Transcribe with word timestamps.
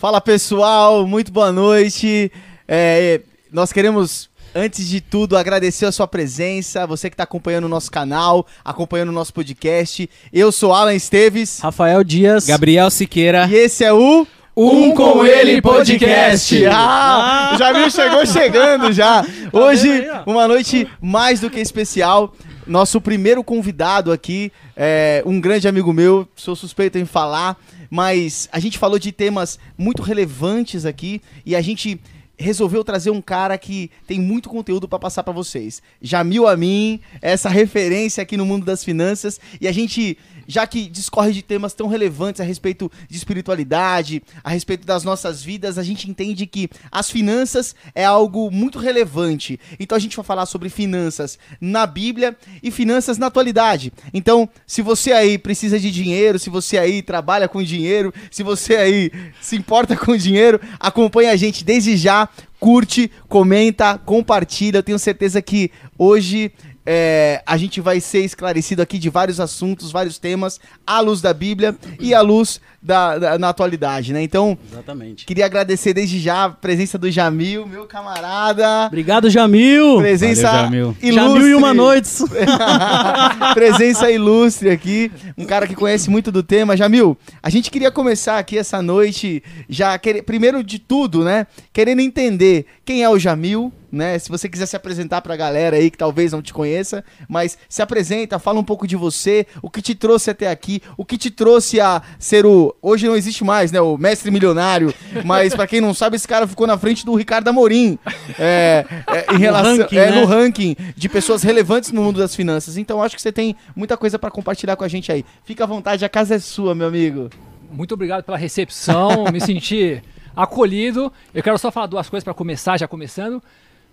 Fala 0.00 0.18
pessoal, 0.18 1.06
muito 1.06 1.30
boa 1.30 1.52
noite. 1.52 2.32
É, 2.66 3.20
nós 3.52 3.70
queremos, 3.70 4.30
antes 4.54 4.88
de 4.88 4.98
tudo, 4.98 5.36
agradecer 5.36 5.84
a 5.84 5.92
sua 5.92 6.08
presença, 6.08 6.86
você 6.86 7.10
que 7.10 7.14
está 7.14 7.24
acompanhando 7.24 7.64
o 7.64 7.68
nosso 7.68 7.90
canal, 7.90 8.46
acompanhando 8.64 9.10
o 9.10 9.12
nosso 9.12 9.34
podcast. 9.34 10.08
Eu 10.32 10.50
sou 10.50 10.72
Alan 10.72 10.94
Esteves 10.94 11.60
Rafael 11.60 12.02
Dias. 12.02 12.46
Gabriel 12.46 12.90
Siqueira. 12.90 13.46
e 13.46 13.54
esse 13.54 13.84
é 13.84 13.92
o 13.92 14.26
Um 14.56 14.94
com 14.94 15.22
Ele 15.22 15.60
Podcast. 15.60 16.64
Ah, 16.64 17.54
já 17.58 17.70
viu, 17.74 17.90
chegou 17.90 18.24
chegando 18.24 18.94
já. 18.94 19.22
Hoje, 19.52 20.08
uma 20.24 20.48
noite 20.48 20.88
mais 20.98 21.40
do 21.40 21.50
que 21.50 21.60
especial. 21.60 22.34
Nosso 22.66 23.02
primeiro 23.02 23.44
convidado 23.44 24.10
aqui, 24.10 24.50
é 24.74 25.22
um 25.26 25.38
grande 25.38 25.68
amigo 25.68 25.92
meu, 25.92 26.26
sou 26.36 26.56
suspeito 26.56 26.96
em 26.96 27.04
falar, 27.04 27.58
mas 27.90 28.48
a 28.52 28.60
gente 28.60 28.78
falou 28.78 28.98
de 28.98 29.10
temas 29.10 29.58
muito 29.76 30.00
relevantes 30.00 30.86
aqui 30.86 31.20
e 31.44 31.56
a 31.56 31.60
gente 31.60 32.00
resolveu 32.40 32.82
trazer 32.82 33.10
um 33.10 33.20
cara 33.20 33.58
que 33.58 33.90
tem 34.06 34.18
muito 34.18 34.48
conteúdo 34.48 34.88
para 34.88 34.98
passar 34.98 35.22
para 35.22 35.32
vocês. 35.32 35.82
Jamil 36.00 36.48
Amin, 36.48 37.00
essa 37.20 37.50
referência 37.50 38.22
aqui 38.22 38.36
no 38.36 38.46
mundo 38.46 38.64
das 38.64 38.82
finanças 38.82 39.38
e 39.60 39.68
a 39.68 39.72
gente 39.72 40.16
já 40.50 40.66
que 40.66 40.88
discorre 40.88 41.32
de 41.32 41.42
temas 41.42 41.72
tão 41.72 41.86
relevantes 41.86 42.40
a 42.40 42.44
respeito 42.44 42.90
de 43.08 43.16
espiritualidade, 43.16 44.22
a 44.42 44.50
respeito 44.50 44.84
das 44.84 45.04
nossas 45.04 45.42
vidas, 45.42 45.78
a 45.78 45.82
gente 45.82 46.10
entende 46.10 46.44
que 46.46 46.68
as 46.90 47.08
finanças 47.08 47.74
é 47.94 48.04
algo 48.04 48.50
muito 48.50 48.78
relevante. 48.78 49.60
Então 49.78 49.96
a 49.96 50.00
gente 50.00 50.16
vai 50.16 50.24
falar 50.24 50.46
sobre 50.46 50.68
finanças 50.68 51.38
na 51.60 51.86
Bíblia 51.86 52.36
e 52.62 52.70
finanças 52.70 53.16
na 53.16 53.26
atualidade. 53.26 53.92
Então, 54.12 54.48
se 54.66 54.82
você 54.82 55.12
aí 55.12 55.38
precisa 55.38 55.78
de 55.78 55.90
dinheiro, 55.90 56.38
se 56.38 56.50
você 56.50 56.76
aí 56.76 57.00
trabalha 57.00 57.48
com 57.48 57.62
dinheiro, 57.62 58.12
se 58.30 58.42
você 58.42 58.74
aí 58.74 59.12
se 59.40 59.54
importa 59.54 59.96
com 59.96 60.16
dinheiro, 60.16 60.60
acompanhe 60.80 61.28
a 61.28 61.36
gente 61.36 61.64
desde 61.64 61.96
já, 61.96 62.28
curte, 62.58 63.10
comenta, 63.28 63.98
compartilha. 63.98 64.78
Eu 64.78 64.82
tenho 64.82 64.98
certeza 64.98 65.40
que 65.40 65.70
hoje 65.96 66.52
é, 66.92 67.40
a 67.46 67.56
gente 67.56 67.80
vai 67.80 68.00
ser 68.00 68.24
esclarecido 68.24 68.82
aqui 68.82 68.98
de 68.98 69.08
vários 69.08 69.38
assuntos, 69.38 69.92
vários 69.92 70.18
temas, 70.18 70.58
à 70.84 70.98
luz 70.98 71.20
da 71.20 71.32
Bíblia 71.32 71.76
e 72.00 72.12
à 72.12 72.20
luz 72.20 72.60
da, 72.82 73.16
da- 73.16 73.38
na 73.38 73.50
atualidade, 73.50 74.12
né? 74.12 74.20
Então, 74.22 74.58
Exatamente. 74.72 75.24
queria 75.24 75.46
agradecer 75.46 75.94
desde 75.94 76.18
já 76.18 76.46
a 76.46 76.50
presença 76.50 76.98
do 76.98 77.08
Jamil, 77.08 77.64
meu 77.64 77.86
camarada. 77.86 78.86
Obrigado, 78.88 79.30
Jamil. 79.30 79.98
Presença 79.98 80.50
Valeu, 80.50 80.62
Jamil. 80.64 80.96
ilustre. 81.00 81.12
Jamil 81.12 81.48
e 81.48 81.54
uma 81.54 81.72
noites. 81.72 82.24
Presença 83.54 84.10
ilustre 84.10 84.70
aqui, 84.70 85.12
um 85.36 85.44
cara 85.44 85.66
que 85.66 85.74
conhece 85.76 86.10
muito 86.10 86.32
do 86.32 86.42
tema. 86.42 86.76
Jamil, 86.76 87.16
a 87.42 87.50
gente 87.50 87.70
queria 87.70 87.90
começar 87.90 88.38
aqui 88.38 88.58
essa 88.58 88.82
noite, 88.82 89.42
já 89.68 89.96
querer, 89.98 90.22
primeiro 90.22 90.64
de 90.64 90.78
tudo, 90.78 91.22
né? 91.22 91.46
Querendo 91.72 92.00
entender 92.00 92.66
quem 92.84 93.02
é 93.02 93.08
o 93.08 93.18
Jamil, 93.18 93.72
né? 93.90 94.18
Se 94.18 94.28
você 94.28 94.48
quiser 94.48 94.66
se 94.66 94.76
apresentar 94.76 95.20
pra 95.20 95.36
galera 95.36 95.76
aí 95.76 95.90
que 95.90 95.98
talvez 95.98 96.32
não 96.32 96.42
te 96.42 96.52
conheça, 96.52 97.04
mas 97.28 97.58
se 97.68 97.82
apresenta, 97.82 98.38
fala 98.38 98.60
um 98.60 98.64
pouco 98.64 98.86
de 98.86 98.96
você, 98.96 99.46
o 99.62 99.70
que 99.70 99.82
te 99.82 99.94
trouxe 99.94 100.30
até 100.30 100.48
aqui, 100.48 100.82
o 100.96 101.04
que 101.04 101.16
te 101.16 101.30
trouxe 101.30 101.80
a 101.80 102.02
ser 102.18 102.46
o. 102.46 102.74
Hoje 102.80 103.06
não 103.06 103.16
existe 103.16 103.44
mais, 103.44 103.72
né? 103.72 103.80
O 103.80 103.96
mestre 103.96 104.30
milionário, 104.30 104.94
mas 105.24 105.54
pra 105.54 105.66
quem 105.66 105.80
não 105.80 105.94
sabe, 105.94 106.16
esse 106.16 106.28
cara 106.28 106.46
ficou 106.46 106.66
na 106.66 106.78
frente 106.78 107.04
do 107.04 107.14
Ricardo 107.14 107.48
Amorim. 107.48 107.98
É, 108.38 108.84
é, 109.06 109.26
em 109.34 109.38
relação. 109.38 109.78
ranking, 109.78 109.96
é, 109.96 110.10
né? 110.10 110.20
no 110.20 110.26
ranking 110.26 110.76
de 110.96 111.08
pessoas 111.08 111.42
relevantes 111.42 111.92
no 111.92 112.02
mundo 112.02 112.18
das 112.18 112.34
finanças. 112.34 112.76
Então 112.76 113.02
acho 113.02 113.16
que 113.16 113.22
você 113.22 113.32
tem 113.32 113.56
muita 113.74 113.96
coisa 113.96 114.18
pra 114.18 114.30
compartilhar 114.30 114.76
com 114.76 114.84
a 114.84 114.88
gente 114.88 115.10
aí. 115.10 115.24
Fica 115.44 115.64
à 115.64 115.66
vontade, 115.66 116.04
a 116.04 116.08
casa 116.08 116.34
é 116.34 116.38
sua, 116.38 116.74
meu 116.74 116.88
amigo. 116.88 117.30
Muito 117.70 117.94
obrigado 117.94 118.24
pela 118.24 118.36
recepção, 118.36 119.26
me 119.32 119.40
senti 119.40 120.02
acolhido. 120.34 121.12
Eu 121.32 121.42
quero 121.42 121.58
só 121.58 121.70
falar 121.70 121.86
duas 121.86 122.08
coisas 122.08 122.24
para 122.24 122.34
começar, 122.34 122.76
já 122.78 122.88
começando. 122.88 123.42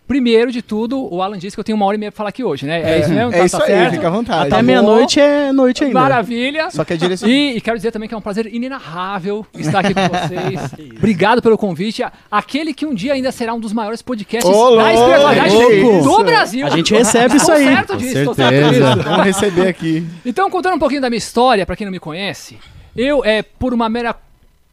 Primeiro 0.07 0.51
de 0.53 0.62
tudo, 0.62 1.13
o 1.13 1.22
Alan 1.22 1.38
disse 1.38 1.53
que 1.56 1.59
eu 1.59 1.63
tenho 1.66 1.75
uma 1.75 1.85
hora 1.85 1.95
e 1.95 2.00
meia 2.00 2.12
pra 2.12 2.18
falar 2.18 2.29
aqui 2.29 2.41
hoje, 2.44 2.66
né? 2.66 2.81
É, 2.81 3.00
isso 3.01 3.09
mesmo? 3.09 3.34
É 3.34 3.40
Tá- 3.40 3.45
isso 3.45 3.57
tá 3.57 3.63
aí, 3.66 3.69
certo? 3.72 3.94
fica 3.95 4.07
à 4.07 4.09
vontade. 4.09 4.47
Até 4.47 4.56
bom. 4.56 4.62
meia-noite 4.63 5.19
é 5.19 5.51
noite 5.51 5.84
ainda. 5.84 6.00
Maravilha. 6.00 6.72
Só 6.72 6.85
que 6.85 6.94
é 6.94 6.97
direcionado. 6.97 7.38
E, 7.38 7.57
e 7.57 7.62
quero 7.62 7.75
dizer 7.75 7.91
também 7.91 8.07
que 8.07 8.16
é 8.16 8.17
um 8.17 8.22
prazer 8.22 8.47
inenarrável 8.53 9.46
estar 9.57 9.79
aqui 9.79 9.94
com 9.94 10.00
vocês. 10.07 10.96
Obrigado 10.97 11.41
pelo 11.41 11.57
convite. 11.57 12.06
Aquele 12.31 12.73
que 12.73 12.85
um 12.85 12.94
dia 12.94 13.13
ainda 13.13 13.31
será 13.34 13.53
um 13.53 13.59
dos 13.59 13.73
maiores 13.73 14.01
podcasts 14.01 14.50
Ô, 14.50 14.78
da 14.78 14.94
espiritualidade 14.94 15.56
do? 16.03 16.23
Brasil. 16.23 16.66
A 16.66 16.69
gente 16.69 16.94
recebe 16.94 17.35
isso 17.35 17.51
aí. 17.51 17.66
certo 17.66 17.88
Com 17.94 17.97
disso, 17.97 18.13
certo 18.13 18.35
certeza. 18.35 18.96
disso. 18.96 19.03
Vamos 19.09 19.25
receber 19.25 19.67
aqui. 19.67 20.06
Então, 20.25 20.50
contando 20.50 20.75
um 20.75 20.79
pouquinho 20.79 21.01
da 21.01 21.09
minha 21.09 21.17
história, 21.17 21.66
pra 21.66 21.75
quem 21.75 21.85
não 21.85 21.91
me 21.91 22.00
conhece, 22.00 22.57
eu, 22.96 23.25
é, 23.25 23.41
por 23.41 23.73
uma 23.73 23.90
mera 23.90 24.16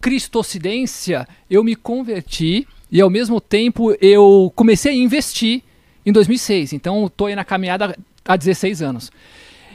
cristocidência, 0.00 1.26
eu 1.50 1.64
me 1.64 1.74
converti 1.74 2.66
e 2.94 3.00
ao 3.00 3.10
mesmo 3.10 3.40
tempo 3.40 3.94
eu 4.00 4.52
comecei 4.54 4.92
a 4.92 4.94
investir 4.96 5.62
em 6.06 6.12
2006. 6.12 6.72
Então, 6.72 7.10
tô 7.14 7.26
aí 7.26 7.34
na 7.34 7.44
caminhada 7.44 7.98
há 8.24 8.36
16 8.36 8.80
anos. 8.80 9.10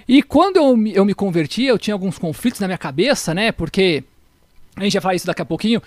E 0.08 0.24
quando 0.24 0.56
eu, 0.58 0.76
me- 0.78 0.96
eu 0.96 1.04
me 1.04 1.14
converti, 1.14 1.66
eu 1.66 1.78
tinha 1.78 1.94
alguns 1.94 2.18
conflitos 2.18 2.62
na 2.62 2.68
minha 2.68 2.78
cabeça, 2.78 3.34
né? 3.34 3.52
Porque 3.52 4.04
a 4.76 4.84
gente 4.86 4.94
vai 4.94 5.02
falar 5.02 5.16
isso 5.16 5.28
daqui 5.28 5.42
a 5.42 5.46
pouquinho, 5.46 5.82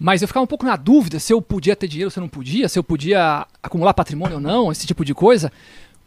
mas 0.00 0.22
eu 0.22 0.28
ficava 0.28 0.44
um 0.44 0.46
pouco 0.46 0.64
na 0.64 0.76
dúvida 0.76 1.20
se 1.20 1.30
eu 1.32 1.42
podia 1.42 1.76
ter 1.76 1.86
dinheiro, 1.88 2.10
se 2.10 2.18
eu 2.18 2.22
não 2.22 2.28
podia, 2.28 2.68
se 2.70 2.78
eu 2.78 2.82
podia 2.82 3.46
acumular 3.62 3.92
patrimônio 3.92 4.36
ou 4.36 4.40
não, 4.40 4.72
esse 4.72 4.86
tipo 4.86 5.04
de 5.04 5.12
coisa. 5.14 5.52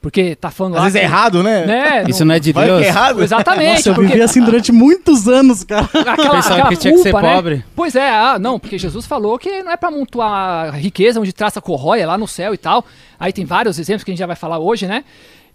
Porque 0.02 0.36
tá 0.36 0.50
falando 0.50 0.74
Às 0.74 0.80
lá. 0.80 0.84
vezes 0.86 1.00
é 1.00 1.04
errado, 1.04 1.44
né? 1.44 1.66
Né? 1.66 2.04
Isso 2.08 2.26
não 2.26 2.34
é 2.34 2.40
de 2.40 2.52
Deus? 2.52 2.66
que 2.80 2.86
é 2.86 2.88
errado? 2.88 3.22
Exatamente. 3.22 3.76
Nossa, 3.76 3.90
eu 3.90 3.94
porque 3.94 4.10
vivi 4.10 4.22
assim 4.24 4.42
durante 4.44 4.72
muitos 4.72 5.28
anos, 5.28 5.64
cara. 5.64 5.84
aquela, 5.94 6.16
Pensava 6.16 6.40
aquela 6.56 6.70
que 6.70 6.76
tinha 6.78 6.94
que 6.96 7.04
ser 7.04 7.14
né? 7.14 7.22
pobre. 7.22 7.64
Pois 7.76 7.96
é, 7.96 8.10
ah, 8.10 8.40
não, 8.40 8.60
porque 8.60 8.80
Jesus 8.80 9.06
falou 9.06 9.38
que 9.38 9.62
não 9.62 9.72
é 9.72 9.78
pra 9.78 9.90
amontoar 9.90 10.76
riqueza 10.76 11.20
onde 11.20 11.32
traça 11.32 11.62
corrói, 11.62 12.00
é 12.00 12.06
lá 12.08 12.18
no 12.18 12.28
céu 12.28 12.52
e 12.52 12.58
tal. 12.58 12.84
Aí 13.20 13.32
tem 13.32 13.46
vários 13.46 13.78
exemplos 13.78 14.04
que 14.04 14.10
a 14.10 14.14
gente 14.14 14.20
já 14.20 14.26
vai 14.26 14.36
falar 14.36 14.58
hoje, 14.58 14.88
né? 14.88 15.04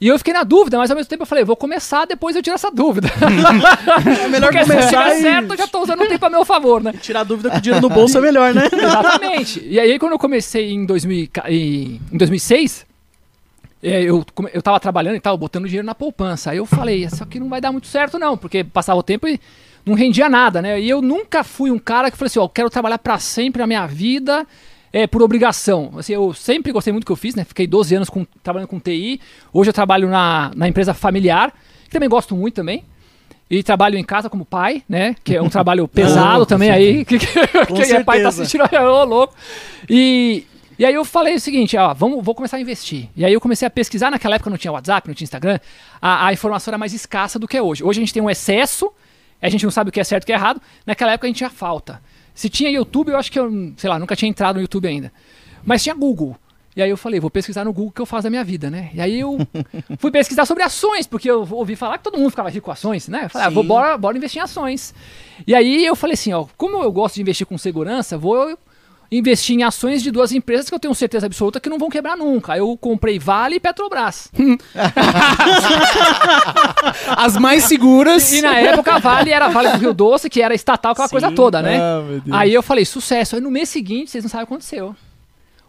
E 0.01 0.09
eu 0.09 0.19
fiquei 0.19 0.33
na 0.35 0.45
dúvida, 0.45 0.77
mas 0.79 0.91
ao 0.91 0.97
mesmo 0.97 1.09
tempo 1.09 1.23
eu 1.23 1.27
falei, 1.27 1.43
vou 1.43 1.57
começar, 1.57 2.05
depois 2.07 2.37
eu 2.37 2.43
tiro 2.43 2.55
essa 2.55 2.71
dúvida. 2.71 3.09
É 4.25 4.29
melhor 4.29 4.53
Porque 4.53 4.65
se 4.65 4.71
começar 4.71 4.89
tiver 5.05 5.19
e 5.19 5.23
certo, 5.23 5.51
eu 5.53 5.57
já 5.57 5.67
tô 5.67 5.83
usando 5.83 6.03
o 6.03 6.07
tempo 6.07 6.25
a 6.25 6.31
meu 6.31 6.45
favor, 6.45 6.83
né? 6.83 6.93
tirar 7.01 7.25
dúvida 7.25 7.51
com 7.51 7.57
o 7.57 7.61
dinheiro 7.61 7.83
no 7.83 7.93
bolso 7.93 8.19
é 8.19 8.21
melhor, 8.21 8.55
né? 8.55 8.69
Exatamente. 8.73 9.67
E 9.67 9.81
aí, 9.81 9.99
quando 9.99 10.13
eu 10.13 10.19
comecei 10.19 10.71
em, 10.71 10.85
2000, 10.87 11.19
e 11.19 11.27
ca- 11.27 11.51
em 11.51 12.01
em 12.13 12.17
2006, 12.17 12.86
é, 13.83 14.03
eu, 14.03 14.25
eu 14.53 14.63
tava 14.63 14.81
trabalhando 14.81 15.17
e 15.17 15.21
tal, 15.21 15.37
botando 15.37 15.67
dinheiro 15.67 15.87
na 15.87 15.95
poupança. 15.95 16.51
Aí 16.51 16.57
eu 16.59 16.67
falei, 16.67 17.05
isso 17.05 17.23
aqui 17.23 17.39
não 17.39 17.49
vai 17.49 17.61
dar 17.61 17.73
muito 17.73 17.87
certo, 17.87 18.19
não, 18.19 18.37
porque 18.37 18.65
passava 18.65 18.99
o 18.99 19.03
tempo 19.03 19.29
e 19.29 19.39
não 19.85 19.95
rendia 19.95 20.29
nada, 20.29 20.61
né? 20.61 20.81
E 20.81 20.89
eu 20.89 21.01
nunca 21.01 21.45
fui 21.45 21.71
um 21.71 21.79
cara 21.79 22.11
que 22.11 22.17
falei 22.17 22.27
assim, 22.29 22.39
ó, 22.39 22.49
quero 22.49 22.69
trabalhar 22.71 22.99
pra 22.99 23.19
sempre 23.19 23.61
na 23.61 23.67
minha 23.67 23.87
vida. 23.87 24.47
É, 24.93 25.07
por 25.07 25.21
obrigação. 25.21 25.93
Assim, 25.99 26.15
eu 26.15 26.33
sempre 26.33 26.73
gostei 26.73 26.91
muito 26.91 27.05
do 27.05 27.07
que 27.07 27.13
eu 27.13 27.17
fiz, 27.17 27.35
né? 27.35 27.45
Fiquei 27.45 27.67
12 27.67 27.95
anos 27.97 28.09
com- 28.09 28.25
trabalhando 28.43 28.69
com 28.69 28.81
TI. 28.81 29.21
Hoje 29.53 29.69
eu 29.69 29.75
trabalho 29.75 30.09
na, 30.09 30.51
na 30.57 30.67
empresa 30.69 30.95
familiar, 30.95 31.53
que 31.85 31.91
também 31.91 32.09
gosto 32.09 32.35
muito 32.35 32.55
também. 32.55 32.83
E 33.51 33.63
trabalho 33.63 33.99
em 33.99 34.03
casa 34.05 34.31
como 34.31 34.47
pai, 34.47 34.83
né? 34.89 35.15
Que 35.23 35.37
é 35.37 35.43
um 35.43 35.51
trabalho 35.51 35.87
pesado 35.89 36.41
com 36.41 36.47
também 36.47 36.71
aí. 36.71 37.05
Que, 37.07 37.19
que, 37.19 37.27
quem 37.27 37.93
é 37.93 38.03
pai 38.05 38.23
tá 38.23 38.31
certeza. 38.31 38.63
assistindo, 38.63 38.65
ô 38.89 39.05
louco. 39.05 39.35
E, 39.91 40.47
e 40.79 40.85
aí 40.85 40.95
eu 40.95 41.05
falei 41.05 41.35
o 41.35 41.41
seguinte, 41.41 41.77
ó, 41.77 41.95
vamos, 41.95 42.25
vou 42.25 42.35
começar 42.35 42.57
a 42.59 42.61
investir. 42.61 43.09
E 43.17 43.25
aí 43.25 43.33
eu 43.33 43.41
comecei 43.41 43.67
a 43.67 43.71
pesquisar, 43.71 44.11
naquela 44.11 44.37
época 44.37 44.51
não 44.51 44.59
tinha 44.59 44.73
WhatsApp, 44.73 45.09
não 45.09 45.15
tinha 45.15 45.25
Instagram, 45.25 45.59
a, 46.01 46.27
a 46.27 46.33
informação 46.33 46.71
era 46.71 46.79
mais 46.79 46.93
escassa 46.93 47.39
do 47.39 47.49
que 47.49 47.57
é 47.57 47.63
hoje. 47.63 47.83
Hoje 47.83 48.01
a 48.01 48.03
gente 48.03 48.13
tem 48.13 48.23
um 48.23 48.29
excesso, 48.29 48.93
a 49.41 49.49
gente 49.49 49.65
não 49.65 49.71
sabe 49.71 49.91
o 49.91 49.93
que 49.93 50.01
é 50.01 50.05
certo 50.05 50.23
e 50.23 50.25
o 50.25 50.27
que 50.27 50.33
é 50.33 50.37
errado. 50.37 50.61
Naquela 50.85 51.13
época 51.13 51.27
a 51.27 51.29
gente 51.29 51.39
tinha 51.39 51.51
falta. 51.51 52.03
Se 52.35 52.51
tinha 52.51 52.71
YouTube, 52.71 53.11
eu 53.11 53.17
acho 53.17 53.33
que 53.33 53.39
eu, 53.39 53.73
sei 53.77 53.89
lá, 53.89 53.99
nunca 53.99 54.15
tinha 54.15 54.29
entrado 54.29 54.57
no 54.57 54.61
YouTube 54.61 54.87
ainda. 54.87 55.11
Mas 55.65 55.83
tinha 55.83 55.95
Google. 55.95 56.37
E 56.77 56.83
aí 56.83 56.91
eu 56.91 56.97
falei, 56.99 57.19
vou 57.19 57.31
pesquisar 57.31 57.65
no 57.65 57.73
Google 57.73 57.89
o 57.89 57.93
que 57.93 58.03
eu 58.03 58.05
faço 58.05 58.25
da 58.25 58.31
minha 58.31 58.45
vida, 58.45 58.69
né? 58.69 58.91
E 58.93 59.01
aí 59.01 59.19
eu 59.19 59.39
fui 59.99 60.11
pesquisar 60.11 60.45
sobre 60.45 60.63
ações, 60.63 61.07
porque 61.07 61.31
eu 61.31 61.49
ouvi 61.53 61.75
falar 61.75 61.97
que 61.97 62.05
todo 62.05 62.19
mundo 62.19 62.29
ficava 62.29 62.51
rico 62.51 62.67
com 62.67 62.71
ações, 62.71 63.09
né? 63.09 63.25
Eu 63.25 63.31
falei, 63.31 63.47
ah, 63.47 63.51
vou, 63.51 63.65
bora, 63.65 63.97
bora 63.97 64.15
investir 64.15 64.41
em 64.41 64.45
ações. 64.45 64.95
E 65.47 65.55
aí 65.55 65.87
eu 65.87 65.97
falei 65.97 66.13
assim, 66.13 66.35
ó, 66.35 66.45
como 66.55 66.83
eu 66.83 66.93
gosto 66.93 67.15
de 67.15 67.23
investir 67.23 67.47
com 67.47 67.57
segurança, 67.57 68.19
vou 68.19 68.59
investir 69.11 69.57
em 69.57 69.63
ações 69.63 70.03
de 70.03 70.11
duas 70.11 70.33
empresas 70.33 70.69
que 70.69 70.75
eu 70.75 70.79
tenho 70.79 70.95
certeza 70.95 71.27
absoluta 71.27 71.61
que 71.61 71.69
não 71.69 71.79
vão 71.79 71.89
quebrar 71.89 72.17
nunca. 72.17 72.57
Eu 72.57 72.77
comprei 72.77 73.19
Vale 73.19 73.57
e 73.57 73.61
Petrobras. 73.61 74.31
As 77.17 77.37
mais 77.37 77.65
seguras. 77.65 78.33
E 78.33 78.43
na 78.43 78.59
época 78.59 78.95
a 78.95 78.99
Vale 78.99 79.31
era 79.31 79.49
Vale 79.49 79.71
do 79.73 79.79
Rio 79.79 79.95
Doce, 79.95 80.29
que 80.29 80.43
era 80.43 80.55
estatal, 80.55 80.93
aquela 80.93 81.09
Sim. 81.09 81.13
coisa 81.13 81.33
toda, 81.33 81.63
né? 81.63 81.79
Ah. 81.79 82.39
Aí 82.41 82.53
eu 82.53 82.63
falei, 82.63 82.85
sucesso. 82.85 83.37
Aí 83.37 83.43
no 83.43 83.51
mês 83.51 83.69
seguinte, 83.69 84.11
vocês 84.11 84.25
não 84.25 84.29
sabem 84.29 84.45
o 84.45 84.47
que 84.47 84.53
aconteceu. 84.55 84.95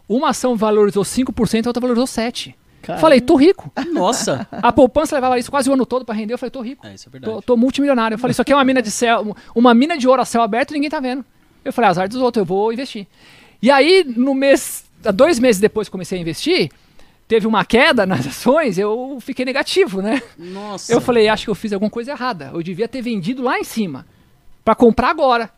Uma 0.08 0.30
ação 0.30 0.56
valorizou 0.56 1.02
5%, 1.04 1.66
a 1.66 1.68
outra 1.68 1.80
valorizou 1.80 2.06
7%. 2.06 2.54
Caramba. 2.80 3.00
Falei, 3.00 3.20
tô 3.20 3.36
rico. 3.36 3.70
Nossa. 3.92 4.46
A 4.50 4.72
poupança 4.72 5.14
levava 5.14 5.38
isso 5.38 5.50
quase 5.50 5.68
o 5.68 5.72
ano 5.72 5.84
todo 5.84 6.04
pra 6.04 6.14
render. 6.14 6.32
Eu 6.32 6.38
falei, 6.38 6.50
tô 6.50 6.60
rico. 6.60 6.86
É, 6.86 6.94
isso 6.94 7.08
é 7.08 7.12
verdade. 7.12 7.34
Tô, 7.34 7.42
tô 7.42 7.56
multimilionário. 7.56 8.14
Eu 8.14 8.18
falei, 8.18 8.32
isso 8.32 8.40
aqui 8.40 8.52
é 8.52 8.56
uma 8.56 8.64
mina 8.64 8.80
de 8.80 8.90
céu, 8.90 9.36
uma 9.54 9.74
mina 9.74 9.98
de 9.98 10.08
ouro 10.08 10.22
a 10.22 10.24
céu 10.24 10.40
aberto 10.42 10.70
e 10.70 10.74
ninguém 10.74 10.88
tá 10.88 11.00
vendo. 11.00 11.24
Eu 11.68 11.72
falei, 11.72 11.90
azar 11.90 12.08
dos 12.08 12.20
outros, 12.20 12.40
eu 12.40 12.46
vou 12.46 12.72
investir. 12.72 13.06
E 13.60 13.70
aí, 13.70 14.04
no 14.04 14.34
mês, 14.34 14.84
dois 15.14 15.38
meses 15.38 15.60
depois 15.60 15.88
que 15.88 15.92
comecei 15.92 16.18
a 16.18 16.20
investir, 16.20 16.70
teve 17.26 17.46
uma 17.46 17.64
queda 17.64 18.06
nas 18.06 18.26
ações, 18.26 18.78
eu 18.78 19.18
fiquei 19.20 19.44
negativo, 19.44 20.00
né? 20.00 20.22
Nossa. 20.38 20.92
Eu 20.92 21.00
falei, 21.00 21.28
acho 21.28 21.44
que 21.44 21.50
eu 21.50 21.54
fiz 21.54 21.72
alguma 21.72 21.90
coisa 21.90 22.12
errada. 22.12 22.50
Eu 22.54 22.62
devia 22.62 22.88
ter 22.88 23.02
vendido 23.02 23.42
lá 23.42 23.58
em 23.58 23.64
cima 23.64 24.06
pra 24.64 24.74
comprar 24.74 25.10
agora. 25.10 25.50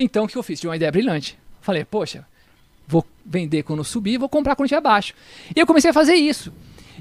Então, 0.00 0.24
o 0.24 0.28
que 0.28 0.36
eu 0.36 0.42
fiz? 0.42 0.60
Tive 0.60 0.68
uma 0.68 0.76
ideia 0.76 0.90
brilhante. 0.90 1.38
Falei, 1.60 1.84
poxa, 1.84 2.24
vou 2.86 3.04
vender 3.24 3.62
quando 3.62 3.84
subir, 3.84 4.16
vou 4.16 4.28
comprar 4.28 4.56
quando 4.56 4.66
estiver 4.66 4.80
baixo. 4.80 5.12
E 5.54 5.60
eu 5.60 5.66
comecei 5.66 5.90
a 5.90 5.94
fazer 5.94 6.14
isso. 6.14 6.52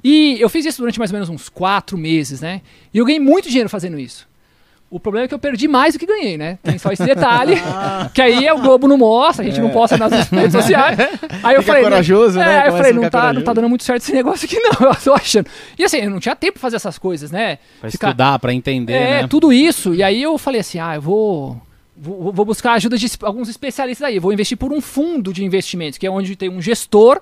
E 0.04 0.38
eu 0.40 0.50
fiz 0.50 0.66
isso 0.66 0.80
durante 0.80 1.00
mais 1.00 1.12
ou 1.12 1.16
menos 1.16 1.30
uns 1.30 1.50
quatro 1.50 1.98
meses, 1.98 2.42
né? 2.42 2.62
E 2.94 2.98
eu 2.98 3.06
ganhei 3.06 3.20
muito 3.20 3.48
dinheiro 3.48 3.70
fazendo 3.70 3.98
isso. 3.98 4.28
O 4.90 5.02
problema 5.02 5.26
é 5.26 5.28
que 5.28 5.34
eu 5.34 5.40
perdi 5.40 5.68
mais 5.68 5.94
do 5.96 6.00
que 6.00 6.06
ganhei, 6.06 6.38
né? 6.38 6.58
Tem 6.64 6.78
só 6.78 6.92
esse 6.94 7.04
detalhe. 7.04 7.56
que 8.16 8.22
aí 8.22 8.48
é 8.48 8.54
o 8.54 8.60
Globo 8.62 8.88
não 8.88 8.98
mostra, 8.98 9.44
a 9.44 9.48
gente 9.50 9.60
não 9.60 9.70
posta 9.70 9.98
nas 9.98 10.28
redes 10.32 10.54
sociais. 10.54 10.98
Aí 11.44 11.56
eu 11.56 11.62
Fica 11.62 11.74
falei. 11.74 11.84
corajoso, 11.84 12.40
é, 12.40 12.46
né? 12.46 12.60
Aí 12.62 12.70
eu 12.70 12.78
falei, 12.78 12.94
não 12.94 13.10
tá, 13.10 13.34
não 13.34 13.42
tá 13.42 13.52
dando 13.52 13.68
muito 13.68 13.84
certo 13.84 14.02
esse 14.04 14.14
negócio 14.14 14.46
aqui, 14.46 14.58
não. 14.64 14.88
Eu 14.90 14.96
tô 14.96 15.14
achando. 15.14 15.48
E 15.78 15.84
assim, 15.84 15.98
eu 15.98 16.10
não 16.10 16.22
tinha 16.22 16.36
tempo 16.38 16.54
pra 16.54 16.62
fazer 16.62 16.78
essas 16.78 16.98
coisas, 16.98 17.32
né? 17.32 17.58
Pra 17.82 17.92
Ficar- 17.92 18.08
estudar, 18.10 18.40
pra 18.40 18.54
entender, 18.54 18.94
é, 18.94 19.22
né? 19.24 19.28
tudo 19.28 19.52
isso. 19.52 19.94
E 19.94 20.02
aí 20.02 20.24
eu 20.24 20.38
falei 20.38 20.62
assim: 20.62 20.80
ah, 20.80 20.96
eu 20.96 21.02
vou. 21.02 21.62
Vou, 22.00 22.32
vou 22.32 22.46
buscar 22.46 22.72
a 22.72 22.76
ajuda 22.76 22.98
de 22.98 23.08
alguns 23.24 23.50
especialistas 23.50 24.08
aí. 24.08 24.20
Vou 24.20 24.32
investir 24.32 24.56
por 24.56 24.72
um 24.72 24.80
fundo 24.80 25.34
de 25.34 25.44
investimentos, 25.44 25.98
que 25.98 26.08
é 26.08 26.10
onde 26.12 26.36
tem 26.38 26.48
um 26.48 26.62
gestor. 26.62 27.20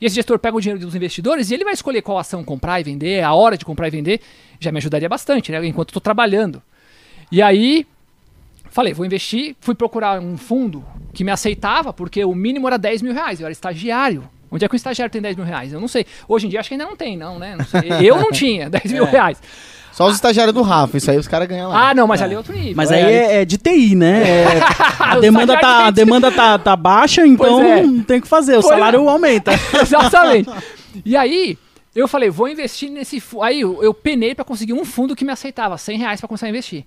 E 0.00 0.06
esse 0.06 0.14
gestor 0.14 0.38
pega 0.38 0.56
o 0.56 0.60
dinheiro 0.60 0.80
dos 0.80 0.94
investidores 0.94 1.50
e 1.50 1.54
ele 1.54 1.64
vai 1.64 1.74
escolher 1.74 2.00
qual 2.00 2.16
ação 2.18 2.42
comprar 2.44 2.80
e 2.80 2.84
vender, 2.84 3.22
a 3.22 3.34
hora 3.34 3.58
de 3.58 3.64
comprar 3.64 3.88
e 3.88 3.90
vender. 3.90 4.20
Já 4.60 4.70
me 4.72 4.78
ajudaria 4.78 5.08
bastante, 5.08 5.50
né? 5.52 5.66
Enquanto 5.66 5.90
eu 5.90 5.94
tô 5.94 6.00
trabalhando. 6.00 6.62
E 7.30 7.42
aí, 7.42 7.86
falei, 8.70 8.92
vou 8.92 9.06
investir. 9.06 9.56
Fui 9.60 9.74
procurar 9.74 10.20
um 10.20 10.36
fundo 10.36 10.84
que 11.12 11.24
me 11.24 11.30
aceitava, 11.30 11.92
porque 11.92 12.24
o 12.24 12.34
mínimo 12.34 12.66
era 12.66 12.78
10 12.78 13.02
mil 13.02 13.12
reais. 13.12 13.40
Eu 13.40 13.46
era 13.46 13.52
estagiário. 13.52 14.28
Onde 14.50 14.64
é 14.64 14.68
que 14.68 14.74
um 14.74 14.76
estagiário 14.76 15.10
tem 15.10 15.20
10 15.20 15.36
mil 15.36 15.44
reais? 15.44 15.72
Eu 15.72 15.80
não 15.80 15.88
sei. 15.88 16.06
Hoje 16.28 16.46
em 16.46 16.50
dia 16.50 16.60
acho 16.60 16.68
que 16.68 16.74
ainda 16.74 16.84
não 16.84 16.96
tem, 16.96 17.16
não, 17.16 17.38
né? 17.38 17.56
Não 17.56 17.64
sei. 17.64 17.90
Eu 18.08 18.16
não 18.16 18.30
tinha 18.30 18.70
10 18.70 18.92
mil 18.92 19.04
reais. 19.04 19.40
Só 19.94 20.06
os 20.08 20.16
estagiários 20.16 20.52
do 20.52 20.62
Rafa, 20.62 20.96
isso 20.96 21.08
aí 21.08 21.16
os 21.16 21.28
caras 21.28 21.46
ganham 21.46 21.70
lá. 21.70 21.90
Ah, 21.90 21.94
não, 21.94 22.08
mas 22.08 22.20
ali 22.20 22.34
é 22.34 22.36
outro 22.36 22.52
nível. 22.52 22.74
Mas 22.74 22.90
aí 22.90 23.00
é, 23.00 23.42
é 23.42 23.44
de 23.44 23.56
TI, 23.56 23.94
né? 23.94 24.24
É, 24.44 24.60
a 24.98 25.20
demanda, 25.20 25.56
tá, 25.56 25.86
a 25.86 25.90
demanda 25.90 26.32
tá, 26.32 26.58
tá 26.58 26.74
baixa, 26.74 27.24
então 27.24 27.60
é. 27.60 27.82
não 27.82 28.02
tem 28.02 28.18
o 28.18 28.22
que 28.22 28.26
fazer. 28.26 28.58
O 28.58 28.60
Pois 28.60 28.74
salário 28.74 29.08
aumenta. 29.08 29.52
Exatamente. 29.80 30.50
E 31.04 31.16
aí, 31.16 31.56
eu 31.94 32.08
falei, 32.08 32.28
vou 32.28 32.48
investir 32.48 32.90
nesse 32.90 33.20
fundo. 33.20 33.42
Aí 33.42 33.60
eu, 33.60 33.80
eu 33.82 33.94
penei 33.94 34.34
pra 34.34 34.44
conseguir 34.44 34.72
um 34.72 34.84
fundo 34.84 35.14
que 35.14 35.24
me 35.24 35.30
aceitava 35.30 35.78
100 35.78 35.98
reais 35.98 36.20
pra 36.20 36.26
começar 36.26 36.46
a 36.46 36.48
investir. 36.48 36.84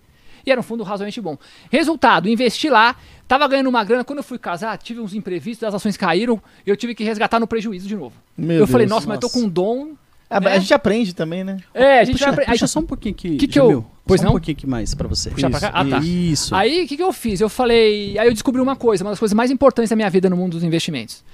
E 0.47 0.51
era 0.51 0.61
um 0.61 0.63
fundo 0.63 0.81
razoavelmente 0.81 1.19
bom. 1.19 1.37
Resultado, 1.69 2.29
investi 2.29 2.69
lá, 2.69 2.95
tava 3.27 3.45
ganhando 3.49 3.67
uma 3.67 3.83
grana. 3.83 4.05
Quando 4.05 4.19
eu 4.19 4.23
fui 4.23 4.39
casar, 4.39 4.77
tive 4.77 5.01
uns 5.01 5.13
imprevistos, 5.13 5.67
as 5.67 5.75
ações 5.75 5.97
caíram, 5.97 6.41
eu 6.65 6.77
tive 6.77 6.95
que 6.95 7.03
resgatar 7.03 7.37
no 7.37 7.45
prejuízo 7.45 7.85
de 7.85 7.97
novo. 7.97 8.15
Meu 8.37 8.59
eu 8.59 8.65
falei, 8.67 8.87
Deus, 8.87 8.95
nossa, 8.95 9.07
mas 9.07 9.15
eu 9.15 9.21
tô 9.21 9.29
com 9.29 9.39
um 9.39 9.49
dom. 9.49 9.89
Ah, 10.29 10.39
né? 10.39 10.53
A 10.53 10.59
gente 10.59 10.73
aprende 10.73 11.13
também, 11.13 11.43
né? 11.43 11.57
É, 11.73 11.99
a 11.99 12.03
gente 12.05 12.17
Puxa, 12.17 12.31
vai. 12.31 12.45
puxa 12.45 12.65
só 12.65 12.79
um 12.79 12.85
pouquinho 12.85 13.13
aqui, 13.13 13.35
Que 13.35 13.45
que 13.45 13.59
eu-. 13.59 13.85
Pois 14.05 14.21
só 14.21 14.25
não? 14.25 14.31
um 14.31 14.35
pouquinho 14.35 14.55
aqui 14.55 14.65
mais 14.65 14.95
pra 14.95 15.05
você. 15.05 15.31
Puxar 15.31 15.49
pra 15.49 15.59
cá? 15.59 15.71
Ah, 15.73 15.83
tá. 15.83 15.99
Isso. 15.99 16.55
Aí, 16.55 16.85
o 16.85 16.87
que, 16.87 16.95
que 16.95 17.03
eu 17.03 17.11
fiz? 17.11 17.41
Eu 17.41 17.49
falei. 17.49 18.17
Aí 18.17 18.29
eu 18.29 18.33
descobri 18.33 18.61
uma 18.61 18.77
coisa, 18.77 19.03
uma 19.03 19.11
das 19.11 19.19
coisas 19.19 19.35
mais 19.35 19.51
importantes 19.51 19.89
da 19.89 19.97
minha 19.97 20.09
vida 20.09 20.29
no 20.29 20.37
mundo 20.37 20.53
dos 20.53 20.63
investimentos. 20.63 21.25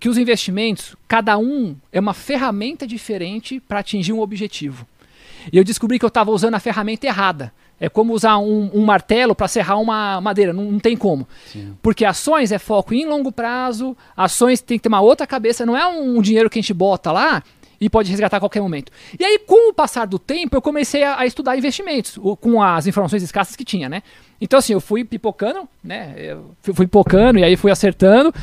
Que 0.00 0.08
os 0.08 0.18
investimentos, 0.18 0.96
cada 1.06 1.38
um 1.38 1.76
é 1.92 2.00
uma 2.00 2.14
ferramenta 2.14 2.84
diferente 2.84 3.60
para 3.60 3.78
atingir 3.78 4.12
um 4.12 4.20
objetivo. 4.20 4.84
E 5.52 5.56
eu 5.56 5.62
descobri 5.62 6.00
que 6.00 6.04
eu 6.04 6.08
estava 6.08 6.32
usando 6.32 6.54
a 6.54 6.60
ferramenta 6.60 7.06
errada. 7.06 7.52
É 7.80 7.88
como 7.88 8.12
usar 8.12 8.36
um, 8.38 8.70
um 8.74 8.84
martelo 8.84 9.34
para 9.34 9.48
serrar 9.48 9.80
uma 9.80 10.20
madeira, 10.20 10.52
não, 10.52 10.64
não 10.64 10.78
tem 10.78 10.96
como. 10.96 11.26
Porque 11.82 12.04
ações 12.04 12.52
é 12.52 12.58
foco 12.58 12.92
em 12.92 13.06
longo 13.06 13.32
prazo, 13.32 13.96
ações 14.14 14.60
tem 14.60 14.78
que 14.78 14.82
ter 14.82 14.88
uma 14.88 15.00
outra 15.00 15.26
cabeça, 15.26 15.64
não 15.64 15.76
é 15.76 15.86
um 15.86 16.20
dinheiro 16.20 16.50
que 16.50 16.58
a 16.58 16.62
gente 16.62 16.74
bota 16.74 17.10
lá 17.10 17.42
e 17.80 17.88
pode 17.88 18.10
resgatar 18.10 18.36
a 18.36 18.40
qualquer 18.40 18.60
momento. 18.60 18.92
E 19.18 19.24
aí, 19.24 19.38
com 19.38 19.70
o 19.70 19.72
passar 19.72 20.06
do 20.06 20.18
tempo, 20.18 20.54
eu 20.54 20.60
comecei 20.60 21.02
a, 21.02 21.20
a 21.20 21.26
estudar 21.26 21.56
investimentos, 21.56 22.18
com 22.38 22.62
as 22.62 22.86
informações 22.86 23.22
escassas 23.22 23.56
que 23.56 23.64
tinha, 23.64 23.88
né? 23.88 24.02
Então, 24.38 24.58
assim, 24.58 24.74
eu 24.74 24.80
fui 24.80 25.02
pipocando, 25.02 25.66
né? 25.82 26.14
Eu 26.18 26.50
fui, 26.60 26.74
fui 26.74 26.86
pipocando 26.86 27.38
e 27.38 27.44
aí 27.44 27.56
fui 27.56 27.70
acertando. 27.70 28.34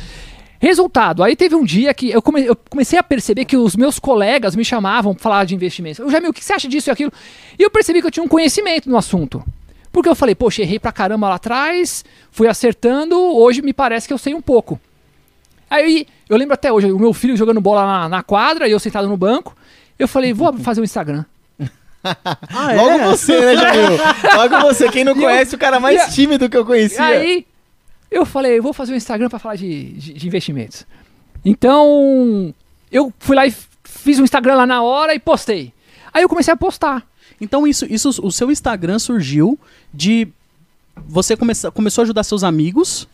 Resultado, 0.60 1.22
aí 1.22 1.36
teve 1.36 1.54
um 1.54 1.64
dia 1.64 1.94
que 1.94 2.10
eu, 2.10 2.20
come- 2.20 2.44
eu 2.44 2.56
comecei 2.68 2.98
a 2.98 3.02
perceber 3.02 3.44
que 3.44 3.56
os 3.56 3.76
meus 3.76 3.98
colegas 3.98 4.56
me 4.56 4.64
chamavam 4.64 5.14
para 5.14 5.22
falar 5.22 5.44
de 5.44 5.54
investimentos. 5.54 6.00
Eu, 6.00 6.10
Jamil, 6.10 6.30
o 6.30 6.32
que 6.32 6.44
você 6.44 6.52
acha 6.52 6.66
disso 6.68 6.90
e 6.90 6.92
aquilo? 6.92 7.12
E 7.58 7.62
eu 7.62 7.70
percebi 7.70 8.00
que 8.00 8.06
eu 8.06 8.10
tinha 8.10 8.24
um 8.24 8.28
conhecimento 8.28 8.90
no 8.90 8.96
assunto. 8.96 9.44
Porque 9.92 10.08
eu 10.08 10.14
falei, 10.16 10.34
poxa, 10.34 10.62
errei 10.62 10.78
pra 10.78 10.90
caramba 10.92 11.28
lá 11.28 11.36
atrás, 11.36 12.04
fui 12.30 12.48
acertando, 12.48 13.16
hoje 13.18 13.62
me 13.62 13.72
parece 13.72 14.06
que 14.08 14.12
eu 14.12 14.18
sei 14.18 14.34
um 14.34 14.40
pouco. 14.42 14.80
Aí 15.70 16.06
eu 16.28 16.36
lembro 16.36 16.54
até 16.54 16.72
hoje, 16.72 16.90
o 16.90 16.98
meu 16.98 17.12
filho 17.12 17.36
jogando 17.36 17.60
bola 17.60 17.86
na, 17.86 18.08
na 18.08 18.22
quadra 18.22 18.66
e 18.66 18.72
eu 18.72 18.80
sentado 18.80 19.08
no 19.08 19.16
banco. 19.16 19.54
Eu 19.98 20.08
falei, 20.08 20.32
vou 20.32 20.52
fazer 20.58 20.80
um 20.80 20.84
Instagram. 20.84 21.24
Ah, 22.04 22.72
Logo 22.74 22.90
é? 22.90 23.04
você, 23.08 23.38
né, 23.40 23.56
Jamil? 23.56 23.98
Logo 24.36 24.60
você. 24.68 24.88
Quem 24.88 25.02
não 25.04 25.14
E 25.14 25.16
eu- 25.18 25.22
conhece, 25.28 25.54
o 25.54 25.58
cara 25.58 25.80
mais 25.80 26.14
tímido 26.14 26.48
que 26.48 26.56
eu 26.56 26.64
conhecia. 26.64 27.04
Aí 27.04 27.44
eu 28.10 28.24
falei, 28.26 28.60
vou 28.60 28.72
fazer 28.72 28.92
um 28.92 28.96
Instagram 28.96 29.28
pra 29.28 29.38
falar 29.38 29.56
de, 29.56 29.92
de- 29.92 30.12
de 30.14 30.26
investimentos. 30.26 30.86
Então 31.44 32.54
eu 32.90 33.12
fui 33.18 33.36
lá 33.36 33.46
e 33.46 33.54
fiz 33.84 34.18
um 34.18 34.24
Instagram 34.24 34.54
lá 34.54 34.66
na 34.66 34.82
hora 34.82 35.14
e 35.14 35.18
postei. 35.18 35.72
Aí 36.12 36.22
eu 36.22 36.28
comecei 36.28 36.52
a 36.52 36.56
postar. 36.56 37.06
Então 37.40 37.66
isso, 37.66 37.86
isso, 37.88 38.08
o 38.22 38.32
seu 38.32 38.50
Instagram 38.50 38.98
surgiu 38.98 39.58
de 39.92 40.28
você 41.06 41.36
começa, 41.36 41.70
começou 41.70 42.02
a 42.02 42.04
ajudar 42.04 42.24
seus 42.24 42.42
amigos 42.42 43.08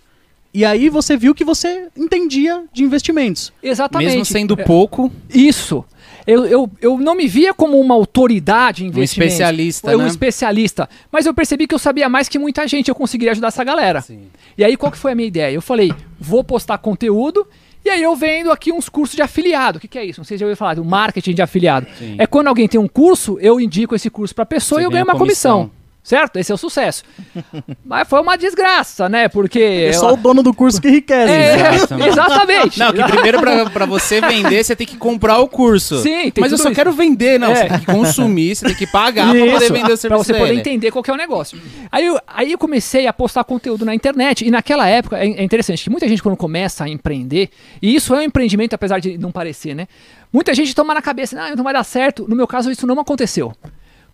e 0.55 0.65
aí 0.65 0.89
você 0.89 1.17
viu 1.17 1.35
que 1.35 1.45
você 1.45 1.89
entendia 1.97 2.65
de 2.73 2.83
investimentos. 2.83 3.53
Exatamente. 3.63 4.09
Mesmo 4.11 4.25
sendo 4.25 4.59
É, 4.59 4.65
pouco, 4.65 5.13
Isso. 5.29 5.85
Eu, 6.27 6.45
eu, 6.47 6.71
eu 6.81 6.99
não 6.99 7.15
me 7.15 7.27
via 7.29 7.53
como 7.53 7.79
uma 7.79 7.95
autoridade 7.95 8.83
em 8.83 8.87
um 8.87 8.91
investimentos. 8.91 9.35
especialista, 9.35 9.91
Eu 9.93 9.99
um 9.99 10.03
né? 10.03 10.09
especialista. 10.09 10.89
Mas 11.13 11.27
eu 11.27 11.35
percebi 11.35 11.67
que 11.67 11.75
eu 11.75 11.79
sabia 11.79 12.09
mais 12.09 12.29
que 12.29 12.39
muita 12.39 12.67
gente, 12.67 12.89
eu 12.89 12.95
conseguiria 12.95 13.33
ajudar 13.33 13.49
essa 13.49 13.63
galera. 13.65 14.01
Sim. 14.01 14.29
E 14.57 14.65
aí, 14.65 14.77
qual 14.77 14.91
que 14.91 14.99
foi 14.99 15.13
a 15.13 15.15
minha 15.15 15.29
ideia? 15.29 15.55
Eu 15.55 15.63
falei, 15.63 15.93
vou 16.19 16.43
postar 16.43 16.79
conteúdo 16.79 17.47
e 17.85 17.91
aí 17.91 18.03
eu 18.03 18.17
vendo 18.17 18.51
aqui 18.51 18.73
uns 18.73 18.89
cursos 18.89 19.15
de 19.15 19.21
afiliado. 19.21 19.77
O 19.77 19.81
que, 19.81 19.87
que 19.87 19.99
é 19.99 20.05
isso? 20.05 20.19
Não 20.21 20.25
sei 20.25 20.39
se 20.39 20.41
já 20.41 20.47
ouviu 20.47 20.57
falar 20.57 20.75
do 20.75 20.85
marketing 20.85 21.35
de 21.35 21.43
afiliado. 21.43 21.87
Sim. 21.99 22.15
É 22.19 22.27
quando 22.27 22.47
alguém 22.49 22.67
tem 22.67 22.81
um 22.81 22.89
curso, 22.89 23.39
eu 23.41 23.61
indico 23.61 23.95
esse 23.95 24.09
curso 24.09 24.35
pra 24.35 24.47
pessoa 24.47 24.81
Você 24.81 24.85
e 24.85 24.87
eu 24.87 24.91
ganho 24.91 25.05
uma 25.05 25.17
comissão. 25.19 25.59
comissão. 25.69 25.84
Certo? 26.05 26.37
Esse 26.37 26.53
é 26.53 26.55
o 26.55 26.59
sucesso. 26.59 27.03
Mas 27.83 28.07
foi 28.07 28.21
uma 28.21 28.37
desgraça, 28.37 29.09
né? 29.09 29.27
Porque. 29.27 29.87
É 29.89 29.93
só 29.95 30.13
o 30.13 30.17
dono 30.19 30.43
do 30.43 30.53
curso 30.53 30.79
que 30.79 30.87
enriquece. 30.89 31.33
É, 31.33 31.75
Exatamente. 31.75 32.09
exatamente. 32.11 32.79
Não, 32.79 32.93
que 32.93 33.03
primeiro 33.05 33.41
pra, 33.41 33.71
pra 33.71 33.87
você 33.87 34.21
vender, 34.23 34.63
você 34.63 34.77
tem 34.77 34.87
que 34.87 34.99
comprar 34.99 35.39
o 35.39 35.49
curso. 35.49 36.03
Sim, 36.03 36.31
tem 36.31 36.43
Mas 36.43 36.53
eu 36.53 36.59
só 36.59 36.65
isso. 36.69 36.75
quero 36.75 36.93
vender, 36.93 37.41
não. 37.41 37.53
É. 37.53 37.55
Você 37.57 37.69
tem 37.69 37.79
que 37.79 37.87
consumir, 37.87 38.55
você 38.55 38.67
tem 38.67 38.75
que 38.75 38.87
pagar 38.87 39.31
pra 39.31 39.41
poder 39.41 39.63
Isso, 39.65 39.73
vender 39.73 39.93
o 39.93 39.97
serviço 39.97 40.09
pra 40.09 40.17
você 40.19 40.35
poder 40.35 40.47
dele. 40.49 40.61
entender 40.61 40.91
qual 40.91 41.03
que 41.03 41.11
é 41.11 41.15
o 41.15 41.17
negócio. 41.17 41.59
Aí 41.91 42.05
eu, 42.05 42.21
aí 42.29 42.53
eu 42.53 42.59
comecei 42.59 43.07
a 43.07 43.13
postar 43.13 43.43
conteúdo 43.43 43.87
na 43.87 43.95
internet, 43.95 44.45
e 44.47 44.51
naquela 44.51 44.87
época, 44.87 45.17
é, 45.17 45.27
é 45.27 45.43
interessante, 45.43 45.85
que 45.85 45.91
muita 45.91 46.07
gente 46.07 46.23
quando 46.23 46.37
começa 46.37 46.85
a 46.85 46.89
empreender, 46.89 47.49
e 47.81 47.95
isso 47.95 48.15
é 48.15 48.19
um 48.19 48.23
empreendimento, 48.23 48.75
apesar 48.75 48.99
de 49.01 49.17
não 49.17 49.33
parecer, 49.33 49.75
né? 49.75 49.89
Muita 50.31 50.53
gente 50.53 50.75
toma 50.75 50.93
na 50.93 51.01
cabeça, 51.01 51.35
não, 51.35 51.57
não 51.57 51.65
vai 51.65 51.73
dar 51.73 51.85
certo. 51.85 52.27
No 52.29 52.37
meu 52.37 52.47
caso, 52.47 52.71
isso 52.71 52.87
não 52.87 53.01
aconteceu. 53.01 53.55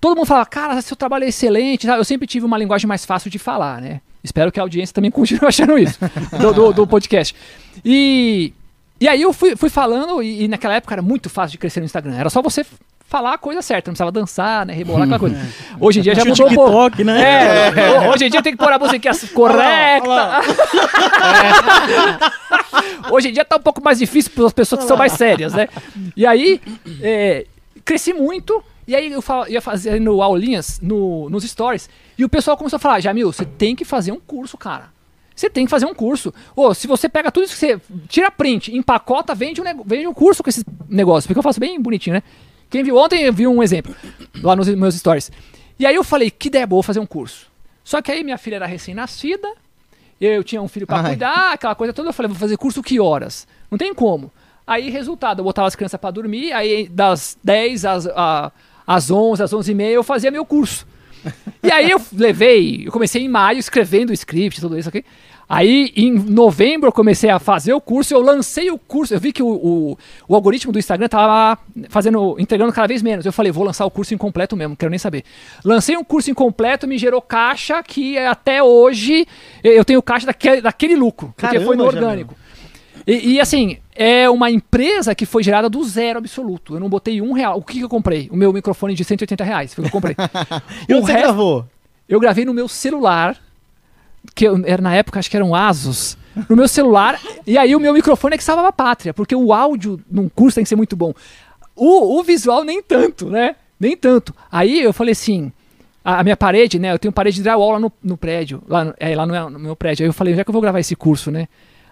Todo 0.00 0.16
mundo 0.16 0.26
fala, 0.26 0.46
cara, 0.46 0.80
seu 0.80 0.96
trabalho 0.96 1.24
é 1.24 1.28
excelente. 1.28 1.86
Eu 1.86 2.04
sempre 2.04 2.26
tive 2.26 2.46
uma 2.46 2.56
linguagem 2.56 2.86
mais 2.88 3.04
fácil 3.04 3.30
de 3.30 3.38
falar, 3.38 3.80
né? 3.80 4.00
Espero 4.24 4.50
que 4.50 4.58
a 4.58 4.62
audiência 4.62 4.94
também 4.94 5.10
continue 5.12 5.46
achando 5.46 5.78
isso, 5.78 5.98
do, 6.40 6.52
do- 6.52 6.72
do 6.72 6.86
podcast. 6.86 7.34
E, 7.84 8.52
e 9.00 9.06
aí 9.08 9.20
eu 9.22 9.32
fui, 9.32 9.56
fui 9.56 9.68
falando, 9.70 10.22
e, 10.22 10.44
e 10.44 10.48
naquela 10.48 10.74
época 10.74 10.94
era 10.94 11.02
muito 11.02 11.28
fácil 11.28 11.52
de 11.52 11.58
crescer 11.58 11.80
no 11.80 11.86
Instagram. 11.86 12.16
Era 12.16 12.30
só 12.30 12.40
você 12.42 12.64
falar 13.06 13.34
a 13.34 13.38
coisa 13.38 13.60
certa, 13.60 13.90
não 13.90 13.94
precisava 13.94 14.12
dançar, 14.12 14.64
né? 14.64 14.72
Rebolar 14.72 15.02
aquela 15.02 15.18
coisa. 15.18 15.36
Hoje 15.80 15.98
em 15.98 16.02
dia 16.02 16.14
já 16.14 16.24
mudou 16.24 16.46
um 16.46 16.54
pouco. 16.54 17.02
Né? 17.04 17.22
É, 17.22 17.90
ho- 18.08 18.10
hoje 18.12 18.24
em 18.26 18.30
dia 18.30 18.40
tem 18.42 18.52
que 18.52 18.58
pôr 18.58 18.72
a 18.72 18.78
musiquinha 18.78 19.12
correta. 19.34 20.40
Hoje 23.10 23.28
em 23.28 23.32
dia 23.32 23.44
tá 23.44 23.56
um 23.56 23.60
pouco 23.60 23.82
mais 23.82 23.98
difícil 23.98 24.30
para 24.34 24.46
as 24.46 24.52
pessoas 24.52 24.82
que 24.82 24.86
são 24.88 24.96
mais 24.96 25.12
sérias, 25.12 25.52
né? 25.52 25.68
E 26.16 26.24
aí, 26.26 26.60
é, 27.02 27.46
cresci 27.84 28.12
muito. 28.12 28.62
E 28.90 28.94
aí 28.96 29.12
eu 29.12 29.22
fa- 29.22 29.48
ia 29.48 29.60
fazendo 29.60 30.20
aulinhas 30.20 30.80
no, 30.82 31.30
nos 31.30 31.44
stories. 31.44 31.88
E 32.18 32.24
o 32.24 32.28
pessoal 32.28 32.56
começou 32.56 32.76
a 32.76 32.80
falar, 32.80 32.98
Jamil, 33.00 33.32
você 33.32 33.44
tem 33.44 33.76
que 33.76 33.84
fazer 33.84 34.10
um 34.10 34.18
curso, 34.18 34.58
cara. 34.58 34.90
Você 35.34 35.48
tem 35.48 35.64
que 35.64 35.70
fazer 35.70 35.86
um 35.86 35.94
curso. 35.94 36.34
Ô, 36.56 36.74
se 36.74 36.88
você 36.88 37.08
pega 37.08 37.30
tudo 37.30 37.44
isso 37.44 37.52
que 37.54 37.60
você. 37.60 37.80
Tira 38.08 38.30
print, 38.32 38.74
empacota, 38.76 39.32
vende 39.34 39.60
um, 39.60 39.64
vende 39.84 40.06
um 40.08 40.12
curso 40.12 40.42
com 40.42 40.50
esses 40.50 40.64
negócios. 40.88 41.26
Porque 41.28 41.38
eu 41.38 41.42
faço 41.42 41.60
bem 41.60 41.80
bonitinho, 41.80 42.14
né? 42.14 42.22
Quem 42.68 42.82
viu 42.82 42.96
ontem 42.96 43.22
eu 43.22 43.32
vi 43.32 43.46
um 43.46 43.62
exemplo 43.62 43.94
lá 44.42 44.56
nos 44.56 44.68
meus 44.68 44.96
stories. 44.96 45.30
E 45.78 45.86
aí 45.86 45.94
eu 45.94 46.02
falei, 46.04 46.28
que 46.30 46.48
ideia 46.48 46.66
boa 46.66 46.82
fazer 46.82 46.98
um 47.00 47.06
curso. 47.06 47.46
Só 47.84 48.02
que 48.02 48.10
aí 48.10 48.24
minha 48.24 48.36
filha 48.38 48.56
era 48.56 48.66
recém-nascida, 48.66 49.48
eu 50.20 50.42
tinha 50.44 50.60
um 50.60 50.68
filho 50.68 50.86
Ai. 50.90 51.04
cuidar, 51.10 51.52
aquela 51.52 51.74
coisa 51.76 51.92
toda. 51.92 52.08
Eu 52.08 52.12
falei, 52.12 52.28
vou 52.28 52.38
fazer 52.38 52.56
curso 52.56 52.82
que 52.82 52.98
horas? 53.00 53.46
Não 53.70 53.78
tem 53.78 53.94
como. 53.94 54.30
Aí, 54.66 54.90
resultado, 54.90 55.40
eu 55.40 55.44
botava 55.44 55.66
as 55.66 55.74
crianças 55.74 55.98
pra 55.98 56.10
dormir, 56.10 56.52
aí 56.52 56.86
das 56.88 57.36
10 57.42 57.84
às, 57.84 58.06
a- 58.08 58.52
às 58.90 59.08
11, 59.08 59.42
às 59.44 59.52
11 59.52 59.70
e 59.70 59.74
meia 59.74 59.94
eu 59.94 60.02
fazia 60.02 60.32
meu 60.32 60.44
curso. 60.44 60.84
E 61.62 61.70
aí 61.70 61.90
eu 61.90 62.00
levei, 62.12 62.86
eu 62.86 62.90
comecei 62.90 63.22
em 63.22 63.28
maio 63.28 63.58
escrevendo 63.58 64.10
o 64.10 64.12
script, 64.12 64.60
tudo 64.60 64.76
isso 64.76 64.88
aqui. 64.88 65.04
Aí 65.48 65.92
em 65.94 66.12
novembro 66.12 66.88
eu 66.88 66.92
comecei 66.92 67.30
a 67.30 67.38
fazer 67.38 67.72
o 67.72 67.80
curso, 67.80 68.14
eu 68.14 68.20
lancei 68.20 68.70
o 68.70 68.78
curso, 68.78 69.14
eu 69.14 69.20
vi 69.20 69.32
que 69.32 69.42
o, 69.42 69.48
o, 69.48 69.98
o 70.26 70.34
algoritmo 70.34 70.72
do 70.72 70.78
Instagram 70.78 71.08
tava 71.08 71.58
fazendo, 71.88 72.36
entregando 72.38 72.72
cada 72.72 72.88
vez 72.88 73.00
menos. 73.00 73.24
Eu 73.24 73.32
falei, 73.32 73.52
vou 73.52 73.62
lançar 73.64 73.84
o 73.84 73.90
curso 73.90 74.12
incompleto 74.12 74.56
mesmo, 74.56 74.76
quero 74.76 74.90
nem 74.90 74.98
saber. 74.98 75.24
Lancei 75.64 75.96
um 75.96 76.02
curso 76.02 76.30
incompleto, 76.30 76.88
me 76.88 76.98
gerou 76.98 77.22
caixa 77.22 77.82
que 77.84 78.18
até 78.18 78.60
hoje 78.60 79.26
eu 79.62 79.84
tenho 79.84 80.02
caixa 80.02 80.26
daquele, 80.26 80.60
daquele 80.60 80.96
lucro, 80.96 81.28
porque 81.36 81.46
Caramba, 81.46 81.64
foi 81.64 81.76
no 81.76 81.84
orgânico. 81.84 82.34
E, 83.06 83.34
e, 83.34 83.40
assim, 83.40 83.78
é 84.02 84.30
uma 84.30 84.50
empresa 84.50 85.14
que 85.14 85.26
foi 85.26 85.42
gerada 85.42 85.68
do 85.68 85.84
zero 85.84 86.18
absoluto. 86.18 86.74
Eu 86.74 86.80
não 86.80 86.88
botei 86.88 87.20
um 87.20 87.32
real. 87.32 87.58
O 87.58 87.62
que, 87.62 87.74
que 87.78 87.84
eu 87.84 87.88
comprei? 87.88 88.30
O 88.32 88.36
meu 88.36 88.50
microfone 88.50 88.94
de 88.94 89.04
180 89.04 89.44
reais. 89.44 89.74
Foi 89.74 89.84
o 89.84 89.84
que 89.84 89.94
eu 89.94 90.00
comprei. 90.00 90.16
E 90.88 90.94
onde 90.94 91.04
você 91.06 91.12
gravou? 91.12 91.66
eu 92.08 92.18
gravei 92.18 92.46
no 92.46 92.54
meu 92.54 92.66
celular, 92.66 93.36
que 94.34 94.46
eu- 94.48 94.62
era 94.64 94.80
na 94.80 94.94
época, 94.94 95.18
acho 95.18 95.28
que 95.30 95.36
era 95.36 95.44
um 95.44 95.54
Asus. 95.54 96.16
No 96.48 96.56
meu 96.56 96.66
celular, 96.66 97.20
e 97.46 97.58
aí 97.58 97.76
o 97.76 97.80
meu 97.80 97.92
microfone 97.92 98.34
é 98.36 98.38
que 98.38 98.44
salvava 98.44 98.68
a 98.68 98.72
pátria, 98.72 99.12
porque 99.12 99.34
o 99.36 99.52
áudio 99.52 100.00
num 100.10 100.28
curso 100.30 100.54
tem 100.54 100.64
que 100.64 100.68
ser 100.68 100.76
muito 100.76 100.96
bom. 100.96 101.12
O, 101.76 102.18
o 102.18 102.22
visual 102.22 102.64
nem 102.64 102.82
tanto, 102.82 103.28
né? 103.28 103.54
Nem 103.78 103.96
tanto. 103.96 104.34
Aí 104.50 104.80
eu 104.80 104.92
falei 104.94 105.12
assim, 105.12 105.52
a, 106.02 106.20
a 106.20 106.22
minha 106.22 106.36
parede, 106.38 106.78
né? 106.78 106.92
Eu 106.92 106.98
tenho 106.98 107.12
parede 107.12 107.36
de 107.36 107.42
drywall 107.42 107.72
lá 107.72 107.80
no, 107.80 107.92
no 108.02 108.16
prédio, 108.16 108.62
lá, 108.66 108.94
é, 108.98 109.14
lá 109.14 109.26
no, 109.26 109.50
no 109.50 109.58
meu 109.58 109.76
prédio. 109.76 110.04
Aí 110.04 110.08
eu 110.08 110.12
falei, 110.14 110.34
já 110.34 110.42
que 110.42 110.48
eu 110.50 110.52
vou 110.54 110.62
gravar 110.62 110.80
esse 110.80 110.96
curso, 110.96 111.30
né? 111.30 111.48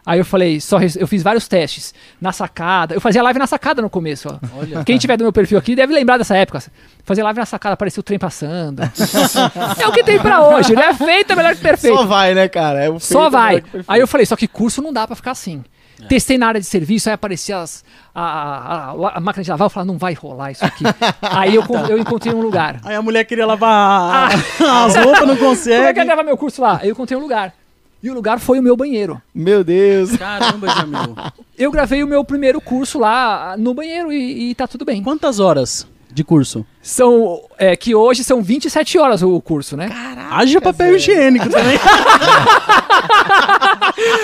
Aí 0.08 0.18
eu 0.18 0.24
falei, 0.24 0.58
só 0.58 0.78
eu 0.98 1.06
fiz 1.06 1.22
vários 1.22 1.46
testes 1.46 1.92
na 2.18 2.32
sacada. 2.32 2.94
Eu 2.94 3.00
fazia 3.00 3.22
live 3.22 3.38
na 3.38 3.46
sacada 3.46 3.82
no 3.82 3.90
começo, 3.90 4.26
ó. 4.30 4.82
Quem 4.82 4.96
tiver 4.96 5.18
do 5.18 5.22
meu 5.24 5.32
perfil 5.34 5.58
aqui 5.58 5.76
deve 5.76 5.92
lembrar 5.92 6.16
dessa 6.16 6.34
época. 6.34 6.62
Fazia 7.04 7.22
live 7.24 7.38
na 7.38 7.44
sacada, 7.44 7.74
aparecia 7.74 8.00
o 8.00 8.02
trem 8.02 8.18
passando. 8.18 8.80
é 9.78 9.86
o 9.86 9.92
que 9.92 10.02
tem 10.02 10.18
pra 10.18 10.40
hoje, 10.48 10.74
né? 10.74 10.94
Feito 10.94 11.34
é 11.34 11.36
melhor 11.36 11.54
que 11.54 11.60
perfeito. 11.60 11.94
Só 11.94 12.06
vai, 12.06 12.32
né, 12.32 12.48
cara? 12.48 12.84
É 12.86 12.98
Só 12.98 13.30
feito, 13.30 13.30
vai. 13.32 13.62
Aí 13.86 14.00
eu 14.00 14.06
falei, 14.08 14.24
só 14.24 14.34
que 14.34 14.48
curso 14.48 14.80
não 14.80 14.94
dá 14.94 15.06
pra 15.06 15.14
ficar 15.14 15.32
assim. 15.32 15.62
Testei 16.08 16.38
na 16.38 16.46
área 16.46 16.60
de 16.60 16.66
serviço, 16.66 17.08
aí 17.10 17.14
aparecia 17.14 17.58
as- 17.58 17.84
a, 18.14 18.22
a- 18.22 18.90
a- 18.92 19.16
a 19.16 19.20
máquina 19.20 19.42
de 19.44 19.50
lavar, 19.50 19.66
eu 19.66 19.70
falei, 19.70 19.86
não 19.88 19.98
vai 19.98 20.14
rolar 20.14 20.52
isso 20.52 20.64
aqui. 20.64 20.84
aí 21.20 21.54
eu, 21.54 21.64
eu 21.90 21.98
encontrei 21.98 22.32
um 22.32 22.40
lugar. 22.40 22.80
Aí 22.84 22.94
a 22.94 23.02
mulher 23.02 23.24
queria 23.24 23.44
lavar 23.44 24.30
as 24.32 24.94
roupas, 24.96 25.04
não 25.04 25.18
Como 25.18 25.32
é 25.32 25.36
que 25.36 25.44
consegue. 25.44 26.00
eu 26.00 26.06
gravar 26.06 26.22
meu 26.22 26.36
curso 26.38 26.62
lá? 26.62 26.78
Aí 26.80 26.88
eu 26.88 26.92
encontrei 26.92 27.18
um 27.18 27.20
lugar. 27.20 27.52
E 28.02 28.10
o 28.10 28.14
lugar 28.14 28.38
foi 28.38 28.58
o 28.60 28.62
meu 28.62 28.76
banheiro. 28.76 29.20
Meu 29.34 29.64
Deus. 29.64 30.16
Caramba, 30.16 30.68
Jamil. 30.68 31.16
Eu 31.58 31.70
gravei 31.72 32.02
o 32.02 32.06
meu 32.06 32.24
primeiro 32.24 32.60
curso 32.60 32.98
lá 32.98 33.56
no 33.58 33.74
banheiro 33.74 34.12
e, 34.12 34.50
e 34.50 34.54
tá 34.54 34.68
tudo 34.68 34.84
bem. 34.84 35.02
Quantas 35.02 35.40
horas 35.40 35.86
de 36.12 36.22
curso? 36.22 36.64
São, 36.90 37.42
é, 37.58 37.76
que 37.76 37.94
hoje 37.94 38.24
são 38.24 38.42
27 38.42 38.96
horas 38.98 39.22
o 39.22 39.38
curso, 39.42 39.76
né? 39.76 39.90
Haja 40.30 40.58
papel 40.58 40.96
higiênico 40.96 41.46
também. 41.50 41.78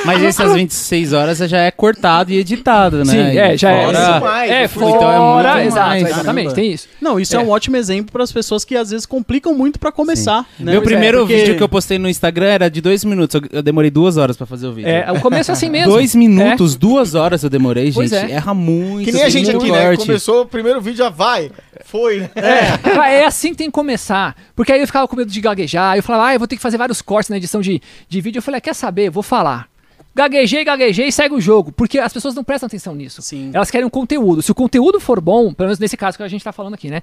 Mas 0.07 0.23
essas 0.23 0.55
26 0.55 1.13
horas 1.13 1.39
já 1.39 1.59
é 1.59 1.71
cortado 1.71 2.33
e 2.33 2.39
editado, 2.39 2.99
né? 3.05 3.13
Sim, 3.13 3.39
é, 3.39 3.57
já 3.57 3.71
é. 3.71 3.85
Fora- 3.85 3.99
Isso 4.01 4.21
mais, 4.25 4.51
É, 4.51 4.69
fui- 4.69 4.85
Então 4.89 5.13
é 5.13 5.17
fora, 5.17 5.55
muito 5.57 5.67
exato, 5.69 5.89
mais, 5.89 6.03
exatamente, 6.07 6.45
caramba. 6.47 6.55
tem 6.55 6.73
isso. 6.73 6.89
Não, 7.01 7.21
isso 7.21 7.37
é, 7.37 7.39
É. 7.39 7.43
um 7.43 7.51
ótimo 7.51 7.77
exemplo 7.77 8.13
para 8.13 8.23
as 8.25 8.33
pessoas 8.33 8.65
que 8.65 8.75
às 8.77 8.91
vezes 8.91 9.05
complicam 9.05 9.53
muito 9.55 9.79
para 9.79 9.93
começar. 9.93 10.47
Né? 10.59 10.73
Meu 10.73 10.81
Pois 10.81 10.87
é, 10.91 10.91
primeiro 10.95 11.19
porque- 11.19 11.37
vídeo 11.37 11.57
que 11.57 11.63
eu 11.63 11.69
postei 11.69 11.99
no 11.99 12.09
Instagram 12.09 12.47
era 12.47 12.71
de 12.71 12.81
dois 12.81 13.05
minutos. 13.05 13.41
Eu, 13.53 13.63
demorei 13.63 13.91
duas 13.91 14.17
horas 14.17 14.37
pra 14.39 14.47
fazer 14.47 14.67
o 14.69 14.73
vídeo. 14.73 14.89
É, 14.89 15.11
o 15.13 15.21
começo 15.21 15.51
é 15.51 15.55
assim 15.55 15.69
mesmo. 15.69 15.93
Dois 15.93 16.15
minutos, 16.15 16.77
duas 16.77 17.15
horas 17.15 17.43
eu 17.43 17.51
demorei, 17.51 17.93
Pois 17.93 18.09
gente. 18.11 18.31
é. 18.33 18.37
Erra 18.37 18.55
muito. 18.55 19.05
Que 19.05 19.13
nem 19.13 19.23
a 19.23 19.29
gente 19.29 19.51
aqui, 19.51 19.71
né? 19.71 19.85
corte. 19.89 20.07
Começou 20.07 20.43
o 20.43 20.47
primeiro 20.47 20.81
vídeo, 20.81 20.99
já 20.99 21.11
vai. 21.11 21.51
Foi, 21.85 22.19
né? 22.21 22.31
É. 22.55 23.21
é 23.21 23.27
assim 23.27 23.51
que 23.51 23.57
tem 23.57 23.67
que 23.67 23.73
começar. 23.73 24.37
Porque 24.55 24.73
aí 24.73 24.81
eu 24.81 24.87
ficava 24.87 25.07
com 25.09 25.17
medo 25.17 25.31
de 25.31 25.41
gaguejar. 25.41 25.97
Eu 25.97 26.03
falava, 26.03 26.27
ah, 26.29 26.35
eu 26.35 26.39
vou 26.39 26.47
ter 26.49 26.57
que 26.57 26.63
fazer 26.63 26.77
vários 26.79 27.03
cortes 27.03 27.29
na 27.31 27.37
edição 27.37 27.61
de, 27.61 27.81
de 28.09 28.21
vídeo. 28.21 28.39
Eu 28.39 28.43
falei, 28.43 28.59
ah, 28.59 28.61
quer 28.61 28.75
saber? 28.75 29.11
Vou 29.11 29.23
falar. 29.23 29.69
Gaguejei, 30.15 30.65
gaguejei 30.65 31.09
e 31.09 31.13
segue 31.13 31.35
o 31.35 31.41
jogo. 31.41 31.73
Porque 31.73 31.99
as 31.99 32.13
pessoas 32.13 32.35
não 32.35 32.45
prestam 32.45 32.67
atenção 32.69 32.95
nisso. 32.95 33.21
Sim. 33.21 33.51
Elas 33.53 33.71
querem 33.71 33.87
um 33.87 33.91
conteúdo. 33.91 34.43
Se 34.43 34.53
o 34.53 34.55
conteúdo 34.55 35.01
for 35.01 35.21
bom, 35.21 35.53
pelo 35.53 35.67
menos 35.69 35.79
nesse 35.79 35.97
caso 35.97 36.17
que 36.17 36.23
a 36.23 36.29
gente 36.29 36.45
tá 36.45 36.53
falando 36.53 36.75
aqui, 36.75 36.89
né? 36.89 37.03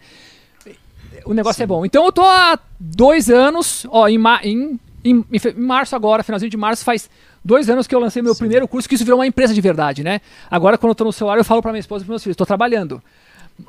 O 1.25 1.33
negócio 1.33 1.61
é 1.61 1.67
bom. 1.67 1.85
Então 1.85 2.05
eu 2.05 2.11
tô 2.11 2.21
há 2.23 2.57
dois 2.79 3.29
anos, 3.29 3.85
ó, 3.89 4.07
em, 4.07 4.17
ma- 4.17 4.39
em, 4.43 4.79
em, 5.03 5.25
em 5.31 5.53
março 5.61 5.95
agora, 5.95 6.23
finalzinho 6.23 6.49
de 6.49 6.57
março, 6.57 6.83
faz 6.85 7.09
dois 7.43 7.69
anos 7.69 7.85
que 7.85 7.93
eu 7.93 7.99
lancei 7.99 8.21
meu 8.21 8.35
primeiro 8.35 8.67
curso, 8.67 8.87
que 8.87 8.95
isso 8.95 9.03
virou 9.03 9.19
uma 9.19 9.27
empresa 9.27 9.53
de 9.53 9.59
verdade, 9.61 10.03
né? 10.03 10.21
Agora, 10.49 10.77
quando 10.77 10.91
eu 10.91 10.95
tô 10.95 11.03
no 11.03 11.11
celular, 11.11 11.37
eu 11.37 11.43
falo 11.43 11.61
pra 11.61 11.71
minha 11.71 11.79
esposa 11.81 12.03
e 12.03 12.05
pros 12.05 12.13
meus 12.13 12.23
filhos, 12.23 12.35
tô 12.37 12.45
trabalhando. 12.45 13.03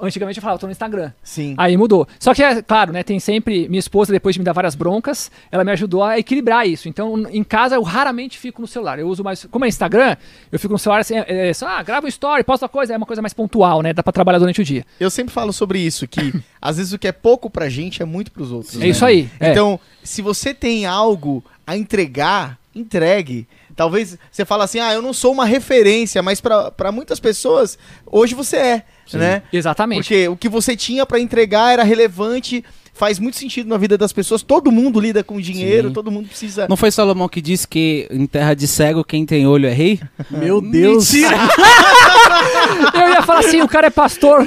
Antigamente 0.00 0.38
eu 0.38 0.42
falava, 0.42 0.58
tô 0.58 0.66
no 0.66 0.72
Instagram. 0.72 1.12
Sim. 1.22 1.54
Aí 1.58 1.76
mudou. 1.76 2.06
Só 2.18 2.34
que, 2.34 2.42
é 2.42 2.62
claro, 2.62 2.92
né? 2.92 3.02
Tem 3.02 3.18
sempre. 3.20 3.68
Minha 3.68 3.78
esposa, 3.80 4.12
depois 4.12 4.34
de 4.34 4.40
me 4.40 4.44
dar 4.44 4.52
várias 4.52 4.74
broncas, 4.74 5.30
ela 5.50 5.64
me 5.64 5.70
ajudou 5.72 6.02
a 6.02 6.18
equilibrar 6.18 6.66
isso. 6.66 6.88
Então, 6.88 7.26
em 7.30 7.44
casa, 7.44 7.74
eu 7.74 7.82
raramente 7.82 8.38
fico 8.38 8.60
no 8.60 8.66
celular. 8.66 8.98
Eu 8.98 9.08
uso 9.08 9.22
mais. 9.22 9.44
Como 9.50 9.64
é 9.64 9.68
Instagram, 9.68 10.16
eu 10.50 10.58
fico 10.58 10.72
no 10.72 10.78
celular 10.78 11.00
assim, 11.00 11.16
é, 11.16 11.48
é 11.48 11.54
só, 11.54 11.66
ah, 11.66 11.82
grava 11.82 12.06
um 12.06 12.08
story, 12.08 12.42
posta 12.44 12.68
coisa, 12.68 12.94
é 12.94 12.96
uma 12.96 13.06
coisa 13.06 13.22
mais 13.22 13.32
pontual, 13.32 13.82
né? 13.82 13.92
Dá 13.92 14.02
pra 14.02 14.12
trabalhar 14.12 14.38
durante 14.38 14.60
o 14.60 14.64
dia. 14.64 14.84
Eu 14.98 15.10
sempre 15.10 15.32
falo 15.32 15.52
sobre 15.52 15.78
isso, 15.78 16.06
que 16.06 16.32
às 16.60 16.76
vezes 16.76 16.92
o 16.92 16.98
que 16.98 17.08
é 17.08 17.12
pouco 17.12 17.50
pra 17.50 17.68
gente 17.68 18.02
é 18.02 18.04
muito 18.04 18.30
pros 18.30 18.50
outros. 18.50 18.76
É 18.76 18.80
né? 18.80 18.88
isso 18.88 19.04
aí. 19.04 19.28
é. 19.38 19.50
Então, 19.50 19.78
se 20.02 20.22
você 20.22 20.54
tem 20.54 20.86
algo 20.86 21.44
a 21.66 21.76
entregar, 21.76 22.58
entregue. 22.74 23.46
Talvez 23.76 24.18
você 24.30 24.44
fala 24.44 24.64
assim, 24.64 24.78
ah, 24.80 24.92
eu 24.92 25.02
não 25.02 25.12
sou 25.12 25.32
uma 25.32 25.44
referência, 25.44 26.22
mas 26.22 26.40
pra 26.40 26.92
muitas 26.92 27.20
pessoas, 27.20 27.78
hoje 28.06 28.34
você 28.34 28.56
é, 28.56 28.82
né? 29.14 29.42
Exatamente. 29.52 30.04
Porque 30.04 30.28
o 30.28 30.36
que 30.36 30.48
você 30.48 30.76
tinha 30.76 31.04
pra 31.06 31.20
entregar 31.20 31.72
era 31.72 31.82
relevante, 31.82 32.64
faz 32.92 33.18
muito 33.18 33.36
sentido 33.36 33.68
na 33.68 33.76
vida 33.76 33.96
das 33.96 34.12
pessoas. 34.12 34.42
Todo 34.42 34.70
mundo 34.70 35.00
lida 35.00 35.24
com 35.24 35.40
dinheiro, 35.40 35.88
Sim. 35.88 35.94
todo 35.94 36.10
mundo 36.10 36.28
precisa. 36.28 36.66
Não 36.68 36.76
foi 36.76 36.90
Salomão 36.90 37.28
que 37.28 37.40
disse 37.40 37.66
que 37.66 38.06
em 38.10 38.26
terra 38.26 38.54
de 38.54 38.68
cego 38.68 39.02
quem 39.02 39.24
tem 39.24 39.46
olho 39.46 39.66
é 39.66 39.72
rei? 39.72 40.00
Meu 40.30 40.60
Deus. 40.60 41.12
Eu 42.94 43.08
ia 43.08 43.22
falar 43.22 43.40
assim, 43.40 43.60
o 43.60 43.68
cara 43.68 43.86
é 43.86 43.90
pastor, 43.90 44.44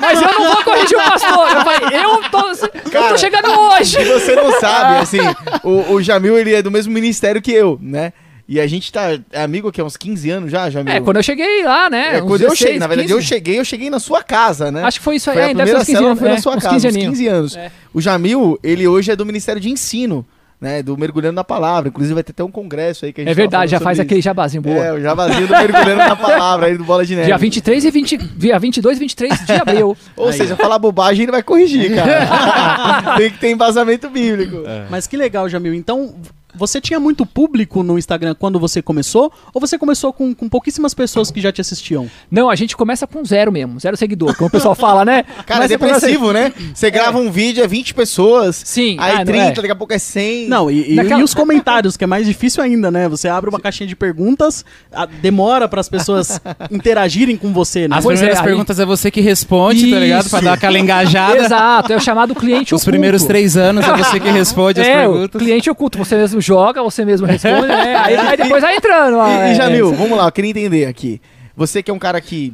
mas 0.00 0.20
eu 0.20 0.28
não 0.32 0.54
vou 0.54 0.64
corrigir 0.64 0.96
o 0.96 1.02
pastor. 1.02 1.50
Eu 1.50 1.60
falei, 1.62 2.04
eu 2.04 2.30
tô, 2.30 2.50
eu 2.50 2.90
Cara, 2.90 3.08
tô 3.10 3.18
chegando 3.18 3.48
hoje. 3.48 4.00
E 4.00 4.04
você 4.04 4.36
não 4.36 4.60
sabe, 4.60 4.98
assim, 5.02 5.18
o, 5.62 5.94
o 5.94 6.02
Jamil, 6.02 6.38
ele 6.38 6.54
é 6.54 6.62
do 6.62 6.70
mesmo 6.70 6.92
ministério 6.92 7.42
que 7.42 7.52
eu, 7.52 7.78
né? 7.80 8.12
E 8.46 8.60
a 8.60 8.66
gente 8.66 8.92
tá 8.92 9.18
é 9.32 9.42
amigo 9.42 9.68
aqui 9.68 9.80
há 9.80 9.84
uns 9.84 9.96
15 9.96 10.30
anos 10.30 10.50
já, 10.50 10.68
Jamil. 10.68 10.92
É, 10.92 11.00
quando 11.00 11.16
eu 11.16 11.22
cheguei 11.22 11.64
lá, 11.64 11.88
né? 11.88 12.18
É, 12.18 12.22
uns 12.22 12.28
quando 12.28 12.42
eu 12.42 12.50
16, 12.50 12.58
cheguei, 12.58 12.78
na 12.78 12.86
verdade, 12.86 13.10
eu 13.10 13.16
15. 13.16 13.28
cheguei, 13.28 13.58
eu 13.58 13.64
cheguei 13.64 13.90
na 13.90 13.98
sua 13.98 14.22
casa, 14.22 14.70
né? 14.70 14.82
Acho 14.82 14.98
que 14.98 15.04
foi 15.04 15.16
isso 15.16 15.30
aí, 15.30 15.36
Foi 15.36 15.44
a 15.44 15.48
é, 15.50 15.54
deve 15.54 15.70
ser 15.70 15.76
primeira 15.76 15.80
uns 15.80 15.86
15 15.86 15.92
célula 15.92 16.10
anos. 16.10 16.20
foi 16.20 16.28
na 16.28 16.34
é, 16.34 16.40
sua 16.40 16.56
uns 16.56 16.62
casa, 16.62 16.74
15 16.74 16.86
uns 16.86 16.94
aninhos. 16.94 17.18
15 17.18 17.28
anos. 17.28 17.56
É. 17.56 17.72
O 17.94 18.00
Jamil, 18.02 18.58
ele 18.62 18.86
hoje 18.86 19.10
é 19.10 19.16
do 19.16 19.24
Ministério 19.24 19.58
de 19.58 19.70
Ensino, 19.70 20.26
né? 20.60 20.82
Do 20.82 20.94
Mergulhando 20.98 21.36
na 21.36 21.44
Palavra. 21.44 21.88
Inclusive 21.88 22.12
vai 22.12 22.22
ter 22.22 22.32
até 22.32 22.44
um 22.44 22.50
congresso 22.50 23.06
aí 23.06 23.14
que 23.14 23.22
a 23.22 23.24
gente 23.24 23.30
É 23.30 23.34
verdade, 23.34 23.70
já 23.70 23.80
faz 23.80 23.96
falando 23.96 24.06
aquele 24.06 24.20
jabazinho 24.20 24.62
boa. 24.62 24.76
isso. 24.76 24.84
É, 24.84 24.92
o 24.92 25.00
jabazinho 25.00 25.46
do 25.46 25.52
Mergulhando 25.52 25.96
na 25.96 26.16
Palavra 26.16 26.66
aí 26.66 26.76
do 26.76 26.84
Bola 26.84 27.06
de 27.06 27.14
Neve. 27.14 27.26
Dia 27.26 27.38
23 27.38 27.82
e 27.82 27.90
20, 27.90 28.18
dia 28.18 28.58
22 28.58 28.98
e 28.98 29.00
23 29.00 29.46
de 29.46 29.52
abril. 29.52 29.96
Ou 30.14 30.32
seja, 30.34 30.54
falar 30.54 30.78
bobagem 30.78 31.22
ele 31.22 31.32
vai 31.32 31.42
corrigir, 31.42 31.94
cara. 31.94 33.16
Tem 33.16 33.30
que 33.30 33.38
ter 33.38 33.50
embasamento 33.50 34.10
bíblico. 34.10 34.64
Mas 34.90 35.06
que 35.06 35.16
legal, 35.16 35.48
Jamil. 35.48 35.72
Então, 35.72 36.14
você 36.56 36.80
tinha 36.80 36.98
muito 37.00 37.24
público 37.26 37.82
no 37.82 37.98
Instagram 37.98 38.34
quando 38.38 38.58
você 38.58 38.80
começou? 38.82 39.32
Ou 39.52 39.60
você 39.60 39.78
começou 39.78 40.12
com, 40.12 40.34
com 40.34 40.48
pouquíssimas 40.48 40.94
pessoas 40.94 41.30
que 41.30 41.40
já 41.40 41.50
te 41.52 41.60
assistiam? 41.60 42.08
Não, 42.30 42.48
a 42.50 42.54
gente 42.54 42.76
começa 42.76 43.06
com 43.06 43.24
zero 43.24 43.50
mesmo, 43.52 43.78
zero 43.80 43.96
seguidor, 43.96 44.36
como 44.36 44.48
o 44.48 44.50
pessoal 44.50 44.74
fala, 44.74 45.04
né? 45.04 45.24
Cara, 45.46 45.64
é 45.64 45.68
Começa 45.68 45.78
com 45.78 45.86
zero 45.86 46.00
depressivo, 46.00 46.32
né? 46.32 46.52
Você 46.74 46.90
grava 46.90 47.18
um 47.18 47.30
vídeo, 47.30 47.62
é 47.62 47.66
20 47.66 47.94
pessoas. 47.94 48.56
Sim, 48.64 48.96
Aí 48.98 49.12
ah, 49.12 49.18
não 49.18 49.24
30, 49.24 49.44
é. 49.44 49.52
daqui 49.52 49.70
a 49.70 49.76
pouco 49.76 49.92
é 49.92 49.98
100. 49.98 50.48
Não, 50.48 50.70
e, 50.70 50.92
e- 50.92 50.94
Naquela- 50.94 51.20
e 51.20 51.24
os 51.24 51.34
comentários, 51.34 51.96
que 51.96 52.04
é 52.04 52.06
mais 52.06 52.26
difícil 52.26 52.62
ainda, 52.62 52.90
né? 52.90 53.08
Você 53.08 53.28
abre 53.28 53.48
uma 53.50 53.60
caixinha 53.60 53.86
de 53.86 53.96
perguntas, 53.96 54.64
a- 54.92 55.06
demora 55.06 55.68
para 55.68 55.80
as 55.80 55.88
pessoas 55.88 56.40
interagirem 56.70 57.36
com 57.36 57.52
você, 57.52 57.88
né? 57.88 57.96
As 57.96 58.04
Pois 58.04 58.18
é, 58.18 58.20
primeiras 58.20 58.38
aí- 58.40 58.44
perguntas 58.44 58.78
é 58.80 58.84
você 58.86 59.10
que 59.10 59.20
responde, 59.20 59.90
tá 59.90 59.98
ligado? 59.98 60.28
Pra 60.30 60.38
Isso. 60.38 60.44
dar 60.44 60.52
aquela 60.54 60.78
engajada. 60.78 61.36
Exato, 61.38 61.92
é 61.92 61.96
o 61.96 62.00
chamado 62.00 62.34
cliente 62.34 62.74
Os 62.74 62.82
oculto. 62.82 62.90
primeiros 62.90 63.24
três 63.24 63.56
anos 63.56 63.84
é 63.86 63.96
você 63.96 64.20
que 64.20 64.30
responde 64.30 64.80
as 64.80 64.86
É, 64.86 65.06
o 65.08 65.12
perguntas. 65.12 65.40
cliente 65.42 65.70
oculto, 65.70 65.98
você 65.98 66.16
mesmo 66.16 66.40
joga, 66.44 66.82
você 66.82 67.04
mesmo 67.04 67.26
responde, 67.26 67.66
né? 67.66 67.96
Aí, 68.04 68.16
aí 68.16 68.36
depois 68.36 68.62
vai 68.62 68.76
entrando. 68.76 69.16
ó, 69.16 69.28
E, 69.28 69.32
é, 69.32 69.52
e 69.52 69.54
Jamil, 69.54 69.92
é, 69.92 69.96
vamos 69.96 70.16
lá, 70.18 70.26
eu 70.26 70.32
queria 70.32 70.50
entender 70.50 70.86
aqui. 70.86 71.20
Você 71.56 71.82
que 71.82 71.90
é 71.90 71.94
um 71.94 71.98
cara 71.98 72.20
que, 72.20 72.52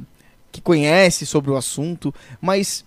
que 0.53 0.61
conhece 0.61 1.27
sobre 1.27 1.51
o 1.51 1.57
assunto, 1.57 2.15
mas 2.41 2.85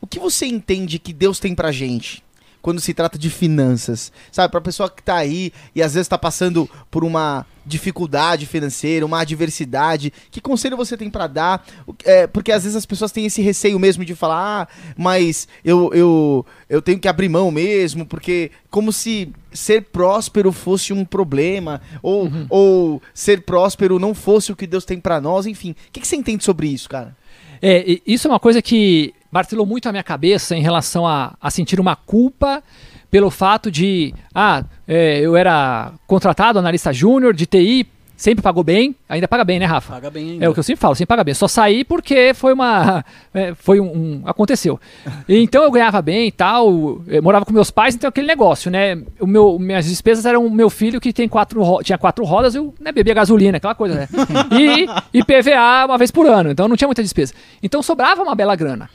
o 0.00 0.06
que 0.06 0.18
você 0.18 0.46
entende 0.46 0.98
que 0.98 1.12
Deus 1.12 1.38
tem 1.38 1.54
pra 1.54 1.72
gente? 1.72 2.22
Quando 2.66 2.80
se 2.80 2.92
trata 2.92 3.16
de 3.16 3.30
finanças, 3.30 4.10
sabe? 4.32 4.50
Pra 4.50 4.60
pessoa 4.60 4.90
que 4.90 5.00
tá 5.00 5.14
aí 5.14 5.52
e 5.72 5.80
às 5.80 5.94
vezes 5.94 6.08
tá 6.08 6.18
passando 6.18 6.68
por 6.90 7.04
uma 7.04 7.46
dificuldade 7.64 8.44
financeira, 8.44 9.06
uma 9.06 9.20
adversidade, 9.20 10.12
que 10.32 10.40
conselho 10.40 10.76
você 10.76 10.96
tem 10.96 11.08
pra 11.08 11.28
dar? 11.28 11.64
É, 12.02 12.26
porque 12.26 12.50
às 12.50 12.64
vezes 12.64 12.74
as 12.74 12.84
pessoas 12.84 13.12
têm 13.12 13.24
esse 13.24 13.40
receio 13.40 13.78
mesmo 13.78 14.04
de 14.04 14.16
falar, 14.16 14.62
ah, 14.62 14.68
mas 14.96 15.46
eu, 15.64 15.94
eu, 15.94 16.44
eu 16.68 16.82
tenho 16.82 16.98
que 16.98 17.06
abrir 17.06 17.28
mão 17.28 17.52
mesmo, 17.52 18.04
porque 18.04 18.50
como 18.68 18.92
se 18.92 19.32
ser 19.52 19.82
próspero 19.82 20.50
fosse 20.50 20.92
um 20.92 21.04
problema, 21.04 21.80
ou, 22.02 22.28
ou 22.50 23.02
ser 23.14 23.42
próspero 23.42 23.96
não 24.00 24.12
fosse 24.12 24.50
o 24.50 24.56
que 24.56 24.66
Deus 24.66 24.84
tem 24.84 24.98
pra 24.98 25.20
nós, 25.20 25.46
enfim. 25.46 25.70
O 25.70 25.92
que, 25.92 26.00
que 26.00 26.08
você 26.08 26.16
entende 26.16 26.42
sobre 26.42 26.66
isso, 26.66 26.88
cara? 26.88 27.16
É, 27.62 28.00
isso 28.04 28.26
é 28.26 28.30
uma 28.30 28.40
coisa 28.40 28.60
que 28.60 29.14
martelou 29.30 29.66
muito 29.66 29.88
a 29.88 29.92
minha 29.92 30.02
cabeça 30.04 30.56
em 30.56 30.62
relação 30.62 31.06
a, 31.06 31.34
a 31.40 31.50
sentir 31.50 31.80
uma 31.80 31.96
culpa 31.96 32.62
pelo 33.10 33.30
fato 33.30 33.70
de, 33.70 34.12
ah, 34.34 34.64
é, 34.86 35.20
eu 35.20 35.36
era 35.36 35.92
contratado, 36.06 36.58
analista 36.58 36.92
júnior 36.92 37.32
de 37.34 37.46
TI, 37.46 37.86
sempre 38.16 38.42
pagou 38.42 38.64
bem, 38.64 38.96
ainda 39.08 39.28
paga 39.28 39.44
bem, 39.44 39.58
né, 39.58 39.64
Rafa? 39.66 39.92
Paga 39.92 40.10
bem 40.10 40.30
ainda. 40.32 40.44
É 40.44 40.48
o 40.48 40.52
que 40.54 40.58
eu 40.58 40.62
sempre 40.64 40.80
falo, 40.80 40.94
sempre 40.94 41.08
paga 41.08 41.22
bem. 41.22 41.32
Só 41.34 41.46
saí 41.46 41.84
porque 41.84 42.32
foi 42.34 42.52
uma. 42.52 43.04
é, 43.32 43.54
foi 43.54 43.78
um, 43.78 43.84
um- 43.86 44.22
Aconteceu. 44.24 44.80
Então 45.28 45.62
eu 45.62 45.70
ganhava 45.70 46.00
bem 46.02 46.26
e 46.28 46.32
tal. 46.32 47.00
Eu 47.06 47.22
morava 47.22 47.44
com 47.44 47.52
meus 47.52 47.70
pais, 47.70 47.94
então 47.94 48.08
aquele 48.08 48.26
negócio, 48.26 48.70
né? 48.70 48.98
O 49.20 49.26
meu, 49.26 49.58
minhas 49.58 49.84
despesas 49.86 50.24
eram 50.26 50.44
o 50.44 50.50
meu 50.50 50.68
filho 50.70 51.00
que 51.00 51.12
tem 51.12 51.28
quatro, 51.28 51.62
ro- 51.62 51.82
tinha 51.82 51.98
quatro 51.98 52.24
rodas, 52.24 52.54
eu 52.54 52.74
né, 52.80 52.90
bebia 52.90 53.14
gasolina, 53.14 53.58
aquela 53.58 53.74
coisa, 53.74 53.94
né? 53.94 54.08
E, 55.12 55.18
e 55.18 55.22
PVA 55.22 55.84
uma 55.86 55.96
vez 55.98 56.10
por 56.10 56.26
ano, 56.26 56.50
então 56.50 56.66
não 56.68 56.76
tinha 56.76 56.88
muita 56.88 57.02
despesa. 57.02 57.34
Então 57.62 57.82
sobrava 57.82 58.22
uma 58.22 58.34
bela 58.34 58.56
grana. 58.56 58.90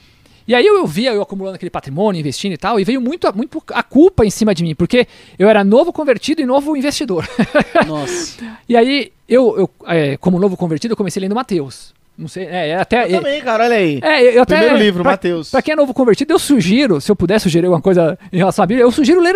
E 0.51 0.55
aí 0.55 0.65
eu, 0.65 0.86
via 0.86 1.13
eu 1.13 1.22
acumulando 1.22 1.55
aquele 1.55 1.70
patrimônio, 1.70 2.20
investindo 2.20 2.51
e 2.51 2.58
tal, 2.58 2.77
e 2.77 2.84
veio 2.84 3.00
muito, 3.00 3.25
a- 3.25 3.31
muito 3.31 3.63
a 3.72 3.81
culpa 3.81 4.25
em 4.25 4.29
cima 4.29 4.53
de 4.53 4.63
mim, 4.63 4.75
porque 4.75 5.08
eu 5.39 5.48
era 5.48 5.63
novo 5.63 5.93
convertido 5.93 6.41
e 6.41 6.46
novo 6.46 6.75
investidor. 6.75 7.25
Nossa. 7.88 8.43
E 8.67 8.75
aí, 8.75 9.13
eu, 9.29 9.58
eu 9.58 9.70
é, 9.88 10.17
como 10.17 10.38
novo 10.38 10.58
convertido, 10.58 10.91
eu 10.91 10.98
comecei 10.98 11.22
lendo 11.22 11.34
Mateus. 11.34 11.93
Não 12.21 12.27
sei, 12.27 12.45
é, 12.45 12.69
é 12.69 12.75
até. 12.79 13.05
Eu 13.11 13.17
também, 13.17 13.41
cara, 13.41 13.63
olha 13.63 13.75
aí. 13.75 13.99
É, 14.03 14.37
eu 14.37 14.43
até, 14.43 14.57
Primeiro 14.57 14.77
livro, 14.77 15.03
Mateus. 15.03 15.49
Pra 15.49 15.59
quem 15.59 15.73
é 15.73 15.75
novo 15.75 15.91
convertido, 15.91 16.31
eu 16.31 16.37
sugiro, 16.37 17.01
se 17.01 17.11
eu 17.11 17.15
puder 17.15 17.39
sugerir 17.39 17.65
alguma 17.65 17.81
coisa 17.81 18.15
em 18.31 18.37
relação 18.37 18.61
à 18.61 18.65
Bíblia, 18.67 18.83
eu 18.85 18.91
sugiro 18.91 19.19
ler, 19.19 19.35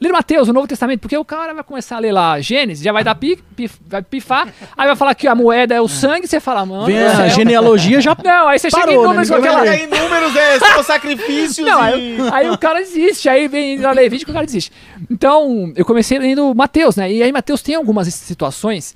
ler 0.00 0.10
Mateus, 0.12 0.48
o 0.48 0.52
Novo 0.52 0.66
Testamento, 0.66 0.98
porque 0.98 1.16
o 1.16 1.24
cara 1.24 1.54
vai 1.54 1.62
começar 1.62 1.94
a 1.96 1.98
ler 2.00 2.10
lá 2.10 2.40
Gênesis, 2.40 2.82
já 2.84 2.90
vai 2.90 3.04
dar 3.04 3.14
pi, 3.14 3.36
pi- 3.54 3.70
vai 3.86 4.02
pifar, 4.02 4.48
aí 4.76 4.86
vai 4.88 4.96
falar 4.96 5.14
que 5.14 5.28
a 5.28 5.34
moeda 5.34 5.72
é 5.74 5.80
o 5.80 5.86
sangue, 5.86 6.26
você 6.26 6.40
fala, 6.40 6.66
mano. 6.66 6.86
Vem 6.86 6.98
do 6.98 7.22
a 7.22 7.28
genealogia 7.28 8.00
já. 8.00 8.16
Não, 8.24 8.48
aí 8.48 8.58
você 8.58 8.68
chega 8.68 8.82
em 8.82 8.96
Parou, 8.96 9.02
né? 9.02 9.08
números 9.08 9.30
com 9.30 9.36
Ninguém 9.36 9.50
aquela. 9.50 9.70
Aí 9.70 9.86
números 9.86 10.36
é 10.36 10.58
só 10.58 10.82
sacrifícios 10.82 11.66
Não, 11.66 11.80
e... 11.80 11.92
aí, 11.92 12.16
aí 12.32 12.50
o 12.50 12.58
cara 12.58 12.80
desiste, 12.80 13.28
aí 13.28 13.46
vem 13.46 13.78
na 13.78 13.92
Levítico 13.92 14.32
o 14.32 14.34
cara 14.34 14.44
desiste. 14.44 14.72
Então, 15.08 15.72
eu 15.76 15.84
comecei 15.84 16.18
lendo 16.18 16.52
Mateus, 16.52 16.96
né? 16.96 17.12
E 17.12 17.22
aí 17.22 17.30
Mateus 17.30 17.62
tem 17.62 17.76
algumas 17.76 18.12
situações 18.12 18.94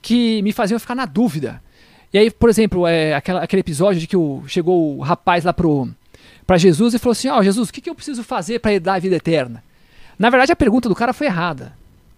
que 0.00 0.40
me 0.42 0.52
faziam 0.52 0.78
ficar 0.78 0.94
na 0.94 1.04
dúvida. 1.04 1.60
E 2.12 2.18
aí, 2.18 2.30
por 2.30 2.48
exemplo, 2.48 2.86
é, 2.86 3.14
aquela, 3.14 3.42
aquele 3.42 3.60
episódio 3.60 4.00
de 4.00 4.06
que 4.06 4.16
o, 4.16 4.42
chegou 4.46 4.96
o 4.96 5.00
rapaz 5.00 5.44
lá 5.44 5.52
pro, 5.52 5.88
pra 6.46 6.56
Jesus 6.56 6.94
e 6.94 6.98
falou 6.98 7.12
assim: 7.12 7.28
Ó, 7.28 7.42
Jesus, 7.42 7.68
o 7.68 7.72
que, 7.72 7.80
que 7.80 7.90
eu 7.90 7.94
preciso 7.94 8.22
fazer 8.22 8.58
para 8.58 8.72
herdar 8.72 8.96
a 8.96 8.98
vida 8.98 9.16
eterna? 9.16 9.62
Na 10.18 10.30
verdade, 10.30 10.52
a 10.52 10.56
pergunta 10.56 10.88
do 10.88 10.94
cara 10.94 11.12
foi 11.12 11.26
errada. 11.26 11.72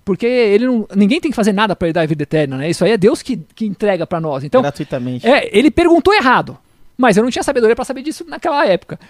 Porque 0.04 0.26
ele 0.26 0.66
não, 0.66 0.86
ninguém 0.96 1.20
tem 1.20 1.30
que 1.30 1.36
fazer 1.36 1.52
nada 1.52 1.76
para 1.76 1.88
herdar 1.88 2.02
a 2.02 2.06
vida 2.06 2.22
eterna, 2.22 2.56
né? 2.56 2.70
Isso 2.70 2.84
aí 2.84 2.92
é 2.92 2.96
Deus 2.96 3.22
que, 3.22 3.36
que 3.54 3.66
entrega 3.66 4.06
para 4.06 4.20
nós. 4.20 4.42
Então, 4.42 4.62
Gratuitamente. 4.62 5.26
é, 5.26 5.50
ele 5.56 5.70
perguntou 5.70 6.14
errado. 6.14 6.58
Mas 7.00 7.16
eu 7.16 7.22
não 7.22 7.30
tinha 7.30 7.42
sabedoria 7.42 7.74
para 7.74 7.84
saber 7.84 8.02
disso 8.02 8.24
naquela 8.28 8.66
época. 8.66 9.00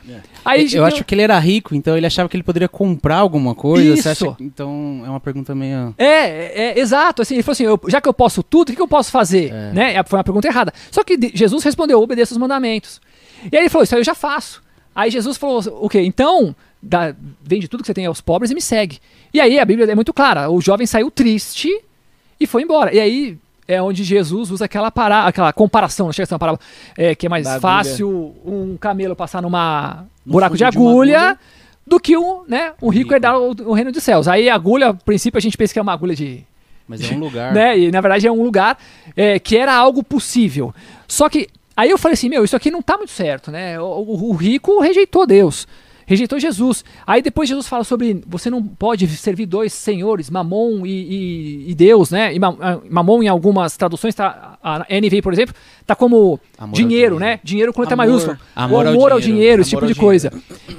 Aí, 0.44 0.72
eu 0.72 0.84
acho 0.84 1.04
que 1.04 1.14
ele 1.14 1.22
era 1.22 1.36
rico, 1.38 1.74
então 1.74 1.96
ele 1.96 2.06
achava 2.06 2.28
que 2.28 2.36
ele 2.36 2.44
poderia 2.44 2.68
comprar 2.68 3.16
alguma 3.16 3.54
coisa. 3.54 3.92
Isso. 3.94 4.02
Você 4.04 4.08
acha 4.10 4.32
que- 4.34 4.44
Então 4.44 5.02
é 5.04 5.10
uma 5.10 5.18
pergunta 5.20 5.54
meio. 5.54 5.92
É, 5.98 6.04
é, 6.04 6.52
é, 6.56 6.78
exato. 6.78 7.20
Assim, 7.22 7.34
ele 7.34 7.42
falou 7.42 7.52
assim: 7.54 7.64
eu- 7.64 7.80
já 7.88 8.00
que 8.00 8.08
eu 8.08 8.14
posso 8.14 8.42
tudo, 8.42 8.68
o 8.68 8.70
que, 8.72 8.76
que 8.76 8.82
eu 8.82 8.88
posso 8.88 9.10
fazer? 9.10 9.50
É. 9.52 9.72
Né? 9.72 9.94
É, 9.96 10.04
Foi 10.04 10.18
uma 10.18 10.24
pergunta 10.24 10.46
errada. 10.46 10.72
Só 10.90 11.02
que 11.02 11.18
Jesus 11.34 11.64
respondeu: 11.64 12.00
obedeça 12.00 12.32
os 12.32 12.38
mandamentos. 12.38 13.00
E 13.50 13.56
aí 13.56 13.62
ele 13.64 13.68
falou: 13.68 13.82
Isso 13.84 13.94
aí 13.94 14.00
eu 14.00 14.04
já 14.04 14.14
faço. 14.14 14.62
Aí 14.94 15.10
Jesus 15.10 15.36
falou: 15.36 15.60
O 15.80 15.88
quê? 15.88 16.00
Então, 16.02 16.54
dá, 16.82 17.14
vende 17.42 17.66
tudo 17.68 17.80
que 17.82 17.86
você 17.86 17.94
tem 17.94 18.06
aos 18.06 18.20
pobres 18.20 18.50
e 18.50 18.54
me 18.54 18.60
segue. 18.62 18.98
E 19.34 19.40
aí 19.40 19.58
a 19.58 19.64
Bíblia 19.64 19.90
é 19.90 19.94
muito 19.94 20.12
clara: 20.12 20.48
o 20.50 20.60
jovem 20.60 20.86
saiu 20.86 21.10
triste 21.10 21.68
e 22.38 22.46
foi 22.46 22.62
embora. 22.62 22.94
E 22.94 23.00
aí 23.00 23.38
é 23.74 23.82
onde 23.82 24.02
Jesus 24.04 24.50
usa 24.50 24.64
aquela, 24.64 24.90
para, 24.90 25.26
aquela 25.26 25.52
comparação, 25.52 26.06
não 26.06 26.12
chega 26.12 26.24
a 26.24 26.26
ser 26.26 26.34
uma 26.34 26.38
parábola, 26.38 26.60
é, 26.96 27.14
que 27.14 27.26
é 27.26 27.28
mais 27.28 27.44
Da 27.44 27.50
agulha. 27.54 27.60
fácil 27.60 28.34
um 28.44 28.76
camelo 28.78 29.14
passar 29.16 29.40
numa 29.42 30.04
No 30.26 30.32
buraco 30.32 30.56
de 30.56 30.64
fundo 30.64 30.70
de 30.72 30.76
agulha. 30.78 31.18
agulha. 31.20 31.38
Do 31.86 31.98
que 31.98 32.16
um, 32.16 32.44
né, 32.46 32.72
um 32.80 32.88
rico 32.88 33.04
Rico. 33.04 33.14
herdar 33.14 33.36
o, 33.38 33.50
o 33.68 33.72
reino 33.72 33.90
dos 33.90 34.02
céus. 34.04 34.28
Aí 34.28 34.48
a 34.48 34.54
agulha, 34.54 34.88
a 34.90 34.94
princípio, 34.94 35.38
a 35.38 35.40
gente 35.40 35.56
pensa 35.56 35.72
que 35.72 35.78
é 35.78 35.82
uma 35.82 35.92
agulha 35.92 36.14
de, 36.14 36.44
Mas 36.86 37.00
é 37.10 37.14
um 37.14 37.18
lugar. 37.18 37.52
né? 37.52 37.76
E 37.78 37.90
na 37.90 38.00
verdade 38.00 38.26
é 38.28 38.30
um 38.30 38.42
lugar 38.42 38.78
é, 39.16 39.38
que 39.40 39.56
era 39.56 39.74
algo 39.74 40.02
possível. 40.04 40.72
Só 41.08 41.28
que 41.28 41.48
aí 41.76 41.90
eu 41.90 41.98
falei 41.98 42.12
assim, 42.14 42.28
meu, 42.28 42.44
isso 42.44 42.54
aqui 42.54 42.70
não 42.70 42.80
tá 42.82 42.96
muito 42.96 43.10
certo, 43.10 43.50
né? 43.50 43.80
O, 43.80 43.84
o- 43.84 44.30
o 44.30 44.32
rico 44.34 44.78
rejeitou 44.80 45.26
Deus, 45.26 45.66
rejeitou 46.10 46.40
Jesus. 46.40 46.84
Aí 47.06 47.22
depois 47.22 47.48
Jesus 47.48 47.68
fala 47.68 47.84
sobre 47.84 48.20
você 48.26 48.50
não 48.50 48.60
pode 48.62 49.06
servir 49.06 49.46
dois 49.46 49.72
senhores, 49.72 50.28
Mamon 50.28 50.84
e, 50.84 50.90
e- 50.90 51.70
e 51.70 51.74
Deus, 51.74 52.10
né? 52.10 52.34
E 52.34 52.38
ah, 52.60 52.80
Mamon 52.90 53.22
em 53.22 53.28
algumas 53.28 53.76
traduções 53.76 54.12
tá 54.14 54.58
a 54.60 54.84
NVI, 54.90 55.22
por 55.22 55.32
exemplo, 55.32 55.54
tá 55.86 55.94
como 55.94 56.40
Amor 56.58 56.70
ao 56.70 56.74
dinheiro, 56.74 57.16
dinheiro. 57.16 57.18
né? 57.20 57.38
Dinheiro 57.44 57.72
com 57.72 57.80
letra 57.80 57.94
Amor. 57.94 58.06
maiúscula. 58.06 58.38
Amor 58.56 58.84
o 58.84 58.88
ao 58.88 58.94
amor 58.94 59.12
ao 59.12 59.20
dinheiro. 59.20 59.38
dinheiro, 59.38 59.62
esse 59.62 59.70
tipo 59.70 59.82
ao 59.84 59.88
de 59.88 59.94
coisa. 59.94 60.32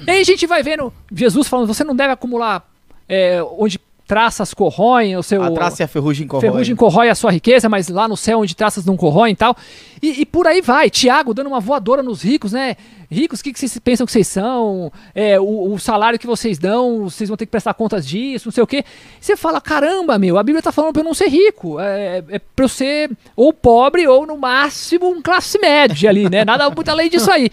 E 0.06 0.12
aí 0.12 0.20
a 0.20 0.24
gente 0.26 0.46
vai 0.46 0.62
vendo 0.62 0.92
Jesus 1.14 1.48
falando, 1.48 1.66
você 1.68 1.84
não 1.86 1.96
deve 1.96 2.12
acumular 2.12 2.70
é, 3.08 3.42
onde 3.58 3.80
traças 4.12 4.54
corroem 4.54 5.16
o 5.16 5.24
seu 5.24 5.42
A 5.42 5.50
traça 5.52 5.82
e 5.82 5.86
a 5.86 5.88
ferrugem 5.88 6.28
corrói. 6.28 6.42
ferrugem 6.42 6.76
corrói 6.76 7.08
a 7.08 7.16
sua 7.16 7.32
riqueza, 7.32 7.70
mas 7.70 7.88
lá 7.88 8.10
no 8.10 8.18
céu 8.18 8.42
onde 8.42 8.54
traças 8.54 8.84
não 8.84 8.98
corroem 8.98 9.32
e 9.32 9.36
tal. 9.38 9.56
E, 10.02 10.20
e 10.20 10.26
por 10.26 10.46
aí 10.48 10.60
vai. 10.60 10.90
Tiago 10.90 11.34
dando 11.34 11.48
uma 11.48 11.62
voadora 11.62 12.04
nos 12.04 12.22
ricos, 12.22 12.52
né? 12.52 12.76
Ricos, 13.10 13.40
o 13.40 13.44
que, 13.44 13.54
que 13.54 13.60
vocês 13.60 13.78
pensam 13.78 14.06
que 14.06 14.12
vocês 14.12 14.28
são? 14.28 14.92
É, 15.16 15.40
o, 15.40 15.72
o 15.72 15.80
salário 15.80 16.20
que 16.20 16.28
vocês 16.28 16.58
dão, 16.58 17.10
vocês 17.10 17.30
vão 17.30 17.38
ter 17.38 17.46
que 17.46 17.52
prestar 17.52 17.74
contas 17.74 18.06
disso, 18.06 18.48
não 18.48 18.52
sei 18.52 18.62
o 18.62 18.68
quê. 18.68 18.84
Você 19.18 19.38
fala, 19.38 19.62
caramba, 19.62 20.20
meu, 20.20 20.38
a 20.38 20.44
Bíblia 20.44 20.62
tá 20.62 20.74
falando 20.74 20.92
pra 20.92 21.00
eu 21.00 21.06
não 21.06 21.14
ser 21.14 21.30
rico. 21.30 21.80
É, 21.80 22.22
é 22.32 22.40
pra 22.54 22.66
eu 22.66 22.70
ser 22.70 23.12
ou 23.34 23.54
pobre 23.54 24.06
ou, 24.10 24.28
no 24.28 24.38
máximo, 24.38 25.08
um 25.08 25.22
classe 25.22 25.58
média 25.58 26.10
ali, 26.10 26.30
né? 26.30 26.44
Nada 26.44 26.70
muito 26.70 26.90
além 26.90 27.10
disso 27.10 27.32
aí. 27.32 27.50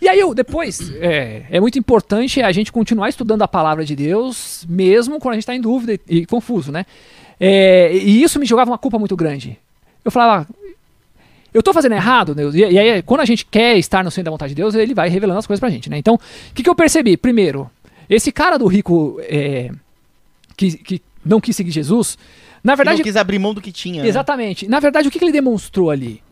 E 0.00 0.08
aí, 0.08 0.18
eu, 0.18 0.34
depois, 0.34 0.90
é, 0.96 1.44
é 1.50 1.60
muito 1.60 1.78
importante 1.78 2.42
a 2.42 2.50
gente 2.52 2.72
continuar 2.72 3.08
estudando 3.08 3.42
a 3.42 3.48
palavra 3.48 3.84
de 3.84 3.94
Deus, 3.94 4.64
mesmo 4.68 5.18
quando 5.20 5.32
a 5.32 5.34
gente 5.36 5.42
está 5.42 5.54
em 5.54 5.60
dúvida 5.60 5.94
e, 6.08 6.18
e 6.18 6.26
confuso, 6.26 6.72
né? 6.72 6.86
É, 7.38 7.94
e 7.94 8.22
isso 8.22 8.38
me 8.38 8.46
jogava 8.46 8.70
uma 8.70 8.78
culpa 8.78 8.98
muito 8.98 9.16
grande. 9.16 9.58
Eu 10.04 10.10
falava, 10.10 10.46
eu 11.52 11.62
tô 11.62 11.72
fazendo 11.72 11.92
errado, 11.92 12.34
Deus? 12.34 12.54
E, 12.54 12.58
e 12.58 12.78
aí, 12.78 13.02
quando 13.02 13.20
a 13.20 13.24
gente 13.24 13.44
quer 13.46 13.76
estar 13.78 14.02
no 14.02 14.10
centro 14.10 14.24
da 14.24 14.30
vontade 14.32 14.50
de 14.50 14.56
Deus, 14.56 14.74
ele 14.74 14.94
vai 14.94 15.08
revelando 15.08 15.38
as 15.38 15.46
coisas 15.46 15.60
pra 15.60 15.70
gente, 15.70 15.88
né? 15.88 15.98
Então, 15.98 16.14
o 16.14 16.54
que, 16.54 16.62
que 16.62 16.68
eu 16.68 16.74
percebi? 16.74 17.16
Primeiro, 17.16 17.70
esse 18.08 18.32
cara 18.32 18.58
do 18.58 18.66
rico 18.66 19.18
é, 19.20 19.70
que, 20.56 20.76
que 20.78 21.02
não 21.24 21.40
quis 21.40 21.54
seguir 21.54 21.70
Jesus, 21.70 22.18
na 22.62 22.74
verdade, 22.74 22.98
não 22.98 23.04
quis 23.04 23.16
abrir 23.16 23.38
mão 23.38 23.54
do 23.54 23.60
que 23.60 23.70
tinha. 23.70 24.02
né? 24.02 24.08
Exatamente. 24.08 24.66
Na 24.66 24.80
verdade, 24.80 25.08
o 25.08 25.10
que, 25.10 25.18
que 25.18 25.24
ele 25.24 25.32
demonstrou 25.32 25.90
ali? 25.90 26.22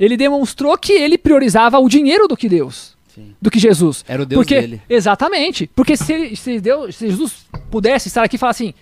Ele 0.00 0.16
demonstrou 0.16 0.76
que 0.78 0.92
ele 0.94 1.18
priorizava 1.18 1.78
o 1.78 1.88
dinheiro 1.88 2.26
do 2.26 2.34
que 2.36 2.48
Deus. 2.48 2.96
Sim. 3.14 3.34
Do 3.42 3.50
que 3.50 3.58
Jesus. 3.58 4.02
Era 4.08 4.22
o 4.22 4.26
Deus 4.26 4.38
Porque, 4.38 4.58
dele. 4.60 4.82
Exatamente. 4.88 5.66
Porque 5.76 5.96
se, 5.96 6.34
se, 6.36 6.58
Deus, 6.58 6.96
se 6.96 7.08
Jesus 7.10 7.44
pudesse 7.70 8.08
estar 8.08 8.22
aqui 8.24 8.36
e 8.36 8.38
falar 8.38 8.52
assim: 8.52 8.72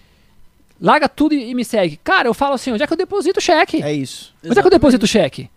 larga 0.81 1.09
tudo 1.09 1.35
e, 1.35 1.51
e 1.51 1.55
me 1.55 1.65
segue. 1.65 1.99
Cara, 2.05 2.29
eu 2.29 2.35
falo 2.35 2.55
assim: 2.55 2.71
onde 2.73 2.83
é 2.83 2.87
que 2.87 2.93
eu 2.93 2.97
deposito 2.97 3.39
o 3.41 3.43
cheque? 3.43 3.83
É 3.83 3.93
isso. 3.93 4.33
Onde 4.45 4.59
é 4.59 4.63
que 4.63 4.67
eu 4.67 4.71
deposito 4.71 5.05
o 5.05 5.09
cheque? 5.09 5.51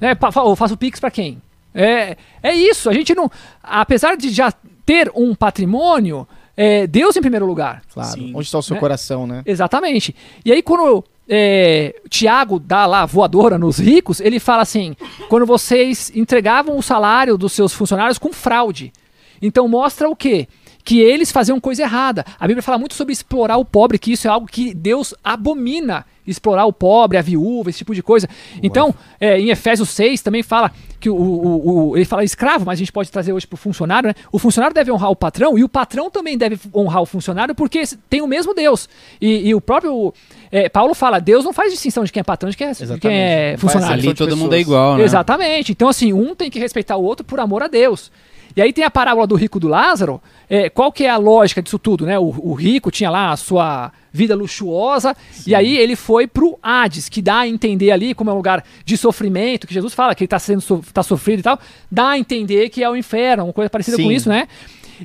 Né, 0.00 0.14
pa- 0.14 0.30
eu 0.34 0.56
faço 0.56 0.76
Pix 0.76 0.98
pra 0.98 1.10
quem? 1.10 1.40
É, 1.74 2.16
é 2.42 2.54
isso. 2.54 2.88
A 2.88 2.92
gente 2.94 3.14
não. 3.14 3.30
Apesar 3.62 4.16
de 4.16 4.30
já 4.30 4.52
ter 4.86 5.10
um 5.14 5.34
patrimônio, 5.34 6.26
é 6.56 6.86
Deus 6.86 7.16
em 7.16 7.20
primeiro 7.20 7.46
lugar. 7.46 7.82
Claro. 7.92 8.10
Sim. 8.10 8.32
Onde 8.34 8.46
está 8.46 8.58
o 8.58 8.62
seu 8.62 8.74
Né? 8.74 8.80
coração, 8.80 9.26
né? 9.26 9.42
Exatamente. 9.44 10.14
E 10.44 10.52
aí, 10.52 10.62
quando 10.62 11.04
é, 11.34 11.94
Tiago 12.10 12.58
dá 12.58 12.84
lá 12.84 13.06
voadora 13.06 13.56
nos 13.56 13.78
ricos, 13.78 14.20
ele 14.20 14.38
fala 14.38 14.60
assim: 14.60 14.94
quando 15.30 15.46
vocês 15.46 16.12
entregavam 16.14 16.76
o 16.76 16.82
salário 16.82 17.38
dos 17.38 17.54
seus 17.54 17.72
funcionários 17.72 18.18
com 18.18 18.30
fraude. 18.34 18.92
Então 19.40 19.66
mostra 19.66 20.10
o 20.10 20.14
quê? 20.14 20.46
Que 20.84 21.00
eles 21.00 21.30
faziam 21.30 21.60
coisa 21.60 21.82
errada. 21.82 22.24
A 22.40 22.46
Bíblia 22.46 22.62
fala 22.62 22.76
muito 22.78 22.94
sobre 22.94 23.12
explorar 23.12 23.56
o 23.56 23.64
pobre, 23.64 23.98
que 23.98 24.12
isso 24.12 24.26
é 24.26 24.30
algo 24.30 24.46
que 24.46 24.74
Deus 24.74 25.14
abomina. 25.22 26.04
Explorar 26.24 26.66
o 26.66 26.72
pobre, 26.72 27.18
a 27.18 27.22
viúva, 27.22 27.68
esse 27.68 27.78
tipo 27.80 27.92
de 27.92 28.00
coisa. 28.02 28.28
Então, 28.62 28.94
é, 29.20 29.40
em 29.40 29.50
Efésios 29.50 29.88
6 29.90 30.22
também 30.22 30.40
fala 30.44 30.70
que 31.00 31.10
o, 31.10 31.16
o- 31.16 31.88
o- 31.90 31.96
ele 31.96 32.04
fala 32.04 32.22
escravo, 32.22 32.64
mas 32.64 32.74
a 32.74 32.78
gente 32.78 32.92
pode 32.92 33.10
trazer 33.10 33.32
hoje 33.32 33.44
para 33.44 33.54
o 33.56 33.58
funcionário, 33.58 34.06
né? 34.08 34.14
O 34.30 34.38
funcionário 34.38 34.72
deve 34.72 34.92
honrar 34.92 35.10
o 35.10 35.16
patrão 35.16 35.58
e 35.58 35.64
o 35.64 35.68
patrão 35.68 36.08
também 36.08 36.38
deve 36.38 36.60
honrar 36.72 37.02
o 37.02 37.06
funcionário 37.06 37.56
porque 37.56 37.82
tem 38.08 38.22
o 38.22 38.28
mesmo 38.28 38.54
Deus. 38.54 38.88
E, 39.20 39.48
e 39.48 39.52
o 39.54 39.60
próprio 39.60 40.14
é, 40.52 40.68
Paulo 40.68 40.94
fala: 40.94 41.18
Deus 41.18 41.44
não 41.44 41.52
faz 41.52 41.72
distinção 41.72 42.04
de 42.04 42.12
quem 42.12 42.20
é 42.20 42.24
patrão 42.24 42.48
e 42.48 42.52
de 42.52 42.56
quem 42.56 42.68
é, 42.68 42.70
de 42.70 42.76
quem 42.76 42.84
é 42.84 42.84
Exatamente. 42.84 43.60
Faz 43.60 43.60
funcionário. 43.72 43.94
Ali 44.04 44.14
todo 44.14 44.36
mundo 44.36 44.54
é 44.54 44.60
igual, 44.60 44.96
né? 44.98 45.02
Exatamente. 45.04 45.72
Então, 45.72 45.88
assim, 45.88 46.12
um 46.12 46.36
tem 46.36 46.48
que 46.48 46.58
respeitar 46.60 46.96
o 46.96 47.02
outro 47.02 47.24
por 47.26 47.40
amor 47.40 47.64
a 47.64 47.66
Deus. 47.66 48.12
E 48.56 48.62
aí 48.62 48.72
tem 48.72 48.84
a 48.84 48.90
parábola 48.90 49.26
do 49.26 49.34
rico 49.34 49.58
do 49.58 49.68
Lázaro. 49.68 50.20
É, 50.48 50.68
qual 50.68 50.92
que 50.92 51.04
é 51.04 51.10
a 51.10 51.16
lógica 51.16 51.62
disso 51.62 51.78
tudo, 51.78 52.04
né? 52.04 52.18
O, 52.18 52.24
o 52.50 52.54
rico 52.54 52.90
tinha 52.90 53.10
lá 53.10 53.32
a 53.32 53.36
sua 53.36 53.90
vida 54.12 54.34
luxuosa, 54.34 55.16
e 55.46 55.54
aí 55.54 55.78
ele 55.78 55.96
foi 55.96 56.26
pro 56.26 56.58
Hades, 56.62 57.08
que 57.08 57.22
dá 57.22 57.38
a 57.38 57.48
entender 57.48 57.90
ali 57.90 58.12
como 58.14 58.28
é 58.28 58.32
um 58.32 58.36
lugar 58.36 58.62
de 58.84 58.96
sofrimento, 58.98 59.66
que 59.66 59.72
Jesus 59.72 59.94
fala 59.94 60.14
que 60.14 60.24
ele 60.24 60.28
tá, 60.28 60.38
sendo, 60.38 60.60
so- 60.60 60.84
tá 60.92 61.02
sofrido 61.02 61.40
e 61.40 61.42
tal, 61.42 61.58
dá 61.90 62.10
a 62.10 62.18
entender 62.18 62.68
que 62.68 62.84
é 62.84 62.90
o 62.90 62.94
inferno, 62.94 63.44
uma 63.44 63.52
coisa 63.54 63.70
parecida 63.70 63.96
com 63.96 64.02
Sim. 64.02 64.12
isso, 64.12 64.28
né? 64.28 64.46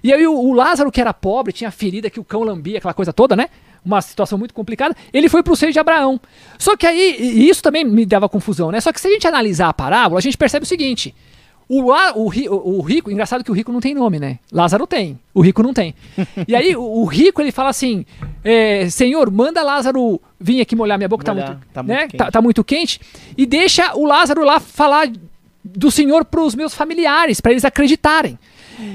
E 0.03 0.12
aí 0.12 0.27
o, 0.27 0.33
o 0.33 0.51
Lázaro, 0.53 0.91
que 0.91 0.99
era 0.99 1.13
pobre, 1.13 1.53
tinha 1.53 1.71
ferida 1.71 2.10
que 2.10 2.19
o 2.19 2.23
cão 2.23 2.43
lambia, 2.43 2.79
aquela 2.79 2.93
coisa 2.93 3.13
toda, 3.13 3.33
né? 3.36 3.47
Uma 3.86 4.01
situação 4.01 4.38
muito 4.38 4.53
complicada. 4.53 4.93
Ele 5.13 5.29
foi 5.29 5.41
pro 5.41 5.55
seio 5.55 5.71
de 5.71 5.79
Abraão. 5.79 6.19
Só 6.60 6.75
que 6.75 6.86
aí, 6.86 7.15
e 7.17 7.47
isso 7.49 7.63
também 7.63 7.86
me 7.86 8.05
dava 8.05 8.27
confusão, 8.27 8.69
né? 8.69 8.81
Só 8.81 8.91
que 8.91 8.99
se 8.99 9.07
a 9.07 9.12
gente 9.12 9.25
analisar 9.25 9.69
a 9.69 9.73
parábola, 9.73 10.19
a 10.19 10.21
gente 10.21 10.38
percebe 10.38 10.65
o 10.65 10.67
seguinte: 10.67 11.15
O, 11.69 11.89
La- 11.89 12.13
o, 12.15 12.27
o- 12.27 12.82
rico, 12.82 13.12
engraçado 13.12 13.43
que 13.43 13.51
o 13.51 13.53
rico 13.53 13.73
não 13.73 13.82
tem 13.82 13.93
nome, 13.93 14.19
né? 14.19 14.39
Lázaro 14.51 14.88
tem, 14.88 15.19
o 15.34 15.41
rico 15.41 15.62
não 15.62 15.73
tem. 15.73 15.93
e 16.47 16.56
aí 16.56 16.73
o, 16.75 16.82
o 16.82 17.03
rico 17.06 17.41
ele 17.41 17.51
fala 17.51 17.69
assim: 17.69 18.06
é, 18.43 18.89
Senhor, 18.89 19.30
manda 19.30 19.62
Lázaro 19.63 20.21
vir 20.39 20.62
aqui 20.62 20.75
molhar 20.77 20.97
minha 20.97 21.10
boca, 21.10 21.25
tá 21.25 21.34
Molhar, 21.34 21.49
muito, 21.51 21.67
tá 21.73 21.84
muito 21.84 21.93
né? 21.95 22.01
quente. 22.08 22.17
Tá, 22.17 22.32
tá 22.32 22.41
muito 22.41 22.63
quente, 22.63 23.01
e 23.38 23.45
deixa 23.45 23.93
o 23.97 24.06
Lázaro 24.06 24.45
lá 24.45 24.60
falar 24.62 25.10
do 25.62 25.91
Senhor 25.91 26.23
para 26.23 26.41
os 26.41 26.56
meus 26.56 26.73
familiares, 26.73 27.41
para 27.41 27.51
eles 27.51 27.65
acreditarem. 27.65 28.39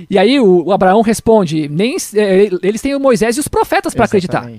E 0.08 0.16
aí 0.18 0.40
o, 0.40 0.64
o 0.68 0.72
Abraão 0.72 1.02
responde: 1.02 1.68
nem, 1.68 1.96
é, 2.14 2.48
eles 2.62 2.80
têm 2.80 2.94
o 2.94 3.00
Moisés 3.00 3.36
e 3.36 3.40
os 3.40 3.48
profetas 3.48 3.92
para 3.94 4.06
acreditar. 4.06 4.50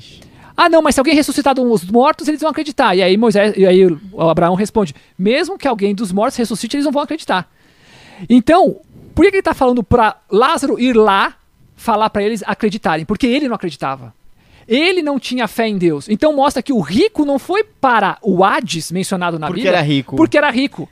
Ah, 0.55 0.69
não, 0.69 0.83
mas 0.83 0.93
se 0.93 0.99
alguém 1.01 1.15
ressuscitar 1.15 1.55
dos 1.55 1.83
mortos, 1.85 2.27
eles 2.27 2.41
vão 2.41 2.51
acreditar. 2.51 2.95
E 2.95 3.01
aí 3.01 3.17
Moisés, 3.17 3.55
e 3.57 3.65
aí 3.65 3.87
o 3.87 4.21
Abraão 4.29 4.53
responde: 4.53 4.93
mesmo 5.17 5.57
que 5.57 5.67
alguém 5.67 5.95
dos 5.95 6.11
mortos 6.11 6.37
ressuscite, 6.37 6.75
eles 6.75 6.85
não 6.85 6.91
vão 6.91 7.01
acreditar. 7.01 7.49
Então, 8.29 8.77
por 9.13 9.23
que 9.23 9.29
ele 9.29 9.39
está 9.39 9.53
falando 9.53 9.83
para 9.83 10.17
Lázaro 10.29 10.79
ir 10.79 10.95
lá 10.95 11.35
falar 11.75 12.09
para 12.09 12.23
eles 12.23 12.43
acreditarem? 12.45 13.05
Porque 13.05 13.27
ele 13.27 13.47
não 13.47 13.55
acreditava. 13.55 14.13
Ele 14.67 15.01
não 15.01 15.19
tinha 15.19 15.47
fé 15.47 15.67
em 15.67 15.77
Deus. 15.77 16.07
Então 16.07 16.33
mostra 16.33 16.63
que 16.63 16.71
o 16.73 16.79
rico 16.79 17.25
não 17.25 17.37
foi 17.37 17.63
para 17.63 18.17
o 18.21 18.43
Hades 18.43 18.91
mencionado 18.91 19.37
na 19.37 19.47
Porque 19.47 19.61
Bíblia. 19.63 19.77
era 19.77 19.85
rico. 19.85 20.15
Porque 20.15 20.37
era 20.37 20.49
rico. 20.49 20.89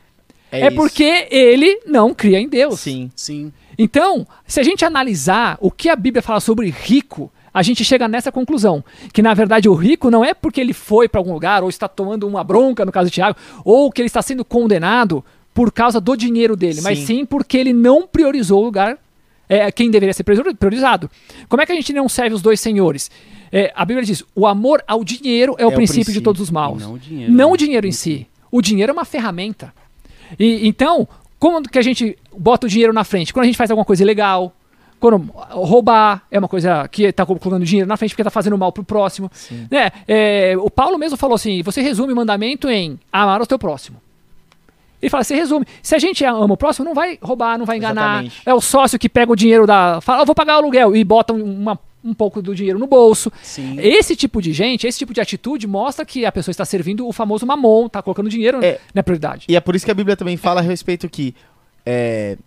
É, 0.52 0.68
isso. 0.68 0.76
porque 0.76 1.28
ele 1.32 1.80
não 1.86 2.14
cria 2.14 2.40
em 2.40 2.50
Deus. 2.50 2.82
Sim. 2.82 3.10
Sim. 3.16 3.54
Então, 3.78 4.28
se 4.46 4.60
a 4.60 4.64
gente 4.64 4.84
analisar 4.84 5.58
o 5.62 5.72
que 5.72 5.88
a 5.88 5.96
Bíblia 5.96 6.22
fala 6.22 6.42
sobre 6.42 6.70
rico, 6.70 7.32
a 7.54 7.64
gente 7.64 7.84
chega 7.86 8.08
nessa 8.08 8.32
conclusão. 8.32 8.84
Que 9.14 9.22
na 9.22 9.34
verdade 9.34 9.70
o 9.70 9.74
rico 9.74 10.12
não 10.12 10.24
é 10.24 10.34
porque 10.34 10.60
ele 10.60 10.74
foi 10.74 11.08
para 11.08 11.20
algum 11.20 11.34
lugar, 11.34 11.64
ou 11.64 11.70
está 11.70 11.88
tomando 11.88 12.28
uma 12.28 12.44
bronca, 12.44 12.86
no 12.86 12.92
caso 12.92 13.10
de 13.10 13.14
Tiago, 13.14 13.38
ou 13.64 13.90
que 13.92 14.02
ele 14.02 14.08
está 14.08 14.22
sendo 14.22 14.44
condenado 14.44 15.24
por 15.54 15.72
causa 15.72 16.00
do 16.00 16.16
dinheiro 16.16 16.56
dele, 16.56 16.82
mas 16.82 17.00
Sim. 17.00 17.06
sim 17.06 17.26
porque 17.26 17.58
ele 17.58 17.74
não 17.74 18.08
priorizou 18.08 18.62
o 18.62 18.66
lugar, 18.66 18.98
é, 19.50 19.70
quem 19.72 19.92
deveria 19.92 20.14
ser 20.14 20.24
priori- 20.24 20.54
priorizado. 20.56 21.10
Como 21.50 21.62
é 21.62 21.66
que 21.66 21.72
a 21.72 21.76
gente 21.76 21.92
não 21.92 22.08
serve 22.08 22.34
os 22.36 22.42
dois 22.42 22.60
senhores? 22.60 23.12
É, 23.52 23.72
a 23.76 23.84
Bíblia 23.84 24.06
diz: 24.06 24.24
o 24.34 24.48
amor 24.48 24.82
ao 24.88 25.04
dinheiro 25.04 25.56
é 25.58 25.66
o, 25.66 25.70
o 25.70 25.74
princípio, 25.74 26.00
de 26.00 26.06
princípio, 26.06 26.22
todos 26.24 26.42
os 26.42 26.50
maus. 26.50 26.82
não 26.82 26.94
o 26.94 27.00
dinheiro, 27.00 27.32
Não 27.34 27.48
né? 27.50 27.54
o 27.54 27.58
dinheiro 27.58 27.86
em 27.86 27.92
si. 27.92 28.26
O 28.50 28.62
dinheiro 28.62 28.92
é 28.92 28.94
uma 28.94 29.04
ferramenta. 29.06 29.74
E, 30.40 30.66
então, 30.68 31.06
como 31.38 31.62
que 31.64 31.78
a 31.78 31.82
gente 31.82 32.18
bota 32.38 32.66
o 32.66 32.70
dinheiro 32.70 32.94
na 32.94 33.04
frente? 33.04 33.34
Quando 33.34 33.44
a 33.44 33.46
gente 33.48 33.58
faz 33.58 33.70
alguma 33.70 33.84
coisa 33.84 34.02
ilegal, 34.04 34.56
quando 35.02 35.18
roubar 35.50 36.24
é 36.32 36.40
uma 36.40 36.48
coisa 36.48 36.88
que 36.88 37.04
está 37.04 37.26
colocando 37.26 37.66
dinheiro 37.66 37.88
na 37.90 37.98
frente 37.98 38.12
porque 38.12 38.22
está 38.22 38.30
fazendo 38.32 38.58
mal 38.58 38.72
pro 38.72 38.84
próximo. 38.86 39.30
Né? 39.70 39.92
É, 40.08 40.54
o 40.58 40.70
Paulo 40.70 40.98
mesmo 40.98 41.18
falou 41.18 41.36
assim: 41.36 41.62
você 41.62 41.82
resume 41.82 42.14
o 42.14 42.16
mandamento 42.16 42.70
em 42.70 42.98
amar 43.12 43.42
o 43.42 43.46
teu 43.46 43.60
próximo. 43.60 43.98
Ele 45.02 45.10
fala, 45.10 45.24
você 45.24 45.34
resume. 45.36 45.66
Se 45.82 45.96
a 45.96 46.00
gente 46.00 46.24
ama 46.24 46.54
o 46.54 46.58
próximo, 46.58 46.86
não 46.86 46.94
vai 46.94 47.18
roubar, 47.22 47.58
não 47.58 47.66
vai 47.66 47.78
enganar. 47.78 48.24
Exatamente. 48.24 48.42
É 48.46 48.54
o 48.54 48.62
sócio 48.62 49.00
que 49.00 49.10
pega 49.10 49.32
o 49.32 49.36
dinheiro 49.36 49.66
da. 49.66 50.00
Fala, 50.02 50.22
eu 50.22 50.26
vou 50.26 50.36
pagar 50.36 50.56
o 50.56 50.58
aluguel 50.60 50.96
e 50.96 51.04
bota 51.04 51.34
um- 51.34 51.44
uma- 51.44 51.80
um 52.04 52.14
pouco 52.14 52.42
do 52.42 52.54
dinheiro 52.56 52.80
no 52.80 52.88
bolso. 52.88 53.32
Sim. 53.44 53.78
Esse 53.80 54.16
tipo 54.16 54.42
de 54.42 54.54
gente, 54.54 54.86
esse 54.88 54.98
tipo 55.00 55.14
de 55.14 55.22
atitude 55.22 55.68
mostra 55.68 56.04
que 56.06 56.26
a 56.26 56.32
pessoa 56.32 56.52
está 56.52 56.66
servindo 56.66 57.08
o 57.08 57.14
famoso 57.14 57.46
mamon, 57.46 57.88
tá 57.90 58.02
colocando 58.02 58.30
dinheiro 58.30 58.64
É. 58.64 58.80
na 58.94 59.04
prioridade. 59.04 59.46
E 59.48 59.56
é 59.56 59.60
por 59.60 59.76
isso 59.76 59.86
que 59.86 59.92
a 59.92 59.94
Bíblia 59.96 60.16
também 60.18 60.36
fala 60.38 60.62
a 60.62 60.64
respeito 60.64 61.08
que 61.10 61.34
é, 61.86 62.38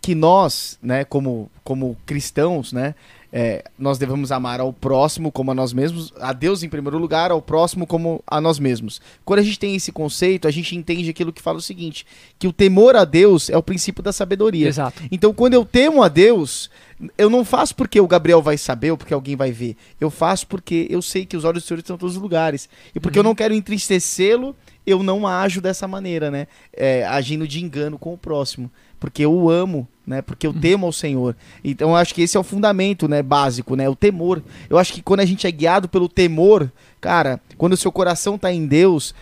que 0.00 0.14
nós, 0.16 0.78
né, 0.82 1.04
como, 1.04 1.48
como 1.62 1.96
cristãos, 2.04 2.72
né, 2.72 2.94
é, 3.32 3.64
nós 3.78 3.96
devemos 3.96 4.30
amar 4.30 4.60
ao 4.60 4.72
próximo 4.72 5.32
como 5.32 5.50
a 5.50 5.54
nós 5.54 5.72
mesmos, 5.72 6.12
a 6.20 6.34
Deus 6.34 6.62
em 6.62 6.68
primeiro 6.68 6.98
lugar, 6.98 7.30
ao 7.30 7.40
próximo 7.40 7.86
como 7.86 8.22
a 8.26 8.40
nós 8.40 8.58
mesmos. 8.58 9.00
Quando 9.24 9.40
a 9.40 9.42
gente 9.42 9.58
tem 9.58 9.74
esse 9.74 9.90
conceito, 9.90 10.46
a 10.46 10.50
gente 10.50 10.76
entende 10.76 11.08
aquilo 11.08 11.32
que 11.32 11.40
fala 11.40 11.56
o 11.56 11.62
seguinte, 11.62 12.06
que 12.38 12.46
o 12.46 12.52
temor 12.52 12.94
a 12.94 13.06
Deus 13.06 13.48
é 13.48 13.56
o 13.56 13.62
princípio 13.62 14.02
da 14.02 14.12
sabedoria. 14.12 14.68
Exato. 14.68 15.02
Então, 15.10 15.32
quando 15.32 15.54
eu 15.54 15.64
temo 15.64 16.02
a 16.02 16.08
Deus, 16.08 16.68
eu 17.16 17.30
não 17.30 17.42
faço 17.42 17.74
porque 17.74 17.98
o 17.98 18.06
Gabriel 18.06 18.42
vai 18.42 18.58
saber 18.58 18.90
ou 18.90 18.98
porque 18.98 19.14
alguém 19.14 19.34
vai 19.34 19.50
ver. 19.50 19.76
Eu 19.98 20.10
faço 20.10 20.46
porque 20.46 20.86
eu 20.90 21.00
sei 21.00 21.24
que 21.24 21.36
os 21.36 21.44
olhos 21.44 21.62
do 21.62 21.66
Senhor 21.66 21.78
estão 21.78 21.96
em 21.96 21.98
todos 21.98 22.16
os 22.16 22.22
lugares. 22.22 22.68
E 22.94 23.00
porque 23.00 23.18
eu 23.18 23.22
não 23.22 23.34
quero 23.34 23.54
entristecê-lo, 23.54 24.54
eu 24.86 25.02
não 25.02 25.26
ajo 25.26 25.60
dessa 25.62 25.88
maneira, 25.88 26.30
né? 26.30 26.46
É, 26.72 27.06
agindo 27.06 27.48
de 27.48 27.64
engano 27.64 27.98
com 27.98 28.12
o 28.12 28.18
próximo. 28.18 28.70
Porque 29.02 29.24
eu 29.24 29.32
o 29.34 29.50
amo, 29.50 29.86
né? 30.06 30.22
Porque 30.22 30.46
eu 30.46 30.52
temo 30.54 30.86
ao 30.86 30.92
Senhor. 30.92 31.36
Então, 31.64 31.90
eu 31.90 31.96
acho 31.96 32.14
que 32.14 32.22
esse 32.22 32.36
é 32.36 32.40
o 32.40 32.44
fundamento, 32.44 33.08
né? 33.08 33.20
Básico, 33.20 33.74
né? 33.74 33.88
O 33.88 33.96
temor. 33.96 34.40
Eu 34.70 34.78
acho 34.78 34.92
que 34.92 35.02
quando 35.02 35.18
a 35.20 35.24
gente 35.24 35.44
é 35.44 35.50
guiado 35.50 35.88
pelo 35.88 36.08
temor, 36.08 36.70
cara, 37.00 37.40
quando 37.58 37.72
o 37.72 37.76
seu 37.76 37.90
coração 37.90 38.38
tá 38.38 38.52
em 38.52 38.64
Deus, 38.64 39.12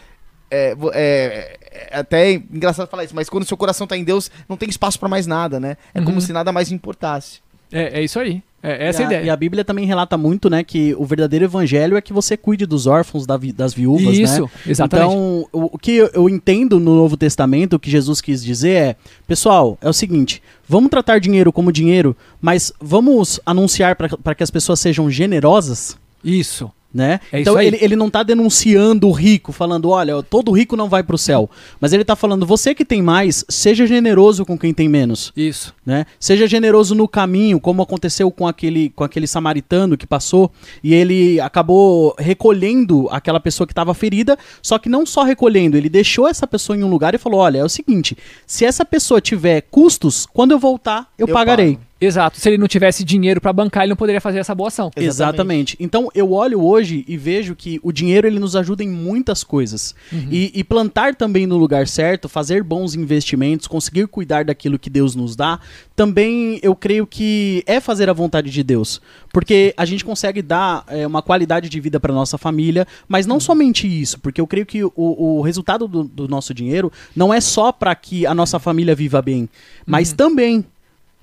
é, 0.51 0.77
é- 0.93 1.59
é 1.93 1.99
até 1.99 2.33
engraçado 2.35 2.89
falar 2.91 3.05
isso, 3.05 3.15
mas 3.15 3.31
quando 3.31 3.45
o 3.45 3.47
seu 3.47 3.57
coração 3.57 3.87
tá 3.87 3.97
em 3.97 4.05
Deus, 4.05 4.31
não 4.47 4.57
tem 4.57 4.69
espaço 4.69 5.01
pra 5.01 5.09
mais 5.09 5.27
nada, 5.27 5.59
né? 5.59 5.79
É 5.95 6.01
como 6.03 6.17
Uhum. 6.17 6.21
se 6.21 6.33
nada 6.33 6.53
mais 6.53 6.71
importasse. 6.71 7.41
É, 7.73 8.01
é 8.01 8.05
isso 8.05 8.19
aí. 8.21 8.43
É 8.63 8.89
essa 8.89 9.01
e 9.01 9.05
a 9.05 9.09
a, 9.09 9.11
ideia. 9.11 9.25
E 9.27 9.31
a 9.31 9.37
Bíblia 9.37 9.65
também 9.65 9.87
relata 9.87 10.17
muito, 10.19 10.51
né, 10.51 10.63
que 10.63 10.95
o 10.99 11.05
verdadeiro 11.07 11.45
evangelho 11.47 11.97
é 11.97 12.01
que 12.01 12.13
você 12.13 12.37
cuide 12.37 12.67
dos 12.67 12.87
órfãos, 12.87 13.27
da 13.27 13.37
vi- 13.37 13.53
das 13.53 13.73
viúvas, 13.73 14.05
né? 14.17 14.23
Isso, 14.25 14.51
exatamente. 14.67 15.09
Então, 15.09 15.47
o, 15.53 15.75
o 15.75 15.79
que 15.79 15.93
eu- 15.93 16.11
eu 16.13 16.29
entendo 16.29 16.79
no 16.79 16.95
Novo 16.95 17.17
Testamento, 17.17 17.75
o 17.77 17.79
que 17.79 17.91
Jesus 17.91 18.21
quis 18.21 18.45
dizer 18.45 18.71
é, 18.71 18.97
pessoal, 19.27 19.79
é 19.81 19.89
o 19.89 19.93
seguinte, 19.93 20.43
vamos 20.69 20.91
tratar 20.91 21.19
dinheiro 21.21 21.53
como 21.53 21.73
dinheiro, 21.73 22.17
mas 22.41 22.73
vamos 22.81 23.41
anunciar 23.47 23.97
para 23.97 24.35
que 24.35 24.43
as 24.43 24.51
pessoas 24.51 24.79
sejam 24.81 25.11
generosas, 25.11 25.97
Isso. 26.23 26.71
Né? 26.93 27.21
É 27.33 27.41
então 27.41 27.61
ele, 27.61 27.79
ele 27.81 27.97
não 27.97 28.11
tá 28.11 28.23
denunciando 28.23 29.09
o 29.09 29.13
rico, 29.13 29.53
falando, 29.53 29.91
olha, 29.91 30.23
todo 30.23 30.51
rico 30.53 30.77
não 30.77 30.89
vai 30.89 31.03
pro 31.03 31.17
céu. 31.17 31.49
Mas 31.81 31.93
ele 31.93 32.05
tá 32.05 32.17
falando, 32.17 32.45
você 32.45 32.75
que 32.75 32.85
tem 32.85 33.01
mais, 33.01 33.45
seja 33.49 33.87
generoso 33.87 34.45
com 34.45 34.59
quem 34.59 34.75
tem 34.75 34.89
menos. 34.89 35.33
Isso. 35.37 35.75
Né? 35.87 36.05
Seja 36.19 36.47
generoso 36.47 36.95
no 36.95 37.07
caminho, 37.07 37.61
como 37.61 37.83
aconteceu 37.83 38.31
com 38.31 38.47
aquele, 38.47 38.91
com 38.91 39.05
aquele 39.05 39.27
samaritano 39.27 39.97
que 39.97 40.07
passou 40.07 40.51
e 40.83 40.93
ele 40.95 41.41
acabou 41.41 42.15
recolhendo 42.19 43.09
aquela 43.11 43.41
pessoa 43.41 43.67
que 43.67 43.73
estava 43.73 43.95
ferida, 43.95 44.37
só 44.63 44.79
que 44.79 44.89
não 44.89 45.07
só 45.07 45.23
recolhendo, 45.23 45.77
ele 45.77 45.89
deixou 45.89 46.27
essa 46.27 46.47
pessoa 46.47 46.77
em 46.77 46.83
um 46.83 46.89
lugar 46.89 47.15
e 47.15 47.19
falou: 47.19 47.41
Olha, 47.41 47.59
é 47.59 47.65
o 47.65 47.69
seguinte, 47.69 48.17
se 48.47 48.65
essa 48.65 48.85
pessoa 48.85 49.21
tiver 49.21 49.63
custos, 49.63 50.27
quando 50.27 50.53
eu 50.53 50.59
voltar, 50.59 51.09
eu, 51.19 51.27
Eu 51.27 51.35
pagarei. 51.35 51.75
pago. 51.75 51.90
Exato. 52.01 52.41
Se 52.41 52.49
ele 52.49 52.59
não 52.59 52.67
tivesse 52.67 53.05
dinheiro 53.05 53.41
pra 53.41 53.53
bancar, 53.53 53.83
ele 53.83 53.91
não 53.91 53.97
poderia 53.97 54.21
fazer 54.21 54.39
essa 54.39 54.55
boa 54.55 54.69
ação. 54.69 54.91
Exatamente. 54.97 55.31
Exatamente. 55.31 55.77
Então 55.81 56.09
eu 56.15 56.33
olho 56.33 56.63
hoje 56.63 57.05
e 57.07 57.17
vejo 57.17 57.55
que 57.55 57.79
o 57.83 57.93
dinheiro 57.93 58.27
ele 58.27 58.39
nos 58.39 58.57
ajuda 58.57 58.83
em 58.83 58.89
muitas 58.89 59.45
coisas. 59.45 59.95
E, 60.31 60.51
e 60.55 60.65
plantar 60.65 61.15
também 61.15 61.47
no 61.47 61.57
lugar 61.57 61.87
certo, 61.87 62.29
fazer 62.29 62.63
bons 62.63 62.95
investimentos, 62.95 63.67
conseguir 63.67 64.07
cuidar 64.07 64.45
daquilo 64.45 64.79
que 64.79 64.89
Deus 64.89 65.15
nos 65.15 65.37
dá, 65.37 65.61
também 65.95 66.59
eu 66.63 66.75
creio 66.75 67.07
que 67.07 67.63
é 67.67 67.81
fazer 67.81 68.09
a 68.09 68.13
vontade 68.13 68.51
de 68.51 68.63
Deus. 68.63 69.01
Porque 69.33 69.75
a 69.77 69.85
gente 69.85 70.05
consegue 70.05 70.43
dar 70.43 70.85
é, 70.89 71.07
uma 71.07 71.23
qualidade 71.23 71.69
de 71.69 71.81
vida 71.81 72.01
para 72.01 72.15
nossa 72.15 72.39
família, 72.39 72.87
mas 73.09 73.27
não 73.27 73.39
somente 73.39 73.87
isso, 73.87 74.19
porque 74.21 74.41
eu 74.41 74.47
creio 74.47 74.67
que 74.67 74.83
o, 74.85 74.93
o 74.97 75.43
resultado 75.43 75.87
do, 75.87 76.05
do 76.05 76.29
nosso 76.29 76.55
dinheiro 76.55 76.91
não 77.15 77.33
é 77.33 77.41
só 77.41 77.71
para 77.73 77.95
que 77.95 78.27
a 78.27 78.35
nossa 78.35 78.59
família 78.59 78.95
viva 78.95 79.21
bem, 79.21 79.49
mas 79.87 80.13
também 80.13 80.65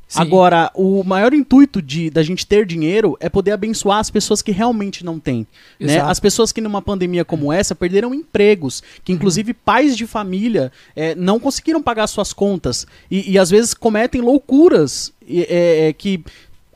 Sim. 0.07 0.21
Agora, 0.21 0.71
o 0.73 1.03
maior 1.03 1.33
intuito 1.33 1.81
de 1.81 2.09
da 2.09 2.23
gente 2.23 2.47
ter 2.47 2.65
dinheiro 2.65 3.17
é 3.19 3.27
poder 3.27 3.51
abençoar 3.51 3.99
as 3.99 4.09
pessoas 4.09 4.41
que 4.41 4.51
realmente 4.51 5.03
não 5.03 5.19
têm. 5.19 5.45
Né? 5.77 5.99
As 5.99 6.17
pessoas 6.17 6.53
que 6.53 6.61
numa 6.61 6.81
pandemia 6.81 7.25
como 7.25 7.51
essa 7.51 7.75
perderam 7.75 8.13
empregos, 8.13 8.81
que 9.03 9.11
inclusive 9.11 9.53
pais 9.53 9.97
de 9.97 10.07
família 10.07 10.71
eh, 10.95 11.13
não 11.15 11.39
conseguiram 11.39 11.83
pagar 11.83 12.07
suas 12.07 12.31
contas 12.31 12.87
e, 13.11 13.33
e 13.33 13.37
às 13.37 13.49
vezes 13.49 13.73
cometem 13.73 14.21
loucuras 14.21 15.11
é, 15.29 15.87
é, 15.87 15.93
que 15.93 16.23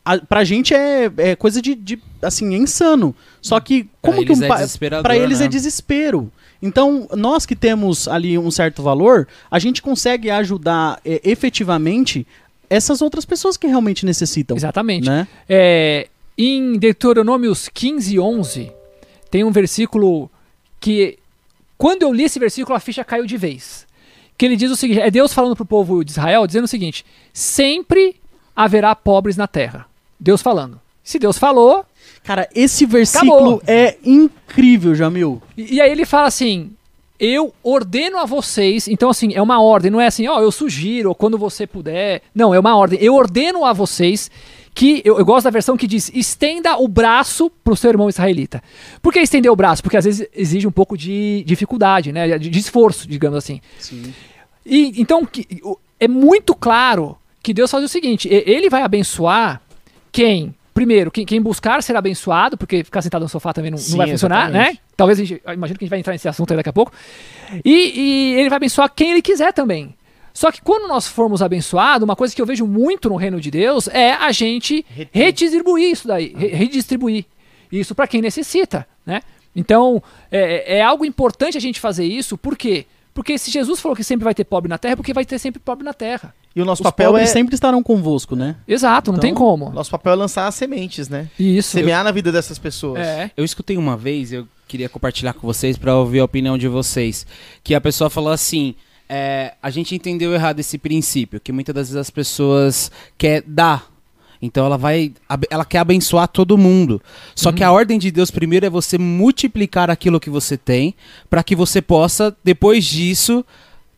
a, 0.04 0.17
pra 0.17 0.44
gente 0.44 0.74
é, 0.74 1.10
é 1.15 1.36
coisa 1.36 1.62
de, 1.62 1.74
de, 1.74 2.00
assim, 2.22 2.54
é 2.54 2.58
insano. 2.58 3.15
Só 3.41 3.62
que 3.62 3.86
Pra 4.02 4.12
como 4.12 4.26
que 4.26 4.34
um 4.34 4.44
é 4.44 4.48
pai 4.48 4.58
desesperador, 4.58 5.04
para 5.04 5.15
eles 5.15 5.39
né? 5.39 5.46
é 5.46 5.48
desespero. 5.48 6.30
Então, 6.62 7.08
nós 7.15 7.46
que 7.46 7.56
temos 7.56 8.08
ali 8.08 8.38
um 8.38 8.52
certo 8.52 8.84
valor, 8.84 9.28
a 9.50 9.58
gente 9.58 9.82
consegue 9.82 10.30
ajudar 10.30 11.00
eh, 11.06 11.22
efetivamente 11.24 12.28
essas 12.72 13.02
outras 13.02 13.26
pessoas 13.26 13.58
que 13.58 13.68
realmente 13.68 14.06
necessitam. 14.06 14.56
Exatamente. 14.56 15.06
Né? 15.06 15.28
É, 15.48 16.08
em 16.38 16.78
Deuteronômios 16.78 17.68
15, 17.68 18.18
11, 18.18 18.72
tem 19.30 19.44
um 19.44 19.52
versículo 19.52 20.32
que, 20.80 21.20
quando 21.78 22.04
eu 22.04 22.14
li 22.14 22.24
esse 22.24 22.40
versículo, 22.40 22.74
a 22.74 22.80
ficha 22.80 23.04
caiu 23.04 23.26
de 23.26 23.36
vez. 23.36 23.86
Que 24.38 24.46
ele 24.46 24.56
diz 24.56 24.72
o 24.72 24.78
seguinte: 24.78 25.02
é 25.02 25.12
Deus 25.12 25.34
falando 25.34 25.54
para 25.54 25.64
o 25.64 25.68
povo 25.68 26.02
de 26.04 26.12
Israel, 26.12 26.48
dizendo 26.48 26.64
o 26.64 26.68
seguinte: 26.68 27.06
sempre 27.34 28.16
haverá 28.56 28.96
pobres 28.96 29.36
na 29.36 29.48
terra. 29.48 29.86
Deus 30.18 30.42
falando. 30.42 30.80
Se 31.04 31.20
Deus 31.20 31.38
falou, 31.38 31.86
Cara, 32.24 32.48
esse 32.56 32.86
versículo 32.86 33.56
Acabou. 33.56 33.64
é 33.68 33.98
incrível, 34.06 34.96
Jamil. 34.96 35.42
E, 35.58 35.76
e 35.76 35.82
aí 35.82 35.92
ele 35.92 36.06
fala 36.06 36.28
assim: 36.28 36.72
eu 37.22 37.54
ordeno 37.64 38.18
a 38.18 38.26
vocês. 38.26 38.88
Então, 38.88 39.10
assim, 39.12 39.32
é 39.36 39.42
uma 39.42 39.62
ordem, 39.62 39.92
não 39.92 40.02
é 40.02 40.08
assim, 40.08 40.28
ó, 40.28 40.42
eu 40.42 40.52
sugiro, 40.52 41.10
ou 41.10 41.16
quando 41.16 41.38
você 41.38 41.68
puder. 41.68 42.24
Não, 42.34 42.52
é 42.54 42.60
uma 42.60 42.76
ordem. 42.76 42.98
Eu 43.00 43.14
ordeno 43.14 43.64
a 43.64 43.72
vocês 43.74 44.32
que. 44.74 45.02
Eu, 45.06 45.20
eu 45.20 45.24
gosto 45.26 45.44
da 45.44 45.50
versão 45.52 45.78
que 45.78 45.86
diz: 45.86 46.10
estenda 46.14 46.78
o 46.78 46.88
braço 46.88 47.52
pro 47.64 47.76
seu 47.76 47.92
irmão 47.92 48.10
israelita. 48.10 48.64
Por 49.02 49.14
que 49.14 49.20
estender 49.20 49.52
o 49.52 49.56
braço? 49.56 49.84
Porque 49.84 49.98
às 49.98 50.06
vezes 50.06 50.28
exige 50.36 50.66
um 50.68 50.72
pouco 50.72 50.98
de 50.98 51.44
dificuldade, 51.46 52.12
né? 52.12 52.38
De, 52.40 52.50
de 52.50 52.60
esforço, 52.60 53.08
digamos 53.08 53.38
assim. 53.38 53.62
Sim. 53.78 54.14
E, 54.66 55.00
então, 55.00 55.24
que- 55.26 55.48
o- 55.64 55.78
é 56.00 56.08
muito 56.08 56.56
claro 56.56 57.16
que 57.44 57.54
Deus 57.54 57.70
faz 57.70 57.84
o 57.84 57.88
seguinte: 57.88 58.28
ele 58.32 58.70
vai 58.70 58.82
abençoar 58.82 59.62
quem. 60.12 60.54
Primeiro, 60.74 61.12
quem, 61.12 61.26
quem 61.26 61.42
buscar 61.42 61.84
será 61.84 62.00
abençoado, 62.00 62.58
porque 62.58 62.84
ficar 62.84 63.02
sentado 63.02 63.22
no 63.24 63.30
sofá 63.30 63.52
também 63.52 63.72
não, 63.72 63.78
não 63.78 63.84
Sim, 63.84 63.98
vai 63.98 64.10
funcionar, 64.10 64.50
exatamente. 64.50 64.74
né? 64.74 64.80
Talvez 64.96 65.20
a 65.20 65.24
gente. 65.24 65.42
Imagino 65.54 65.78
que 65.78 65.84
a 65.84 65.86
gente 65.86 65.90
vai 65.90 66.00
entrar 66.00 66.14
nesse 66.14 66.30
assunto 66.30 66.56
daqui 66.56 66.70
a 66.70 66.74
pouco. 66.74 66.92
E, 67.66 68.00
e 68.00 68.34
ele 68.40 68.50
vai 68.50 68.56
abençoar 68.58 68.90
quem 68.94 69.12
ele 69.12 69.22
quiser 69.22 69.52
também. 69.52 69.94
Só 70.34 70.50
que 70.50 70.62
quando 70.62 70.88
nós 70.88 71.08
formos 71.08 71.42
abençoados, 71.42 72.06
uma 72.06 72.16
coisa 72.16 72.34
que 72.34 72.42
eu 72.42 72.46
vejo 72.46 72.66
muito 72.66 73.10
no 73.10 73.18
reino 73.18 73.42
de 73.42 73.52
Deus 73.52 73.90
é 73.90 74.14
a 74.14 74.32
gente 74.32 74.86
redistribuir 75.12 75.92
isso 75.92 76.08
daí, 76.08 76.34
re- 76.34 76.48
redistribuir 76.48 77.26
isso 77.70 77.94
para 77.94 78.08
quem 78.08 78.22
necessita, 78.22 78.88
né? 79.06 79.22
Então, 79.54 80.02
é, 80.32 80.78
é 80.78 80.82
algo 80.82 81.04
importante 81.04 81.58
a 81.58 81.62
gente 81.62 81.82
fazer 81.82 82.06
isso, 82.06 82.38
por 82.38 82.58
quê? 82.58 82.86
Porque 83.14 83.38
se 83.38 83.52
Jesus 83.52 83.82
falou 83.82 83.94
que 83.94 84.06
sempre 84.06 84.24
vai 84.24 84.34
ter 84.34 84.46
pobre 84.46 84.70
na 84.70 84.78
terra, 84.78 84.94
é 84.94 84.96
porque 84.96 85.12
vai 85.14 85.26
ter 85.26 85.38
sempre 85.38 85.60
pobre 85.60 85.84
na 85.84 85.94
terra. 85.94 86.34
E 86.56 86.62
o 86.62 86.66
nosso 86.66 86.82
Os 86.82 86.84
papel 86.84 87.16
é 87.18 87.26
sempre 87.26 87.56
estarão 87.56 87.82
convosco, 87.82 88.36
né? 88.36 88.58
Exato, 88.68 89.12
não 89.12 89.18
Então, 89.18 89.28
tem 89.30 89.34
como. 89.34 89.70
nosso 89.70 89.90
papel 89.90 90.14
é 90.14 90.16
lançar 90.16 90.48
as 90.48 90.56
sementes, 90.56 91.08
né? 91.08 91.30
Isso. 91.40 91.70
Semear 91.70 92.04
na 92.04 92.12
vida 92.12 92.32
dessas 92.32 92.60
pessoas. 92.60 93.00
É. 93.00 93.32
Eu 93.38 93.46
escutei 93.46 93.78
uma 93.78 93.96
vez, 93.96 94.34
eu 94.34 94.46
queria 94.68 94.90
compartilhar 94.90 95.34
com 95.34 95.48
vocês 95.48 95.78
pra 95.78 95.96
ouvir 95.96 96.20
a 96.20 96.26
opinião 96.26 96.58
de 96.58 96.68
vocês. 96.68 97.26
Que 97.64 97.74
a 97.74 97.80
pessoa 97.80 98.10
falou 98.10 98.34
assim: 98.34 98.76
é, 99.08 99.54
a 99.64 99.70
gente 99.70 99.96
entendeu 99.96 100.34
errado 100.34 100.60
esse 100.60 100.78
princípio, 100.78 101.40
que 101.40 101.54
muitas 101.54 101.74
das 101.74 101.88
vezes 101.88 101.96
as 101.98 102.10
pessoas 102.10 102.92
quer 103.18 103.44
dar. 103.48 103.90
Então 104.42 104.66
ela 104.66 104.78
vai, 104.78 105.14
ela 105.52 105.64
quer 105.64 105.78
abençoar 105.78 106.28
todo 106.28 106.58
mundo. 106.58 107.00
Só 107.36 107.52
que 107.52 107.64
a 107.64 107.72
ordem 107.72 108.00
de 108.00 108.10
Deus 108.10 108.32
primeiro 108.32 108.66
é 108.66 108.70
você 108.70 108.98
multiplicar 108.98 109.90
aquilo 109.92 110.20
que 110.20 110.32
você 110.32 110.58
tem, 110.58 110.96
pra 111.30 111.44
que 111.44 111.56
você 111.56 111.82
possa 111.82 112.36
depois 112.44 112.84
disso 112.84 113.46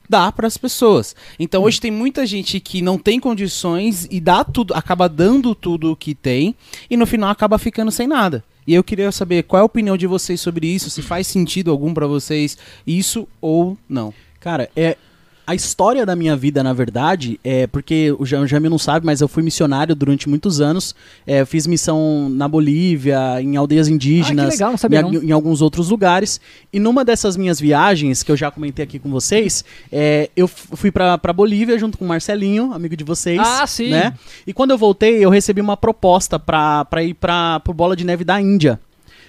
dar 0.09 0.31
para 0.31 0.47
as 0.47 0.57
pessoas. 0.57 1.15
Então 1.39 1.63
hoje 1.63 1.79
tem 1.79 1.91
muita 1.91 2.25
gente 2.25 2.59
que 2.59 2.81
não 2.81 2.97
tem 2.97 3.19
condições 3.19 4.07
e 4.09 4.19
dá 4.19 4.43
tudo, 4.43 4.73
acaba 4.73 5.07
dando 5.07 5.55
tudo 5.55 5.91
o 5.91 5.95
que 5.95 6.13
tem 6.13 6.55
e 6.89 6.97
no 6.97 7.05
final 7.05 7.29
acaba 7.29 7.57
ficando 7.57 7.91
sem 7.91 8.07
nada. 8.07 8.43
E 8.65 8.73
eu 8.73 8.83
queria 8.83 9.11
saber 9.11 9.43
qual 9.43 9.59
é 9.59 9.61
a 9.61 9.65
opinião 9.65 9.97
de 9.97 10.07
vocês 10.07 10.39
sobre 10.39 10.67
isso, 10.67 10.89
se 10.89 11.01
faz 11.01 11.27
sentido 11.27 11.69
algum 11.69 11.93
pra 11.93 12.07
vocês 12.07 12.57
isso 12.87 13.27
ou 13.41 13.77
não. 13.87 14.13
Cara, 14.39 14.69
é. 14.75 14.97
A 15.45 15.53
história 15.53 16.05
da 16.05 16.15
minha 16.15 16.37
vida, 16.37 16.63
na 16.63 16.71
verdade, 16.71 17.37
é 17.43 17.67
porque 17.67 18.15
o 18.17 18.25
Ja- 18.25 18.39
o 18.39 18.47
Jamil 18.47 18.69
não 18.71 18.77
sabe, 18.77 19.05
mas 19.05 19.19
eu 19.19 19.27
fui 19.27 19.43
missionário 19.43 19.93
durante 19.93 20.29
muitos 20.29 20.61
anos. 20.61 20.95
É, 21.27 21.43
fiz 21.43 21.67
missão 21.67 22.29
na 22.29 22.47
Bolívia, 22.47 23.41
em 23.41 23.57
aldeias 23.57 23.89
indígenas, 23.89 24.45
Ah, 24.45 24.49
legal, 24.49 24.71
não 24.71 24.77
sabia 24.77 25.01
em, 25.01 25.27
em 25.27 25.31
alguns 25.31 25.61
outros 25.61 25.89
lugares. 25.89 26.39
E 26.71 26.79
numa 26.79 27.03
dessas 27.03 27.35
minhas 27.35 27.59
viagens, 27.59 28.23
que 28.23 28.31
eu 28.31 28.37
já 28.37 28.49
comentei 28.49 28.83
aqui 28.83 28.99
com 28.99 29.09
vocês, 29.11 29.65
é, 29.91 30.29
eu 30.35 30.47
fui 30.47 30.91
pra, 30.91 31.17
pra 31.17 31.33
Bolívia 31.33 31.77
junto 31.77 31.97
com 31.97 32.05
o 32.05 32.07
Marcelinho, 32.07 32.71
amigo 32.73 32.95
de 32.95 33.03
vocês. 33.03 33.41
Ah, 33.43 33.67
sim. 33.67 33.89
Né? 33.89 34.13
E 34.47 34.53
quando 34.53 34.71
eu 34.71 34.77
voltei, 34.77 35.23
eu 35.23 35.29
recebi 35.29 35.59
uma 35.59 35.75
proposta 35.75 36.39
pra, 36.39 36.85
pra 36.85 37.03
ir 37.03 37.15
pra, 37.15 37.59
pro 37.59 37.73
Bola 37.73 37.95
de 37.97 38.05
Neve 38.05 38.23
da 38.23 38.39
Índia. 38.39 38.79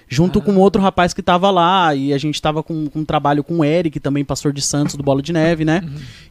Junto 0.07 0.39
com 0.41 0.55
outro 0.57 0.81
rapaz 0.81 1.13
que 1.13 1.21
tava 1.23 1.49
lá, 1.49 1.95
e 1.95 2.13
a 2.13 2.17
gente 2.17 2.39
tava 2.39 2.61
com, 2.61 2.87
com 2.87 2.99
um 2.99 3.05
trabalho 3.05 3.43
com 3.43 3.59
o 3.59 3.65
Eric, 3.65 3.99
também 3.99 4.23
pastor 4.23 4.53
de 4.53 4.61
Santos, 4.61 4.95
do 4.95 5.03
Bola 5.03 5.21
de 5.21 5.33
Neve, 5.33 5.65
né? 5.65 5.81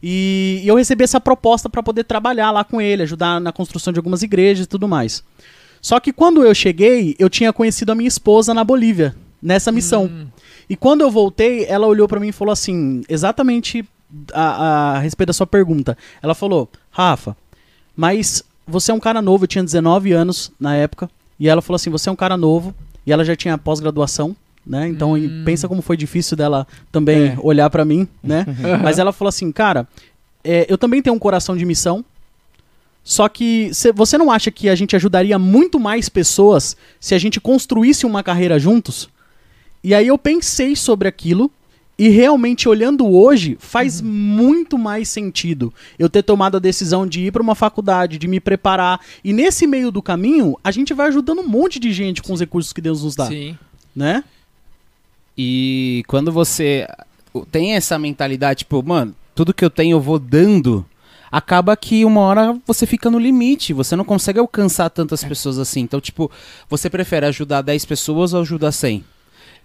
E, 0.01 0.61
e 0.63 0.67
eu 0.67 0.75
recebi 0.75 1.03
essa 1.03 1.19
proposta 1.19 1.69
pra 1.69 1.83
poder 1.83 2.05
trabalhar 2.05 2.51
lá 2.51 2.63
com 2.63 2.79
ele, 2.81 3.03
ajudar 3.03 3.41
na 3.41 3.51
construção 3.51 3.91
de 3.91 3.99
algumas 3.99 4.23
igrejas 4.23 4.65
e 4.65 4.69
tudo 4.69 4.87
mais. 4.87 5.23
Só 5.81 5.99
que 5.99 6.13
quando 6.13 6.41
eu 6.43 6.55
cheguei, 6.55 7.15
eu 7.19 7.29
tinha 7.29 7.51
conhecido 7.51 7.91
a 7.91 7.95
minha 7.95 8.07
esposa 8.07 8.53
na 8.53 8.63
Bolívia, 8.63 9.13
nessa 9.41 9.71
missão. 9.71 10.09
E 10.69 10.75
quando 10.75 11.01
eu 11.01 11.11
voltei, 11.11 11.65
ela 11.65 11.85
olhou 11.85 12.07
pra 12.07 12.19
mim 12.19 12.29
e 12.29 12.31
falou 12.31 12.51
assim, 12.51 13.03
exatamente 13.07 13.85
a, 14.33 14.41
a, 14.41 14.91
a 14.95 14.99
respeito 14.99 15.27
da 15.27 15.33
sua 15.33 15.45
pergunta. 15.45 15.97
Ela 16.23 16.33
falou, 16.33 16.69
Rafa, 16.89 17.35
mas 17.95 18.43
você 18.65 18.91
é 18.91 18.93
um 18.95 18.99
cara 18.99 19.21
novo, 19.21 19.43
eu 19.43 19.47
tinha 19.47 19.63
19 19.63 20.11
anos 20.11 20.51
na 20.59 20.75
época, 20.75 21.09
e 21.39 21.47
ela 21.47 21.61
falou 21.61 21.75
assim, 21.75 21.89
você 21.89 22.09
é 22.09 22.11
um 22.11 22.15
cara 22.15 22.35
novo, 22.35 22.73
e 23.05 23.11
ela 23.11 23.23
já 23.25 23.35
tinha 23.35 23.57
pós-graduação, 23.57 24.35
né? 24.65 24.87
Então 24.87 25.17
e 25.17 25.43
pensa 25.43 25.67
como 25.67 25.81
foi 25.81 25.95
difícil 25.97 26.35
dela 26.35 26.67
também 26.91 27.27
É. 27.29 27.37
olhar 27.41 27.69
pra 27.69 27.85
mim, 27.85 28.07
né? 28.23 28.45
Mas 28.83 28.97
ela 28.99 29.11
falou 29.13 29.29
assim, 29.29 29.51
cara, 29.51 29.87
é, 30.43 30.65
eu 30.69 30.77
também 30.77 31.01
tenho 31.01 31.15
um 31.15 31.19
coração 31.19 31.55
de 31.55 31.65
missão, 31.65 32.03
só 33.03 33.29
que 33.29 33.71
cê- 33.73 33.91
você 33.91 34.17
não 34.17 34.31
acha 34.31 34.49
que 34.49 34.67
a 34.67 34.75
gente 34.75 34.95
ajudaria 34.95 35.37
muito 35.37 35.79
mais 35.79 36.09
pessoas 36.09 36.75
se 36.99 37.13
a 37.13 37.19
gente 37.19 37.39
construísse 37.39 38.05
uma 38.05 38.23
carreira 38.23 38.57
juntos? 38.57 39.07
E 39.83 39.93
aí 39.93 40.07
eu 40.07 40.17
pensei 40.17 40.75
sobre 40.75 41.07
aquilo 41.07 41.51
e 41.97 42.09
realmente 42.09 42.67
olhando 42.67 43.07
hoje 43.07 43.57
faz 43.59 44.01
muito 44.01 44.77
mais 44.77 45.07
sentido 45.09 45.73
eu 45.97 46.09
ter 46.09 46.23
tomado 46.23 46.57
a 46.57 46.59
decisão 46.59 47.07
de 47.07 47.21
ir 47.21 47.31
para 47.31 47.41
uma 47.41 47.55
faculdade, 47.55 48.17
de 48.17 48.27
me 48.27 48.39
preparar 48.39 48.99
e 49.23 49.31
nesse 49.31 49.65
meio 49.65 49.91
do 49.91 50.01
caminho 50.01 50.57
a 50.63 50.71
gente 50.71 50.93
vai 50.93 51.07
ajudando 51.07 51.39
um 51.39 51.47
monte 51.47 51.79
de 51.79 51.93
gente 51.93 52.21
com 52.21 52.33
os 52.33 52.39
recursos 52.39 52.73
que 52.73 52.81
Deus 52.81 53.03
nos 53.03 53.15
dá, 53.15 53.27
Sim. 53.27 53.57
né? 53.95 54.23
E 55.37 56.03
quando 56.07 56.31
você 56.31 56.87
tem 57.51 57.75
essa 57.75 57.99
mentalidade, 57.99 58.59
tipo, 58.59 58.81
mano, 58.81 59.13
tudo 59.33 59.53
que 59.53 59.65
eu 59.65 59.69
tenho 59.69 59.95
eu 59.95 60.01
vou 60.01 60.17
dando, 60.17 60.85
acaba 61.31 61.75
que 61.75 62.05
uma 62.05 62.21
hora 62.21 62.57
você 62.65 62.85
fica 62.85 63.11
no 63.11 63.19
limite, 63.19 63.73
você 63.73 63.95
não 63.95 64.05
consegue 64.05 64.39
alcançar 64.39 64.89
tantas 64.89 65.23
pessoas 65.23 65.59
assim. 65.59 65.81
Então, 65.81 65.99
tipo, 65.99 66.31
você 66.69 66.89
prefere 66.89 67.25
ajudar 67.25 67.61
10 67.61 67.83
pessoas 67.85 68.33
ou 68.33 68.41
ajudar 68.41 68.71
100? 68.71 69.03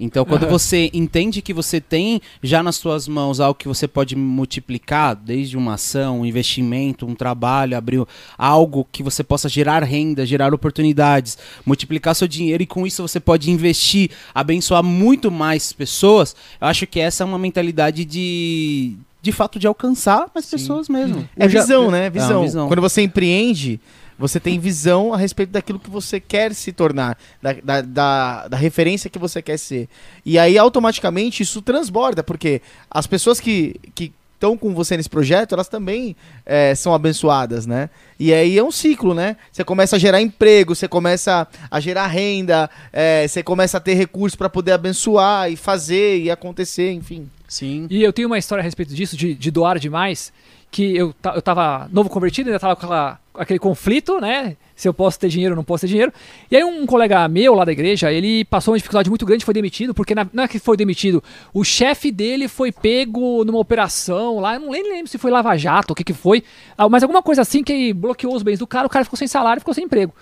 Então, 0.00 0.24
quando 0.24 0.48
você 0.48 0.90
entende 0.94 1.42
que 1.42 1.52
você 1.52 1.78
tem 1.78 2.22
já 2.42 2.62
nas 2.62 2.76
suas 2.76 3.06
mãos 3.06 3.38
algo 3.38 3.54
que 3.54 3.68
você 3.68 3.86
pode 3.86 4.16
multiplicar, 4.16 5.14
desde 5.14 5.58
uma 5.58 5.74
ação, 5.74 6.20
um 6.20 6.26
investimento, 6.26 7.06
um 7.06 7.14
trabalho, 7.14 7.76
abrir 7.76 8.02
algo 8.38 8.88
que 8.90 9.02
você 9.02 9.22
possa 9.22 9.46
gerar 9.46 9.84
renda, 9.84 10.24
gerar 10.24 10.54
oportunidades, 10.54 11.36
multiplicar 11.66 12.14
seu 12.14 12.26
dinheiro 12.26 12.62
e 12.62 12.66
com 12.66 12.86
isso 12.86 13.06
você 13.06 13.20
pode 13.20 13.50
investir, 13.50 14.10
abençoar 14.34 14.82
muito 14.82 15.30
mais 15.30 15.70
pessoas, 15.70 16.34
eu 16.58 16.66
acho 16.66 16.86
que 16.86 16.98
essa 16.98 17.22
é 17.22 17.26
uma 17.26 17.38
mentalidade 17.38 18.06
de 18.06 18.96
de 19.22 19.32
fato 19.32 19.58
de 19.58 19.66
alcançar 19.66 20.30
mais 20.34 20.46
pessoas 20.46 20.88
mesmo. 20.88 21.28
É 21.36 21.46
visão, 21.46 21.90
né? 21.90 22.06
É 22.06 22.10
Visão. 22.10 22.38
uma 22.38 22.46
visão. 22.46 22.68
Quando 22.68 22.80
você 22.80 23.02
empreende, 23.02 23.78
você 24.20 24.38
tem 24.38 24.58
visão 24.58 25.12
a 25.12 25.16
respeito 25.16 25.50
daquilo 25.50 25.80
que 25.80 25.90
você 25.90 26.20
quer 26.20 26.54
se 26.54 26.70
tornar, 26.72 27.18
da, 27.42 27.52
da, 27.54 27.80
da, 27.80 28.48
da 28.48 28.56
referência 28.56 29.10
que 29.10 29.18
você 29.18 29.42
quer 29.42 29.58
ser. 29.58 29.88
E 30.24 30.38
aí, 30.38 30.56
automaticamente, 30.56 31.42
isso 31.42 31.60
transborda, 31.62 32.22
porque 32.22 32.62
as 32.90 33.06
pessoas 33.06 33.40
que. 33.40 33.74
que 33.94 34.12
estão 34.40 34.56
com 34.56 34.72
você 34.72 34.96
nesse 34.96 35.10
projeto, 35.10 35.52
elas 35.52 35.68
também 35.68 36.16
é, 36.46 36.74
são 36.74 36.94
abençoadas, 36.94 37.66
né? 37.66 37.90
E 38.18 38.32
aí 38.32 38.56
é 38.56 38.64
um 38.64 38.70
ciclo, 38.70 39.12
né? 39.12 39.36
Você 39.52 39.62
começa 39.62 39.96
a 39.96 39.98
gerar 39.98 40.22
emprego, 40.22 40.74
você 40.74 40.88
começa 40.88 41.46
a 41.70 41.78
gerar 41.78 42.06
renda, 42.06 42.70
é, 42.90 43.28
você 43.28 43.42
começa 43.42 43.76
a 43.76 43.80
ter 43.80 43.92
recursos 43.92 44.34
para 44.36 44.48
poder 44.48 44.72
abençoar 44.72 45.52
e 45.52 45.56
fazer 45.56 46.22
e 46.22 46.30
acontecer, 46.30 46.90
enfim. 46.90 47.28
Sim. 47.46 47.86
E 47.90 48.02
eu 48.02 48.14
tenho 48.14 48.28
uma 48.28 48.38
história 48.38 48.62
a 48.62 48.64
respeito 48.64 48.94
disso, 48.94 49.14
de, 49.14 49.34
de 49.34 49.50
doar 49.50 49.78
demais, 49.78 50.32
que 50.70 50.96
eu, 50.96 51.14
eu 51.34 51.42
tava 51.42 51.86
novo 51.92 52.08
convertido, 52.08 52.48
ainda 52.48 52.58
tava 52.58 52.74
com 52.76 52.86
aquela- 52.86 53.20
aquele 53.34 53.58
conflito, 53.58 54.20
né? 54.20 54.56
Se 54.74 54.88
eu 54.88 54.94
posso 54.94 55.18
ter 55.18 55.28
dinheiro 55.28 55.52
ou 55.52 55.56
não 55.56 55.64
posso 55.64 55.82
ter 55.82 55.88
dinheiro. 55.88 56.12
E 56.50 56.56
aí 56.56 56.64
um 56.64 56.86
colega 56.86 57.26
meu 57.28 57.54
lá 57.54 57.64
da 57.64 57.72
igreja, 57.72 58.10
ele 58.12 58.44
passou 58.44 58.72
uma 58.72 58.78
dificuldade 58.78 59.08
muito 59.08 59.24
grande, 59.26 59.44
foi 59.44 59.54
demitido, 59.54 59.92
porque 59.94 60.14
na- 60.14 60.26
não 60.32 60.44
é 60.44 60.48
que 60.48 60.58
foi 60.58 60.76
demitido, 60.76 61.22
o 61.52 61.62
chefe 61.62 62.10
dele 62.10 62.48
foi 62.48 62.72
pego 62.72 63.44
numa 63.44 63.58
operação 63.58 64.38
lá, 64.40 64.54
eu 64.54 64.60
não 64.60 64.70
lembro 64.70 65.06
se 65.06 65.18
foi 65.18 65.30
Lava 65.30 65.56
Jato, 65.56 65.92
o 65.92 65.94
que 65.96 66.02
que 66.04 66.12
foi, 66.14 66.42
ah, 66.76 66.88
mas 66.88 67.02
alguma 67.02 67.22
coisa 67.22 67.42
assim 67.42 67.62
que 67.62 67.92
bloqueou 67.92 68.34
os 68.34 68.42
bens 68.42 68.58
do 68.58 68.66
cara, 68.66 68.86
o 68.86 68.90
cara 68.90 69.04
ficou 69.04 69.16
sem 69.16 69.28
salário, 69.28 69.60
ficou 69.60 69.74
sem 69.74 69.84
emprego. 69.84 70.14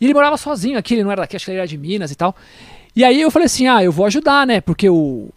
E 0.00 0.04
ele 0.06 0.14
morava 0.14 0.36
sozinho 0.36 0.78
aqui, 0.78 0.94
ele 0.94 1.04
não 1.04 1.12
era 1.12 1.22
daqui, 1.22 1.36
acho 1.36 1.44
que 1.44 1.50
ele 1.50 1.58
era 1.58 1.66
de 1.68 1.76
Minas 1.76 2.10
e 2.10 2.14
tal. 2.16 2.34
E 2.96 3.04
aí 3.04 3.20
eu 3.20 3.30
falei 3.30 3.46
assim, 3.46 3.68
ah, 3.68 3.84
eu 3.84 3.92
vou 3.92 4.06
ajudar, 4.06 4.46
né? 4.46 4.60
Porque 4.60 4.88
o 4.88 5.28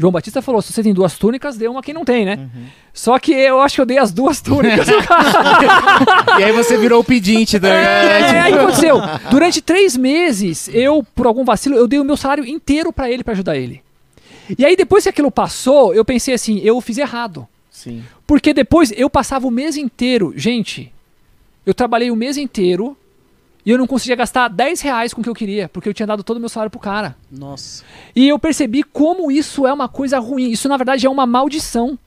João 0.00 0.12
Batista 0.12 0.40
falou, 0.40 0.62
se 0.62 0.72
você 0.72 0.80
tem 0.80 0.94
duas 0.94 1.18
túnicas, 1.18 1.56
dê 1.56 1.66
uma 1.66 1.82
quem 1.82 1.92
não 1.92 2.04
tem, 2.04 2.24
né? 2.24 2.48
Só 2.94 3.18
que 3.18 3.32
eu 3.32 3.60
acho 3.60 3.74
que 3.74 3.80
eu 3.80 3.86
dei 3.86 3.98
as 3.98 4.12
duas 4.12 4.40
túnicas 4.40 4.86
cara. 5.04 6.38
e 6.40 6.44
aí 6.44 6.52
você 6.52 6.78
virou 6.78 7.00
o 7.00 7.04
pedinte, 7.04 7.58
tá 7.58 7.68
É, 7.68 8.18
ligado? 8.18 8.34
aí 8.44 8.52
o 8.52 8.54
que 8.56 8.62
aconteceu? 8.62 8.96
Durante 9.30 9.60
três 9.60 9.96
meses, 9.96 10.68
eu, 10.72 11.04
por 11.14 11.26
algum 11.26 11.44
vacilo, 11.44 11.74
eu 11.74 11.88
dei 11.88 11.98
o 11.98 12.04
meu 12.04 12.16
salário 12.16 12.46
inteiro 12.46 12.92
pra 12.92 13.10
ele, 13.10 13.24
pra 13.24 13.32
ajudar 13.32 13.56
ele. 13.56 13.82
E 14.56 14.64
aí 14.64 14.76
depois 14.76 15.02
que 15.02 15.10
aquilo 15.10 15.30
passou, 15.30 15.92
eu 15.94 16.04
pensei 16.04 16.32
assim, 16.32 16.58
eu 16.60 16.80
fiz 16.80 16.96
errado. 16.96 17.46
Sim. 17.70 18.02
Porque 18.26 18.54
depois 18.54 18.92
eu 18.96 19.10
passava 19.10 19.46
o 19.46 19.50
mês 19.50 19.76
inteiro. 19.76 20.32
Gente, 20.36 20.92
eu 21.66 21.74
trabalhei 21.74 22.10
o 22.10 22.16
mês 22.16 22.36
inteiro 22.36 22.96
e 23.68 23.70
eu 23.70 23.76
não 23.76 23.86
conseguia 23.86 24.16
gastar 24.16 24.48
10 24.48 24.80
reais 24.80 25.12
com 25.12 25.20
o 25.20 25.22
que 25.22 25.28
eu 25.28 25.34
queria, 25.34 25.68
porque 25.68 25.86
eu 25.86 25.92
tinha 25.92 26.06
dado 26.06 26.24
todo 26.24 26.38
o 26.38 26.40
meu 26.40 26.48
salário 26.48 26.70
pro 26.70 26.80
cara. 26.80 27.14
Nossa. 27.30 27.84
E 28.16 28.26
eu 28.26 28.38
percebi 28.38 28.82
como 28.82 29.30
isso 29.30 29.66
é 29.66 29.72
uma 29.74 29.86
coisa 29.86 30.18
ruim. 30.18 30.50
Isso, 30.50 30.70
na 30.70 30.78
verdade, 30.78 31.06
é 31.06 31.10
uma 31.10 31.26
maldição. 31.26 31.98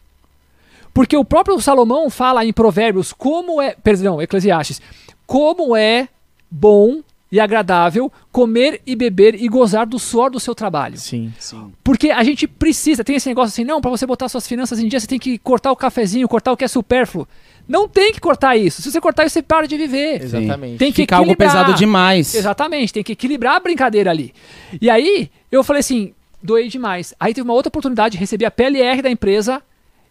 Porque 0.92 1.16
o 1.16 1.24
próprio 1.24 1.62
Salomão 1.62 2.10
fala 2.10 2.44
em 2.44 2.52
Provérbios 2.52 3.14
como 3.14 3.62
é. 3.62 3.76
Perdão, 3.76 4.20
Eclesiastes. 4.20 4.82
Como 5.28 5.76
é 5.76 6.10
bom 6.50 7.04
e 7.32 7.40
agradável 7.40 8.12
comer 8.32 8.82
e 8.84 8.96
beber 8.96 9.36
e 9.36 9.48
gozar 9.48 9.86
do 9.86 10.00
suor 10.00 10.32
do 10.32 10.40
seu 10.40 10.56
trabalho. 10.56 10.98
Sim. 10.98 11.32
Sim. 11.38 11.72
Porque 11.84 12.10
a 12.10 12.24
gente 12.24 12.48
precisa, 12.48 13.04
tem 13.04 13.18
esse 13.18 13.30
negócio 13.30 13.50
assim, 13.50 13.64
não, 13.64 13.80
para 13.80 13.92
você 13.92 14.08
botar 14.08 14.28
suas 14.30 14.48
finanças 14.48 14.80
em 14.80 14.88
dia, 14.88 15.00
você 15.00 15.06
tem 15.06 15.20
que 15.20 15.38
cortar 15.38 15.72
o 15.72 15.76
cafezinho, 15.76 16.28
cortar 16.28 16.52
o 16.52 16.58
que 16.58 16.66
é 16.66 16.68
supérfluo. 16.68 17.28
Não 17.68 17.88
tem 17.88 18.12
que 18.12 18.20
cortar 18.20 18.56
isso. 18.58 18.82
Se 18.82 18.92
você 18.92 19.00
cortar 19.00 19.26
isso, 19.26 19.34
você 19.34 19.42
para 19.42 19.68
de 19.68 19.78
viver. 19.78 20.22
Exatamente. 20.22 20.78
Tem 20.78 20.92
que 20.92 21.02
Fica 21.02 21.18
algo 21.18 21.36
pesado 21.36 21.74
demais. 21.74 22.36
Exatamente, 22.36 22.94
tem 22.94 23.04
que 23.04 23.14
equilibrar 23.14 23.56
a 23.56 23.60
brincadeira 23.60 24.10
ali. 24.10 24.34
E 24.82 24.90
aí, 24.90 25.30
eu 25.52 25.64
falei 25.64 25.80
assim, 25.80 26.14
doei 26.42 26.68
demais. 26.68 27.14
Aí 27.20 27.34
teve 27.34 27.48
uma 27.48 27.54
outra 27.54 27.70
oportunidade, 27.70 28.18
recebi 28.18 28.46
a 28.46 28.52
PLR 28.52 29.02
da 29.02 29.10
empresa. 29.10 29.62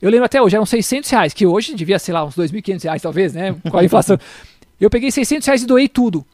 Eu 0.00 0.10
lembro 0.10 0.24
até 0.24 0.40
hoje, 0.40 0.56
eram 0.56 0.64
600 0.64 1.10
reais, 1.10 1.34
que 1.34 1.46
hoje 1.46 1.74
devia, 1.74 1.98
sei 1.98 2.14
lá, 2.14 2.24
uns 2.24 2.34
2.500 2.34 2.84
reais 2.84 3.02
talvez, 3.02 3.34
né? 3.34 3.54
Com 3.70 3.76
a 3.76 3.84
inflação. 3.84 4.18
eu 4.80 4.88
peguei 4.88 5.10
600 5.10 5.46
reais 5.46 5.62
e 5.62 5.66
doei 5.66 5.88
tudo. 5.88 6.24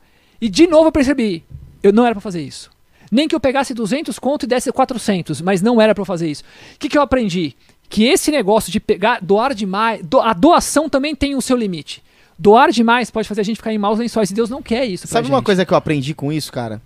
E 0.41 0.49
de 0.49 0.67
novo 0.67 0.89
eu 0.89 0.93
percebi, 0.93 1.43
eu 1.83 1.93
não 1.93 2.05
era 2.05 2.15
pra 2.15 2.21
fazer 2.21 2.43
isso. 2.43 2.71
Nem 3.11 3.29
que 3.29 3.35
eu 3.35 3.41
pegasse 3.41 3.73
200 3.73 4.19
conto 4.19 4.45
e 4.45 4.47
desse 4.47 4.71
400, 4.73 5.41
mas 5.41 5.63
não 5.63 5.81
era 5.81 5.95
pra 5.95 6.03
eu 6.03 6.07
fazer 6.07 6.29
isso. 6.29 6.43
O 6.75 6.79
que, 6.79 6.89
que 6.89 6.99
eu 6.99 7.03
aprendi? 7.03 7.57
Que 7.89 8.05
esse 8.05 8.31
negócio 8.31 8.71
de 8.73 8.81
pegar, 8.81 9.21
doar 9.23 9.55
demais, 9.55 10.05
do- 10.05 10.21
a 10.21 10.33
doação 10.33 10.89
também 10.89 11.15
tem 11.15 11.35
o 11.35 11.41
seu 11.41 11.57
limite. 11.57 12.03
Doar 12.39 12.71
demais 12.71 13.11
pode 13.11 13.27
fazer 13.29 13.41
a 13.41 13.45
gente 13.45 13.57
ficar 13.57 13.73
em 13.73 13.79
maus 13.79 13.99
lençóis 13.99 14.31
e 14.31 14.35
Deus 14.35 14.51
não 14.51 14.61
quer 14.63 14.85
isso. 14.85 15.07
Sabe 15.07 15.29
uma 15.29 15.39
gente. 15.39 15.47
coisa 15.47 15.65
que 15.65 15.73
eu 15.73 15.77
aprendi 15.79 16.15
com 16.15 16.33
isso, 16.33 16.53
cara? 16.53 16.83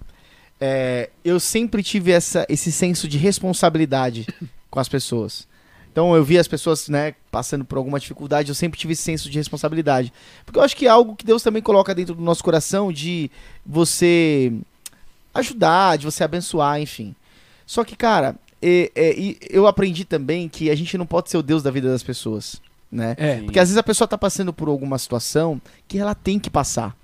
É, 0.61 1.09
eu 1.25 1.41
sempre 1.41 1.83
tive 1.83 2.13
essa, 2.13 2.47
esse 2.49 2.71
senso 2.71 3.09
de 3.09 3.17
responsabilidade 3.19 4.27
com 4.71 4.79
as 4.79 4.89
pessoas. 4.89 5.49
Então 5.91 6.15
eu 6.15 6.23
vi 6.23 6.39
as 6.39 6.47
pessoas, 6.47 6.89
né, 6.89 7.15
passando 7.33 7.65
por 7.65 7.77
alguma 7.79 7.99
dificuldade, 7.99 8.49
eu 8.51 8.55
sempre 8.55 8.79
tive 8.79 8.93
esse 8.93 9.03
senso 9.03 9.29
de 9.29 9.37
responsabilidade. 9.39 10.13
Porque 10.47 10.59
eu 10.59 10.63
acho 10.63 10.77
que 10.77 10.87
é 10.87 10.89
algo 10.91 11.17
que 11.17 11.25
Deus 11.27 11.43
também 11.43 11.61
coloca 11.63 11.93
dentro 11.95 12.15
do 12.15 12.23
nosso 12.23 12.45
coração 12.45 12.93
de 12.93 13.29
você 13.67 14.53
ajudar, 15.35 15.99
de 15.99 16.05
você 16.05 16.23
abençoar, 16.23 16.81
enfim. 16.81 17.15
Só 17.67 17.83
que, 17.83 17.97
cara, 17.97 18.37
é- 18.63 18.91
é, 18.95 19.19
e 19.19 19.39
eu 19.49 19.67
aprendi 19.67 20.05
também 20.05 20.49
que 20.49 20.71
a 20.71 20.75
gente 20.75 20.97
não 20.99 21.07
pode 21.07 21.31
ser 21.31 21.37
o 21.37 21.43
Deus 21.43 21.63
da 21.63 21.71
vida 21.71 21.89
das 21.89 22.03
pessoas, 22.03 22.61
né? 22.91 23.15
É. 23.19 23.37
Porque 23.43 23.59
às 23.59 23.69
vezes 23.69 23.79
a 23.79 23.83
pessoa 23.83 24.07
tá 24.09 24.19
passando 24.19 24.53
por 24.53 24.69
alguma 24.69 24.99
situação 24.99 25.61
que 25.89 25.99
ela 25.99 26.15
tem 26.15 26.39
que 26.39 26.51
passar 26.51 26.97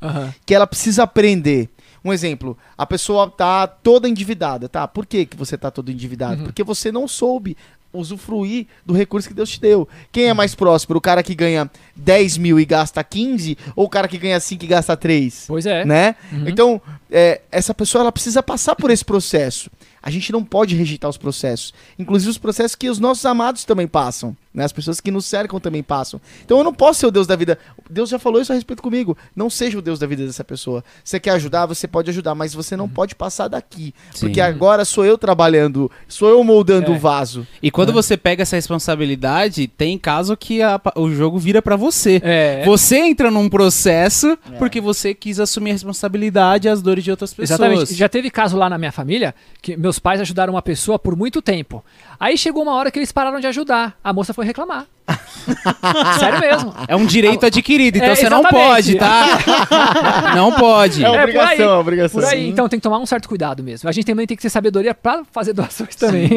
que 0.45 0.55
ela 0.55 0.67
precisa 0.67 1.03
aprender. 1.05 1.69
Um 2.05 2.13
exemplo, 2.13 2.57
a 2.79 2.87
pessoa 2.87 3.29
tá 3.29 3.67
toda 3.67 4.09
endividada, 4.09 4.69
tá? 4.69 4.87
Por 4.87 5.05
que, 5.07 5.27
que 5.27 5.37
você 5.37 5.59
tá 5.59 5.73
todo 5.73 5.91
endividado? 5.91 6.39
Uhum. 6.41 6.45
Porque 6.45 6.63
você 6.63 6.93
não 6.93 7.09
soube 7.09 7.57
usufruir 7.93 8.67
do 8.85 8.93
recurso 8.95 9.27
que 9.27 9.35
Deus 9.35 9.51
te 9.51 9.61
deu. 9.61 9.89
Quem 10.13 10.27
é 10.29 10.35
mais 10.35 10.55
próspero? 10.55 10.99
O 10.99 11.01
cara 11.01 11.23
que 11.23 11.35
ganha 11.35 11.71
10 11.97 12.37
mil 12.37 12.61
e 12.61 12.65
gasta 12.65 13.03
15 13.03 13.57
ou 13.75 13.87
o 13.87 13.89
cara 13.89 14.07
que 14.07 14.19
ganha 14.19 14.39
5 14.39 14.65
e 14.65 14.69
gasta 14.69 14.97
3? 14.97 15.45
Pois 15.49 15.67
é. 15.67 15.85
Né? 15.85 16.15
Uhum. 16.33 16.49
Então, 16.49 16.83
é, 17.11 17.41
essa 17.51 17.75
pessoa 17.75 18.03
ela 18.03 18.13
precisa 18.13 18.43
passar 18.43 18.77
por 18.77 18.91
esse 18.91 19.05
processo. 19.05 19.71
A 20.07 20.11
gente 20.11 20.31
não 20.31 20.45
pode 20.45 20.77
rejeitar 20.77 21.11
os 21.11 21.17
processos. 21.17 21.75
Inclusive 21.99 22.31
os 22.31 22.39
processos 22.39 22.77
que 22.77 22.89
os 22.89 23.01
nossos 23.01 23.27
amados 23.27 23.65
também 23.65 23.89
passam. 23.89 24.37
Né? 24.57 24.65
As 24.65 24.73
pessoas 24.73 25.01
que 25.03 25.11
nos 25.11 25.27
cercam 25.27 25.61
também 25.61 25.83
passam. 25.83 26.19
Então 26.43 26.57
eu 26.57 26.65
não 26.65 26.73
posso 26.73 27.01
ser 27.01 27.07
o 27.07 27.11
Deus 27.11 27.27
da 27.27 27.37
vida. 27.37 27.59
Deus 27.91 28.09
já 28.09 28.19
falou 28.19 28.41
isso 28.41 28.51
a 28.51 28.55
respeito 28.55 28.83
comigo. 28.83 29.15
Não 29.37 29.51
seja 29.51 29.79
o 29.79 29.83
Deus 29.83 29.99
da 29.99 30.07
vida 30.07 30.25
dessa 30.27 30.43
pessoa. 30.43 30.83
Você 31.05 31.21
quer 31.21 31.33
ajudar, 31.33 31.67
você 31.67 31.87
pode 31.87 32.09
ajudar, 32.09 32.35
mas 32.35 32.55
você 32.55 32.75
não 32.75 32.89
pode 32.89 33.15
passar 33.15 33.49
daqui. 33.49 33.95
Sim. 34.15 34.21
Porque 34.27 34.41
agora 34.41 34.87
sou 34.87 35.05
eu 35.05 35.19
trabalhando, 35.19 35.91
sou 36.09 36.31
eu 36.31 36.43
moldando 36.43 36.91
É. 36.91 36.97
o 36.97 36.99
vaso. 36.99 37.47
E 37.63 37.71
quando 37.71 37.93
você 37.93 38.17
pega 38.17 38.43
essa 38.43 38.57
responsabilidade, 38.57 39.67
tem 39.69 39.99
caso 39.99 40.37
que 40.37 40.63
a- 40.63 40.81
o 40.97 41.11
jogo 41.11 41.39
vira 41.39 41.61
pra 41.61 41.77
você. 41.77 42.19
É. 42.25 42.65
Você 42.65 42.97
entra 42.97 43.31
num 43.31 43.49
processo 43.51 44.39
porque 44.59 44.81
você 44.81 45.13
quis 45.13 45.39
assumir 45.39 45.71
a 45.71 45.73
responsabilidade 45.75 46.67
e 46.67 46.71
as 46.71 46.81
dores 46.81 47.05
de 47.05 47.11
outras 47.11 47.35
pessoas. 47.35 47.61
Exatamente. 47.61 47.95
Já 47.95 48.09
teve 48.09 48.31
caso 48.31 48.57
lá 48.57 48.71
na 48.71 48.79
minha 48.79 48.93
família 48.93 49.35
que 49.61 49.77
meus 49.77 49.99
pais 49.99 50.19
ajudaram 50.21 50.55
uma 50.55 50.63
pessoa 50.63 50.99
por 50.99 51.15
muito 51.15 51.43
tempo. 51.43 51.85
Aí 52.19 52.39
chegou 52.39 52.63
uma 52.63 52.73
hora 52.73 52.91
que 52.91 52.99
eles 52.99 53.13
pararam 53.13 53.39
de 53.39 53.47
ajudar. 53.47 53.99
A 54.03 54.13
moça 54.13 54.33
foi 54.33 54.46
reclamar. 54.47 54.87
Sério 56.19 56.41
mesmo. 56.41 56.75
É 56.89 56.97
um 56.97 57.07
direito 57.07 57.47
adquirido, 57.47 57.97
então 57.97 58.09
É, 58.09 58.15
você 58.15 58.29
não 58.29 58.43
pode, 58.43 58.97
tá? 58.97 59.39
não 60.35 60.53
pode. 60.53 61.05
É 61.05 61.07
É, 61.07 61.11
por 61.11 61.21
obrigação, 61.21 61.49
aí. 61.49 61.61
é 61.63 61.69
obrigação. 61.69 62.21
Por 62.21 62.29
aí, 62.29 62.49
então 62.49 62.69
tem 62.69 62.79
que 62.79 62.83
tomar 62.83 62.99
um 62.99 63.07
certo 63.07 63.29
cuidado 63.29 63.63
mesmo. 63.63 63.89
A 63.89 63.93
gente 63.93 64.05
também 64.07 64.27
tem 64.27 64.37
que 64.37 64.43
ter 64.43 64.51
sabedoria 64.51 64.95
pra 64.95 65.23
fazer 65.31 65.53
doações 65.53 65.95
também. 65.95 66.29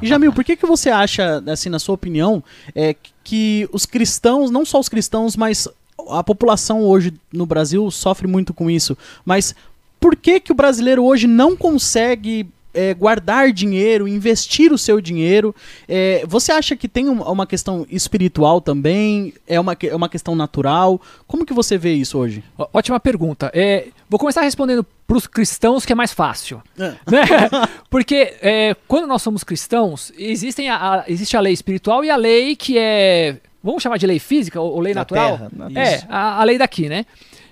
E 0.00 0.06
Jamil, 0.06 0.32
por 0.32 0.44
que, 0.44 0.56
que 0.56 0.66
você 0.66 0.90
acha, 0.90 1.42
assim, 1.50 1.68
na 1.68 1.78
sua 1.78 1.94
opinião, 1.94 2.42
é, 2.74 2.94
que 3.24 3.68
os 3.72 3.86
cristãos, 3.86 4.50
não 4.50 4.64
só 4.64 4.78
os 4.78 4.88
cristãos, 4.88 5.36
mas 5.36 5.66
a 6.10 6.22
população 6.22 6.82
hoje 6.82 7.12
no 7.32 7.46
Brasil 7.46 7.90
sofre 7.90 8.26
muito 8.26 8.52
com 8.54 8.70
isso, 8.70 8.96
mas 9.24 9.54
por 10.00 10.16
que, 10.16 10.40
que 10.40 10.50
o 10.52 10.54
brasileiro 10.54 11.04
hoje 11.04 11.26
não 11.28 11.56
consegue 11.56 12.46
é, 12.74 12.94
guardar 12.94 13.52
dinheiro, 13.52 14.08
investir 14.08 14.72
o 14.72 14.78
seu 14.78 15.00
dinheiro? 15.00 15.54
É, 15.88 16.24
você 16.26 16.52
acha 16.52 16.74
que 16.76 16.88
tem 16.88 17.08
um- 17.08 17.22
uma 17.22 17.46
questão 17.46 17.86
espiritual 17.90 18.60
também? 18.60 19.34
É 19.46 19.58
uma, 19.60 19.76
é 19.82 19.94
uma 19.94 20.08
questão 20.08 20.34
natural? 20.34 21.00
Como 21.26 21.44
que 21.46 21.52
você 21.52 21.76
vê 21.76 21.92
isso 21.94 22.18
hoje? 22.18 22.42
Ó, 22.56 22.66
Ótima 22.72 22.98
pergunta. 23.00 23.50
É, 23.54 23.88
vou 24.08 24.18
começar 24.18 24.42
respondendo 24.42 24.84
pros 25.06 25.26
cristãos, 25.26 25.84
que 25.84 25.92
é 25.92 25.96
mais 25.96 26.12
fácil. 26.12 26.62
É. 26.78 26.82
né? 27.10 27.22
Porque 27.90 28.34
é, 28.40 28.74
quando 28.88 29.06
nós 29.06 29.20
somos 29.22 29.44
cristãos, 29.44 30.12
existem 30.16 30.70
a, 30.70 30.76
a- 30.76 31.04
existe 31.08 31.36
a 31.36 31.40
lei 31.40 31.52
espiritual 31.52 32.04
e 32.04 32.10
a 32.10 32.16
lei 32.16 32.56
que 32.56 32.78
é. 32.78 33.36
Vamos 33.62 33.82
chamar 33.82 33.96
de 33.98 34.06
lei 34.06 34.18
física 34.18 34.60
ou, 34.60 34.72
ou 34.72 34.80
lei 34.80 34.92
Da 34.94 35.00
natural? 35.02 35.36
terra, 35.38 35.50
na- 35.54 35.80
é, 35.80 36.02
a, 36.08 36.40
a 36.40 36.44
lei 36.44 36.58
daqui, 36.58 36.88
né? 36.88 37.04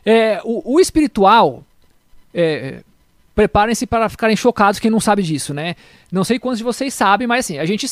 É, 0.05 0.41
o, 0.45 0.75
o 0.77 0.81
espiritual. 0.81 1.63
é, 2.35 2.83
Preparem-se 3.35 3.87
para 3.87 4.09
ficarem 4.09 4.37
chocados 4.37 4.81
quem 4.81 4.91
não 4.91 5.01
sabe 5.01 5.23
disso, 5.23 5.55
né? 5.55 5.77
Não 6.11 6.25
sei 6.25 6.39
quantos 6.39 6.59
de 6.59 6.65
vocês 6.65 6.93
sabem, 6.93 7.27
mas 7.27 7.47
assim, 7.47 7.59
a 7.59 7.65
gente 7.65 7.87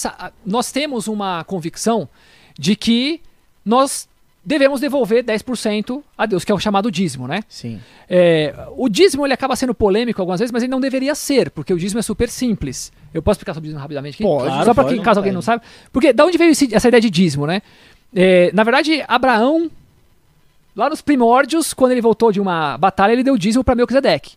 nós 0.44 0.70
temos 0.72 1.06
uma 1.08 1.44
convicção 1.44 2.08
de 2.58 2.74
que 2.76 3.20
nós 3.64 4.08
devemos 4.44 4.80
devolver 4.80 5.22
10% 5.22 6.02
a 6.16 6.24
Deus, 6.26 6.42
que 6.44 6.50
é 6.50 6.54
o 6.54 6.58
chamado 6.58 6.90
dízimo, 6.90 7.28
né? 7.28 7.40
Sim. 7.48 7.80
É, 8.08 8.54
o 8.76 8.88
dízimo 8.88 9.26
ele 9.26 9.34
acaba 9.34 9.54
sendo 9.54 9.74
polêmico 9.74 10.20
algumas 10.20 10.40
vezes, 10.40 10.50
mas 10.50 10.62
ele 10.62 10.70
não 10.70 10.80
deveria 10.80 11.14
ser, 11.14 11.50
porque 11.50 11.72
o 11.72 11.78
dízimo 11.78 11.98
é 11.98 12.02
super 12.02 12.28
simples. 12.30 12.90
Eu 13.12 13.22
posso 13.22 13.34
explicar 13.36 13.52
sobre 13.54 13.66
o 13.66 13.68
dízimo 13.68 13.80
rapidamente 13.80 14.14
aqui? 14.14 14.22
Pode, 14.24 14.64
Só 14.64 14.72
para 14.74 14.84
pode, 14.84 14.96
que 14.98 15.02
caso 15.04 15.20
alguém 15.20 15.32
não 15.32 15.42
sabe. 15.42 15.62
Porque 15.92 16.12
da 16.12 16.24
onde 16.24 16.36
veio 16.38 16.50
esse- 16.50 16.74
essa 16.74 16.88
ideia 16.88 17.00
de 17.00 17.10
dízimo, 17.10 17.46
né? 17.46 17.62
É, 18.14 18.50
na 18.54 18.64
verdade, 18.64 19.04
Abraão, 19.06 19.70
lá 20.74 20.88
nos 20.88 21.02
primórdios, 21.02 21.74
quando 21.74 21.92
ele 21.92 22.00
voltou 22.00 22.32
de 22.32 22.40
uma 22.40 22.76
batalha, 22.78 23.12
ele 23.12 23.22
deu 23.22 23.36
dízimo 23.36 23.62
para 23.62 23.74
Melquisedeque. 23.74 24.36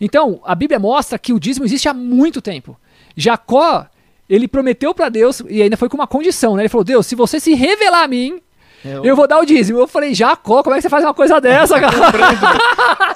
Então, 0.00 0.40
a 0.44 0.54
Bíblia 0.54 0.78
mostra 0.78 1.18
que 1.18 1.32
o 1.32 1.40
dízimo 1.40 1.66
existe 1.66 1.88
há 1.88 1.94
muito 1.94 2.40
tempo. 2.40 2.76
Jacó, 3.16 3.86
ele 4.28 4.48
prometeu 4.48 4.94
para 4.94 5.08
Deus, 5.08 5.42
e 5.48 5.60
ainda 5.62 5.76
foi 5.76 5.88
com 5.88 5.96
uma 5.96 6.06
condição, 6.06 6.56
né? 6.56 6.62
Ele 6.62 6.68
falou: 6.68 6.84
Deus, 6.84 7.06
se 7.06 7.14
você 7.14 7.38
se 7.38 7.54
revelar 7.54 8.04
a 8.04 8.08
mim, 8.08 8.40
eu 8.84 9.14
vou 9.14 9.28
dar 9.28 9.38
o 9.38 9.44
dízimo. 9.44 9.78
Eu 9.78 9.86
falei, 9.86 10.14
Jacó, 10.14 10.62
como 10.62 10.74
é 10.74 10.78
que 10.78 10.82
você 10.82 10.88
faz 10.88 11.04
uma 11.04 11.12
coisa 11.12 11.38
dessa, 11.42 11.78
cara? 11.78 12.12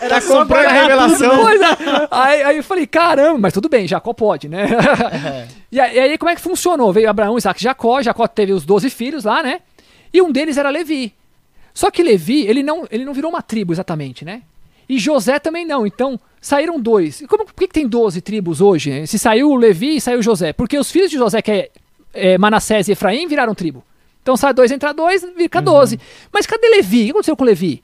Tá 0.08 0.20
comprando 0.20 0.66
a 0.66 0.72
revelação. 0.72 1.48
É. 1.48 2.08
Aí, 2.10 2.42
aí 2.42 2.56
eu 2.58 2.64
falei, 2.64 2.86
caramba, 2.86 3.38
mas 3.38 3.52
tudo 3.52 3.68
bem, 3.68 3.88
Jacó 3.88 4.12
pode, 4.12 4.48
né? 4.48 4.66
e, 5.72 5.80
aí, 5.80 5.96
e 5.96 6.00
aí, 6.00 6.18
como 6.18 6.30
é 6.30 6.34
que 6.34 6.40
funcionou? 6.40 6.92
Veio 6.92 7.08
Abraão, 7.08 7.38
Isaac 7.38 7.60
e 7.60 7.64
Jacó, 7.64 8.02
Jacó 8.02 8.26
teve 8.26 8.52
os 8.52 8.64
12 8.66 8.90
filhos 8.90 9.24
lá, 9.24 9.42
né? 9.42 9.60
E 10.12 10.20
um 10.20 10.30
deles 10.30 10.58
era 10.58 10.68
Levi. 10.68 11.14
Só 11.72 11.90
que 11.90 12.02
Levi, 12.02 12.46
ele 12.46 12.62
não, 12.62 12.86
ele 12.90 13.04
não 13.04 13.14
virou 13.14 13.30
uma 13.30 13.42
tribo 13.42 13.72
exatamente, 13.72 14.24
né? 14.24 14.42
E 14.88 14.98
José 14.98 15.38
também 15.38 15.66
não. 15.66 15.86
Então, 15.86 16.18
saíram 16.40 16.78
dois. 16.80 17.20
E 17.20 17.26
como, 17.26 17.44
por 17.44 17.54
que, 17.54 17.66
que 17.66 17.74
tem 17.74 17.86
12 17.86 18.20
tribos 18.20 18.60
hoje? 18.60 19.06
Se 19.06 19.18
saiu 19.18 19.50
o 19.50 19.56
Levi 19.56 19.96
e 19.96 20.00
saiu 20.00 20.22
José? 20.22 20.52
Porque 20.52 20.78
os 20.78 20.90
filhos 20.90 21.10
de 21.10 21.16
José, 21.16 21.40
que 21.40 21.50
é, 21.50 21.70
é 22.12 22.38
Manassés 22.38 22.88
e 22.88 22.92
Efraim, 22.92 23.26
viraram 23.26 23.54
tribo. 23.54 23.84
Então 24.22 24.36
sai 24.36 24.54
dois, 24.54 24.70
entra 24.72 24.92
dois, 24.92 25.22
fica 25.36 25.60
12. 25.60 26.00
Mas 26.32 26.46
cadê 26.46 26.66
Levi? 26.68 27.02
O 27.02 27.04
que 27.04 27.10
aconteceu 27.10 27.36
com 27.36 27.44
Levi? 27.44 27.82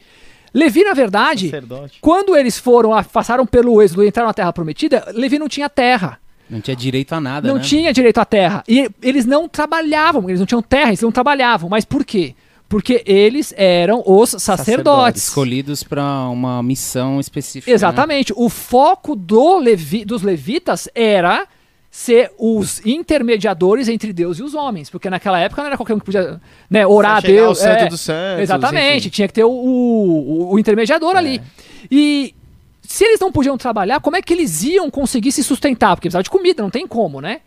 Levi, 0.52 0.82
na 0.82 0.94
verdade, 0.94 1.46
Sacerdote. 1.50 1.98
quando 2.00 2.36
eles 2.36 2.58
foram, 2.58 2.90
passaram 3.04 3.46
pelo 3.46 3.80
êxodo 3.80 4.02
e 4.02 4.08
entraram 4.08 4.28
na 4.28 4.34
terra 4.34 4.52
prometida, 4.52 5.06
Levi 5.14 5.38
não 5.38 5.48
tinha 5.48 5.68
terra. 5.68 6.18
Não 6.48 6.60
tinha 6.60 6.74
direito 6.74 7.12
a 7.12 7.20
nada, 7.20 7.46
não 7.46 7.56
né? 7.56 7.62
tinha 7.62 7.92
direito 7.92 8.18
à 8.18 8.24
terra. 8.24 8.64
E 8.66 8.90
eles 9.00 9.24
não 9.24 9.48
trabalhavam, 9.48 10.28
eles 10.28 10.40
não 10.40 10.46
tinham 10.46 10.60
terra, 10.60 10.88
eles 10.88 11.00
não 11.00 11.12
trabalhavam. 11.12 11.68
Mas 11.68 11.84
por 11.84 12.04
quê? 12.04 12.34
Porque 12.70 13.02
eles 13.04 13.52
eram 13.56 14.00
os 14.06 14.30
sacerdotes. 14.38 15.24
Escolhidos 15.24 15.82
pra 15.82 16.28
uma 16.28 16.62
missão 16.62 17.18
específica. 17.18 17.68
né? 17.68 17.74
Exatamente. 17.74 18.32
O 18.36 18.48
foco 18.48 19.16
do 19.16 19.58
levi, 19.58 20.04
dos 20.04 20.22
levitas 20.22 20.88
era 20.94 21.48
ser 21.90 22.30
os 22.38 22.80
intermediadores 22.86 23.88
entre 23.88 24.12
Deus 24.12 24.38
e 24.38 24.44
os 24.44 24.54
homens. 24.54 24.88
Porque 24.88 25.10
naquela 25.10 25.40
época 25.40 25.62
não 25.62 25.66
era 25.66 25.76
qualquer 25.76 25.94
um 25.94 25.98
que 25.98 26.04
podia 26.04 26.40
né, 26.70 26.86
orar 26.86 27.16
a 27.16 27.20
Chegar 27.20 27.40
ao 27.40 27.46
Deus. 27.46 27.58
santo 27.58 27.82
é. 27.82 27.88
dos 27.88 28.00
santos, 28.00 28.42
Exatamente, 28.42 28.98
enfim. 28.98 29.08
tinha 29.10 29.26
que 29.26 29.34
ter 29.34 29.44
o, 29.44 29.50
o, 29.50 30.52
o 30.52 30.58
intermediador 30.58 31.16
ali. 31.16 31.42
E 31.90 32.32
se 32.82 33.02
eles 33.04 33.18
não 33.18 33.32
podiam 33.32 33.58
trabalhar, 33.58 33.98
como 33.98 34.16
é 34.16 34.22
que 34.22 34.32
eles 34.32 34.62
iam 34.62 34.88
conseguir 34.88 35.32
se 35.32 35.42
sustentar? 35.42 35.96
Porque 35.96 36.06
precisava 36.06 36.22
de 36.22 36.30
comida, 36.30 36.62
não 36.62 36.70
tem 36.70 36.86
como, 36.86 37.20
né? 37.20 37.40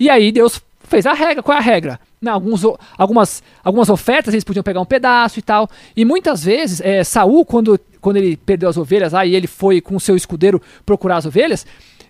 E 0.00 0.08
aí 0.08 0.32
Deus 0.32 0.58
fez 0.88 1.04
a 1.04 1.12
regra. 1.12 1.42
Qual 1.42 1.54
é 1.54 1.60
a 1.60 1.62
regra? 1.62 2.00
Não, 2.24 2.32
alguns, 2.32 2.62
algumas, 2.98 3.42
algumas 3.62 3.88
ofertas 3.88 4.34
eles 4.34 4.44
podiam 4.44 4.62
pegar 4.62 4.80
um 4.80 4.84
pedaço 4.84 5.38
e 5.38 5.42
tal. 5.42 5.68
E 5.96 6.04
muitas 6.04 6.42
vezes, 6.44 6.80
é, 6.80 7.04
Saul, 7.04 7.44
quando 7.44 7.78
quando 8.00 8.16
ele 8.18 8.36
perdeu 8.36 8.68
as 8.68 8.76
ovelhas, 8.76 9.14
aí 9.14 9.34
ele 9.34 9.46
foi 9.46 9.80
com 9.80 9.96
o 9.96 10.00
seu 10.00 10.14
escudeiro 10.16 10.60
procurar 10.84 11.16
as 11.16 11.24
ovelhas. 11.26 11.64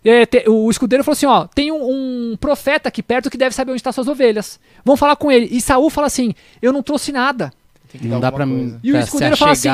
é, 0.05 0.27
te- 0.27 0.45
o 0.49 0.69
escudeiro 0.71 1.05
falou 1.05 1.13
assim: 1.15 1.27
ó, 1.27 1.47
tem 1.47 1.71
um, 1.71 2.33
um 2.33 2.37
profeta 2.37 2.89
aqui 2.89 3.03
perto 3.03 3.31
que 3.31 3.37
deve 3.39 3.55
saber 3.55 3.71
onde 3.71 3.79
estão 3.79 3.93
suas 3.93 4.09
ovelhas. 4.09 4.59
Vamos 4.85 4.99
falar 4.99 5.15
com 5.17 5.31
ele. 5.31 5.49
E 5.51 5.61
Saul 5.61 5.89
fala 5.91 6.07
assim: 6.09 6.35
eu 6.61 6.73
não 6.73 6.83
trouxe 6.83 7.13
nada. 7.13 7.53
Não 8.03 8.19
dá 8.19 8.33
pra 8.33 8.45
mim. 8.45 8.77
E 8.83 8.91
o 8.91 8.95
escudeiro 9.05 9.37
fala 9.37 9.53
assim: 9.53 9.69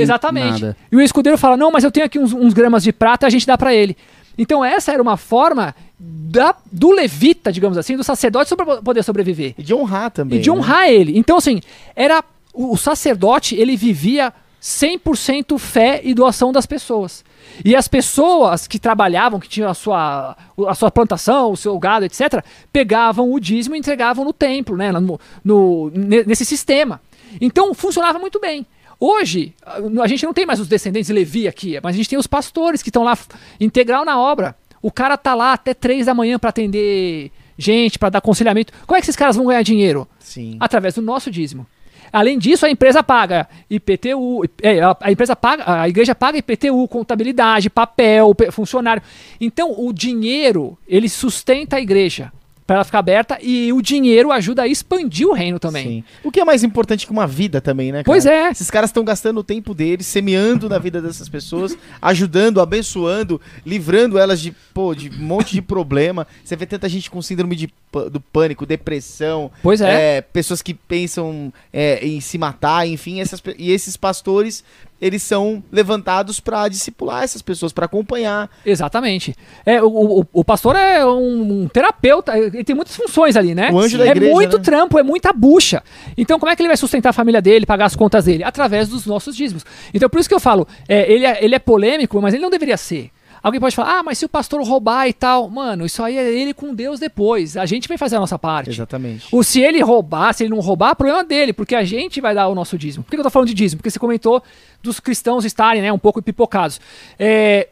exatamente. 0.00 0.62
nada. 0.62 0.76
E 0.90 0.96
o 0.96 1.00
escudeiro 1.02 1.36
fala: 1.36 1.54
não, 1.54 1.70
mas 1.70 1.84
eu 1.84 1.90
tenho 1.90 2.06
aqui 2.06 2.18
uns, 2.18 2.32
uns 2.32 2.54
gramas 2.54 2.82
de 2.82 2.92
prata, 2.92 3.26
a 3.26 3.30
gente 3.30 3.46
dá 3.46 3.58
pra 3.58 3.74
ele. 3.74 3.94
Então 4.38 4.64
essa 4.64 4.92
era 4.92 5.02
uma 5.02 5.16
forma 5.16 5.74
da- 5.98 6.54
do 6.70 6.92
levita, 6.92 7.50
digamos 7.52 7.76
assim, 7.76 7.96
do 7.96 8.04
sacerdote 8.04 8.48
sobre, 8.48 8.64
poder 8.82 9.02
sobreviver 9.02 9.54
E 9.58 9.62
de 9.62 9.74
honrar 9.74 10.10
também. 10.12 10.38
e 10.38 10.40
de 10.40 10.48
né? 10.48 10.56
honrar 10.56 10.88
ele. 10.88 11.18
Então 11.18 11.36
assim, 11.36 11.60
era 11.96 12.22
o, 12.54 12.72
o 12.72 12.76
sacerdote, 12.76 13.56
ele 13.56 13.76
vivia 13.76 14.32
100% 14.62 15.58
fé 15.58 16.00
e 16.04 16.14
doação 16.14 16.52
das 16.52 16.66
pessoas. 16.66 17.24
E 17.64 17.74
as 17.74 17.88
pessoas 17.88 18.66
que 18.66 18.78
trabalhavam, 18.78 19.40
que 19.40 19.48
tinham 19.48 19.68
a 19.70 19.74
sua, 19.74 20.36
a 20.68 20.74
sua 20.74 20.90
plantação, 20.90 21.50
o 21.52 21.56
seu 21.56 21.76
gado, 21.78 22.04
etc., 22.04 22.44
pegavam 22.72 23.32
o 23.32 23.40
dízimo 23.40 23.74
e 23.74 23.78
entregavam 23.78 24.24
no 24.24 24.32
templo, 24.32 24.76
né, 24.76 24.92
no, 24.92 25.18
no- 25.44 25.90
ne- 25.94 26.24
nesse 26.24 26.44
sistema. 26.44 27.00
Então 27.40 27.74
funcionava 27.74 28.18
muito 28.18 28.38
bem. 28.40 28.66
Hoje, 29.00 29.54
a 30.02 30.06
gente 30.08 30.24
não 30.24 30.34
tem 30.34 30.44
mais 30.44 30.58
os 30.58 30.66
descendentes 30.66 31.06
de 31.06 31.12
Levi 31.12 31.46
aqui, 31.46 31.78
mas 31.82 31.94
a 31.94 31.96
gente 31.96 32.08
tem 32.08 32.18
os 32.18 32.26
pastores 32.26 32.82
que 32.82 32.88
estão 32.88 33.04
lá 33.04 33.16
integral 33.60 34.04
na 34.04 34.18
obra. 34.20 34.56
O 34.82 34.90
cara 34.90 35.16
tá 35.16 35.34
lá 35.34 35.52
até 35.52 35.72
três 35.72 36.06
da 36.06 36.14
manhã 36.14 36.38
para 36.38 36.50
atender 36.50 37.30
gente, 37.56 37.98
para 37.98 38.08
dar 38.10 38.18
aconselhamento. 38.18 38.72
Como 38.86 38.96
é 38.96 39.00
que 39.00 39.04
esses 39.04 39.16
caras 39.16 39.36
vão 39.36 39.46
ganhar 39.46 39.62
dinheiro? 39.62 40.06
Sim. 40.20 40.56
através 40.60 40.94
do 40.94 41.02
nosso 41.02 41.30
dízimo. 41.30 41.66
Além 42.12 42.38
disso, 42.38 42.64
a 42.66 42.70
empresa 42.70 43.02
paga 43.02 43.48
IPTU, 43.68 44.42
é, 44.62 44.80
a, 44.80 45.12
empresa 45.12 45.34
paga, 45.36 45.64
a 45.82 45.88
igreja 45.88 46.14
paga 46.14 46.38
IPTU, 46.38 46.86
contabilidade, 46.88 47.68
papel, 47.70 48.34
pe- 48.34 48.50
funcionário. 48.50 49.02
Então, 49.40 49.74
o 49.76 49.92
dinheiro, 49.92 50.76
ele 50.86 51.08
sustenta 51.08 51.76
a 51.76 51.80
igreja 51.80 52.32
para 52.68 52.76
ela 52.76 52.84
ficar 52.84 52.98
aberta 52.98 53.38
e 53.40 53.72
o 53.72 53.80
dinheiro 53.80 54.30
ajuda 54.30 54.64
a 54.64 54.68
expandir 54.68 55.26
o 55.26 55.32
reino 55.32 55.58
também. 55.58 55.86
Sim. 55.86 56.04
O 56.22 56.30
que 56.30 56.38
é 56.38 56.44
mais 56.44 56.62
importante 56.62 57.06
que 57.06 57.10
uma 57.10 57.26
vida 57.26 57.62
também, 57.62 57.90
né? 57.90 58.00
cara? 58.00 58.04
Pois 58.04 58.26
é. 58.26 58.50
Esses 58.50 58.70
caras 58.70 58.90
estão 58.90 59.02
gastando 59.02 59.38
o 59.38 59.42
tempo 59.42 59.72
deles, 59.72 60.06
semeando 60.06 60.68
na 60.68 60.78
vida 60.78 61.00
dessas 61.00 61.30
pessoas, 61.30 61.78
ajudando, 62.02 62.60
abençoando, 62.60 63.40
livrando 63.64 64.18
elas 64.18 64.38
de, 64.38 64.54
pô, 64.74 64.94
de 64.94 65.08
um 65.08 65.24
monte 65.24 65.54
de 65.54 65.62
problema. 65.62 66.26
Você 66.44 66.56
vê 66.56 66.66
tanta 66.66 66.90
gente 66.90 67.10
com 67.10 67.22
síndrome 67.22 67.56
de, 67.56 67.72
do 68.12 68.20
pânico, 68.20 68.66
depressão, 68.66 69.50
Pois 69.62 69.80
é. 69.80 70.18
é, 70.18 70.20
pessoas 70.20 70.60
que 70.60 70.74
pensam 70.74 71.50
é, 71.72 72.06
em 72.06 72.20
se 72.20 72.36
matar, 72.36 72.86
enfim, 72.86 73.18
essas, 73.18 73.42
e 73.56 73.72
esses 73.72 73.96
pastores, 73.96 74.62
eles 75.00 75.22
são 75.22 75.62
levantados 75.70 76.40
para 76.40 76.68
discipular 76.68 77.22
essas 77.22 77.42
pessoas, 77.42 77.72
para 77.72 77.86
acompanhar. 77.86 78.50
Exatamente. 78.64 79.34
É, 79.64 79.82
o, 79.82 80.20
o, 80.20 80.26
o 80.32 80.44
pastor 80.44 80.76
é 80.76 81.04
um, 81.06 81.62
um 81.62 81.68
terapeuta, 81.68 82.36
ele 82.36 82.64
tem 82.64 82.74
muitas 82.74 82.96
funções 82.96 83.36
ali, 83.36 83.54
né? 83.54 83.70
O 83.72 83.78
anjo 83.78 83.96
da 83.98 84.06
é 84.06 84.10
igreja, 84.10 84.32
muito 84.32 84.58
né? 84.58 84.62
trampo, 84.62 84.98
é 84.98 85.02
muita 85.02 85.32
bucha. 85.32 85.82
Então, 86.16 86.38
como 86.38 86.50
é 86.50 86.56
que 86.56 86.62
ele 86.62 86.68
vai 86.68 86.76
sustentar 86.76 87.10
a 87.10 87.12
família 87.12 87.40
dele, 87.40 87.64
pagar 87.64 87.86
as 87.86 87.96
contas 87.96 88.24
dele? 88.24 88.42
Através 88.42 88.88
dos 88.88 89.06
nossos 89.06 89.36
dízimos. 89.36 89.64
Então, 89.94 90.08
por 90.08 90.18
isso 90.18 90.28
que 90.28 90.34
eu 90.34 90.40
falo, 90.40 90.66
é, 90.88 91.10
ele, 91.12 91.26
é, 91.26 91.44
ele 91.44 91.54
é 91.54 91.58
polêmico, 91.58 92.20
mas 92.20 92.34
ele 92.34 92.42
não 92.42 92.50
deveria 92.50 92.76
ser. 92.76 93.10
Alguém 93.48 93.60
pode 93.60 93.74
falar, 93.74 93.98
ah, 93.98 94.02
mas 94.02 94.18
se 94.18 94.26
o 94.26 94.28
pastor 94.28 94.62
roubar 94.62 95.08
e 95.08 95.12
tal. 95.14 95.48
Mano, 95.48 95.86
isso 95.86 96.02
aí 96.02 96.18
é 96.18 96.30
ele 96.30 96.52
com 96.52 96.74
Deus 96.74 97.00
depois. 97.00 97.56
A 97.56 97.64
gente 97.64 97.88
vai 97.88 97.96
fazer 97.96 98.16
a 98.16 98.20
nossa 98.20 98.38
parte. 98.38 98.68
Exatamente. 98.68 99.26
O, 99.32 99.42
se 99.42 99.60
ele 99.60 99.80
roubar, 99.80 100.34
se 100.34 100.44
ele 100.44 100.50
não 100.50 100.60
roubar, 100.60 100.94
problema 100.94 101.24
dele, 101.24 101.54
porque 101.54 101.74
a 101.74 101.82
gente 101.82 102.20
vai 102.20 102.34
dar 102.34 102.48
o 102.48 102.54
nosso 102.54 102.76
dízimo. 102.76 103.02
Por 103.02 103.10
que 103.10 103.16
eu 103.16 103.22
tô 103.22 103.30
falando 103.30 103.48
de 103.48 103.54
dízimo? 103.54 103.78
Porque 103.78 103.90
você 103.90 103.98
comentou 103.98 104.42
dos 104.82 105.00
cristãos 105.00 105.46
estarem 105.46 105.80
né, 105.80 105.90
um 105.90 105.98
pouco 105.98 106.20
pipocados. 106.20 106.78
É, 107.18 107.68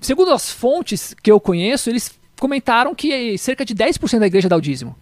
segundo 0.00 0.32
as 0.32 0.50
fontes 0.50 1.14
que 1.22 1.30
eu 1.30 1.38
conheço, 1.38 1.88
eles 1.88 2.18
comentaram 2.40 2.92
que 2.92 3.38
cerca 3.38 3.64
de 3.64 3.74
10% 3.76 4.18
da 4.18 4.26
igreja 4.26 4.48
dá 4.48 4.56
o 4.56 4.60
dízimo. 4.60 4.96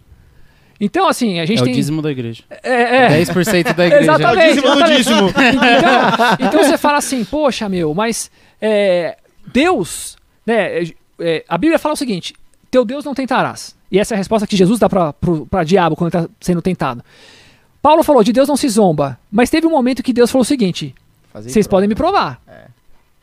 Então, 0.79 1.07
assim, 1.07 1.39
a 1.39 1.45
gente 1.45 1.59
É 1.59 1.61
o 1.61 1.65
tem. 1.65 1.73
dízimo 1.73 2.01
da 2.01 2.11
igreja. 2.11 2.43
É, 2.61 3.05
é. 3.15 3.21
10% 3.23 3.73
da 3.73 3.87
igreja. 3.87 4.03
Exatamente. 4.03 4.39
É 4.39 4.51
o 4.51 4.53
dízimo 4.53 4.75
do 4.75 4.83
exatamente. 4.83 4.97
dízimo. 4.97 5.29
Então, 5.29 6.47
então 6.47 6.63
você 6.63 6.77
fala 6.77 6.97
assim, 6.97 7.23
poxa, 7.23 7.67
meu, 7.69 7.93
mas 7.93 8.29
é, 8.61 9.17
Deus, 9.55 10.17
né? 10.45 10.83
é, 10.83 10.93
é, 11.19 11.45
a 11.47 11.57
Bíblia 11.57 11.79
fala 11.79 11.93
o 11.93 11.97
seguinte: 11.97 12.33
teu 12.69 12.83
Deus 12.83 13.05
não 13.05 13.13
tentarás. 13.13 13.73
E 13.89 13.97
essa 13.97 14.13
é 14.13 14.15
a 14.15 14.17
resposta 14.17 14.45
que 14.45 14.57
Jesus 14.57 14.79
dá 14.79 14.89
para 14.89 15.63
diabo 15.63 15.95
quando 15.95 16.13
está 16.13 16.29
sendo 16.41 16.61
tentado. 16.61 17.01
Paulo 17.81 18.03
falou: 18.03 18.21
de 18.21 18.33
Deus 18.33 18.49
não 18.49 18.57
se 18.57 18.67
zomba. 18.67 19.17
Mas 19.31 19.49
teve 19.49 19.65
um 19.65 19.69
momento 19.69 20.03
que 20.03 20.11
Deus 20.11 20.29
falou 20.29 20.41
o 20.41 20.45
seguinte: 20.45 20.93
vocês 21.33 21.67
podem 21.67 21.87
me 21.87 21.95
provar. 21.95 22.41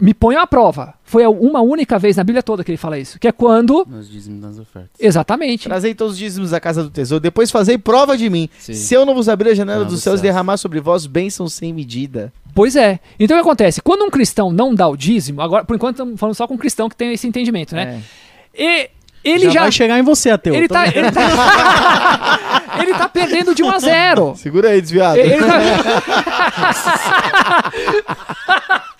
Me 0.02 0.12
ponham 0.12 0.42
à 0.42 0.46
prova. 0.46 0.94
Foi 1.04 1.26
uma 1.26 1.60
única 1.60 1.98
vez 1.98 2.16
na 2.16 2.24
Bíblia 2.24 2.42
toda 2.42 2.64
que 2.64 2.70
ele 2.70 2.78
fala 2.78 2.98
isso. 2.98 3.18
Que 3.18 3.28
é 3.28 3.32
quando. 3.32 3.86
Nos 3.88 4.10
dízimos 4.10 4.40
das 4.40 4.58
ofertas. 4.58 4.90
Exatamente. 4.98 5.64
Trazei 5.68 5.94
todos 5.94 6.14
os 6.14 6.18
dízimos 6.18 6.50
da 6.50 6.60
casa 6.60 6.82
do 6.82 6.90
tesouro, 6.90 7.20
depois 7.20 7.50
fazei 7.50 7.78
prova 7.78 8.16
de 8.16 8.28
mim. 8.28 8.48
Sim. 8.58 8.74
Se 8.74 8.94
eu 8.94 9.06
não 9.06 9.14
vos 9.14 9.28
abrir 9.28 9.50
a 9.50 9.54
janela 9.54 9.72
Janela 9.72 9.84
dos 9.84 10.02
céus 10.02 10.20
e 10.20 10.22
derramar 10.22 10.56
sobre 10.56 10.80
vós 10.80 11.06
bênçãos 11.06 11.52
sem 11.54 11.72
medida. 11.72 12.32
Pois 12.54 12.76
é. 12.76 13.00
Então 13.18 13.36
o 13.36 13.40
que 13.40 13.46
acontece? 13.46 13.80
Quando 13.80 14.04
um 14.04 14.10
cristão 14.10 14.52
não 14.52 14.74
dá 14.74 14.86
o 14.88 14.96
dízimo, 14.96 15.40
agora, 15.40 15.64
por 15.64 15.74
enquanto, 15.74 15.96
estamos 15.96 16.20
falando 16.20 16.34
só 16.34 16.46
com 16.46 16.54
um 16.54 16.58
cristão 16.58 16.88
que 16.88 16.96
tem 16.96 17.12
esse 17.12 17.26
entendimento, 17.26 17.74
né? 17.74 18.02
E 18.54 18.90
ele 19.24 19.46
já, 19.46 19.50
já. 19.50 19.60
vai 19.62 19.72
chegar 19.72 19.98
em 19.98 20.02
você, 20.02 20.30
Ateu. 20.30 20.54
ele, 20.54 20.68
tá, 20.68 20.86
ele, 20.88 21.10
tá, 21.10 21.20
ele 22.80 22.94
tá 22.94 23.08
perdendo 23.08 23.54
de 23.54 23.62
1 23.62 23.70
a 23.70 23.78
0. 23.78 24.34
Segura 24.36 24.70
aí, 24.70 24.80
desviado. 24.80 25.18
Ele 25.18 25.36
tá- 25.38 25.60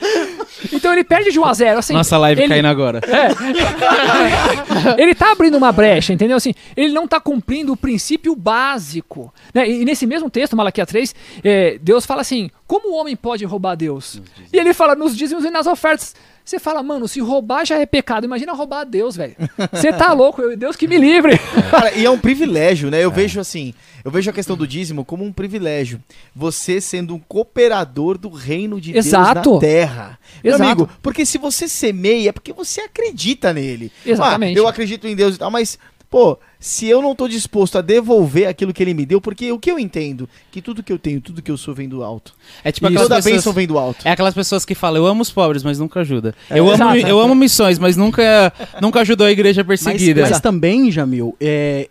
então 0.73 0.93
ele 0.93 1.05
perde 1.05 1.31
de 1.31 1.39
1 1.39 1.45
a 1.45 1.55
0. 1.55 1.79
Assim, 1.79 1.93
Nossa 1.93 2.19
live 2.19 2.43
ele, 2.43 2.49
caindo 2.49 2.67
agora. 2.69 3.01
ele 4.99 5.15
tá 5.15 5.33
abrindo 5.33 5.57
uma 5.57 5.73
brecha, 5.73 6.13
entendeu? 6.13 6.37
Assim, 6.37 6.55
ele 6.77 6.93
não 6.93 7.07
tá 7.07 7.21
cumprindo 7.21 7.73
o 7.73 7.77
princípio 7.77 8.35
básico. 8.35 9.33
Né? 9.55 9.69
E, 9.69 9.83
e 9.83 9.85
nesse 9.85 10.07
mesmo 10.07 10.29
texto, 10.31 10.57
Malaquias 10.57 10.89
3, 10.89 11.15
é, 11.45 11.79
Deus 11.81 12.05
fala 12.07 12.21
assim: 12.21 12.51
como 12.67 12.93
o 12.93 12.97
homem 12.97 13.17
pode 13.17 13.45
roubar 13.45 13.77
Deus? 13.77 14.21
E 14.53 14.59
ele 14.59 14.73
fala 14.75 14.95
nos 14.95 15.17
dízimos 15.17 15.45
e 15.45 15.51
nas 15.51 15.67
ofertas. 15.67 16.15
Você 16.45 16.59
fala, 16.59 16.83
mano, 16.83 17.07
se 17.07 17.21
roubar 17.21 17.65
já 17.65 17.79
é 17.79 17.87
pecado, 17.87 18.25
imagina 18.25 18.53
roubar 18.53 18.81
a 18.81 18.85
Deus, 18.85 19.17
velho. 19.17 19.37
Você 19.73 19.93
tá 19.93 20.13
louco, 20.13 20.43
eu- 20.43 20.57
Deus 20.57 20.75
que 20.77 20.89
me 20.89 20.99
livre. 20.99 21.39
Cara, 21.71 21.93
e 21.95 22.05
é 22.05 22.11
um 22.11 22.19
privilégio, 22.19 22.91
né? 22.91 23.03
Eu 23.05 23.11
vejo 23.11 23.39
assim, 23.41 23.73
eu 24.05 24.11
vejo 24.11 24.29
a 24.29 24.33
questão 24.33 24.57
do 24.57 24.67
dízimo 24.67 25.05
como 25.05 25.25
um 25.25 25.33
privilégio. 25.33 26.03
Você 26.35 26.81
sendo 26.81 27.15
um 27.15 27.19
cooperador 27.19 28.19
do 28.19 28.29
reino 28.29 28.81
de 28.81 28.93
Deus 28.93 29.07
Exato. 29.07 29.55
na 29.55 29.61
terra. 29.61 30.19
Meu 30.43 30.55
Exato. 30.55 30.65
amigo, 30.71 30.91
porque 31.01 31.25
se 31.25 31.39
você 31.39 31.69
semeia 31.69 32.31
é 32.31 32.33
porque 32.33 32.53
você 32.53 32.81
acredita 32.83 33.53
nele. 33.53 33.93
Exatamente. 34.05 34.57
Ah, 34.59 34.61
eu 34.63 34.67
acredito 34.69 35.07
em 35.07 35.15
Deus 35.15 35.37
e 35.37 35.39
tal, 35.39 35.51
mas 35.51 35.79
pô, 36.11 36.39
se 36.63 36.87
eu 36.87 37.03
não 37.03 37.13
tô 37.13 37.27
disposto 37.27 37.77
a 37.77 37.81
devolver 37.81 38.47
aquilo 38.47 38.73
que 38.73 38.81
ele 38.81 38.95
me 38.95 39.05
deu, 39.05 39.21
porque 39.21 39.51
o 39.51 39.59
que 39.59 39.69
eu 39.69 39.81
entendo, 39.81 40.29
que 40.49 40.63
tudo 40.63 40.81
que 40.81 40.93
eu 40.93 40.99
tenho, 40.99 41.21
tudo 41.21 41.43
que 41.43 41.51
eu 41.51 41.57
sou 41.57 41.75
vem 41.75 41.89
do 41.89 42.05
alto. 42.05 42.35
É 42.63 42.71
tipo 42.71 42.87
E 42.87 42.89
aquelas 42.89 43.03
toda 43.03 43.17
pessoas... 43.17 43.35
bênção 43.35 43.53
vem 43.53 43.67
do 43.67 43.77
alto. 43.77 44.07
É 44.07 44.13
aquelas 44.13 44.33
pessoas 44.33 44.65
que 44.65 44.73
falam, 44.73 45.03
eu 45.03 45.07
amo 45.09 45.23
os 45.23 45.31
pobres, 45.31 45.65
mas 45.65 45.81
nunca 45.81 46.01
ajuda. 46.01 46.33
É, 46.49 46.61
eu, 46.61 46.71
amo, 46.71 46.95
eu 46.95 47.19
amo 47.19 47.35
missões, 47.35 47.81
mas 47.81 47.97
nunca, 47.97 48.53
nunca 48.81 49.01
ajudou 49.01 49.27
a 49.27 49.33
igreja 49.33 49.65
Mas, 49.67 49.83
perseguida. 49.83 50.23
mas 50.23 50.39
também, 50.41 50.89
Jamil, 50.93 51.37
é, 51.41 51.89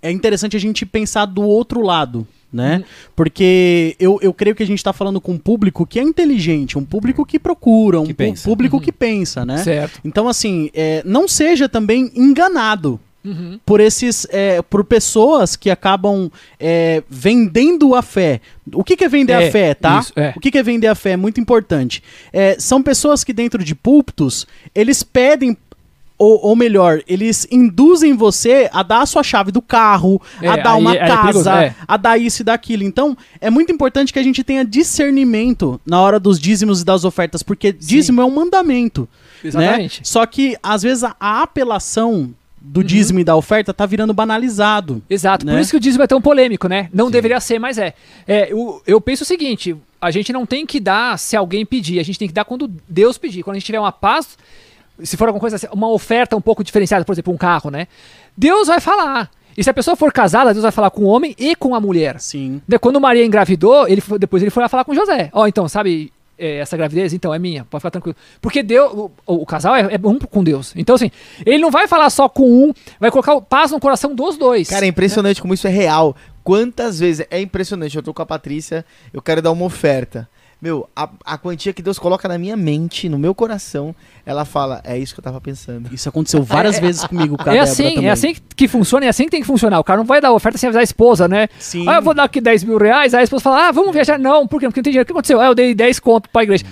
é 0.00 0.12
interessante 0.12 0.56
a 0.56 0.60
gente 0.60 0.86
pensar 0.86 1.26
do 1.26 1.42
outro 1.42 1.82
lado. 1.82 2.24
Né? 2.52 2.82
Porque 3.14 3.94
eu, 4.00 4.18
eu 4.22 4.32
creio 4.32 4.54
que 4.56 4.62
a 4.62 4.66
gente 4.66 4.78
está 4.78 4.92
falando 4.92 5.20
com 5.20 5.32
um 5.32 5.38
público 5.38 5.84
que 5.84 5.98
é 5.98 6.02
inteligente, 6.02 6.78
um 6.78 6.84
público 6.84 7.26
que 7.26 7.38
procura, 7.38 8.00
um 8.00 8.06
Que 8.06 8.14
público 8.42 8.80
que 8.80 8.90
pensa, 8.90 9.44
né? 9.44 9.58
Certo. 9.58 10.00
Então, 10.02 10.26
assim, 10.26 10.70
é, 10.72 11.02
não 11.04 11.28
seja 11.28 11.68
também 11.68 12.10
enganado 12.14 12.98
Uhum. 13.24 13.58
por 13.66 13.80
esses 13.80 14.26
é, 14.30 14.62
por 14.62 14.84
pessoas 14.84 15.56
que 15.56 15.70
acabam 15.70 16.30
é, 16.58 17.02
vendendo 17.10 17.94
a 17.94 18.00
fé. 18.00 18.40
O 18.72 18.84
que, 18.84 18.96
que 18.96 19.04
é 19.04 19.08
vender 19.08 19.32
É, 19.32 19.48
a 19.48 19.52
fé, 19.52 19.74
tá? 19.74 19.98
isso, 20.00 20.12
é. 20.16 20.32
O 20.36 20.40
que, 20.40 20.50
que 20.50 20.58
é 20.58 20.62
vender 20.62 20.86
a 20.86 20.94
fé? 20.94 21.10
É 21.10 21.16
muito 21.16 21.40
importante. 21.40 22.02
É, 22.32 22.56
são 22.58 22.82
pessoas 22.82 23.24
que 23.24 23.32
dentro 23.32 23.62
de 23.62 23.74
púlpitos 23.74 24.46
eles 24.74 25.02
pedem 25.02 25.56
ou, 26.16 26.46
ou 26.46 26.56
melhor, 26.56 27.00
eles 27.06 27.46
induzem 27.50 28.12
você 28.16 28.68
a 28.72 28.82
dar 28.82 29.02
a 29.02 29.06
sua 29.06 29.22
chave 29.22 29.52
do 29.52 29.62
carro, 29.62 30.20
É, 30.42 30.48
a 30.48 30.56
dar 30.56 30.74
aí 30.74 30.80
uma 30.80 30.94
é 30.96 30.98
perigoso, 30.98 31.44
casa, 31.44 31.64
é. 31.64 31.74
a 31.86 31.96
dar 31.96 32.18
isso 32.18 32.42
e 32.42 32.44
daquilo. 32.44 32.82
Então, 32.82 33.16
é 33.40 33.48
muito 33.50 33.70
importante 33.70 34.12
que 34.12 34.18
a 34.18 34.22
gente 34.22 34.42
tenha 34.42 34.64
discernimento 34.64 35.80
na 35.86 36.00
hora 36.00 36.18
dos 36.18 36.40
dízimos 36.40 36.82
e 36.82 36.84
das 36.84 37.04
ofertas, 37.04 37.42
porque 37.42 37.72
dízimo 37.72 38.20
é 38.20 38.24
um 38.24 38.34
mandamento. 38.34 39.08
Exatamente. 39.44 40.00
Né? 40.00 40.04
Só 40.04 40.26
que, 40.26 40.56
às 40.60 40.82
vezes, 40.82 41.04
a, 41.04 41.14
a 41.20 41.42
apelação 41.42 42.34
do 42.60 42.82
dízimo 42.82 43.20
e 43.20 43.24
da 43.24 43.36
oferta 43.36 43.72
tá 43.72 43.86
virando 43.86 44.12
banalizado. 44.12 45.02
Exato, 45.08 45.46
por 45.46 45.52
né? 45.52 45.60
isso 45.60 45.70
que 45.70 45.76
o 45.76 45.80
dízimo 45.80 46.04
é 46.04 46.06
tão 46.06 46.20
polêmico, 46.20 46.68
né? 46.68 46.88
Não 46.92 47.10
deveria 47.10 47.40
ser, 47.40 47.58
mas 47.58 47.78
é. 47.78 47.94
é 48.26 48.52
eu, 48.52 48.82
eu 48.86 49.00
penso 49.00 49.22
o 49.22 49.26
seguinte: 49.26 49.76
a 50.00 50.10
gente 50.10 50.32
não 50.32 50.44
tem 50.46 50.66
que 50.66 50.80
dar 50.80 51.18
se 51.18 51.36
alguém 51.36 51.64
pedir, 51.64 51.98
a 51.98 52.02
gente 52.02 52.18
tem 52.18 52.28
que 52.28 52.34
dar 52.34 52.44
quando 52.44 52.70
Deus 52.88 53.18
pedir. 53.18 53.42
Quando 53.42 53.56
a 53.56 53.58
gente 53.58 53.66
tiver 53.66 53.80
uma 53.80 53.92
paz, 53.92 54.36
se 55.02 55.16
for 55.16 55.28
alguma 55.28 55.40
coisa, 55.40 55.56
assim, 55.56 55.66
uma 55.72 55.90
oferta 55.90 56.36
um 56.36 56.40
pouco 56.40 56.64
diferenciada, 56.64 57.04
por 57.04 57.12
exemplo, 57.12 57.32
um 57.32 57.36
carro, 57.36 57.70
né? 57.70 57.86
Deus 58.36 58.68
vai 58.68 58.80
falar. 58.80 59.30
E 59.56 59.64
se 59.64 59.68
a 59.68 59.74
pessoa 59.74 59.96
for 59.96 60.12
casada, 60.12 60.52
Deus 60.52 60.62
vai 60.62 60.70
falar 60.70 60.90
com 60.90 61.02
o 61.02 61.06
homem 61.06 61.34
e 61.36 61.56
com 61.56 61.74
a 61.74 61.80
mulher. 61.80 62.20
Sim. 62.20 62.62
De- 62.66 62.78
Quando 62.78 63.00
Maria 63.00 63.24
engravidou, 63.24 63.88
ele 63.88 64.00
depois 64.18 64.40
ele 64.40 64.50
foi 64.50 64.62
lá 64.62 64.68
falar 64.68 64.84
com 64.84 64.94
José. 64.94 65.30
Ó, 65.32 65.48
então, 65.48 65.68
sabe, 65.68 66.12
essa 66.38 66.76
gravidez, 66.76 67.12
então 67.12 67.34
é 67.34 67.38
minha, 67.38 67.64
pode 67.64 67.80
ficar 67.80 67.90
tranquilo. 67.90 68.16
Porque 68.40 68.62
Deus, 68.62 68.92
o, 68.92 69.10
o 69.26 69.46
casal 69.46 69.74
é, 69.74 69.94
é 69.94 70.06
um 70.06 70.18
com 70.18 70.42
Deus. 70.42 70.72
Então, 70.76 70.94
assim, 70.94 71.10
ele 71.44 71.58
não 71.58 71.70
vai 71.70 71.88
falar 71.88 72.08
só 72.10 72.28
com 72.28 72.44
um, 72.44 72.72
vai 73.00 73.10
colocar 73.10 73.34
o 73.34 73.42
paz 73.42 73.70
no 73.70 73.80
coração 73.80 74.14
dos 74.14 74.36
dois. 74.36 74.68
Cara, 74.68 74.84
é 74.84 74.88
impressionante 74.88 75.40
como 75.40 75.54
isso 75.54 75.66
é 75.66 75.70
real. 75.70 76.16
Quantas 76.44 76.98
vezes. 76.98 77.26
É 77.30 77.40
impressionante. 77.40 77.96
Eu 77.96 78.02
tô 78.02 78.14
com 78.14 78.22
a 78.22 78.26
Patrícia, 78.26 78.84
eu 79.12 79.20
quero 79.20 79.42
dar 79.42 79.50
uma 79.50 79.64
oferta. 79.64 80.28
Meu, 80.60 80.88
a, 80.96 81.08
a 81.24 81.38
quantia 81.38 81.72
que 81.72 81.80
Deus 81.80 82.00
coloca 82.00 82.26
na 82.26 82.36
minha 82.36 82.56
mente, 82.56 83.08
no 83.08 83.16
meu 83.16 83.32
coração, 83.32 83.94
ela 84.26 84.44
fala, 84.44 84.80
é 84.82 84.98
isso 84.98 85.14
que 85.14 85.20
eu 85.20 85.24
tava 85.24 85.40
pensando. 85.40 85.88
Isso 85.94 86.08
aconteceu 86.08 86.42
várias 86.42 86.78
É, 86.78 86.80
vezes 86.80 87.04
comigo 87.04 87.36
com 87.38 87.48
a 87.48 87.54
É 87.54 87.60
assim, 87.60 87.94
também. 87.94 88.08
é 88.08 88.10
assim 88.10 88.34
que 88.56 88.66
funciona, 88.66 89.06
é 89.06 89.08
assim 89.08 89.24
que 89.26 89.30
tem 89.30 89.40
que 89.40 89.46
funcionar. 89.46 89.78
O 89.78 89.84
cara 89.84 89.98
não 89.98 90.04
vai 90.04 90.20
dar 90.20 90.32
oferta 90.32 90.58
sem 90.58 90.66
avisar 90.66 90.80
a 90.80 90.84
esposa, 90.84 91.28
né? 91.28 91.46
Sim. 91.60 91.88
Ah, 91.88 91.96
eu 91.96 92.02
vou 92.02 92.12
dar 92.12 92.24
aqui 92.24 92.40
10 92.40 92.64
mil 92.64 92.76
reais, 92.76 93.14
aí 93.14 93.20
a 93.20 93.22
esposa 93.24 93.44
fala, 93.44 93.68
ah, 93.68 93.72
vamos 93.72 93.92
viajar. 93.92 94.18
Não, 94.18 94.48
por 94.48 94.58
quê? 94.58 94.66
Porque 94.66 94.80
não 94.80 94.82
tem 94.84 94.90
dinheiro. 94.92 95.04
O 95.04 95.06
que 95.06 95.12
aconteceu? 95.12 95.40
Ah, 95.40 95.46
eu 95.46 95.54
dei 95.54 95.72
10 95.74 96.00
conto 96.00 96.28
pra 96.28 96.42
igreja. 96.42 96.64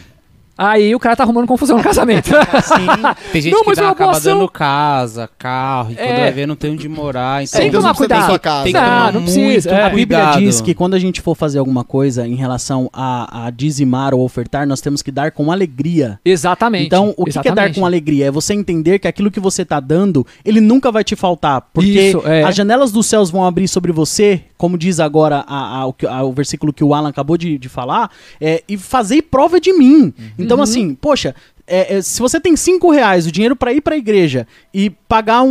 Aí 0.59 0.95
o 0.95 0.99
cara 0.99 1.15
tá 1.17 1.23
arrumando 1.23 1.47
confusão 1.47 1.77
no 1.77 1.83
casamento. 1.83 2.31
Tem 3.33 3.43
gente 3.43 3.53
Não, 3.53 3.63
que 3.65 3.75
dá, 3.75 3.91
acaba 3.91 4.13
ação. 4.13 4.39
dando 4.39 4.49
casa, 4.49 5.29
carro, 5.39 5.93
e 5.93 5.97
quando 5.97 6.09
É. 6.09 6.21
vai 6.21 6.33
ver 6.33 6.47
não 6.47 6.57
tem 6.57 6.71
onde 6.73 6.89
morar. 6.89 7.43
Então, 7.45 7.61
Tem 7.61 7.69
que 7.69 7.73
Deus 7.73 7.83
tomar 7.85 7.89
não 7.91 7.97
precisa 7.97 8.09
ter 8.09 8.15
cuidado. 8.15 8.31
sua 8.31 8.39
casa. 8.39 8.65
Tem 8.65 8.73
que 8.73 8.79
Não, 8.81 8.87
tomar 8.87 9.13
não 9.13 9.21
muito 9.21 9.33
precisa, 9.35 9.71
é. 9.71 9.83
A 9.83 9.89
Bíblia 9.91 10.19
cuidado. 10.19 10.39
diz 10.41 10.61
que 10.61 10.75
quando 10.75 10.95
a 10.95 10.99
gente 10.99 11.21
for 11.21 11.35
fazer 11.35 11.59
alguma 11.59 11.85
coisa 11.85 12.27
em 12.27 12.35
relação 12.35 12.89
a, 12.93 13.47
a 13.47 13.51
dizimar 13.51 14.15
ou 14.15 14.23
ofertar, 14.25 14.67
nós 14.67 14.81
temos 14.81 15.03
que 15.03 15.11
dar 15.11 15.31
com 15.31 15.53
alegria. 15.53 16.19
Exatamente. 16.25 16.87
Então, 16.87 17.13
o 17.17 17.25
que, 17.25 17.39
que 17.39 17.49
é 17.49 17.53
dar 17.55 17.73
com 17.75 17.85
alegria? 17.85 18.27
É 18.27 18.31
você 18.31 18.55
entender 18.55 18.99
que 18.99 19.07
aquilo 19.09 19.31
que 19.31 19.41
você 19.41 19.65
tá 19.65 19.79
dando, 19.81 20.27
ele 20.45 20.61
nunca 20.61 20.91
vai 20.91 21.05
te 21.05 21.15
faltar. 21.17 21.63
Porque 21.73 22.09
Isso, 22.09 22.23
é. 22.27 22.43
as 22.45 22.55
janelas 22.57 22.91
dos 22.93 23.07
céus 23.07 23.31
vão 23.31 23.45
abrir 23.45 23.69
sobre 23.69 23.93
você, 23.93 24.43
como 24.57 24.79
diz 24.79 24.99
agora 25.01 25.45
a- 25.47 25.83
a- 25.85 26.09
a- 26.11 26.23
o 26.25 26.33
versículo 26.33 26.73
que 26.73 26.83
o 26.85 26.95
Alan 26.95 27.09
acabou 27.11 27.37
de, 27.37 27.59
de 27.59 27.69
falar, 27.69 28.11
é, 28.41 28.63
e 28.69 28.77
fazer 28.77 29.23
prova 29.23 29.61
de 29.61 29.73
mim. 29.73 30.05
Uhum. 30.05 30.13
Então, 30.39 30.63
assim, 30.63 30.95
poxa. 30.95 31.35
É, 31.67 31.97
é, 31.97 32.03
se 32.03 32.21
você 32.21 32.39
tem 32.41 32.55
cinco 32.57 32.91
reais, 32.91 33.27
o 33.27 33.33
dinheiro 33.33 33.57
pra 33.57 33.73
ir 33.73 33.81
pra 33.81 33.97
igreja 33.97 34.47
e 34.73 34.91
pagar 34.91 35.43
um, 35.43 35.49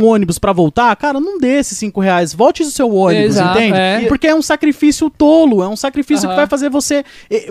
um 0.00 0.04
ônibus 0.06 0.38
pra 0.38 0.52
voltar, 0.52 0.94
cara, 0.96 1.20
não 1.20 1.38
dê 1.38 1.58
esses 1.58 1.76
cinco 1.76 2.00
reais. 2.00 2.32
Volte 2.34 2.62
o 2.62 2.66
seu 2.66 2.92
ônibus, 2.94 3.36
Exato, 3.36 3.58
entende? 3.58 3.76
é. 3.76 4.04
Porque 4.08 4.26
é 4.26 4.34
um 4.34 4.42
sacrifício 4.42 5.10
tolo, 5.10 5.62
é 5.62 5.68
um 5.68 5.76
sacrifício 5.76 6.22
que 6.22 6.32
Aham. 6.32 6.36
vai 6.36 6.46
fazer 6.46 6.70
você. 6.70 7.04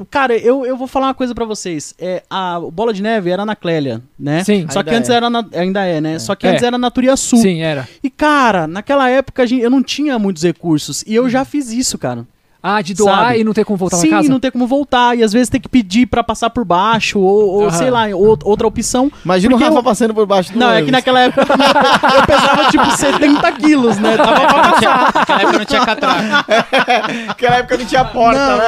Cara, 0.10 0.36
eu, 0.36 0.66
eu 0.66 0.76
vou 0.78 0.88
falar 0.88 1.08
uma 1.08 1.14
coisa 1.14 1.36
pra 1.36 1.46
vocês. 1.46 1.94
É, 2.00 2.24
a 2.30 2.60
Bola 2.60 2.94
de 2.94 3.02
Neve 3.04 3.30
era 3.30 3.46
na 3.46 3.56
Clélia, 3.56 4.02
né? 4.20 4.44
Sim. 4.44 4.66
Só 4.70 4.82
que 4.84 4.90
antes 4.90 5.10
é. 5.10 5.14
era 5.16 5.30
na, 5.30 5.46
ainda 5.54 5.86
é, 5.86 6.02
né? 6.02 6.18
Só 6.20 6.36
que 6.36 6.48
É. 6.48 6.52
antes 6.52 6.64
era 6.64 6.78
na 6.78 6.90
Turiaçu. 6.92 7.38
Sim, 7.38 7.62
era. 7.62 7.88
E, 8.04 8.10
cara, 8.10 8.68
naquela 8.68 9.10
época 9.10 9.44
a 9.44 9.46
gente- 9.46 9.62
eu 9.62 9.70
não 9.70 9.84
tinha 9.84 10.18
muitos 10.18 10.44
recursos. 10.44 11.04
E 11.06 11.14
eu 11.16 11.30
já 11.30 11.46
fiz 11.46 11.72
isso, 11.72 11.98
cara. 11.98 12.26
Ah, 12.64 12.80
de 12.82 12.94
doar 12.94 13.28
Sabe? 13.30 13.40
e 13.40 13.44
não 13.44 13.54
ter 13.54 13.66
como 13.66 13.76
voltar 13.78 13.98
Sim, 13.98 14.10
pra 14.10 14.18
casa? 14.18 14.30
não 14.30 14.40
ter 14.40 14.52
como 14.52 14.68
voltar. 14.68 15.18
E 15.18 15.24
às 15.24 15.34
vezes 15.34 15.50
ter 15.50 15.60
que 15.60 15.68
pedir 15.68 16.06
pra 16.06 16.24
passar 16.24 16.50
por 16.52 16.64
baixo, 16.64 17.20
ou, 17.20 17.64
ou 17.64 17.72
sei 17.72 17.90
lá, 17.90 18.06
ou- 18.14 18.38
outra 18.44 18.68
opção. 18.68 19.12
Imagina 19.26 19.56
o 19.56 19.58
Rafa 19.58 19.74
eu- 19.80 19.84
passando 19.84 20.14
por 20.14 20.26
baixo 20.28 20.54
do 20.54 20.60
Não, 20.60 20.68
é 20.68 20.74
ônibus. 20.74 20.86
que 20.86 20.92
naquela 20.92 21.20
época 21.22 21.42
eu, 21.42 22.26
pesava 22.28 22.70
tipo 22.70 22.92
70 22.98 23.52
quilos, 23.54 23.98
né? 23.98 24.16
Tava 24.16 24.42
pra 24.48 24.68
Não 24.72 24.78
tinha- 24.80 25.12
Naquela 25.16 25.42
época 25.42 25.58
não 25.58 25.66
tinha 25.66 25.86
catraca. 25.86 26.46
Naquela 27.28 27.56
época 27.58 27.78
não 27.78 27.86
tinha 27.86 28.06
porta, 28.06 28.58
né? 28.58 28.64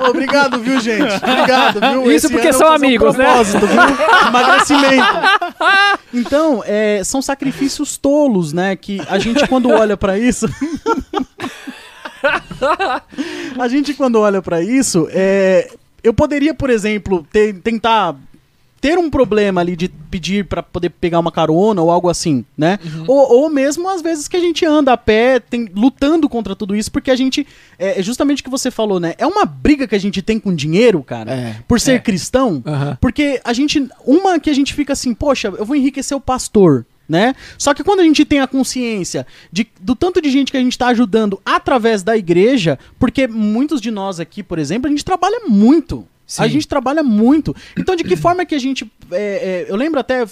Obrigado, 0.08 0.58
viu, 0.58 0.80
gente? 0.80 1.14
Obrigado, 1.22 1.80
viu? 1.80 2.02
Isso 2.12 2.26
Esse 2.26 2.30
porque 2.30 2.52
são 2.52 2.72
amigos, 2.72 3.16
né? 3.16 3.24
propósito, 3.26 3.66
viu? 3.66 3.80
Emagrecimento. 4.28 5.06
Então, 6.12 6.60
é, 6.66 7.02
são 7.04 7.22
sacrifícios 7.22 7.96
tolos, 7.96 8.52
né? 8.52 8.74
Que 8.74 9.00
a 9.08 9.16
gente, 9.20 9.46
quando 9.46 9.70
olha 9.70 9.96
pra 9.96 10.18
isso. 10.18 10.44
a 13.58 13.68
gente, 13.68 13.94
quando 13.94 14.16
olha 14.20 14.40
pra 14.42 14.62
isso, 14.62 15.08
é, 15.10 15.70
eu 16.02 16.12
poderia, 16.14 16.54
por 16.54 16.70
exemplo, 16.70 17.26
ter- 17.32 17.54
tentar 17.60 18.16
ter 18.80 18.98
um 18.98 19.10
problema 19.10 19.60
ali 19.60 19.76
de 19.76 19.88
pedir 19.90 20.46
pra 20.46 20.62
poder 20.62 20.88
pegar 20.88 21.18
uma 21.18 21.30
carona 21.30 21.82
ou 21.82 21.90
algo 21.90 22.08
assim, 22.08 22.42
né? 22.56 22.78
Ou, 23.06 23.42
ou 23.42 23.50
mesmo 23.50 23.86
às 23.90 24.00
vezes 24.00 24.26
que 24.26 24.38
a 24.38 24.40
gente 24.40 24.64
anda 24.64 24.90
a 24.94 24.96
pé 24.96 25.38
tem- 25.38 25.68
lutando 25.76 26.26
contra 26.30 26.56
tudo 26.56 26.74
isso, 26.74 26.90
porque 26.90 27.10
a 27.10 27.14
gente, 27.16 27.46
é 27.78 28.00
é 28.00 28.02
justamente 28.02 28.40
o 28.40 28.44
que 28.44 28.48
você 28.48 28.70
falou, 28.70 28.98
né? 28.98 29.14
É 29.18 29.26
uma 29.26 29.44
briga 29.44 29.86
que 29.86 29.94
a 29.94 29.98
gente 30.00 30.22
tem 30.22 30.38
com 30.40 30.54
dinheiro, 30.54 31.02
cara, 31.02 31.30
É, 31.30 31.56
por 31.68 31.78
ser 31.78 31.92
é. 31.92 31.98
cristão, 31.98 32.62
Aham. 32.64 32.96
porque 33.02 33.38
a 33.44 33.52
gente, 33.52 33.86
uma 34.06 34.40
que 34.40 34.48
a 34.48 34.54
gente 34.54 34.72
fica 34.72 34.94
assim, 34.94 35.12
poxa, 35.12 35.48
eu 35.58 35.66
vou 35.66 35.76
enriquecer 35.76 36.16
o 36.16 36.20
pastor, 36.20 36.86
né? 37.10 37.34
Só 37.58 37.74
que 37.74 37.82
quando 37.82 37.98
a 37.98 38.04
gente 38.04 38.24
tem 38.24 38.38
a 38.38 38.46
consciência 38.46 39.26
de, 39.50 39.66
do 39.80 39.96
tanto 39.96 40.22
de 40.22 40.30
gente 40.30 40.52
que 40.52 40.56
a 40.56 40.60
gente 40.60 40.78
tá 40.78 40.86
ajudando 40.86 41.40
através 41.44 42.04
da 42.04 42.16
igreja, 42.16 42.78
porque 43.00 43.26
muitos 43.26 43.80
de 43.80 43.90
nós 43.90 44.20
aqui, 44.20 44.44
por 44.44 44.60
exemplo, 44.60 44.86
a 44.86 44.90
gente 44.90 45.04
trabalha 45.04 45.40
muito. 45.48 46.06
A 46.38 46.44
Sim. 46.44 46.50
gente 46.50 46.68
trabalha 46.68 47.02
muito. 47.02 47.56
Então, 47.76 47.96
de 47.96 48.04
que 48.04 48.14
forma 48.14 48.46
que 48.46 48.54
a 48.54 48.58
gente. 48.58 48.88
é, 49.10 49.66
é, 49.66 49.66
eu 49.68 49.74
lembro 49.74 49.98
até, 49.98 50.24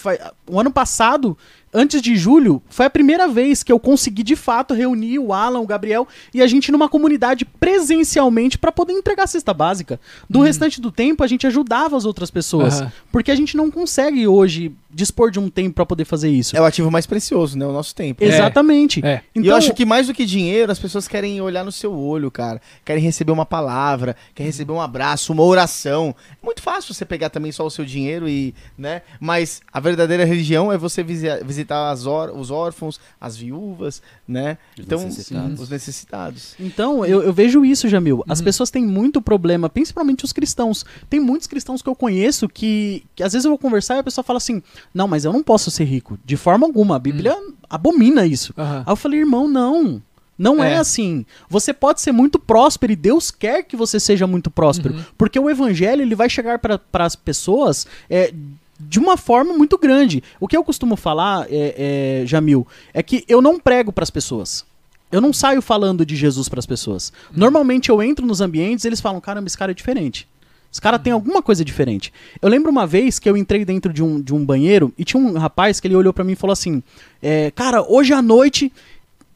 o 0.47 0.61
ano 0.61 0.70
passado, 0.70 1.37
antes 1.72 2.01
de 2.01 2.16
julho, 2.16 2.62
foi 2.68 2.87
a 2.87 2.91
primeira 2.91 3.26
vez 3.26 3.64
que 3.64 3.72
eu 3.72 3.81
consegui 3.81 4.22
de 4.22 4.37
fato 4.37 4.74
reunir 4.74 5.18
o 5.18 5.33
Alan, 5.33 5.59
o 5.59 5.66
Gabriel 5.66 6.07
e 6.33 6.41
a 6.41 6.47
gente 6.47 6.70
numa 6.70 6.89
comunidade 6.89 7.45
presencialmente 7.45 8.57
para 8.57 8.70
poder 8.70 8.93
entregar 8.93 9.24
a 9.24 9.26
cesta 9.26 9.53
básica. 9.53 9.99
Do 10.31 10.41
restante 10.41 10.81
do 10.81 10.93
tempo, 10.93 11.24
a 11.24 11.26
gente 11.26 11.47
ajudava 11.49 11.97
as 11.97 12.05
outras 12.05 12.31
pessoas. 12.31 12.81
Aham. 12.81 12.93
Porque 13.11 13.33
a 13.33 13.37
gente 13.37 13.57
não 13.57 13.68
consegue 13.68 14.26
hoje 14.26 14.72
dispor 14.91 15.30
de 15.30 15.39
um 15.39 15.51
tempo 15.51 15.74
para 15.74 15.84
poder 15.86 16.05
fazer 16.05 16.30
isso. 16.30 16.57
É 16.57 16.61
o 16.61 16.64
ativo 16.64 16.91
mais 16.91 17.07
precioso, 17.07 17.59
né? 17.59 17.66
O 17.66 17.72
nosso 17.72 17.95
tempo. 17.95 18.24
Exatamente. 18.24 19.05
É. 19.05 19.22
e 19.34 19.47
eu 19.47 19.55
acho 19.55 19.74
que 19.74 19.84
mais 19.84 20.07
do 20.07 20.14
que 20.14 20.24
dinheiro, 20.24 20.72
as 20.72 20.78
pessoas 20.78 21.07
querem 21.07 21.41
olhar 21.41 21.64
no 21.64 21.70
seu 21.72 21.93
olho, 21.95 22.30
cara. 22.30 22.61
Querem 22.84 23.03
receber 23.03 23.32
uma 23.32 23.45
palavra, 23.45 24.16
querem 24.34 24.49
receber 24.51 24.72
um 24.72 24.80
abraço, 24.80 25.32
uma 25.32 25.43
oração. 25.43 26.14
É 26.32 26.45
muito 26.45 26.62
fácil 26.62 26.95
você 26.95 27.05
pegar 27.05 27.28
também 27.28 27.53
só 27.53 27.66
o 27.66 27.70
seu 27.70 27.84
dinheiro 27.84 28.28
e, 28.28 28.55
né? 28.76 29.03
Mas 29.20 29.61
a 29.72 29.78
verdadeira 29.78 30.24
religião 30.24 30.72
é 30.72 30.78
você 30.78 31.03
visi- 31.03 31.26
visitar 31.45 31.93
os 31.95 32.51
órfãos, 32.51 32.99
as 33.20 33.36
viúvas, 33.36 34.01
né? 34.26 34.57
Os 34.78 34.84
então, 34.84 35.03
necessitados. 35.03 35.61
os 35.61 35.68
necessitados. 35.68 36.55
Então, 36.59 37.05
eu, 37.05 37.22
eu 37.22 37.32
vejo 37.32 37.64
isso, 37.64 37.89
Jamil. 37.89 38.24
As 38.28 38.41
pessoas 38.41 38.70
têm 38.70 38.84
muito 38.84 39.20
problema, 39.20 39.68
principalmente 39.68 40.24
os 40.24 40.32
cristãos. 40.32 40.84
Tem 41.11 41.20
muitos 41.20 41.47
cristãos 41.47 41.82
que 41.82 41.89
eu 41.89 41.95
conheço 41.95 42.49
que, 42.49 43.05
que 43.14 43.22
às 43.22 43.32
vezes 43.32 43.45
eu 43.45 43.51
vou 43.51 43.59
conversar 43.59 43.97
e 43.97 43.99
a 43.99 44.05
pessoa 44.05 44.24
fala 44.24 44.39
assim: 44.39 44.62
Não, 44.93 45.09
mas 45.09 45.24
eu 45.24 45.33
não 45.33 45.43
posso 45.43 45.70
ser 45.70 45.85
rico. 45.85 46.18
De 46.24 46.37
forma 46.37 46.66
alguma. 46.66 46.97
A 46.97 46.99
Bíblia 46.99 47.37
abomina 47.68 48.26
isso. 48.26 48.53
Aham. 48.57 48.85
Aí 48.87 48.93
eu 48.93 48.97
falei, 48.97 49.20
irmão, 49.20 49.49
não. 49.49 50.03
Não 50.39 50.62
é. 50.62 50.74
É. 50.74 50.76
assim. 50.76 51.26
Você 51.49 51.72
pode 51.72 52.01
ser 52.01 52.12
muito 52.12 52.39
próspero 52.39 52.93
e 52.93 52.97
Deus 52.97 53.31
quer 53.31 53.64
que 53.64 53.76
você 53.76 53.99
seja 53.99 54.26
muito 54.26 54.51
próspero. 54.51 54.95
Porque 55.16 55.39
o 55.39 55.51
evangelho 55.51 56.03
ele 56.03 56.14
vai 56.14 56.31
chegar 56.31 56.59
para 56.59 56.81
as 57.05 57.16
pessoas 57.16 57.87
é, 58.09 58.33
de 58.79 58.99
uma 58.99 59.16
forma 59.16 59.53
muito 59.53 59.76
grande. 59.76 60.22
O 60.39 60.47
que 60.47 60.57
eu 60.57 60.62
costumo 60.62 60.97
falar, 60.97 61.47
é, 61.51 62.22
é, 62.22 62.26
Jamil, 62.26 62.66
é 62.95 63.03
que 63.03 63.24
eu 63.26 63.43
não 63.43 63.59
prego 63.59 63.93
para 63.93 64.05
as 64.05 64.11
pessoas. 64.11 64.64
Eu 65.11 65.20
não 65.20 65.33
saio 65.33 65.62
falando 65.62 66.05
de 66.05 66.14
Jesus 66.14 66.49
para 66.49 66.59
as 66.59 66.66
pessoas. 66.66 67.12
Normalmente 67.33 67.89
eu 67.89 68.03
entro 68.03 68.26
nos 68.26 68.41
ambientes 68.41 68.85
e 68.85 68.89
eles 68.89 69.01
falam: 69.01 69.20
caramba, 69.20 69.47
esse 69.47 69.59
cara 69.59 69.72
é 69.72 69.74
diferente. 69.74 70.29
Esse 70.70 70.80
cara 70.80 70.98
tem 70.98 71.12
alguma 71.12 71.42
coisa 71.42 71.64
diferente. 71.64 72.12
Eu 72.42 72.48
lembro 72.48 72.70
uma 72.70 72.86
vez 72.86 73.18
que 73.18 73.28
eu 73.28 73.36
entrei 73.36 73.64
dentro 73.64 73.92
de 73.92 74.02
um, 74.02 74.20
de 74.20 74.34
um 74.34 74.44
banheiro 74.44 74.92
e 74.98 75.04
tinha 75.04 75.20
um 75.20 75.38
rapaz 75.38 75.80
que 75.80 75.88
ele 75.88 75.96
olhou 75.96 76.12
pra 76.12 76.24
mim 76.24 76.32
e 76.32 76.36
falou 76.36 76.52
assim: 76.52 76.82
é, 77.22 77.50
Cara, 77.52 77.82
hoje 77.82 78.12
à 78.12 78.20
noite 78.20 78.70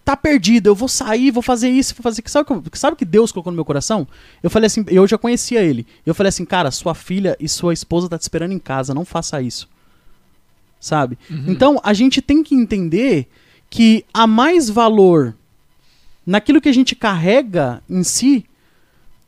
tá 0.04 0.16
perdido, 0.16 0.66
eu 0.66 0.74
vou 0.74 0.88
sair, 0.88 1.30
vou 1.30 1.42
fazer 1.42 1.70
isso, 1.70 1.94
vou 1.94 2.02
fazer. 2.02 2.22
Sabe 2.26 2.52
o 2.52 2.62
que, 2.62 2.78
sabe 2.78 2.94
o 2.94 2.96
que 2.96 3.04
Deus 3.04 3.32
colocou 3.32 3.50
no 3.50 3.56
meu 3.56 3.64
coração? 3.64 4.06
Eu 4.42 4.50
falei 4.50 4.66
assim: 4.66 4.84
Eu 4.88 5.06
já 5.06 5.16
conhecia 5.16 5.62
ele. 5.62 5.86
Eu 6.04 6.14
falei 6.14 6.28
assim: 6.28 6.44
Cara, 6.44 6.70
sua 6.70 6.94
filha 6.94 7.34
e 7.40 7.48
sua 7.48 7.72
esposa 7.72 8.08
tá 8.08 8.18
te 8.18 8.22
esperando 8.22 8.52
em 8.52 8.58
casa, 8.58 8.94
não 8.94 9.04
faça 9.04 9.40
isso. 9.40 9.68
Sabe? 10.78 11.16
Então 11.48 11.80
a 11.82 11.94
gente 11.94 12.20
tem 12.20 12.42
que 12.42 12.54
entender 12.54 13.28
que 13.70 14.04
há 14.12 14.26
mais 14.26 14.68
valor 14.68 15.34
naquilo 16.26 16.60
que 16.60 16.68
a 16.68 16.74
gente 16.74 16.94
carrega 16.94 17.82
em 17.88 18.02
si 18.02 18.44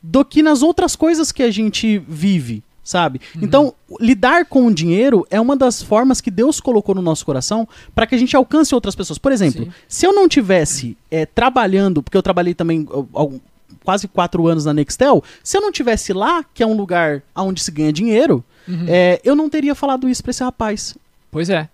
do 0.06 0.22
que 0.22 0.42
nas 0.42 0.60
outras 0.62 0.94
coisas 0.94 1.32
que 1.32 1.42
a 1.42 1.50
gente 1.50 1.96
vive, 2.06 2.62
sabe? 2.82 3.22
Então, 3.40 3.72
lidar 3.98 4.44
com 4.44 4.66
o 4.66 4.74
dinheiro 4.74 5.26
é 5.30 5.40
uma 5.40 5.56
das 5.56 5.82
formas 5.82 6.20
que 6.20 6.30
Deus 6.30 6.60
colocou 6.60 6.94
no 6.94 7.00
nosso 7.00 7.24
coração 7.24 7.66
para 7.94 8.06
que 8.06 8.14
a 8.14 8.18
gente 8.18 8.36
alcance 8.36 8.74
outras 8.74 8.94
pessoas. 8.94 9.16
Por 9.18 9.32
exemplo, 9.32 9.64
Sim. 9.64 9.72
se 9.88 10.06
eu 10.06 10.12
não 10.12 10.28
tivesse 10.28 10.94
é, 11.10 11.24
trabalhando, 11.24 12.02
porque 12.02 12.18
eu 12.18 12.22
trabalhei 12.22 12.52
também 12.52 12.86
algum- 13.14 13.40
quase 13.82 14.06
quatro 14.06 14.46
anos 14.46 14.66
na 14.66 14.74
Nextel, 14.74 15.24
se 15.42 15.56
eu 15.56 15.62
não 15.62 15.72
tivesse 15.72 16.12
lá, 16.12 16.44
que 16.52 16.62
é 16.62 16.66
um 16.66 16.76
lugar 16.76 17.22
onde 17.34 17.62
se 17.62 17.70
ganha 17.70 17.92
dinheiro, 17.92 18.44
é, 18.86 19.20
eu 19.24 19.34
não 19.34 19.48
teria 19.48 19.74
falado 19.74 20.06
isso 20.06 20.22
para 20.22 20.30
esse 20.30 20.44
rapaz. 20.44 20.94
Pois 21.30 21.48
é. 21.48 21.68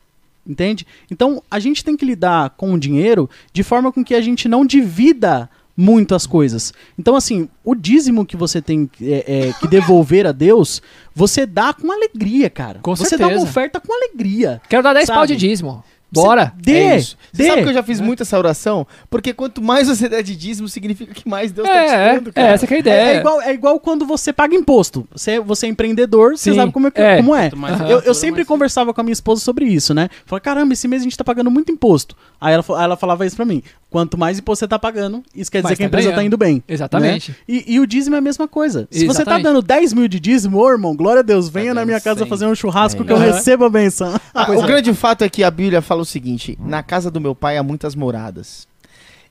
Entende? 0.47 0.87
Então 1.11 1.43
a 1.51 1.59
gente 1.59 1.85
tem 1.85 1.97
que 1.97 2.05
lidar 2.05 2.51
com 2.51 2.73
o 2.73 2.79
dinheiro 2.79 3.29
de 3.53 3.63
forma 3.63 3.93
com 3.93 4.03
que 4.05 4.15
a 4.15 4.21
gente 4.21 4.49
não 4.49 4.65
divida 4.65 5.51
muito 5.81 6.15
as 6.15 6.27
coisas. 6.27 6.75
Então, 6.99 7.17
assim, 7.17 7.49
o 7.65 7.75
dízimo 7.75 8.27
que 8.27 8.37
você 8.37 8.61
tem 8.61 8.89
é, 9.01 9.49
é, 9.49 9.53
que 9.55 9.67
devolver 9.67 10.27
a 10.27 10.33
Deus, 10.33 10.83
você 11.15 11.47
dá 11.47 11.73
com 11.73 11.91
alegria, 11.91 12.51
cara. 12.51 12.81
Com 12.83 12.95
você 12.95 13.17
dá 13.17 13.25
uma 13.25 13.31
certeza. 13.31 13.51
oferta 13.51 13.81
com 13.81 13.91
alegria. 13.91 14.61
Quero 14.69 14.83
dar 14.83 14.93
10 14.93 15.07
Sabe? 15.07 15.17
pau 15.17 15.27
de 15.27 15.37
dízimo. 15.37 15.83
Bora. 16.13 16.53
Dê, 16.57 16.73
É 16.79 16.97
isso. 16.97 17.17
Você 17.33 17.43
dê. 17.43 17.49
sabe 17.49 17.63
que 17.63 17.69
eu 17.69 17.75
já 17.75 17.83
fiz 17.83 18.01
muito 18.01 18.23
essa 18.23 18.37
oração? 18.39 18.87
Porque 19.09 19.33
quanto 19.33 19.63
mais 19.63 19.89
você 19.89 20.09
der 20.09 20.23
de 20.23 20.35
dízimo, 20.35 20.69
significa 20.69 21.15
que 21.15 21.29
mais 21.29 21.53
Deus 21.53 21.67
tá 21.69 21.73
te 21.73 21.79
É, 21.95 22.15
dando, 22.15 22.29
é, 22.31 22.33
cara. 22.33 22.49
essa 22.49 22.67
que 22.67 22.75
é 22.75 22.77
a 22.77 22.79
É, 22.79 22.81
ideia. 22.81 23.03
é 23.03 23.19
igual, 23.21 23.43
é 23.43 23.53
igual 23.55 23.81
quando 23.81 24.05
você 24.07 24.33
paga 24.33 24.55
imposto. 24.55 25.07
Você, 25.15 25.39
você 25.41 25.67
é 25.67 25.69
empreendedor, 25.69 26.37
você 26.37 26.51
Sim, 26.51 26.57
sabe 26.57 26.73
como 26.73 26.89
é. 26.89 26.93
é. 26.95 27.17
Como 27.19 27.35
é. 27.35 27.51
Mais 27.55 27.81
Eu, 27.89 28.01
eu 28.01 28.15
sempre 28.15 28.41
mais- 28.41 28.49
conversava 28.49 28.93
com 28.93 29.01
a 29.01 29.05
minha 29.05 29.13
esposa 29.13 29.41
sobre 29.41 29.65
isso, 29.67 29.95
né? 29.95 30.09
Falei, 30.27 30.41
caramba, 30.41 30.73
esse 30.73 30.87
mês 30.89 31.03
a 31.03 31.05
gente 31.05 31.17
tá 31.17 31.25
pagando 31.25 31.51
muito 31.51 31.71
imposto. 31.71 32.17
Aí 32.41 32.55
ela, 32.55 32.65
ela 32.83 32.97
falava 32.97 33.25
isso 33.25 33.37
pra 33.37 33.45
mim. 33.45 33.63
Quanto 33.89 34.17
mais 34.17 34.39
imposto 34.39 34.61
você 34.61 34.69
tá 34.69 34.79
pagando, 34.79 35.23
isso 35.35 35.51
quer 35.51 35.59
dizer 35.59 35.69
Mais 35.71 35.79
que 35.79 35.83
a 35.85 35.87
tá 35.87 35.89
empresa 35.89 36.09
tá 36.11 36.15
ganhando. 36.17 36.27
indo 36.27 36.37
bem. 36.37 36.63
Exatamente. 36.69 37.31
né? 37.33 37.37
E, 37.49 37.75
e 37.75 37.81
o 37.81 37.87
dízimo 37.87 38.15
é 38.15 38.19
a 38.19 38.23
mesma 38.23 38.47
coisa. 38.49 38.87
Se 38.91 39.01
você 39.07 39.19
tá 39.25 39.33
Exatamente. 39.33 39.43
dando 39.45 39.63
10 39.63 39.93
mil 39.93 40.07
de 40.09 40.21
dízimo, 40.21 40.59
ô 40.59 40.71
irmão, 40.71 40.95
glória 40.95 41.21
a 41.21 41.23
Deus, 41.23 41.49
venha 41.49 41.75
na 41.75 41.81
dando 41.81 41.89
minha 41.89 42.01
casa 42.01 42.21
100. 42.21 42.29
fazer 42.29 42.47
um 42.47 42.55
churrasco 42.55 43.03
É 43.03 43.05
que 43.07 43.13
eu 43.13 43.17
isso. 43.17 43.27
recebo 43.35 43.65
a 43.65 43.71
benção. 43.71 44.19
Ah, 44.33 44.51
o 44.51 44.63
é. 44.63 44.67
grande 44.67 44.95
fato 44.95 45.23
é 45.23 45.29
que 45.29 45.43
a 45.43 45.51
Bíblia 45.51 45.83
fala 45.83 46.00
o 46.01 46.05
seguinte: 46.07 46.59
na 46.61 46.83
casa 46.83 47.11
do 47.11 47.21
meu 47.21 47.35
pai 47.35 47.57
há 47.57 47.63
muitas 47.63 47.95
moradas. 47.95 48.67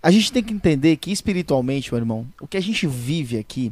A 0.02 0.12
gente 0.12 0.32
tem 0.32 0.42
que 0.44 0.54
entender 0.54 0.96
que 0.96 1.12
espiritualmente, 1.12 1.92
meu 1.92 2.00
irmão, 2.00 2.26
o 2.40 2.48
que 2.48 2.56
a 2.58 2.62
gente 2.62 2.88
vive 2.88 3.38
aqui 3.38 3.72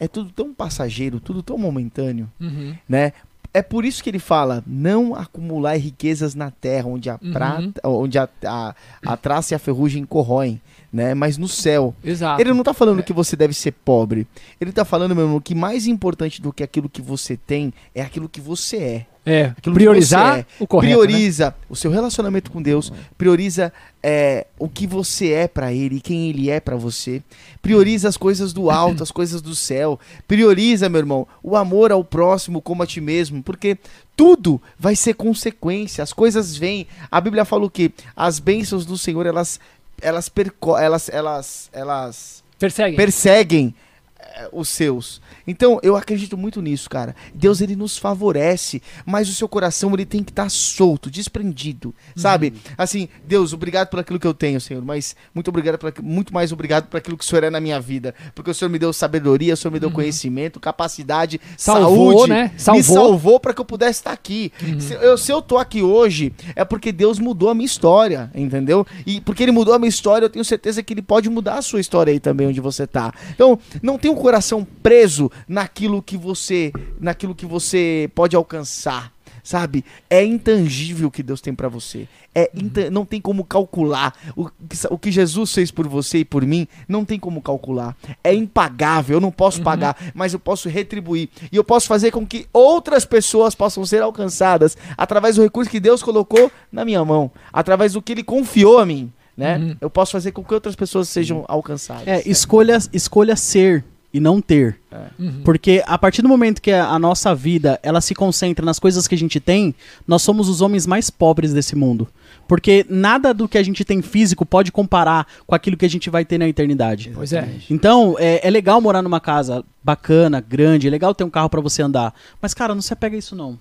é 0.00 0.08
tudo 0.08 0.30
tão 0.30 0.52
passageiro, 0.52 1.20
tudo 1.20 1.42
tão 1.42 1.56
momentâneo, 1.56 2.28
Uhum. 2.40 2.74
né? 2.88 3.12
É 3.54 3.60
por 3.62 3.84
isso 3.84 4.02
que 4.02 4.10
ele 4.10 4.18
fala: 4.18 4.64
não 4.66 5.14
acumular 5.14 5.76
riquezas 5.78 6.34
na 6.34 6.50
terra, 6.50 6.88
onde 6.88 7.08
a 7.10 7.18
Uhum. 7.22 7.32
prata, 7.32 7.80
onde 7.88 8.18
a, 8.18 8.28
a, 8.44 8.74
a 9.06 9.16
traça 9.16 9.52
e 9.52 9.56
a 9.56 9.58
ferrugem 9.58 10.04
corroem, 10.04 10.60
né? 10.92 11.14
Mas 11.14 11.38
no 11.38 11.48
céu. 11.48 11.94
Exato. 12.04 12.40
Ele 12.40 12.52
não 12.52 12.62
tá 12.62 12.74
falando 12.74 13.02
que 13.02 13.12
você 13.12 13.34
deve 13.34 13.54
ser 13.54 13.72
pobre. 13.72 14.26
Ele 14.60 14.72
tá 14.72 14.84
falando, 14.84 15.14
meu 15.14 15.24
irmão, 15.24 15.40
que 15.40 15.54
mais 15.54 15.86
importante 15.86 16.42
do 16.42 16.52
que 16.52 16.62
aquilo 16.62 16.88
que 16.88 17.00
você 17.00 17.36
tem 17.36 17.72
é 17.94 18.02
aquilo 18.02 18.28
que 18.28 18.40
você 18.40 18.76
é. 18.76 19.06
É, 19.24 19.44
Aquilo 19.56 19.76
que 19.76 19.80
priorizar 19.80 20.34
você 20.34 20.40
é. 20.40 20.46
o 20.58 20.66
correto. 20.66 20.98
né? 20.98 21.06
prioriza 21.06 21.54
o 21.68 21.76
seu 21.76 21.92
relacionamento 21.92 22.50
com 22.50 22.60
Deus, 22.60 22.92
prioriza 23.16 23.72
é, 24.02 24.48
o 24.58 24.68
que 24.68 24.84
você 24.84 25.30
é 25.30 25.46
pra 25.46 25.72
Ele, 25.72 26.00
quem 26.00 26.28
Ele 26.28 26.50
é 26.50 26.58
pra 26.58 26.74
você, 26.74 27.22
prioriza 27.62 28.08
as 28.08 28.16
coisas 28.16 28.52
do 28.52 28.68
alto, 28.68 29.00
as 29.00 29.12
coisas 29.12 29.40
do 29.40 29.54
céu, 29.54 30.00
prioriza, 30.26 30.88
meu 30.88 30.98
irmão, 30.98 31.24
o 31.40 31.56
amor 31.56 31.92
ao 31.92 32.02
próximo 32.02 32.60
como 32.60 32.82
a 32.82 32.86
ti 32.86 33.00
mesmo, 33.00 33.44
porque 33.44 33.78
tudo 34.16 34.60
vai 34.76 34.96
ser 34.96 35.14
consequência, 35.14 36.02
as 36.02 36.12
coisas 36.12 36.56
vêm. 36.56 36.88
A 37.08 37.20
Bíblia 37.20 37.44
fala 37.44 37.64
o 37.64 37.70
quê? 37.70 37.92
As 38.16 38.40
bênçãos 38.40 38.84
do 38.84 38.98
Senhor, 38.98 39.24
elas 39.24 39.60
elas 40.02 40.28
perco 40.28 40.76
elas 40.78 41.08
elas 41.08 41.70
elas 41.72 42.42
Perseguem. 42.58 42.96
perseguem 42.96 43.74
eh, 44.18 44.48
os 44.52 44.68
seus. 44.68 45.20
Então, 45.46 45.78
eu 45.82 45.96
acredito 45.96 46.36
muito 46.36 46.60
nisso, 46.60 46.88
cara. 46.88 47.14
Deus 47.34 47.60
ele 47.60 47.76
nos 47.76 47.98
favorece, 47.98 48.82
mas 49.04 49.28
o 49.28 49.32
seu 49.32 49.48
coração 49.48 49.92
ele 49.94 50.04
tem 50.04 50.22
que 50.22 50.30
estar 50.30 50.50
solto, 50.50 51.10
desprendido, 51.10 51.94
sabe? 52.14 52.54
Assim, 52.76 53.08
Deus, 53.26 53.52
obrigado 53.52 53.88
por 53.88 54.00
aquilo 54.00 54.18
que 54.18 54.26
eu 54.26 54.34
tenho, 54.34 54.60
Senhor, 54.60 54.82
mas 54.84 55.16
muito 55.34 55.48
obrigado 55.48 55.78
por, 55.78 55.92
muito 56.02 56.32
mais 56.32 56.52
obrigado 56.52 56.88
por 56.88 56.96
aquilo 56.96 57.16
que 57.16 57.24
o 57.24 57.26
Senhor 57.26 57.44
é 57.44 57.50
na 57.50 57.60
minha 57.60 57.80
vida, 57.80 58.14
porque 58.34 58.50
o 58.50 58.54
Senhor 58.54 58.70
me 58.70 58.78
deu 58.78 58.92
sabedoria, 58.92 59.54
o 59.54 59.56
Senhor 59.56 59.72
me 59.72 59.80
deu 59.80 59.90
conhecimento, 59.90 60.60
capacidade, 60.60 61.40
Salvou, 61.56 62.12
saúde, 62.12 62.30
né? 62.30 62.50
me 62.54 62.60
Salvou. 62.60 62.82
salvou 62.82 63.40
para 63.40 63.54
que 63.54 63.60
eu 63.60 63.64
pudesse 63.64 64.00
estar 64.00 64.12
aqui. 64.12 64.52
Se, 64.78 64.94
eu, 64.94 65.18
se 65.18 65.32
eu 65.32 65.42
tô 65.42 65.58
aqui 65.58 65.82
hoje, 65.82 66.32
é 66.54 66.64
porque 66.64 66.92
Deus 66.92 67.18
mudou 67.18 67.50
a 67.50 67.54
minha 67.54 67.66
história, 67.66 68.30
entendeu? 68.34 68.86
E 69.06 69.20
porque 69.20 69.42
ele 69.42 69.52
mudou 69.52 69.74
a 69.74 69.78
minha 69.78 69.88
história, 69.88 70.24
eu 70.24 70.30
tenho 70.30 70.44
certeza 70.44 70.82
que 70.82 70.92
ele 70.92 71.02
pode 71.02 71.28
mudar 71.28 71.58
a 71.58 71.62
sua 71.62 71.80
história 71.80 72.12
aí 72.12 72.20
também 72.20 72.46
onde 72.46 72.60
você 72.60 72.86
tá. 72.86 73.12
Então, 73.34 73.58
não 73.82 73.98
tenha 73.98 74.12
o 74.12 74.16
coração 74.16 74.66
preso 74.82 75.30
naquilo 75.48 76.02
que 76.02 76.16
você, 76.16 76.72
naquilo 77.00 77.34
que 77.34 77.46
você 77.46 78.10
pode 78.14 78.36
alcançar. 78.36 79.12
Sabe? 79.44 79.84
É 80.08 80.24
intangível 80.24 81.08
o 81.08 81.10
que 81.10 81.20
Deus 81.20 81.40
tem 81.40 81.52
pra 81.52 81.68
você. 81.68 82.06
É 82.32 82.48
inta- 82.54 82.88
não 82.92 83.04
tem 83.04 83.20
como 83.20 83.42
calcular. 83.44 84.14
O 84.36 84.46
que, 84.48 84.76
o 84.88 84.96
que 84.96 85.10
Jesus 85.10 85.52
fez 85.52 85.68
por 85.72 85.88
você 85.88 86.18
e 86.18 86.24
por 86.24 86.46
mim, 86.46 86.68
não 86.86 87.04
tem 87.04 87.18
como 87.18 87.42
calcular. 87.42 87.96
É 88.22 88.32
impagável. 88.32 89.16
Eu 89.16 89.20
não 89.20 89.32
posso 89.32 89.60
pagar, 89.60 89.96
mas 90.14 90.32
eu 90.32 90.38
posso 90.38 90.68
retribuir. 90.68 91.28
E 91.50 91.56
eu 91.56 91.64
posso 91.64 91.88
fazer 91.88 92.12
com 92.12 92.24
que 92.24 92.46
outras 92.52 93.04
pessoas 93.04 93.52
possam 93.52 93.84
ser 93.84 94.00
alcançadas 94.00 94.76
através 94.96 95.34
do 95.34 95.42
recurso 95.42 95.68
que 95.68 95.80
Deus 95.80 96.04
colocou 96.04 96.48
na 96.70 96.84
minha 96.84 97.04
mão, 97.04 97.28
através 97.52 97.94
do 97.94 98.00
que 98.00 98.12
Ele 98.12 98.22
confiou 98.22 98.78
a 98.78 98.86
mim. 98.86 99.12
Né? 99.36 99.58
Uhum. 99.58 99.76
Eu 99.80 99.90
posso 99.90 100.12
fazer 100.12 100.30
com 100.30 100.44
que 100.44 100.54
outras 100.54 100.76
pessoas 100.76 101.08
sejam 101.08 101.44
alcançadas. 101.48 102.06
É, 102.06 102.22
escolha, 102.28 102.78
escolha 102.92 103.34
ser 103.34 103.84
e 104.12 104.20
não 104.20 104.40
ter. 104.40 104.78
Uhum. 105.18 105.42
Porque 105.44 105.82
a 105.86 105.96
partir 105.96 106.22
do 106.22 106.28
momento 106.28 106.60
que 106.60 106.70
a, 106.70 106.86
a 106.86 106.98
nossa 106.98 107.34
vida 107.34 107.80
ela 107.82 108.00
se 108.00 108.14
concentra 108.14 108.64
nas 108.64 108.78
coisas 108.78 109.08
que 109.08 109.14
a 109.14 109.18
gente 109.18 109.40
tem, 109.40 109.74
nós 110.06 110.22
somos 110.22 110.48
os 110.48 110.60
homens 110.60 110.86
mais 110.86 111.10
pobres 111.10 111.52
desse 111.52 111.74
mundo. 111.74 112.08
Porque 112.46 112.84
nada 112.88 113.32
do 113.32 113.48
que 113.48 113.56
a 113.56 113.62
gente 113.62 113.84
tem 113.84 114.02
físico 114.02 114.44
pode 114.44 114.70
comparar 114.70 115.26
com 115.46 115.54
aquilo 115.54 115.76
que 115.76 115.86
a 115.86 115.90
gente 115.90 116.10
vai 116.10 116.24
ter 116.24 116.36
na 116.36 116.48
eternidade. 116.48 117.10
Pois 117.14 117.32
é. 117.32 117.48
Então, 117.70 118.16
é, 118.18 118.46
é 118.46 118.50
legal 118.50 118.80
morar 118.80 119.00
numa 119.00 119.20
casa 119.20 119.64
bacana, 119.82 120.40
grande, 120.40 120.86
é 120.86 120.90
legal 120.90 121.14
ter 121.14 121.24
um 121.24 121.30
carro 121.30 121.48
pra 121.48 121.60
você 121.60 121.80
andar. 121.82 122.14
Mas, 122.40 122.52
cara, 122.52 122.74
não 122.74 122.82
se 122.82 122.92
apega 122.92 123.16
a 123.16 123.18
isso 123.18 123.34
não. 123.34 123.58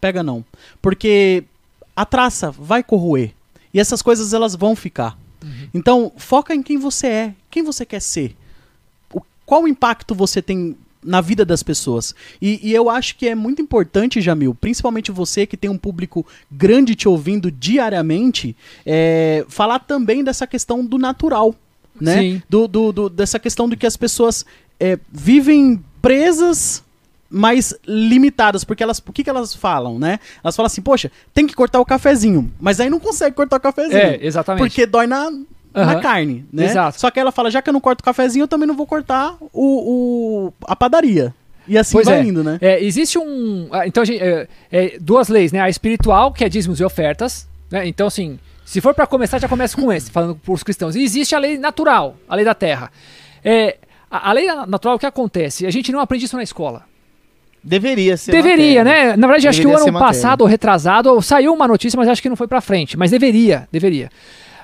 Pega 0.00 0.22
não. 0.22 0.44
Porque 0.80 1.44
a 1.96 2.04
traça 2.04 2.50
vai 2.50 2.82
corroer. 2.82 3.32
E 3.72 3.80
essas 3.80 4.02
coisas 4.02 4.32
elas 4.32 4.54
vão 4.54 4.76
ficar. 4.76 5.18
Então, 5.74 6.12
foca 6.16 6.54
em 6.54 6.62
quem 6.62 6.78
você 6.78 7.06
é, 7.06 7.34
quem 7.50 7.62
você 7.62 7.84
quer 7.84 8.00
ser. 8.00 8.36
O, 9.44 9.46
qual 9.46 9.68
impacto 9.68 10.14
você 10.14 10.40
tem 10.42 10.76
na 11.02 11.20
vida 11.20 11.44
das 11.44 11.62
pessoas. 11.62 12.14
E, 12.40 12.58
e 12.66 12.72
eu 12.72 12.88
acho 12.88 13.16
que 13.16 13.28
é 13.28 13.34
muito 13.34 13.60
importante, 13.60 14.22
Jamil, 14.22 14.54
principalmente 14.54 15.12
você 15.12 15.46
que 15.46 15.54
tem 15.54 15.68
um 15.68 15.76
público 15.76 16.26
grande 16.50 16.94
te 16.94 17.06
ouvindo 17.06 17.50
diariamente, 17.50 18.56
é, 18.86 19.44
falar 19.48 19.80
também 19.80 20.24
dessa 20.24 20.46
questão 20.46 20.82
do 20.84 20.96
natural. 20.96 21.54
Né? 22.00 22.18
Sim. 22.20 22.42
Do, 22.48 22.66
do- 22.66 22.90
do- 22.92 23.08
dessa 23.10 23.38
questão 23.38 23.68
de 23.68 23.76
que 23.76 23.86
as 23.86 23.96
pessoas 23.98 24.46
é, 24.80 24.98
vivem 25.12 25.84
presas 26.00 26.82
mais 27.30 27.74
limitadas, 27.86 28.64
porque 28.64 28.82
elas, 28.82 28.98
o 28.98 29.12
que, 29.12 29.22
que 29.24 29.30
elas 29.30 29.54
falam, 29.54 29.98
né? 29.98 30.18
Elas 30.42 30.54
falam 30.56 30.66
assim, 30.66 30.80
poxa, 30.82 31.10
tem 31.32 31.46
que 31.46 31.54
cortar 31.54 31.80
o 31.80 31.84
cafezinho, 31.84 32.52
mas 32.60 32.80
aí 32.80 32.88
não 32.88 33.00
consegue 33.00 33.34
cortar 33.36 33.56
o 33.56 33.60
cafezinho. 33.60 33.96
É, 33.96 34.18
exatamente. 34.22 34.60
Porque 34.62 34.86
dói 34.86 35.06
na, 35.06 35.30
na 35.74 35.82
Aham. 35.82 36.00
carne, 36.00 36.46
né? 36.52 36.66
Exato. 36.66 37.00
Só 37.00 37.10
que 37.10 37.18
ela 37.18 37.32
fala, 37.32 37.50
já 37.50 37.60
que 37.60 37.68
eu 37.68 37.72
não 37.72 37.80
corto 37.80 38.00
o 38.00 38.04
cafezinho, 38.04 38.44
eu 38.44 38.48
também 38.48 38.66
não 38.66 38.76
vou 38.76 38.86
cortar 38.86 39.36
o, 39.52 40.46
o- 40.46 40.52
a 40.66 40.76
padaria. 40.76 41.34
E 41.66 41.76
assim 41.78 41.92
Pois 41.92 42.06
vai 42.06 42.20
é. 42.20 42.22
indo, 42.22 42.44
né? 42.44 42.58
É, 42.60 42.82
existe 42.84 43.18
um. 43.18 43.68
ah, 43.72 43.86
Então, 43.86 44.02
a 44.02 44.06
gente, 44.06 44.22
é, 44.22 44.46
é, 44.70 44.98
duas 45.00 45.28
leis, 45.28 45.50
né? 45.50 45.60
A 45.60 45.68
espiritual, 45.68 46.30
que 46.32 46.44
é 46.44 46.48
dízimos 46.48 46.78
e 46.78 46.84
ofertas. 46.84 47.48
Né? 47.70 47.88
Então, 47.88 48.06
assim, 48.06 48.38
se 48.66 48.80
for 48.82 48.94
pra 48.94 49.06
começar, 49.06 49.38
já 49.40 49.48
começa 49.48 49.74
com 49.76 49.90
esse, 49.92 50.10
falando 50.10 50.36
por 50.36 50.52
os 50.52 50.62
cristãos. 50.62 50.94
E 50.94 51.02
existe 51.02 51.34
a 51.34 51.38
lei 51.38 51.56
natural, 51.58 52.16
a 52.28 52.34
lei 52.36 52.44
da 52.44 52.54
terra. 52.54 52.92
É, 53.42 53.78
a, 54.10 54.28
a 54.30 54.32
lei 54.34 54.46
natural, 54.66 54.96
o 54.96 54.98
que 54.98 55.06
acontece? 55.06 55.66
A 55.66 55.70
gente 55.70 55.90
não 55.90 56.00
aprende 56.00 56.26
isso 56.26 56.36
na 56.36 56.42
escola. 56.42 56.82
Deveria 57.62 58.16
ser. 58.18 58.30
Deveria, 58.32 58.84
matéria. 58.84 59.10
né? 59.12 59.16
Na 59.16 59.26
verdade, 59.26 59.48
acho 59.48 59.60
que 59.62 59.66
o 59.66 59.70
Deveria 59.70 59.88
ano 59.90 59.98
passado 59.98 60.42
ou 60.42 60.46
retrasado 60.46 61.22
saiu 61.22 61.54
uma 61.54 61.66
notícia, 61.66 61.96
mas 61.96 62.08
acho 62.08 62.20
que 62.20 62.28
não 62.28 62.36
foi 62.36 62.46
pra 62.46 62.60
frente. 62.60 62.94
Mas 62.94 63.10
deveria, 63.10 63.66
deveria. 63.72 64.10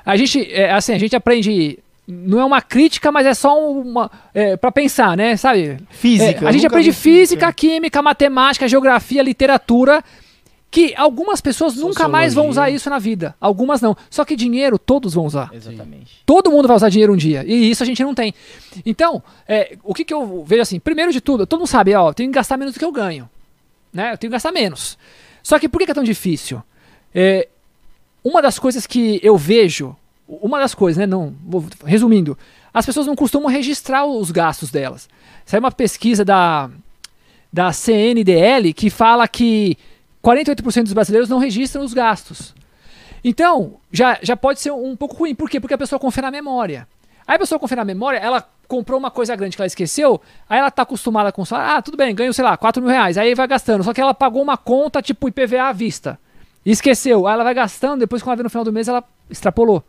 A 0.05 0.17
gente, 0.17 0.51
é, 0.53 0.71
assim, 0.73 0.93
a 0.93 0.99
gente 0.99 1.15
aprende. 1.15 1.79
Não 2.07 2.41
é 2.41 2.45
uma 2.45 2.61
crítica, 2.61 3.13
mas 3.13 3.27
é 3.27 3.35
só 3.35 3.59
uma. 3.71 4.11
É, 4.35 4.57
para 4.57 4.73
pensar, 4.73 5.17
né? 5.17 5.37
Sabe? 5.37 5.79
Física. 5.91 6.45
É, 6.45 6.49
a 6.49 6.53
gente 6.53 6.67
aprende 6.67 6.91
vi 6.91 6.97
física, 6.97 7.53
química, 7.53 8.03
matemática, 8.03 8.67
geografia, 8.67 9.23
literatura, 9.23 10.03
que 10.71 10.95
algumas 10.97 11.41
pessoas 11.41 11.77
nunca 11.77 12.09
mais 12.09 12.35
vão 12.35 12.47
Sociologia. 12.47 12.73
usar 12.73 12.77
isso 12.77 12.91
na 12.91 12.99
vida. 12.99 13.35
Algumas 13.41 13.81
não. 13.81 13.97
Só 14.09 14.25
que 14.25 14.37
dinheiro 14.37 14.79
todos 14.79 15.15
vão 15.15 15.25
usar. 15.27 15.51
Exatamente. 15.53 16.23
Todo 16.25 16.51
mundo 16.51 16.67
vai 16.69 16.77
usar 16.77 16.89
dinheiro 16.89 17.13
um 17.13 17.17
dia. 17.17 17.45
E 17.47 17.71
isso 17.71 17.83
a 17.83 17.87
gente 17.87 18.03
não 18.03 18.15
tem. 18.15 18.35
Então, 18.85 19.23
é, 19.47 19.77
o 19.83 19.95
que, 19.95 20.05
que 20.05 20.15
eu 20.15 20.45
vejo 20.45 20.63
assim? 20.63 20.81
Primeiro 20.81 21.13
de 21.13 21.21
tudo, 21.21 21.47
todo 21.47 21.61
mundo 21.61 21.69
sabe, 21.69 21.95
ó, 21.95 22.11
eu 22.11 22.15
tenho 22.15 22.31
que 22.31 22.35
gastar 22.35 22.57
menos 22.57 22.75
do 22.75 22.79
que 22.79 22.85
eu 22.85 22.93
ganho. 22.93 23.29
Né? 23.93 24.13
Eu 24.13 24.19
tenho 24.19 24.31
que 24.31 24.35
gastar 24.35 24.53
menos. 24.53 24.97
Só 25.43 25.59
que 25.59 25.69
por 25.69 25.79
que, 25.79 25.87
que 25.87 25.91
é 25.93 25.95
tão 25.95 26.05
difícil? 26.05 26.63
É, 27.15 27.49
uma 28.25 28.41
das 28.43 28.59
coisas 28.59 28.87
que 28.87 29.21
eu 29.23 29.37
vejo, 29.37 29.97
uma 30.29 30.59
das 30.59 30.75
coisas, 30.75 30.99
né? 30.99 31.07
Não, 31.07 31.35
vou- 31.45 31.65
resumindo, 31.85 32.37
as 32.73 32.87
pessoas 32.87 33.07
não 33.07 33.17
costumam 33.17 33.49
registrar 33.51 34.05
os 34.05 34.31
gastos 34.31 34.71
delas. 34.71 35.09
Saiu 35.45 35.61
uma 35.61 35.73
pesquisa 35.73 36.25
da, 36.25 36.71
da 37.53 37.73
CNDL 37.73 38.73
que 38.73 38.91
fala 38.91 39.27
que 39.27 39.77
48% 40.23 40.85
dos 40.85 40.93
brasileiros 40.93 41.29
não 41.29 41.39
registram 41.39 41.85
os 41.85 41.93
gastos. 41.95 42.55
Então, 43.25 43.75
já, 43.93 44.19
já 44.23 44.37
pode 44.37 44.61
ser 44.61 44.71
um 44.71 44.95
pouco 44.97 45.17
ruim. 45.17 45.35
Por 45.35 45.49
quê? 45.51 45.61
Porque 45.61 45.75
a 45.75 45.79
pessoa 45.79 45.99
confia 45.99 46.23
na 46.23 46.31
memória. 46.31 46.87
Aí 47.27 47.37
a 47.37 47.39
pessoa 47.39 47.59
confia 47.59 47.77
na 47.77 47.85
memória, 47.85 48.19
ela 48.19 48.47
comprou 48.67 48.99
uma 48.99 49.11
coisa 49.11 49.35
grande 49.37 49.57
que 49.57 49.63
ela 49.63 49.67
esqueceu, 49.67 50.21
aí 50.49 50.59
ela 50.59 50.71
tá 50.71 50.83
acostumada 50.83 51.33
com 51.33 51.43
o 51.43 51.47
salário, 51.47 51.77
ah, 51.79 51.83
tudo 51.83 51.97
bem, 51.97 52.15
ganho, 52.15 52.33
sei 52.33 52.45
lá, 52.45 52.57
4 52.57 52.81
mil 52.81 52.91
reais, 52.91 53.19
aí 53.19 53.35
vai 53.35 53.47
gastando. 53.49 53.83
Só 53.85 53.93
que 53.93 54.01
ela 54.01 54.15
pagou 54.15 54.43
uma 54.43 54.57
conta, 54.57 55.03
tipo 55.03 55.29
IPVA 55.29 55.65
à 55.69 55.73
vista. 55.73 56.19
E 56.65 56.71
esqueceu. 56.71 57.27
Aí 57.27 57.35
ela 57.35 57.45
vai 57.45 57.55
gastando, 57.55 58.01
depois 58.01 58.23
quando 58.23 58.33
ela 58.33 58.37
vê 58.37 58.43
no 58.45 58.51
final 58.51 58.65
do 58.65 58.73
mês, 58.73 58.89
ela 58.89 59.05
extrapolou. 59.29 59.83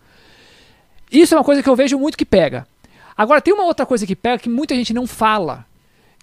Isso 1.12 1.34
é 1.34 1.38
uma 1.38 1.44
coisa 1.44 1.62
que 1.62 1.70
eu 1.70 1.76
vejo 1.76 1.98
muito 2.00 2.18
que 2.18 2.26
pega. 2.26 2.68
Agora, 3.18 3.42
tem 3.42 3.54
uma 3.54 3.66
outra 3.66 3.86
coisa 3.86 4.06
que 4.06 4.16
pega 4.16 4.40
que 4.40 4.50
muita 4.50 4.74
gente 4.76 4.94
não 4.94 5.06
fala. 5.06 5.66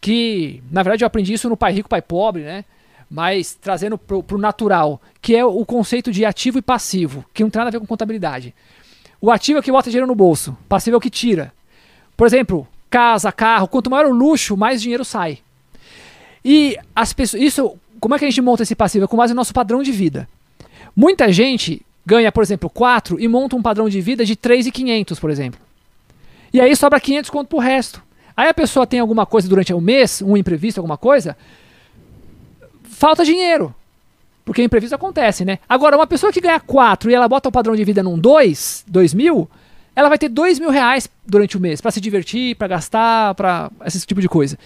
Que, 0.01 0.62
na 0.70 0.82
verdade, 0.82 1.05
eu 1.05 1.07
aprendi 1.07 1.32
isso 1.34 1.49
no 1.49 1.57
Pai 1.57 1.72
Rico, 1.72 1.88
Pai 1.88 2.01
Pobre, 2.01 2.42
né? 2.42 2.64
mas 3.11 3.55
trazendo 3.55 3.96
pro, 3.96 4.22
pro 4.22 4.38
natural, 4.38 5.01
que 5.20 5.34
é 5.34 5.44
o 5.44 5.64
conceito 5.64 6.12
de 6.12 6.24
ativo 6.24 6.59
e 6.59 6.62
passivo, 6.62 7.24
que 7.32 7.42
não 7.42 7.51
tem 7.51 7.59
nada 7.61 7.68
a 7.68 7.72
ver 7.72 7.80
com 7.80 7.86
contabilidade. 7.86 8.55
O 9.20 9.30
ativo 9.30 9.59
é 9.59 9.61
o 9.61 9.62
que 9.62 9.72
bota 9.72 9.90
dinheiro 9.90 10.07
no 10.07 10.14
bolso, 10.14 10.57
passivo 10.68 10.96
é 10.96 10.99
o 10.99 11.01
que 11.01 11.11
tira. 11.11 11.53
Por 12.16 12.26
exemplo, 12.26 12.68
casa, 12.90 13.32
carro, 13.32 13.68
quanto 13.68 13.90
maior 13.90 14.07
o 14.07 14.14
luxo, 14.14 14.57
mais 14.57 14.82
dinheiro 14.82 15.05
sai. 15.05 15.38
E 16.44 16.76
as 16.94 17.12
pessoas, 17.12 17.42
isso, 17.42 17.76
como 17.99 18.14
é 18.14 18.18
que 18.18 18.24
a 18.24 18.30
gente 18.30 18.40
monta 18.40 18.62
esse 18.62 18.74
passivo? 18.74 19.05
É 19.05 19.09
com 19.09 19.16
base 19.16 19.32
no 19.32 19.38
nosso 19.38 19.55
padrão 19.55 19.82
de 19.82 19.90
vida. 19.90 20.28
Muita 21.01 21.32
gente 21.32 21.80
ganha, 22.05 22.32
por 22.32 22.42
exemplo, 22.42 22.68
4 22.68 23.20
e 23.20 23.28
monta 23.28 23.55
um 23.55 23.62
padrão 23.62 23.88
de 23.88 24.01
vida 24.01 24.24
de 24.24 24.34
3,500, 24.34 25.20
por 25.20 25.30
exemplo. 25.30 25.61
E 26.53 26.61
aí 26.61 26.74
sobra 26.74 26.99
500 26.99 27.30
conto 27.30 27.46
pro 27.46 27.59
resto. 27.61 28.03
Aí 28.36 28.49
a 28.49 28.53
pessoa 28.53 28.84
tem 28.84 28.99
alguma 28.99 29.24
coisa 29.24 29.49
durante 29.49 29.72
o 29.72 29.80
mês, 29.80 30.20
um 30.20 30.36
imprevisto, 30.36 30.78
alguma 30.78 30.96
coisa, 30.96 31.36
falta 32.82 33.24
dinheiro. 33.24 33.72
Porque 34.44 34.61
imprevisto 34.61 34.92
acontece, 34.96 35.44
né? 35.44 35.61
Agora, 35.68 35.94
uma 35.94 36.07
pessoa 36.07 36.32
que 36.32 36.40
ganha 36.40 36.59
4 36.59 37.09
e 37.09 37.14
ela 37.14 37.28
bota 37.28 37.49
o 37.49 37.53
padrão 37.53 37.76
de 37.76 37.84
vida 37.84 38.03
num 38.03 38.18
2, 38.18 38.84
2 38.88 39.14
mil, 39.14 39.49
ela 39.99 40.09
vai 40.09 40.16
ter 40.18 40.28
2 40.28 40.59
mil 40.59 40.70
reais 40.70 41.09
durante 41.26 41.57
o 41.57 41.61
mês 41.61 41.80
para 41.80 41.90
se 41.90 42.01
divertir, 42.01 42.55
para 42.57 42.68
gastar, 42.68 43.34
para 43.34 43.70
esse 43.84 44.07
tipo 44.07 44.20
de 44.20 44.28
coisa. 44.28 44.57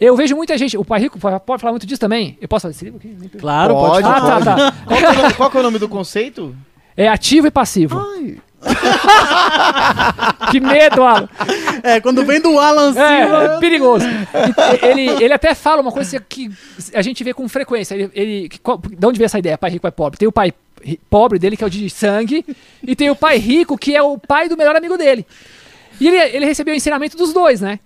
Eu 0.00 0.16
vejo 0.16 0.34
muita 0.34 0.56
gente, 0.56 0.76
o 0.78 0.84
Pai 0.84 1.00
Rico 1.00 1.18
pode 1.18 1.60
falar 1.60 1.72
muito 1.72 1.86
disso 1.86 2.00
também. 2.00 2.38
Eu 2.40 2.48
posso 2.48 2.62
falar 2.62 2.72
desse 2.72 2.84
livro 2.84 2.98
aqui? 2.98 3.38
Claro, 3.38 3.74
Pode, 3.74 4.02
pode. 4.02 4.08
Ah, 4.08 4.20
tá, 4.20 4.40
tá. 4.40 4.72
Qual 4.86 4.98
que, 4.98 5.04
é 5.04 5.12
nome, 5.12 5.34
qual 5.34 5.50
é 5.54 5.58
o 5.58 5.62
nome 5.62 5.78
do 5.78 5.88
conceito? 5.88 6.56
É 6.96 7.08
ativo 7.08 7.46
e 7.46 7.50
passivo. 7.50 7.98
Ai, 7.98 8.36
Que 10.50 10.60
medo, 10.60 11.02
Alan. 11.02 11.28
É, 11.82 12.00
quando 12.00 12.24
vem 12.24 12.40
do 12.40 12.58
Alan 12.58 12.90
É, 12.98 13.22
Silva. 13.22 13.44
é 13.44 13.58
perigoso. 13.60 14.06
Ele, 14.82 15.08
ele 15.24 15.32
até 15.34 15.54
fala 15.54 15.80
uma 15.82 15.92
coisa 15.92 16.20
que 16.20 16.50
a 16.94 17.02
gente 17.02 17.22
vê 17.24 17.32
com 17.34 17.48
frequência. 17.48 17.94
Ele, 17.94 18.10
ele, 18.14 18.48
que- 18.48 18.58
qual- 18.60 18.78
de 18.78 19.06
onde 19.06 19.18
veio 19.18 19.26
essa 19.26 19.38
ideia? 19.38 19.56
Pai 19.58 19.70
rico, 19.70 19.82
pai 19.82 19.90
pobre. 19.92 20.18
Tem 20.18 20.28
o 20.28 20.32
pai 20.32 20.52
pobre 21.10 21.38
dele, 21.38 21.56
que 21.56 21.64
é 21.64 21.66
o 21.66 21.70
de 21.70 21.88
sangue, 21.90 22.44
e 22.82 22.94
tem 22.96 23.10
o 23.10 23.16
pai 23.16 23.38
rico, 23.38 23.76
que 23.78 23.94
é 23.96 24.02
o 24.02 24.18
pai 24.18 24.48
do 24.48 24.56
melhor 24.56 24.76
amigo 24.76 24.96
dele. 24.96 25.26
E 26.00 26.08
ele, 26.08 26.16
ele 26.36 26.46
recebeu 26.46 26.74
o 26.74 26.76
ensinamento 26.76 27.16
dos 27.16 27.32
dois, 27.32 27.60
né? 27.60 27.78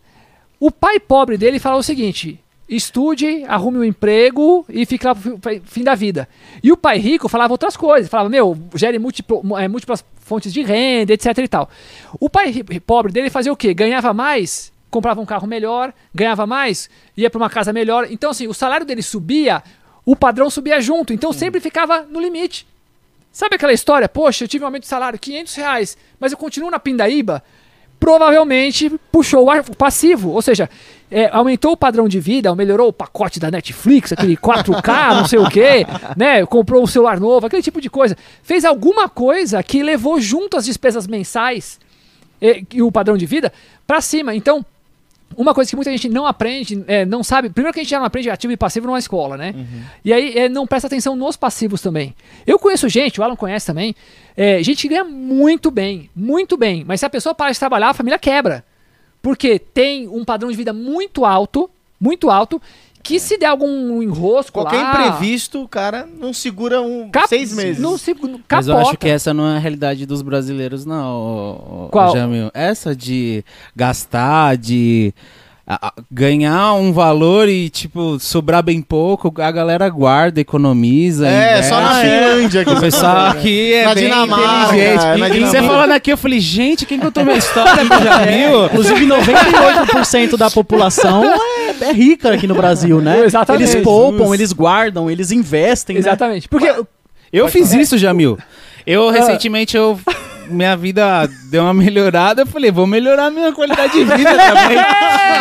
O 0.58 0.70
pai 0.70 0.98
pobre 0.98 1.36
dele 1.36 1.58
fala 1.58 1.76
o 1.76 1.82
seguinte: 1.82 2.40
estude, 2.68 3.44
arrume 3.46 3.78
um 3.78 3.84
emprego 3.84 4.64
e 4.68 4.86
fique 4.86 5.04
lá 5.06 5.14
pro 5.14 5.38
fi- 5.42 5.62
fim 5.64 5.82
da 5.84 5.94
vida. 5.94 6.28
E 6.62 6.72
o 6.72 6.76
pai 6.76 6.98
rico 6.98 7.28
falava 7.28 7.52
outras 7.52 7.76
coisas, 7.76 8.08
falava, 8.08 8.28
meu, 8.28 8.56
gere 8.74 8.98
múltiplo- 8.98 9.56
é, 9.58 9.68
múltiplas 9.68 10.04
fontes 10.20 10.52
de 10.52 10.62
renda, 10.62 11.12
etc 11.12 11.36
e 11.38 11.48
tal. 11.48 11.68
O 12.18 12.28
pai 12.30 12.52
pobre 12.86 13.12
dele 13.12 13.30
fazia 13.30 13.52
o 13.52 13.56
quê? 13.56 13.72
Ganhava 13.74 14.12
mais, 14.14 14.72
comprava 14.90 15.20
um 15.20 15.26
carro 15.26 15.46
melhor, 15.46 15.92
ganhava 16.14 16.46
mais, 16.46 16.88
ia 17.16 17.28
para 17.30 17.38
uma 17.38 17.50
casa 17.50 17.72
melhor. 17.72 18.06
Então, 18.10 18.30
assim, 18.30 18.46
o 18.48 18.54
salário 18.54 18.86
dele 18.86 19.02
subia, 19.02 19.62
o 20.04 20.16
padrão 20.16 20.48
subia 20.48 20.80
junto, 20.80 21.12
então 21.12 21.32
sempre 21.32 21.60
ficava 21.60 22.02
no 22.02 22.18
limite. 22.20 22.66
Sabe 23.36 23.56
aquela 23.56 23.74
história? 23.74 24.08
Poxa, 24.08 24.44
eu 24.44 24.48
tive 24.48 24.64
um 24.64 24.66
aumento 24.66 24.84
de 24.84 24.88
salário, 24.88 25.18
500 25.18 25.54
reais, 25.56 25.98
mas 26.18 26.32
eu 26.32 26.38
continuo 26.38 26.70
na 26.70 26.78
pindaíba? 26.78 27.42
Provavelmente 28.00 28.90
puxou 29.12 29.46
o 29.46 29.76
passivo, 29.76 30.30
ou 30.30 30.40
seja, 30.40 30.70
é, 31.10 31.28
aumentou 31.30 31.72
o 31.72 31.76
padrão 31.76 32.08
de 32.08 32.18
vida, 32.18 32.54
melhorou 32.54 32.88
o 32.88 32.92
pacote 32.94 33.38
da 33.38 33.50
Netflix, 33.50 34.10
aquele 34.10 34.38
4K, 34.38 35.16
não 35.20 35.26
sei 35.26 35.38
o 35.38 35.50
quê, 35.50 35.86
né? 36.16 36.46
Comprou 36.46 36.82
um 36.82 36.86
celular 36.86 37.20
novo, 37.20 37.46
aquele 37.46 37.60
tipo 37.60 37.78
de 37.78 37.90
coisa. 37.90 38.16
Fez 38.42 38.64
alguma 38.64 39.06
coisa 39.06 39.62
que 39.62 39.82
levou 39.82 40.18
junto 40.18 40.56
as 40.56 40.64
despesas 40.64 41.06
mensais 41.06 41.78
eh, 42.40 42.62
e 42.72 42.80
o 42.80 42.90
padrão 42.90 43.18
de 43.18 43.26
vida 43.26 43.52
para 43.86 44.00
cima. 44.00 44.34
Então, 44.34 44.64
uma 45.34 45.54
coisa 45.54 45.68
que 45.68 45.76
muita 45.76 45.90
gente 45.90 46.08
não 46.08 46.26
aprende, 46.26 46.84
é, 46.86 47.04
não 47.04 47.22
sabe. 47.22 47.50
Primeiro 47.50 47.72
que 47.72 47.80
a 47.80 47.82
gente 47.82 47.90
já 47.90 47.98
não 47.98 48.06
aprende 48.06 48.30
ativo 48.30 48.52
e 48.52 48.56
passivo 48.56 48.86
numa 48.86 48.98
escola, 48.98 49.36
né? 49.36 49.54
E 50.04 50.12
aí 50.12 50.38
é, 50.38 50.48
não 50.48 50.66
presta 50.66 50.86
atenção 50.86 51.16
nos 51.16 51.36
passivos 51.36 51.80
também. 51.80 52.14
Eu 52.46 52.58
conheço 52.58 52.88
gente, 52.88 53.20
o 53.20 53.24
Alan 53.24 53.36
conhece 53.36 53.66
também, 53.66 53.94
é, 54.36 54.62
gente 54.62 54.82
que 54.82 54.88
ganha 54.88 55.04
muito 55.04 55.70
bem, 55.70 56.10
muito 56.14 56.56
bem. 56.56 56.84
Mas 56.86 57.00
se 57.00 57.06
a 57.06 57.10
pessoa 57.10 57.34
para 57.34 57.52
de 57.52 57.58
trabalhar, 57.58 57.90
a 57.90 57.94
família 57.94 58.18
quebra. 58.18 58.64
Porque 59.20 59.58
tem 59.58 60.06
um 60.08 60.24
padrão 60.24 60.50
de 60.50 60.56
vida 60.56 60.72
muito 60.72 61.24
alto, 61.24 61.68
muito 62.00 62.30
alto, 62.30 62.60
que 63.06 63.20
se 63.20 63.38
der 63.38 63.46
algum 63.46 64.02
enrosco 64.02 64.60
qualquer 64.60 64.82
lá... 64.82 64.90
imprevisto, 64.90 65.62
o 65.62 65.68
cara 65.68 66.08
não 66.18 66.32
segura 66.32 66.80
um 66.82 67.08
cap- 67.08 67.28
seis 67.28 67.54
meses. 67.54 67.80
Não 67.80 67.96
se, 67.96 68.12
capota. 68.12 68.44
Mas 68.50 68.66
eu 68.66 68.76
acho 68.76 68.96
que 68.96 69.08
essa 69.08 69.32
não 69.32 69.46
é 69.46 69.56
a 69.56 69.58
realidade 69.60 70.04
dos 70.04 70.22
brasileiros, 70.22 70.84
não, 70.84 71.88
Qual? 71.92 72.12
Jamil. 72.12 72.50
Essa 72.52 72.96
de 72.96 73.44
gastar, 73.76 74.56
de 74.56 75.14
a- 75.66 75.88
a- 75.88 75.92
ganhar 76.10 76.74
um 76.74 76.92
valor 76.92 77.48
e, 77.48 77.68
tipo, 77.68 78.18
sobrar 78.20 78.62
bem 78.62 78.80
pouco, 78.80 79.32
a 79.42 79.50
galera 79.50 79.88
guarda, 79.88 80.40
economiza. 80.40 81.26
É, 81.28 81.54
investe. 81.54 81.68
só 81.68 81.80
na 81.80 81.94
Finlândia 82.00 82.64
que 82.64 82.70
O 82.72 82.80
pessoal 82.80 83.16
aqui 83.26 83.72
é 83.74 83.84
Na 83.84 83.94
bem 83.94 84.04
Dinamarca, 84.04 84.74
inteligente. 84.76 85.04
é, 85.04 85.16
na 85.16 85.28
E- 85.28 85.30
e 85.30 85.32
Você 85.32 85.34
Dinamarca. 85.50 85.66
falando 85.68 85.92
aqui, 85.92 86.12
eu 86.12 86.16
falei, 86.16 86.38
gente, 86.40 86.86
quem 86.86 86.98
contou 87.00 87.24
minha 87.24 87.36
história 87.36 87.84
pro 87.84 87.98
Jamil? 88.04 88.66
Inclusive, 88.66 89.06
98% 89.06 90.36
da 90.36 90.50
população 90.50 91.24
é, 91.24 91.84
é 91.86 91.92
rica 91.92 92.32
aqui 92.32 92.46
no 92.46 92.54
Brasil, 92.54 93.00
né? 93.00 93.24
Exatamente. 93.24 93.70
Eles 93.72 93.82
poupam, 93.84 94.32
eles 94.34 94.52
guardam, 94.52 95.10
eles 95.10 95.30
investem, 95.32 95.94
né? 95.94 96.00
Exatamente. 96.00 96.48
Porque 96.48 96.72
Eu 97.32 97.48
fiz 97.48 97.72
isso, 97.72 97.98
Jamil. 97.98 98.38
Eu, 98.86 99.10
recentemente, 99.10 99.76
eu... 99.76 99.98
Minha 100.48 100.76
vida 100.76 101.28
deu 101.50 101.62
uma 101.62 101.74
melhorada, 101.74 102.42
eu 102.42 102.46
falei, 102.46 102.70
vou 102.70 102.86
melhorar 102.86 103.30
minha 103.30 103.52
qualidade 103.52 103.92
de 103.92 104.04
vida 104.04 104.30
também. 104.36 104.78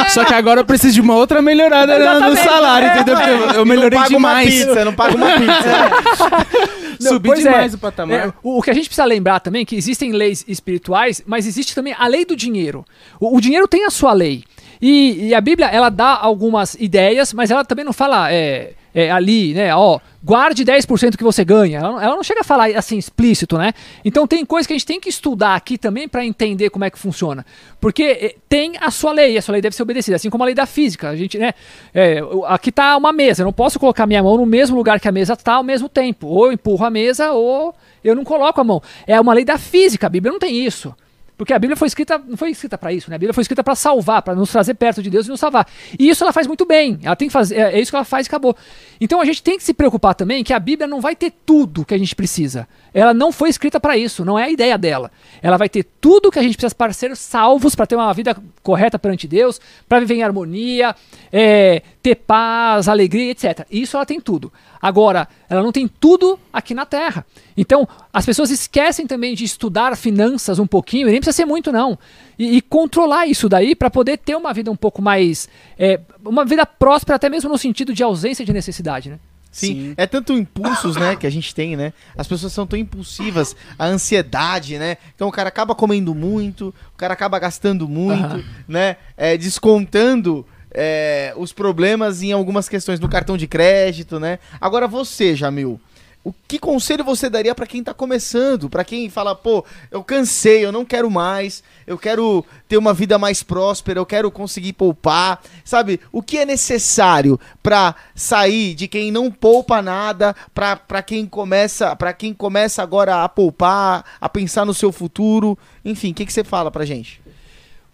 Só 0.10 0.24
que 0.26 0.34
agora 0.34 0.62
eu 0.62 0.66
preciso 0.66 0.94
de 0.96 1.02
uma 1.02 1.16
outra 1.16 1.42
melhorada 1.42 1.98
no- 2.20 2.30
no 2.30 2.36
salário, 2.38 2.88
entendeu? 2.90 3.16
Porque 3.16 3.30
eu, 3.30 3.40
eu 3.48 3.54
não 3.58 3.66
melhorei 3.66 3.98
paga 4.00 4.10
demais. 4.10 4.54
uma 4.56 4.66
pizza, 4.66 4.86
não 4.86 4.94
paga 4.94 5.16
uma 5.16 5.32
pizza. 5.32 6.66
Não, 6.98 7.12
Subi 7.12 7.28
pois 7.28 7.40
demais 7.42 7.74
é. 7.74 7.76
o 7.76 7.80
patamar. 7.80 8.18
É, 8.20 8.34
o, 8.42 8.60
o 8.60 8.62
que 8.62 8.70
a 8.72 8.74
gente 8.74 8.86
precisa 8.88 9.04
lembrar 9.04 9.42
também 9.42 9.64
é 9.64 9.66
que 9.66 9.76
existem 9.76 10.14
leis 10.14 10.46
espirituais, 10.48 11.22
mas 11.26 11.46
existe 11.46 11.76
também 11.76 11.94
a 11.98 12.08
lei 12.08 12.24
do 12.24 12.38
dinheiro. 12.38 12.86
O, 13.20 13.36
o 13.36 13.42
dinheiro 13.42 13.68
tem 13.68 13.84
a 13.86 13.90
sua 13.90 14.14
lei. 14.14 14.46
E, 14.82 15.28
e 15.28 15.36
a 15.36 15.42
Bíblia, 15.42 15.68
ela 15.68 15.90
dá 15.90 16.18
algumas 16.18 16.74
ideias, 16.76 17.34
mas 17.34 17.52
ela 17.52 17.66
também 17.66 17.84
não 17.84 17.92
fala 17.92 18.32
é, 18.32 18.72
é, 18.96 19.12
ali, 19.12 19.54
né, 19.54 19.76
ó, 19.76 20.00
guarde 20.24 20.64
10% 20.64 21.18
que 21.18 21.24
você 21.24 21.44
ganha. 21.44 21.80
Ela, 21.80 21.92
não- 21.92 22.02
ela 22.02 22.16
não 22.16 22.24
chega 22.24 22.40
a 22.40 22.44
falar 22.46 22.70
assim 22.70 22.98
explícito, 22.98 23.58
né? 23.58 23.74
Então 24.06 24.26
tem 24.26 24.46
coisas 24.46 24.66
que 24.66 24.72
a 24.72 24.76
gente 24.78 24.86
tem 24.86 25.00
que 25.02 25.10
estudar 25.10 25.54
aqui 25.54 25.78
também 25.78 26.08
para 26.08 26.26
entender 26.26 26.70
como 26.70 26.86
é 26.86 26.90
que 26.90 26.98
funciona. 26.98 27.46
Porque 27.80 28.04
é, 28.04 28.36
tem 28.48 28.76
a 28.80 28.90
sua 28.90 29.12
lei, 29.12 29.38
a 29.38 29.42
sua 29.42 29.52
lei 29.52 29.62
deve 29.62 29.76
ser 29.76 29.84
obedecida, 29.84 30.16
assim 30.16 30.30
como 30.30 30.44
a 30.44 30.46
lei 30.46 30.56
da 30.56 30.66
física. 30.66 31.10
A 31.10 31.16
gente, 31.16 31.38
né, 31.38 31.54
é, 31.94 32.20
aqui 32.48 32.72
tá 32.72 32.96
uma 32.96 33.12
mesa, 33.12 33.42
eu 33.42 33.46
não 33.46 33.54
posso 33.54 33.78
colocar 33.78 34.08
minha 34.08 34.24
mão 34.24 34.38
no 34.38 34.46
mesmo 34.46 34.78
lugar 34.78 34.98
que 35.00 35.08
a 35.10 35.12
mesa 35.12 35.36
tá 35.36 35.56
ao 35.56 35.64
mesmo 35.64 35.90
tempo. 35.90 36.28
Ou 36.28 36.46
eu 36.48 36.54
empurro 36.54 36.86
a 36.86 36.90
mesa, 36.90 37.34
ou 37.34 37.76
eu 38.02 38.16
não 38.16 38.24
coloco 38.24 38.62
a 38.62 38.64
mão. 38.64 38.82
É 39.06 39.20
uma 39.20 39.34
lei 39.34 39.44
da 39.44 39.58
física, 39.58 40.08
a 40.08 40.10
Bíblia 40.10 40.32
não 40.32 40.40
tem 40.40 40.66
isso. 40.66 40.96
Porque 41.38 41.54
a 41.54 41.60
Bíblia 41.60 41.76
foi 41.76 41.88
escrita, 41.88 42.18
não 42.18 42.38
foi 42.38 42.52
escrita 42.52 42.78
para 42.78 42.94
isso, 42.94 43.10
né? 43.10 43.18
A 43.18 43.20
Bíblia 43.20 43.34
foi 43.34 43.42
escrita 43.42 43.64
para 43.64 43.76
salvar, 43.76 44.22
para 44.22 44.34
nos 44.36 44.52
trazer 44.52 44.74
perto 44.76 45.04
de 45.04 45.10
Deus 45.10 45.26
e 45.26 45.30
nos 45.30 45.40
salvar. 45.40 45.68
E 46.00 46.08
isso 46.08 46.24
ela 46.24 46.32
faz 46.32 46.48
muito 46.48 46.66
bem. 46.66 47.00
Ela 47.04 47.16
tem 47.16 47.28
que 47.28 47.34
fazer, 47.34 47.56
é, 47.56 47.74
é 47.74 47.82
isso 47.82 47.92
que 47.92 47.96
ela 47.96 48.06
faz 48.06 48.26
e 48.26 48.30
acabou. 48.30 48.56
Então 49.02 49.20
a 49.20 49.26
gente 49.26 49.44
tem 49.44 49.58
que 49.58 49.64
se 49.64 49.74
preocupar 49.74 50.16
também 50.16 50.44
que 50.44 50.54
a 50.54 50.60
Bíblia 50.60 50.88
não 50.88 51.02
vai 51.02 51.16
ter 51.16 51.34
tudo 51.46 51.84
que 51.84 51.94
a 51.94 51.98
gente 51.98 52.16
precisa. 52.16 52.68
Ela 52.94 53.14
não 53.14 53.32
foi 53.32 53.50
escrita 53.50 53.80
para 53.80 53.98
isso, 53.98 54.24
não 54.24 54.40
é 54.40 54.44
a 54.44 54.50
ideia 54.50 54.78
dela. 54.78 55.12
Ela 55.42 55.58
vai 55.58 55.68
ter 55.68 55.84
tudo 56.00 56.32
que 56.32 56.40
a 56.40 56.44
gente 56.44 56.56
precisa 56.56 56.74
para 56.74 56.94
ser 56.94 57.16
salvos, 57.18 57.76
para 57.76 57.86
ter 57.86 57.96
uma 57.96 58.14
vida 58.14 58.36
correta 58.64 58.98
perante 58.98 59.28
Deus, 59.28 59.60
para 59.90 60.00
viver 60.00 60.16
em 60.16 60.24
harmonia, 60.24 60.96
é, 61.32 61.82
ter 62.02 62.16
paz, 62.16 62.88
alegria, 62.88 63.32
etc. 63.32 63.66
Isso 63.70 63.98
ela 63.98 64.06
tem 64.06 64.22
tudo. 64.22 64.54
Agora, 64.86 65.28
ela 65.50 65.64
não 65.64 65.72
tem 65.72 65.88
tudo 65.88 66.40
aqui 66.54 66.76
na 66.76 66.86
Terra. 66.86 67.26
Então, 67.58 67.88
as 68.14 68.24
pessoas 68.24 68.52
esquecem 68.52 69.08
também 69.08 69.34
de 69.34 69.44
estudar 69.44 69.98
finanças 69.98 70.60
um 70.60 70.68
pouquinho, 70.68 71.08
e 71.08 71.12
nem 71.12 71.20
precisa 71.20 71.38
ser 71.38 71.46
muito, 71.46 71.72
não. 71.72 71.98
E, 72.38 72.58
e 72.58 72.62
controlar 72.62 73.26
isso 73.26 73.50
daí 73.50 73.74
para 73.74 73.90
poder 73.90 74.20
ter 74.20 74.36
uma 74.36 74.54
vida 74.54 74.70
um 74.70 74.76
pouco 74.76 75.02
mais. 75.02 75.50
é, 75.76 76.00
uma 76.24 76.46
vida 76.46 76.68
próspera, 76.68 77.16
até 77.16 77.30
mesmo 77.30 77.50
no 77.50 77.58
sentido 77.58 77.96
de 77.96 78.04
ausência 78.04 78.46
de 78.46 78.54
necessidade, 78.54 79.10
né? 79.10 79.18
Sim, 79.52 79.74
Sim. 79.74 79.94
é 79.98 80.06
tanto 80.06 80.34
impulsos, 80.34 80.98
né, 80.98 81.16
que 81.16 81.26
a 81.26 81.32
gente 81.32 81.56
tem, 81.56 81.76
né? 81.76 81.92
As 82.16 82.28
pessoas 82.28 82.54
são 82.54 82.68
tão 82.68 82.78
impulsivas, 82.78 83.56
a 83.80 83.88
ansiedade, 83.88 84.78
né? 84.78 84.98
Então 85.16 85.30
o 85.30 85.32
cara 85.32 85.50
acaba 85.50 85.74
comendo 85.74 86.14
muito, 86.14 86.76
o 86.94 86.98
cara 86.98 87.14
acaba 87.14 87.40
gastando 87.40 87.88
muito, 87.88 88.24
Aham. 88.24 88.44
né? 88.68 88.98
É, 89.18 89.36
descontando 89.36 90.46
é, 90.76 91.34
os 91.38 91.54
problemas 91.54 92.22
em 92.22 92.34
algumas 92.34 92.68
questões 92.68 93.00
no 93.00 93.10
cartão 93.10 93.38
de 93.38 93.48
crédito, 93.48 94.20
né? 94.20 94.40
Agora 94.60 94.88
você, 94.88 95.36
Jamil, 95.36 95.80
o 96.26 96.34
que 96.48 96.58
conselho 96.58 97.04
você 97.04 97.30
daria 97.30 97.54
pra 97.54 97.68
quem 97.68 97.84
tá 97.84 97.94
começando? 97.94 98.68
Pra 98.68 98.84
quem 98.84 99.12
fala, 99.12 99.36
pô, 99.36 99.64
eu 99.92 100.04
cansei, 100.04 100.66
eu 100.66 100.72
não 100.72 100.84
quero 100.84 101.10
mais, 101.10 101.64
eu 101.86 102.00
quero 102.00 102.44
ter 102.68 102.78
uma 102.78 102.96
vida 102.96 103.20
mais 103.20 103.44
próspera, 103.44 104.00
eu 104.00 104.06
quero 104.08 104.32
conseguir 104.32 104.74
poupar, 104.74 105.40
sabe? 105.64 106.00
O 106.12 106.24
que 106.24 106.40
é 106.40 106.46
necessário 106.46 107.40
pra 107.62 107.94
sair 108.16 108.74
de 108.74 108.88
quem 108.88 109.12
não 109.12 109.32
poupa 109.32 109.84
nada, 109.84 110.36
pra 110.52 111.04
quem 111.04 111.28
começa, 111.28 111.96
para 111.96 112.12
quem 112.12 112.34
começa 112.34 112.82
agora 112.82 113.24
a 113.24 113.30
poupar, 113.30 114.04
a 114.20 114.28
pensar 114.28 114.66
no 114.66 114.74
seu 114.74 114.92
futuro? 114.92 115.56
Enfim, 115.86 116.10
o 116.10 116.16
que 116.16 116.26
que 116.26 116.34
você 116.34 116.44
fala 116.44 116.72
pra 116.72 116.86
gente? 116.86 117.22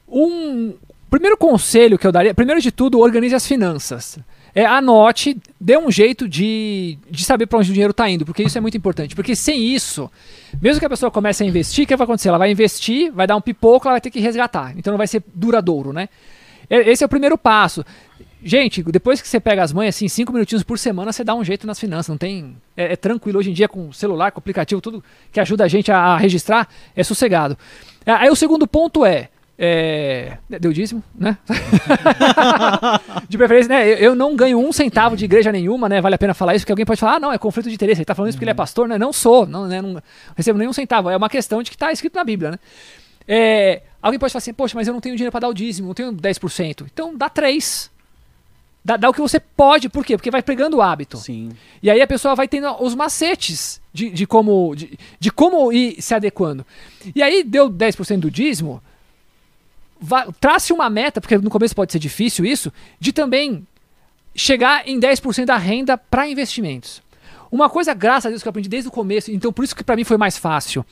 Um 0.07 0.73
primeiro 1.11 1.37
conselho 1.37 1.99
que 1.99 2.07
eu 2.07 2.11
daria, 2.11 2.33
primeiro 2.33 2.59
de 2.59 2.71
tudo, 2.71 2.99
organize 2.99 3.35
as 3.35 3.45
finanças. 3.45 4.17
é, 4.55 4.65
anote, 4.65 5.37
dê 5.59 5.77
um 5.77 5.91
jeito 5.91 6.27
de, 6.27 6.97
de 7.09 7.23
saber 7.23 7.45
para 7.45 7.59
onde 7.59 7.69
o 7.69 7.73
dinheiro 7.73 7.91
está 7.91 8.09
indo, 8.09 8.25
porque 8.25 8.41
isso 8.43 8.57
é 8.57 8.61
muito 8.61 8.75
importante. 8.77 9.15
Porque 9.15 9.35
sem 9.35 9.61
isso, 9.63 10.09
mesmo 10.61 10.79
que 10.79 10.85
a 10.85 10.89
pessoa 10.89 11.11
comece 11.11 11.43
a 11.43 11.45
investir, 11.45 11.83
o 11.83 11.87
que 11.87 11.95
vai 11.95 12.05
acontecer? 12.05 12.29
Ela 12.29 12.37
vai 12.39 12.49
investir, 12.51 13.11
vai 13.11 13.27
dar 13.27 13.35
um 13.35 13.41
pipoco, 13.41 13.87
ela 13.87 13.93
vai 13.93 14.01
ter 14.01 14.09
que 14.09 14.19
resgatar. 14.19 14.73
Então 14.77 14.91
não 14.91 14.97
vai 14.97 15.07
ser 15.07 15.21
duradouro, 15.35 15.93
né? 15.93 16.09
E- 16.69 16.89
Esse 16.89 17.03
é 17.03 17.05
o 17.05 17.09
primeiro 17.09 17.37
passo. 17.37 17.85
Gente, 18.43 18.81
depois 18.81 19.21
que 19.21 19.27
você 19.27 19.39
pega 19.39 19.61
as 19.61 19.71
mães, 19.71 19.89
assim, 19.95 20.07
cinco 20.07 20.33
minutinhos 20.33 20.63
por 20.63 20.79
semana, 20.79 21.11
você 21.13 21.23
dá 21.23 21.35
um 21.35 21.43
jeito 21.43 21.67
nas 21.67 21.79
finanças. 21.79 22.09
Não 22.09 22.17
tem. 22.17 22.55
É, 22.75 22.93
é 22.93 22.95
tranquilo 22.95 23.37
hoje 23.37 23.51
em 23.51 23.53
dia 23.53 23.67
com 23.69 23.93
celular, 23.93 24.31
com 24.31 24.39
aplicativo, 24.39 24.81
tudo 24.81 25.03
que 25.31 25.39
ajuda 25.39 25.63
a 25.63 25.67
gente 25.67 25.91
a, 25.91 25.97
a 25.99 26.17
registrar, 26.17 26.67
é 26.95 27.03
sossegado. 27.03 27.55
Ah, 28.05 28.21
Aí 28.23 28.29
o 28.29 28.35
segundo 28.35 28.65
ponto 28.65 29.05
é. 29.05 29.29
É 29.63 30.39
deu 30.59 30.73
dízimo, 30.73 31.03
né? 31.13 31.37
de 33.29 33.37
preferência, 33.37 33.69
né? 33.69 33.87
Eu, 33.87 33.97
eu 33.97 34.15
não 34.15 34.35
ganho 34.35 34.57
um 34.57 34.73
centavo 34.73 35.15
de 35.15 35.25
igreja 35.25 35.51
nenhuma, 35.51 35.87
né? 35.87 36.01
Vale 36.01 36.15
a 36.15 36.17
pena 36.17 36.33
falar 36.33 36.55
isso, 36.55 36.63
porque 36.63 36.71
alguém 36.71 36.85
pode 36.85 36.99
falar, 36.99 37.17
ah, 37.17 37.19
não, 37.19 37.31
é 37.31 37.37
conflito 37.37 37.69
de 37.69 37.75
interesse. 37.75 37.99
Ele 37.99 38.05
tá 38.05 38.15
falando 38.15 38.29
isso 38.29 38.37
porque 38.37 38.45
ele 38.45 38.51
é 38.51 38.55
pastor, 38.55 38.87
né? 38.87 38.97
Não 38.97 39.13
sou, 39.13 39.45
não, 39.45 39.67
né? 39.67 39.79
não 39.79 40.01
recebo 40.35 40.57
nenhum 40.57 40.73
centavo. 40.73 41.11
É 41.11 41.15
uma 41.15 41.29
questão 41.29 41.61
de 41.61 41.69
que 41.69 41.77
tá 41.77 41.91
escrito 41.91 42.15
na 42.15 42.23
Bíblia, 42.23 42.51
né? 42.51 42.59
É, 43.27 43.83
alguém 44.01 44.19
pode 44.19 44.33
falar 44.33 44.39
assim, 44.39 44.51
poxa, 44.51 44.75
mas 44.75 44.87
eu 44.87 44.95
não 44.95 44.99
tenho 44.99 45.15
dinheiro 45.15 45.31
para 45.31 45.41
dar 45.41 45.49
o 45.49 45.53
dízimo, 45.53 45.89
não 45.89 45.93
tenho 45.93 46.11
10%. 46.11 46.87
Então 46.91 47.15
dá 47.15 47.29
3%. 47.29 47.91
Dá, 48.83 48.97
dá 48.97 49.09
o 49.11 49.13
que 49.13 49.21
você 49.21 49.39
pode, 49.39 49.89
por 49.89 50.03
quê? 50.03 50.17
Porque 50.17 50.31
vai 50.31 50.41
pegando 50.41 50.77
o 50.77 50.81
hábito. 50.81 51.17
Sim. 51.17 51.51
E 51.83 51.89
aí 51.91 52.01
a 52.01 52.07
pessoa 52.07 52.33
vai 52.33 52.47
tendo 52.47 52.67
os 52.83 52.95
macetes 52.95 53.79
de, 53.93 54.09
de 54.09 54.25
como, 54.25 54.73
de, 54.75 54.97
de 55.19 55.31
como 55.31 55.71
ir 55.71 56.01
se 56.01 56.15
adequando. 56.15 56.65
E 57.15 57.21
aí 57.21 57.43
deu 57.43 57.69
10% 57.69 58.21
do 58.21 58.31
dízimo, 58.31 58.81
vá- 60.01 60.27
trace 60.39 60.73
uma 60.73 60.89
meta, 60.89 61.21
porque 61.21 61.37
no 61.37 61.49
começo 61.49 61.75
pode 61.75 61.91
ser 61.91 61.99
difícil 61.99 62.43
isso, 62.45 62.73
de 62.99 63.13
também 63.13 63.65
chegar 64.35 64.87
em 64.87 64.99
10% 64.99 65.45
da 65.45 65.57
renda 65.57 65.97
para 65.97 66.27
investimentos. 66.27 67.01
Uma 67.51 67.69
coisa, 67.69 67.93
graças 67.93 68.25
a 68.27 68.29
Deus, 68.29 68.41
que 68.41 68.47
eu 68.47 68.49
aprendi 68.49 68.69
desde 68.69 68.87
o 68.87 68.91
começo, 68.91 69.31
então 69.31 69.51
por 69.53 69.63
isso 69.63 69.75
que 69.75 69.83
para 69.83 69.95
mim 69.95 70.03
foi 70.03 70.17
mais 70.17 70.37
fácil. 70.37 70.85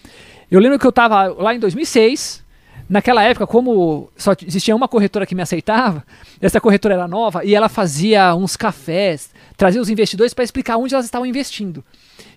Eu 0.51 0.59
lembro 0.59 0.77
que 0.77 0.85
eu 0.85 0.89
estava 0.89 1.27
lá 1.27 1.55
em 1.55 1.59
2006, 1.59 2.43
naquela 2.89 3.23
época, 3.23 3.47
como 3.47 4.09
só 4.17 4.33
existia 4.45 4.75
uma 4.75 4.87
corretora 4.87 5.25
que 5.25 5.33
me 5.35 5.41
aceitava, 5.41 6.03
essa 6.41 6.59
corretora 6.59 6.95
era 6.95 7.07
nova 7.07 7.45
e 7.45 7.55
ela 7.55 7.69
fazia 7.69 8.35
uns 8.35 8.57
cafés, 8.57 9.29
trazia 9.55 9.81
os 9.81 9.89
investidores 9.89 10.33
para 10.33 10.43
explicar 10.43 10.75
onde 10.75 10.93
elas 10.93 11.05
estavam 11.05 11.25
investindo. 11.25 11.83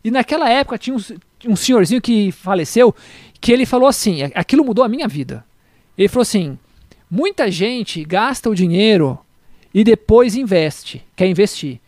E 0.05 0.11
naquela 0.11 0.49
época 0.49 0.79
tinha 0.79 0.95
um, 0.95 1.01
um 1.49 1.57
senhorzinho 1.57 2.01
que 2.01 2.31
faleceu, 2.31 2.95
que 3.41 3.51
ele 3.51 3.67
falou 3.67 3.89
assim, 3.89 4.23
aquilo 4.35 4.65
mudou 4.65 4.85
a 4.85 4.89
minha 4.89 5.09
vida. 5.09 5.45
Ele 5.97 6.09
falou 6.09 6.23
assim: 6.23 6.59
muita 7.11 7.51
gente 7.51 8.05
gasta 8.05 8.49
o 8.49 8.55
dinheiro 8.55 9.19
e 9.75 9.85
depois 9.85 10.35
investe, 10.35 11.05
quer 11.17 11.27
investir. 11.27 11.81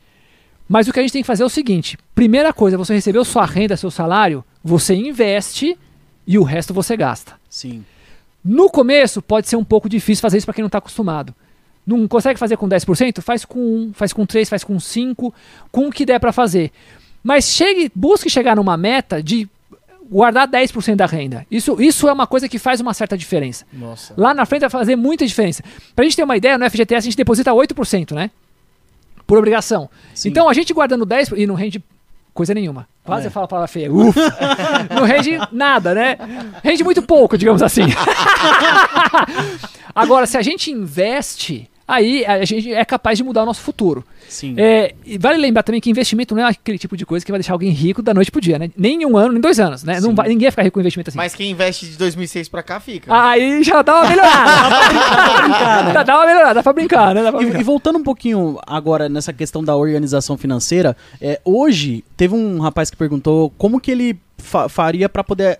Mas 0.68 0.88
o 0.88 0.92
que 0.92 0.98
a 0.98 1.02
gente 1.02 1.12
tem 1.12 1.22
que 1.22 1.26
fazer 1.26 1.42
é 1.42 1.46
o 1.46 1.50
seguinte: 1.50 1.98
primeira 2.14 2.52
coisa, 2.52 2.78
você 2.78 2.94
recebeu 2.94 3.24
sua 3.24 3.44
renda, 3.44 3.76
seu 3.76 3.90
salário, 3.90 4.44
você 4.62 4.94
investe 4.94 5.76
e 6.26 6.38
o 6.38 6.42
resto 6.42 6.72
você 6.72 6.96
gasta. 6.96 7.34
Sim. 7.48 7.84
No 8.44 8.68
começo 8.68 9.22
pode 9.22 9.48
ser 9.48 9.56
um 9.56 9.64
pouco 9.64 9.88
difícil 9.88 10.22
fazer 10.22 10.38
isso 10.38 10.46
para 10.46 10.54
quem 10.54 10.62
não 10.62 10.68
está 10.68 10.78
acostumado. 10.78 11.34
Não 11.86 12.08
consegue 12.08 12.38
fazer 12.38 12.56
com 12.56 12.68
10%? 12.68 13.20
Faz 13.20 13.44
com 13.44 13.58
1, 13.58 13.92
faz 13.94 14.12
com 14.12 14.24
3, 14.24 14.48
faz 14.48 14.64
com 14.64 14.80
5, 14.80 15.34
com 15.70 15.88
o 15.88 15.92
que 15.92 16.06
der 16.06 16.18
para 16.18 16.32
fazer. 16.32 16.70
Mas 17.22 17.46
chegue, 17.46 17.90
busque 17.94 18.28
chegar 18.28 18.56
numa 18.56 18.76
meta 18.76 19.22
de 19.22 19.48
guardar 20.10 20.48
10% 20.48 20.96
da 20.96 21.06
renda. 21.06 21.46
Isso, 21.50 21.80
isso 21.80 22.08
é 22.08 22.12
uma 22.12 22.26
coisa 22.26 22.48
que 22.48 22.58
faz 22.58 22.80
uma 22.80 22.94
certa 22.94 23.16
diferença. 23.16 23.64
Nossa. 23.72 24.14
Lá 24.16 24.34
na 24.34 24.44
frente 24.46 24.62
vai 24.62 24.70
fazer 24.70 24.96
muita 24.96 25.26
diferença. 25.26 25.62
Pra 25.94 26.04
gente 26.04 26.16
ter 26.16 26.22
uma 26.24 26.36
ideia, 26.36 26.58
no 26.58 26.68
FGTS 26.70 26.98
a 26.98 27.00
gente 27.10 27.16
deposita 27.16 27.50
8%, 27.52 28.12
né? 28.14 28.30
Por 29.26 29.38
obrigação. 29.38 29.88
Sim. 30.14 30.28
Então 30.28 30.48
a 30.48 30.52
gente 30.54 30.72
guardando 30.72 31.06
10% 31.06 31.38
e 31.38 31.46
não 31.46 31.54
rende 31.54 31.82
coisa 32.34 32.52
nenhuma. 32.52 32.86
Quase 33.04 33.24
É. 33.24 33.26
eu 33.28 33.30
falo 33.30 33.44
a 33.44 33.48
palavra 33.48 33.68
feia. 33.68 33.90
Ufa. 33.92 34.20
não 34.94 35.04
rende 35.04 35.38
nada, 35.52 35.94
né? 35.94 36.16
Rende 36.62 36.84
muito 36.84 37.02
pouco, 37.02 37.38
digamos 37.38 37.62
assim. 37.62 37.82
Agora, 39.94 40.26
se 40.26 40.36
a 40.36 40.42
gente 40.42 40.70
investe, 40.70 41.70
aí 41.86 42.24
a 42.26 42.44
gente 42.44 42.72
é 42.72 42.84
capaz 42.84 43.18
de 43.18 43.24
mudar 43.24 43.42
o 43.42 43.46
nosso 43.46 43.60
futuro. 43.60 44.04
Sim. 44.28 44.54
É, 44.58 44.94
e 45.04 45.18
vale 45.18 45.38
lembrar 45.38 45.62
também 45.62 45.80
que 45.80 45.90
investimento 45.90 46.34
não 46.34 46.42
é 46.46 46.48
aquele 46.50 46.78
tipo 46.78 46.96
de 46.96 47.04
coisa 47.04 47.24
que 47.24 47.30
vai 47.30 47.38
deixar 47.38 47.52
alguém 47.52 47.70
rico 47.70 48.02
da 48.02 48.14
noite 48.14 48.30
pro 48.30 48.40
dia, 48.40 48.58
né? 48.58 48.70
Nem 48.76 49.02
em 49.02 49.06
um 49.06 49.16
ano, 49.16 49.32
nem 49.32 49.40
dois 49.40 49.60
anos, 49.60 49.84
né? 49.84 50.00
Não 50.00 50.14
vai, 50.14 50.28
ninguém 50.28 50.46
vai 50.46 50.50
ficar 50.52 50.62
rico 50.62 50.74
com 50.74 50.80
investimento 50.80 51.10
assim. 51.10 51.16
Mas 51.18 51.34
quem 51.34 51.50
investe 51.50 51.86
de 51.86 51.96
2006 51.98 52.48
pra 52.48 52.62
cá 52.62 52.80
fica. 52.80 53.12
Aí 53.14 53.62
já 53.62 53.82
dá 53.82 54.00
uma 54.00 54.08
melhorada. 54.08 55.92
dá, 55.92 56.02
dá 56.02 56.16
uma 56.16 56.26
melhorada, 56.26 56.54
dá 56.54 56.62
pra 56.62 56.72
brincar, 56.72 57.14
né? 57.14 57.22
Dá 57.22 57.30
pra 57.32 57.40
E, 57.42 57.44
brincar. 57.44 57.60
e 57.60 57.64
voltando 57.64 57.98
um 57.98 58.02
pouquinho 58.02 58.58
agora 58.66 59.08
nessa 59.08 59.32
questão 59.32 59.62
da 59.62 59.76
organização 59.76 60.36
financeira, 60.36 60.96
é, 61.20 61.40
hoje 61.44 62.04
teve 62.16 62.34
um 62.34 62.58
rapaz 62.60 62.90
que 62.90 62.96
perguntou 62.96 63.50
como 63.58 63.80
que 63.80 63.90
ele 63.90 64.18
fa- 64.38 64.68
faria 64.68 65.08
para 65.08 65.22
poder 65.22 65.58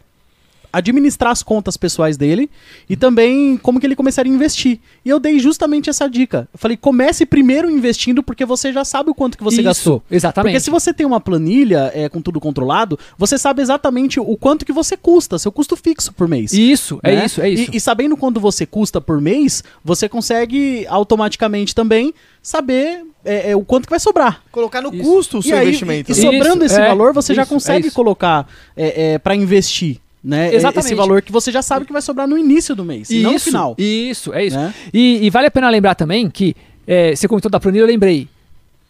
administrar 0.79 1.33
as 1.33 1.43
contas 1.43 1.77
pessoais 1.77 2.17
dele 2.17 2.51
e 2.89 2.97
também 2.97 3.57
como 3.57 3.79
que 3.79 3.87
ele 3.87 3.97
começaria 3.97 4.31
a 4.31 4.35
investir. 4.35 4.81
E 5.05 5.09
eu 5.09 5.21
dei 5.21 5.39
justamente 5.39 5.89
essa 5.89 6.09
dica. 6.09 6.49
Eu 6.53 6.59
falei, 6.59 6.77
comece 6.77 7.25
primeiro 7.25 7.71
investindo 7.71 8.23
porque 8.23 8.45
você 8.45 8.73
já 8.73 8.85
sabe 8.85 9.11
o 9.11 9.15
quanto 9.15 9.39
que 9.39 9.45
você 9.45 9.57
Isso, 9.57 9.65
gastou. 9.65 10.03
Exatamente. 10.11 10.53
Porque 10.53 10.61
se 10.61 10.71
você 10.71 10.93
tem 10.93 11.07
uma 11.07 11.21
planilha 11.21 11.91
é, 11.95 12.09
com 12.09 12.21
tudo 12.21 12.41
controlado, 12.41 12.99
você 13.17 13.39
sabe 13.39 13.63
exatamente 13.63 14.19
o 14.19 14.37
quanto 14.37 14.65
que 14.65 14.73
você 14.73 14.97
custa, 14.97 15.39
seu 15.39 15.53
custo 15.53 15.77
fixo 15.77 16.13
por 16.13 16.29
mês. 16.29 16.53
Isso, 16.53 16.99
é 17.03 17.15
né? 17.15 17.25
isso, 17.27 17.41
é 17.41 17.49
isso. 17.49 17.71
E, 17.73 17.77
e 17.77 17.81
sabendo 17.81 18.17
quanto 18.17 18.41
você 18.41 18.67
custa 18.67 19.01
por 19.01 19.21
mês, 19.21 19.63
você 19.85 20.09
consegue 20.09 20.87
automaticamente 20.89 21.75
também 21.75 22.13
saber 22.43 23.05
é, 23.25 23.51
é, 23.51 23.57
o 23.57 23.65
quanto 23.65 23.87
que 23.87 23.91
vai 23.91 23.99
sobrar. 23.99 24.43
Colocar 24.53 24.83
no 24.83 24.95
Isso. 24.95 25.03
custo 25.03 25.37
o 25.39 25.41
E 25.41 25.45
seu 25.45 25.57
aí, 25.57 25.69
investimento. 25.69 26.11
E, 26.11 26.13
e 26.13 26.15
sobrando 26.15 26.65
Isso, 26.65 26.75
esse 26.75 26.81
é, 26.81 26.89
valor, 26.89 27.13
você 27.13 27.35
já 27.35 27.43
isso, 27.43 27.53
é 27.53 27.55
consegue 27.55 27.91
colocar 27.91 28.47
é, 28.77 29.15
é, 29.15 29.19
para 29.19 29.35
investir. 29.35 29.99
Né? 30.25 30.55
Exatamente. 30.55 30.87
Esse 30.87 30.95
valor 30.95 31.21
que 31.21 31.31
você 31.31 31.53
já 31.53 31.61
sabe 31.61 31.85
que 31.85 31.93
vai 31.93 32.01
sobrar 32.01 32.27
no 32.27 32.39
início 32.39 32.75
do 32.75 32.83
mês, 32.83 33.11
e 33.11 33.21
não 33.21 33.35
no 33.35 33.39
final. 33.39 33.75
Isso, 33.77 34.33
é 34.33 34.47
isso. 34.47 34.57
né? 34.57 34.73
E, 34.93 35.27
e 35.27 35.29
vale 35.29 35.49
a 35.49 35.51
pena 35.51 35.69
lembrar 35.69 35.95
também 35.95 36.31
que 36.31 36.57
é, 36.87 37.15
você 37.15 37.29
comentou 37.29 37.51
da 37.51 37.61
planilha, 37.61 37.83
eu 37.83 37.87
lembrei. 37.87 38.27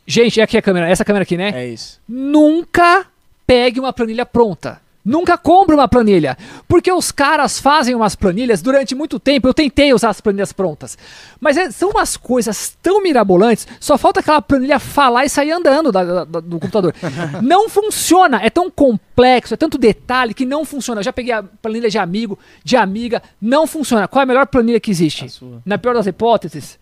Gente, 0.07 0.41
é 0.41 0.45
aqui 0.45 0.57
a 0.57 0.62
câmera, 0.62 0.89
essa 0.89 1.05
câmera 1.05 1.24
aqui, 1.24 1.37
né? 1.37 1.51
É 1.55 1.66
isso. 1.66 2.01
Nunca 2.09 3.07
pegue 3.45 3.80
uma 3.80 3.93
planilha 3.93 4.24
pronta. 4.24 4.80
Nunca 5.05 5.37
compre 5.37 5.75
uma 5.75 5.87
planilha. 5.87 6.37
Porque 6.67 6.91
os 6.91 7.13
caras 7.13 7.59
fazem 7.61 7.95
umas 7.95 8.15
planilhas 8.17 8.63
durante 8.63 8.95
muito 8.95 9.19
tempo. 9.21 9.47
Eu 9.47 9.53
tentei 9.53 9.93
usar 9.93 10.09
as 10.09 10.21
planilhas 10.21 10.51
prontas. 10.53 10.97
Mas 11.39 11.59
é- 11.59 11.71
são 11.71 11.91
umas 11.91 12.17
coisas 12.17 12.75
tão 12.83 13.03
mirabolantes. 13.03 13.67
Só 13.79 13.99
falta 13.99 14.21
aquela 14.21 14.41
planilha 14.41 14.79
falar 14.79 15.27
e 15.27 15.29
sair 15.29 15.51
andando 15.53 15.93
da- 15.93 16.25
da- 16.25 16.41
do 16.41 16.59
computador. 16.59 16.95
não 17.43 17.69
funciona. 17.69 18.41
É 18.43 18.49
tão 18.49 18.71
complexo, 18.71 19.53
é 19.53 19.57
tanto 19.59 19.77
detalhe 19.77 20.33
que 20.33 20.47
não 20.47 20.65
funciona. 20.65 21.01
Eu 21.01 21.05
já 21.05 21.13
peguei 21.13 21.33
a 21.35 21.43
planilha 21.43 21.91
de 21.91 21.99
amigo, 21.99 22.39
de 22.65 22.75
amiga. 22.77 23.23
Não 23.41 23.67
funciona. 23.67 24.09
Qual 24.09 24.21
é 24.21 24.25
a 24.25 24.27
melhor 24.27 24.47
planilha 24.47 24.81
que 24.81 24.91
existe? 24.91 25.27
Na 25.67 25.77
pior 25.77 25.93
das 25.95 26.07
hipóteses, 26.07 26.79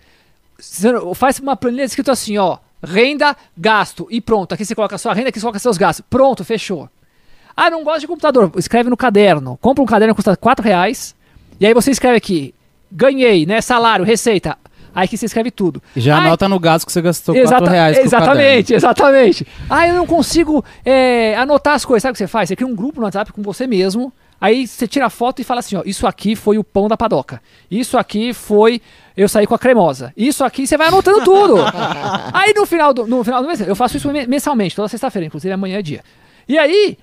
faz 1.15 1.39
uma 1.41 1.57
planilha 1.57 1.85
escrito 1.85 2.11
assim, 2.11 2.39
ó, 2.39 2.59
renda, 2.83 3.37
gasto 3.57 4.07
e 4.11 4.21
pronto. 4.21 4.53
Aqui 4.53 4.65
você 4.65 4.75
coloca 4.75 4.95
a 4.95 4.99
sua 4.99 5.13
renda, 5.13 5.29
aqui 5.29 5.39
você 5.41 5.45
coloca 5.45 5.59
seus 5.59 5.77
gastos. 5.77 6.05
Pronto, 6.09 6.45
fechou. 6.45 6.89
Ah, 7.57 7.71
não 7.71 7.85
gosto 7.85 8.01
de 8.01 8.07
computador. 8.07 8.51
Escreve 8.57 8.89
no 8.91 8.97
caderno. 8.97 9.59
Compra 9.61 9.83
um 9.83 9.87
caderno 9.87 10.15
que 10.15 10.17
custa 10.17 10.37
4 10.37 10.65
reais. 10.65 11.15
E 11.61 11.67
aí 11.67 11.75
você 11.75 11.91
escreve 11.91 12.17
aqui, 12.17 12.55
ganhei, 12.91 13.47
né, 13.47 13.61
salário, 13.61 14.05
receita. 14.05 14.57
Aí 14.95 15.09
que 15.09 15.17
você 15.17 15.27
escreve 15.27 15.51
tudo. 15.51 15.83
E 15.97 16.01
já 16.01 16.17
Ai, 16.19 16.27
anota 16.27 16.49
no 16.49 16.59
gasto 16.61 16.85
que 16.85 16.93
você 16.93 17.01
gastou 17.01 17.35
Exata- 17.35 17.59
4 17.61 17.73
reais 17.73 17.99
Exatamente, 17.99 18.75
exatamente. 18.75 19.47
Ah, 19.71 19.89
eu 19.89 19.95
não 19.95 20.07
consigo 20.07 20.63
é, 20.85 21.35
anotar 21.37 21.75
as 21.75 21.85
coisas. 21.85 22.03
Sabe 22.03 22.11
o 22.11 22.15
que 22.15 22.19
você 22.19 22.27
faz? 22.27 22.49
Você 22.49 22.57
cria 22.57 22.69
um 22.69 22.75
grupo 22.75 23.01
no 23.01 23.05
WhatsApp 23.07 23.33
com 23.33 23.41
você 23.43 23.67
mesmo. 23.67 24.13
Aí 24.39 24.67
você 24.67 24.89
tira 24.89 25.07
a 25.07 25.11
foto 25.11 25.41
e 25.41 25.45
fala 25.45 25.61
assim: 25.61 25.77
ó, 25.77 25.83
isso 25.87 26.07
aqui 26.07 26.35
foi 26.37 26.59
o 26.59 26.65
pão 26.65 26.89
da 26.89 26.97
padoca. 26.97 27.41
Isso 27.71 27.97
aqui 27.97 28.35
foi 28.35 28.83
eu 29.17 29.29
saí 29.29 29.47
com 29.47 29.55
a 29.55 29.59
cremosa. 29.59 30.13
Isso 30.17 30.45
aqui 30.45 30.67
você 30.67 30.77
vai 30.77 30.89
anotando 30.89 31.23
tudo. 31.25 31.55
aí 32.35 32.53
no 32.55 32.67
final 32.67 32.93
do, 32.93 33.07
no 33.07 33.23
final 33.25 33.41
do 33.41 33.47
mês, 33.47 33.61
eu 33.61 33.77
faço 33.77 33.97
isso 33.97 34.11
me- 34.11 34.27
mensalmente, 34.27 34.75
toda 34.77 34.89
sexta-feira, 34.89 35.27
inclusive 35.27 35.53
amanhã 35.55 35.79
é 35.79 35.83
dia. 35.83 36.03
E 36.49 36.59
aí, 36.59 36.99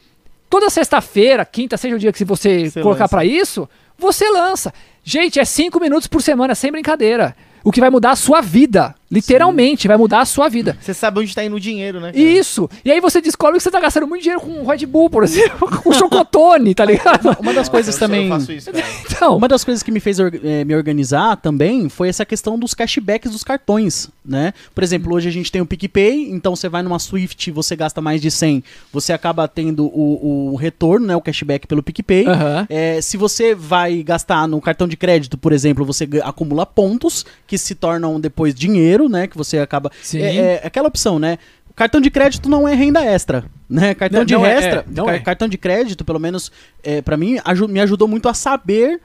toda 0.49 0.69
sexta-feira, 0.69 1.45
quinta, 1.45 1.77
seja 1.77 1.95
o 1.95 1.99
dia 1.99 2.11
que 2.11 2.25
você, 2.25 2.69
Você 2.69 2.81
colocar 2.81 3.07
pra 3.07 3.23
isso, 3.23 3.69
você 3.97 4.29
lança. 4.29 4.73
Gente, 5.03 5.39
é 5.39 5.45
cinco 5.45 5.79
minutos 5.79 6.07
por 6.07 6.21
semana, 6.21 6.55
sem 6.55 6.71
brincadeira. 6.71 7.35
O 7.63 7.71
que 7.71 7.79
vai 7.79 7.89
mudar 7.89 8.11
a 8.11 8.15
sua 8.15 8.41
vida. 8.41 8.95
Literalmente, 9.11 9.87
vai 9.87 9.97
mudar 9.97 10.21
a 10.21 10.25
sua 10.25 10.47
vida. 10.49 10.77
Você 10.79 10.93
sabe 10.93 11.19
onde 11.19 11.33
tá 11.33 11.43
indo 11.43 11.55
o 11.55 11.59
dinheiro, 11.59 11.99
né? 11.99 12.11
cara? 12.11 12.23
Isso. 12.23 12.69
E 12.85 12.91
aí 12.91 12.99
você 13.01 13.19
descobre 13.19 13.57
que 13.57 13.63
você 13.63 13.71
tá 13.71 13.79
gastando 13.79 14.07
muito 14.07 14.21
dinheiro 14.21 14.41
com 14.41 14.65
Red 14.65 14.85
Bull, 14.85 15.09
por 15.09 15.23
exemplo, 15.23 15.67
com 15.81 15.91
chocotone, 15.91 16.75
tá 16.75 16.85
ligado? 16.85 17.35
Uma 17.39 17.53
das 17.53 17.55
Nossa, 17.55 17.71
coisas 17.71 17.95
eu 17.95 17.99
também. 17.99 18.27
Eu 18.27 18.29
faço 18.29 18.51
isso, 18.51 18.71
cara. 18.71 18.85
Então, 19.19 19.35
Uma 19.35 19.47
das 19.47 19.63
coisas 19.65 19.83
que 19.83 19.91
me 19.91 19.99
fez 19.99 20.17
eh, 20.19 20.63
me 20.63 20.73
organizar 20.75 21.35
também 21.37 21.89
foi 21.89 22.07
essa 22.07 22.25
questão 22.25 22.57
dos 22.57 22.73
cashbacks 22.73 23.31
dos 23.31 23.43
cartões, 23.43 24.09
né? 24.23 24.53
Por 24.73 24.81
exemplo, 24.83 25.13
hoje 25.13 25.27
a 25.27 25.31
gente 25.31 25.51
tem 25.51 25.61
o 25.61 25.65
PicPay, 25.65 26.29
então 26.31 26.55
você 26.55 26.69
vai 26.69 26.81
numa 26.81 26.99
Swift, 26.99 27.51
você 27.51 27.75
gasta 27.75 27.99
mais 27.99 28.21
de 28.21 28.31
100, 28.31 28.63
você 28.93 29.11
acaba 29.11 29.45
tendo 29.47 29.85
o, 29.87 30.53
o 30.53 30.55
retorno, 30.55 31.07
né? 31.07 31.15
O 31.15 31.21
cashback 31.21 31.67
pelo 31.67 31.83
PicPay. 31.83 32.27
Aham. 32.27 32.67
Eh, 32.69 33.01
se 33.01 33.17
você 33.17 33.53
vai 33.53 34.03
gastar 34.03 34.47
no 34.47 34.61
cartão 34.61 34.87
de 34.87 34.95
crédito, 34.95 35.37
por 35.37 35.51
exemplo, 35.51 35.83
você 35.83 36.07
acumula 36.23 36.65
pontos 36.65 37.25
que 37.45 37.57
se 37.57 37.75
tornam 37.75 38.19
depois 38.21 38.53
dinheiro 38.55 38.98
dinheiro, 39.07 39.09
né? 39.11 39.27
Que 39.27 39.37
você 39.37 39.59
acaba. 39.59 39.91
Sim. 40.01 40.21
É, 40.21 40.59
é 40.63 40.67
aquela 40.67 40.87
opção, 40.87 41.17
né? 41.19 41.37
Cartão 41.75 42.01
de 42.01 42.09
crédito 42.11 42.49
não 42.49 42.67
é 42.67 42.73
renda 42.75 43.03
extra, 43.05 43.45
né? 43.69 43.93
Cartão 43.95 44.19
Não, 44.19 44.25
de 44.25 44.33
não 44.33 44.45
é, 44.45 44.53
extra, 44.57 44.79
é, 44.81 44.83
não 44.93 45.05
ca- 45.05 45.13
é. 45.13 45.19
cartão 45.19 45.47
de 45.47 45.57
crédito, 45.57 46.03
pelo 46.03 46.19
menos 46.19 46.51
é, 46.83 47.01
para 47.01 47.15
mim, 47.15 47.39
aju- 47.45 47.69
me 47.69 47.79
ajudou 47.79 48.05
muito 48.07 48.27
a 48.27 48.33
saber 48.33 48.99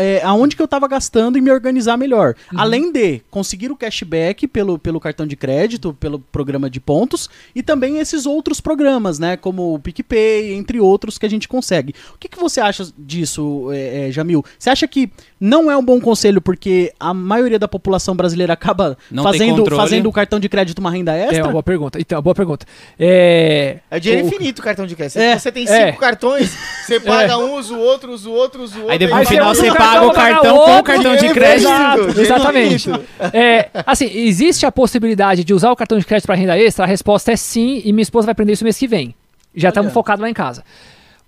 é, 0.00 0.22
aonde 0.24 0.56
que 0.56 0.62
eu 0.62 0.68
tava 0.68 0.88
gastando 0.88 1.36
e 1.38 1.40
me 1.40 1.50
organizar 1.50 1.96
melhor. 1.96 2.34
Uhum. 2.52 2.60
Além 2.60 2.92
de 2.92 3.20
conseguir 3.30 3.70
o 3.70 3.76
cashback 3.76 4.46
pelo, 4.48 4.78
pelo 4.78 4.98
cartão 5.00 5.26
de 5.26 5.36
crédito, 5.36 5.94
pelo 5.98 6.18
programa 6.18 6.68
de 6.70 6.80
pontos, 6.80 7.28
e 7.54 7.62
também 7.62 7.98
esses 7.98 8.26
outros 8.26 8.60
programas, 8.60 9.18
né? 9.18 9.36
Como 9.36 9.74
o 9.74 9.78
PicPay, 9.78 10.54
entre 10.54 10.80
outros 10.80 11.18
que 11.18 11.26
a 11.26 11.30
gente 11.30 11.48
consegue. 11.48 11.94
O 12.14 12.18
que, 12.18 12.28
que 12.28 12.38
você 12.38 12.60
acha 12.60 12.86
disso, 12.98 13.68
é, 13.72 14.08
é, 14.08 14.12
Jamil? 14.12 14.44
Você 14.58 14.70
acha 14.70 14.86
que 14.88 15.10
não 15.40 15.70
é 15.70 15.76
um 15.76 15.84
bom 15.84 16.00
conselho 16.00 16.40
porque 16.40 16.92
a 16.98 17.14
maioria 17.14 17.58
da 17.58 17.68
população 17.68 18.14
brasileira 18.14 18.52
acaba 18.52 18.96
Não 19.10 19.24
tem 19.24 19.32
fazendo, 19.32 19.76
fazendo 19.76 20.08
o 20.08 20.12
cartão 20.12 20.38
de 20.40 20.48
crédito 20.48 20.78
uma 20.78 20.90
renda 20.90 21.16
É 21.16 21.24
extra? 21.24 21.44
uma 21.44 21.52
boa 21.52 21.62
pergunta. 21.62 22.00
Então, 22.00 22.20
boa 22.20 22.34
pergunta. 22.34 22.66
É, 22.98 23.78
É 23.90 23.98
dinheiro 23.98 24.24
o- 24.24 24.28
infinito 24.28 24.60
o 24.60 24.62
cartão 24.62 24.86
de 24.86 24.94
crédito. 24.94 25.18
É, 25.18 25.38
você 25.38 25.50
tem 25.50 25.66
é. 25.68 25.86
cinco 25.86 25.98
cartões, 25.98 26.50
você 26.86 27.00
paga 27.00 27.38
um, 27.38 27.54
usa 27.54 27.74
o 27.74 27.78
outro, 27.78 28.12
usa 28.12 28.28
o 28.28 28.32
outro, 28.32 28.62
usa 28.62 28.76
o 28.76 28.80
outro. 28.80 28.92
Aí 28.92 28.98
depois 28.98 29.22
no 29.22 29.28
final 29.28 29.54
você 29.54 29.70
o 29.70 29.74
paga 29.94 30.10
cartão 30.10 30.10
o 30.10 30.12
cartão 30.12 30.56
com 30.56 30.78
o 30.78 30.82
cartão 30.82 31.16
de 31.16 31.28
crédito. 31.34 31.68
Exato, 31.68 32.20
exatamente. 32.20 32.90
É, 33.32 33.70
assim, 33.86 34.10
existe 34.12 34.66
a 34.66 34.72
possibilidade 34.72 35.44
de 35.44 35.54
usar 35.54 35.70
o 35.70 35.76
cartão 35.76 35.98
de 35.98 36.04
crédito 36.04 36.26
para 36.26 36.34
renda 36.34 36.58
extra? 36.58 36.84
A 36.84 36.88
resposta 36.88 37.32
é 37.32 37.36
sim, 37.36 37.82
e 37.84 37.92
minha 37.92 38.02
esposa 38.02 38.26
vai 38.26 38.32
aprender 38.32 38.52
isso 38.52 38.64
mês 38.64 38.78
que 38.78 38.86
vem. 38.86 39.14
Já 39.54 39.70
estamos 39.70 39.92
focados 39.92 40.22
lá 40.22 40.30
em 40.30 40.34
casa. 40.34 40.64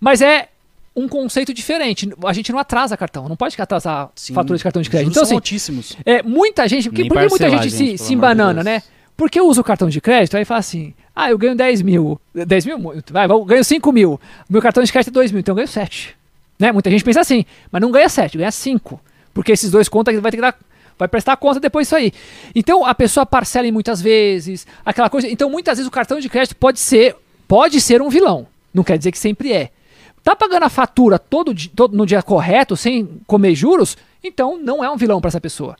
Mas 0.00 0.20
é 0.20 0.48
um 0.94 1.08
conceito 1.08 1.52
diferente. 1.54 2.08
A 2.24 2.32
gente 2.32 2.52
não 2.52 2.58
atrasa 2.58 2.96
cartão, 2.96 3.28
não 3.28 3.36
pode 3.36 3.60
atrasar 3.60 4.10
Sim, 4.14 4.34
fatura 4.34 4.56
de 4.56 4.62
cartão 4.62 4.82
de 4.82 4.90
crédito. 4.90 5.10
Então, 5.10 5.24
são 5.24 5.28
assim, 5.28 5.34
altíssimos. 5.34 5.96
é, 6.04 6.22
muita 6.22 6.68
gente. 6.68 6.88
Porque, 6.88 7.06
por 7.06 7.18
que 7.18 7.28
muita 7.28 7.50
gente, 7.50 7.68
gente, 7.70 7.98
se, 7.98 8.04
se 8.04 8.14
embanana, 8.14 8.62
Deus. 8.62 8.64
né? 8.64 8.82
Porque 9.16 9.40
usa 9.40 9.60
o 9.60 9.64
cartão 9.64 9.88
de 9.88 10.00
crédito, 10.00 10.36
aí 10.36 10.44
fala 10.44 10.60
assim: 10.60 10.94
ah, 11.14 11.30
eu 11.30 11.38
ganho 11.38 11.54
10 11.54 11.82
mil. 11.82 12.20
10 12.34 12.66
mil? 12.66 12.78
Vai, 13.10 13.26
eu 13.26 13.44
ganho 13.44 13.64
5 13.64 13.92
mil. 13.92 14.20
Meu 14.48 14.62
cartão 14.62 14.82
de 14.82 14.90
crédito 14.90 15.10
é 15.10 15.12
2 15.12 15.32
mil, 15.32 15.40
então 15.40 15.52
eu 15.52 15.56
ganho 15.56 15.68
7. 15.68 16.16
Né? 16.62 16.70
Muita 16.70 16.88
gente 16.88 17.02
pensa 17.02 17.20
assim, 17.20 17.44
mas 17.72 17.82
não 17.82 17.90
ganha 17.90 18.08
7, 18.08 18.38
ganha 18.38 18.52
5. 18.52 19.00
Porque 19.34 19.50
esses 19.50 19.68
dois 19.68 19.88
contas 19.88 20.14
vai 20.20 20.30
ter 20.30 20.36
que 20.36 20.40
dar. 20.40 20.56
Vai 20.96 21.08
prestar 21.08 21.36
conta 21.36 21.58
depois 21.58 21.88
disso 21.88 21.96
aí. 21.96 22.12
Então 22.54 22.86
a 22.86 22.94
pessoa 22.94 23.26
parcela 23.26 23.66
em 23.66 23.72
muitas 23.72 24.00
vezes, 24.00 24.64
aquela 24.84 25.10
coisa. 25.10 25.28
Então 25.28 25.50
muitas 25.50 25.78
vezes 25.78 25.88
o 25.88 25.90
cartão 25.90 26.20
de 26.20 26.28
crédito 26.28 26.54
pode 26.54 26.78
ser, 26.78 27.16
pode 27.48 27.80
ser 27.80 28.00
um 28.00 28.08
vilão. 28.08 28.46
Não 28.72 28.84
quer 28.84 28.96
dizer 28.96 29.10
que 29.10 29.18
sempre 29.18 29.52
é. 29.52 29.70
Tá 30.22 30.36
pagando 30.36 30.62
a 30.62 30.68
fatura 30.68 31.18
todo, 31.18 31.52
todo 31.74 31.96
no 31.96 32.06
dia 32.06 32.22
correto, 32.22 32.76
sem 32.76 33.20
comer 33.26 33.56
juros, 33.56 33.96
então 34.22 34.56
não 34.56 34.84
é 34.84 34.88
um 34.88 34.96
vilão 34.96 35.20
para 35.20 35.28
essa 35.28 35.40
pessoa. 35.40 35.76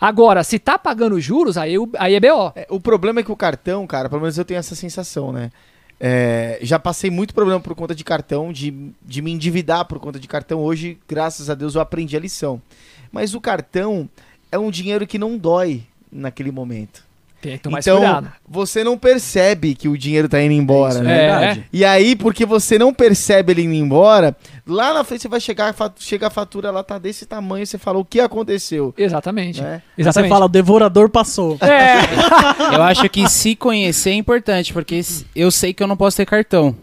Agora, 0.00 0.42
se 0.42 0.58
tá 0.58 0.76
pagando 0.76 1.20
juros, 1.20 1.56
aí, 1.56 1.74
aí 1.96 2.16
é 2.16 2.20
BO. 2.20 2.52
É, 2.56 2.66
o 2.68 2.80
problema 2.80 3.20
é 3.20 3.22
que 3.22 3.30
o 3.30 3.36
cartão, 3.36 3.86
cara, 3.86 4.08
pelo 4.08 4.22
menos 4.22 4.36
eu 4.36 4.44
tenho 4.44 4.58
essa 4.58 4.74
sensação, 4.74 5.32
né? 5.32 5.52
É, 6.02 6.58
já 6.62 6.78
passei 6.78 7.10
muito 7.10 7.34
problema 7.34 7.60
por 7.60 7.74
conta 7.74 7.94
de 7.94 8.02
cartão, 8.02 8.50
de, 8.50 8.90
de 9.02 9.20
me 9.20 9.30
endividar 9.30 9.84
por 9.84 10.00
conta 10.00 10.18
de 10.18 10.26
cartão. 10.26 10.60
Hoje, 10.60 10.98
graças 11.06 11.50
a 11.50 11.54
Deus, 11.54 11.74
eu 11.74 11.80
aprendi 11.82 12.16
a 12.16 12.20
lição. 12.20 12.60
Mas 13.12 13.34
o 13.34 13.40
cartão 13.40 14.08
é 14.50 14.58
um 14.58 14.70
dinheiro 14.70 15.06
que 15.06 15.18
não 15.18 15.36
dói 15.36 15.82
naquele 16.10 16.50
momento. 16.50 17.09
Tem 17.40 17.52
que 17.56 17.62
tomar 17.62 17.78
esse 17.78 17.88
então, 17.88 18.00
cuidado. 18.02 18.32
você 18.46 18.84
não 18.84 18.98
percebe 18.98 19.74
que 19.74 19.88
o 19.88 19.96
dinheiro 19.96 20.28
tá 20.28 20.42
indo 20.42 20.52
embora, 20.52 20.94
Isso 20.94 21.02
né? 21.02 21.12
é 21.12 21.28
verdade. 21.30 21.64
E 21.72 21.84
aí, 21.84 22.14
porque 22.14 22.44
você 22.44 22.78
não 22.78 22.92
percebe 22.92 23.52
ele 23.52 23.62
indo 23.62 23.74
embora, 23.74 24.36
lá 24.66 24.92
na 24.92 25.02
frente 25.04 25.22
você 25.22 25.28
vai 25.28 25.40
chegar, 25.40 25.74
chega 25.98 26.26
a 26.26 26.30
fatura, 26.30 26.70
lá 26.70 26.82
tá 26.82 26.98
desse 26.98 27.24
tamanho, 27.24 27.66
você 27.66 27.78
fala 27.78 27.98
o 27.98 28.04
que 28.04 28.20
aconteceu, 28.20 28.92
Exatamente. 28.96 29.62
né? 29.62 29.74
Aí 29.74 29.80
Você 29.96 30.02
Exatamente. 30.02 30.30
fala, 30.30 30.44
o 30.44 30.48
devorador 30.48 31.08
passou. 31.08 31.56
É. 31.62 32.00
Eu 32.74 32.82
acho 32.82 33.08
que 33.08 33.28
se 33.28 33.56
conhecer 33.56 34.10
é 34.10 34.14
importante, 34.14 34.72
porque 34.72 35.00
eu 35.34 35.50
sei 35.50 35.72
que 35.72 35.82
eu 35.82 35.86
não 35.86 35.96
posso 35.96 36.16
ter 36.16 36.26
cartão. 36.26 36.74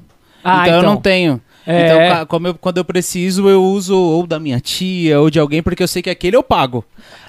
Ah, 0.43 0.63
então, 0.63 0.77
eu 0.77 0.83
não 0.83 0.97
tenho. 0.97 1.41
É. 1.69 2.07
Então, 2.09 2.25
como 2.27 2.47
eu- 2.47 2.53
quando 2.55 2.77
eu 2.77 2.85
preciso, 2.85 3.49
eu 3.49 3.61
uso 3.61 3.95
ou 3.97 4.25
da 4.25 4.39
minha 4.39 4.59
tia 4.59 5.19
ou 5.19 5.29
de 5.29 5.37
alguém, 5.39 5.61
porque 5.61 5.83
eu 5.83 5.87
sei 5.87 6.01
que 6.01 6.09
aquele 6.09 6.37
eu 6.37 6.41
pago. 6.43 6.85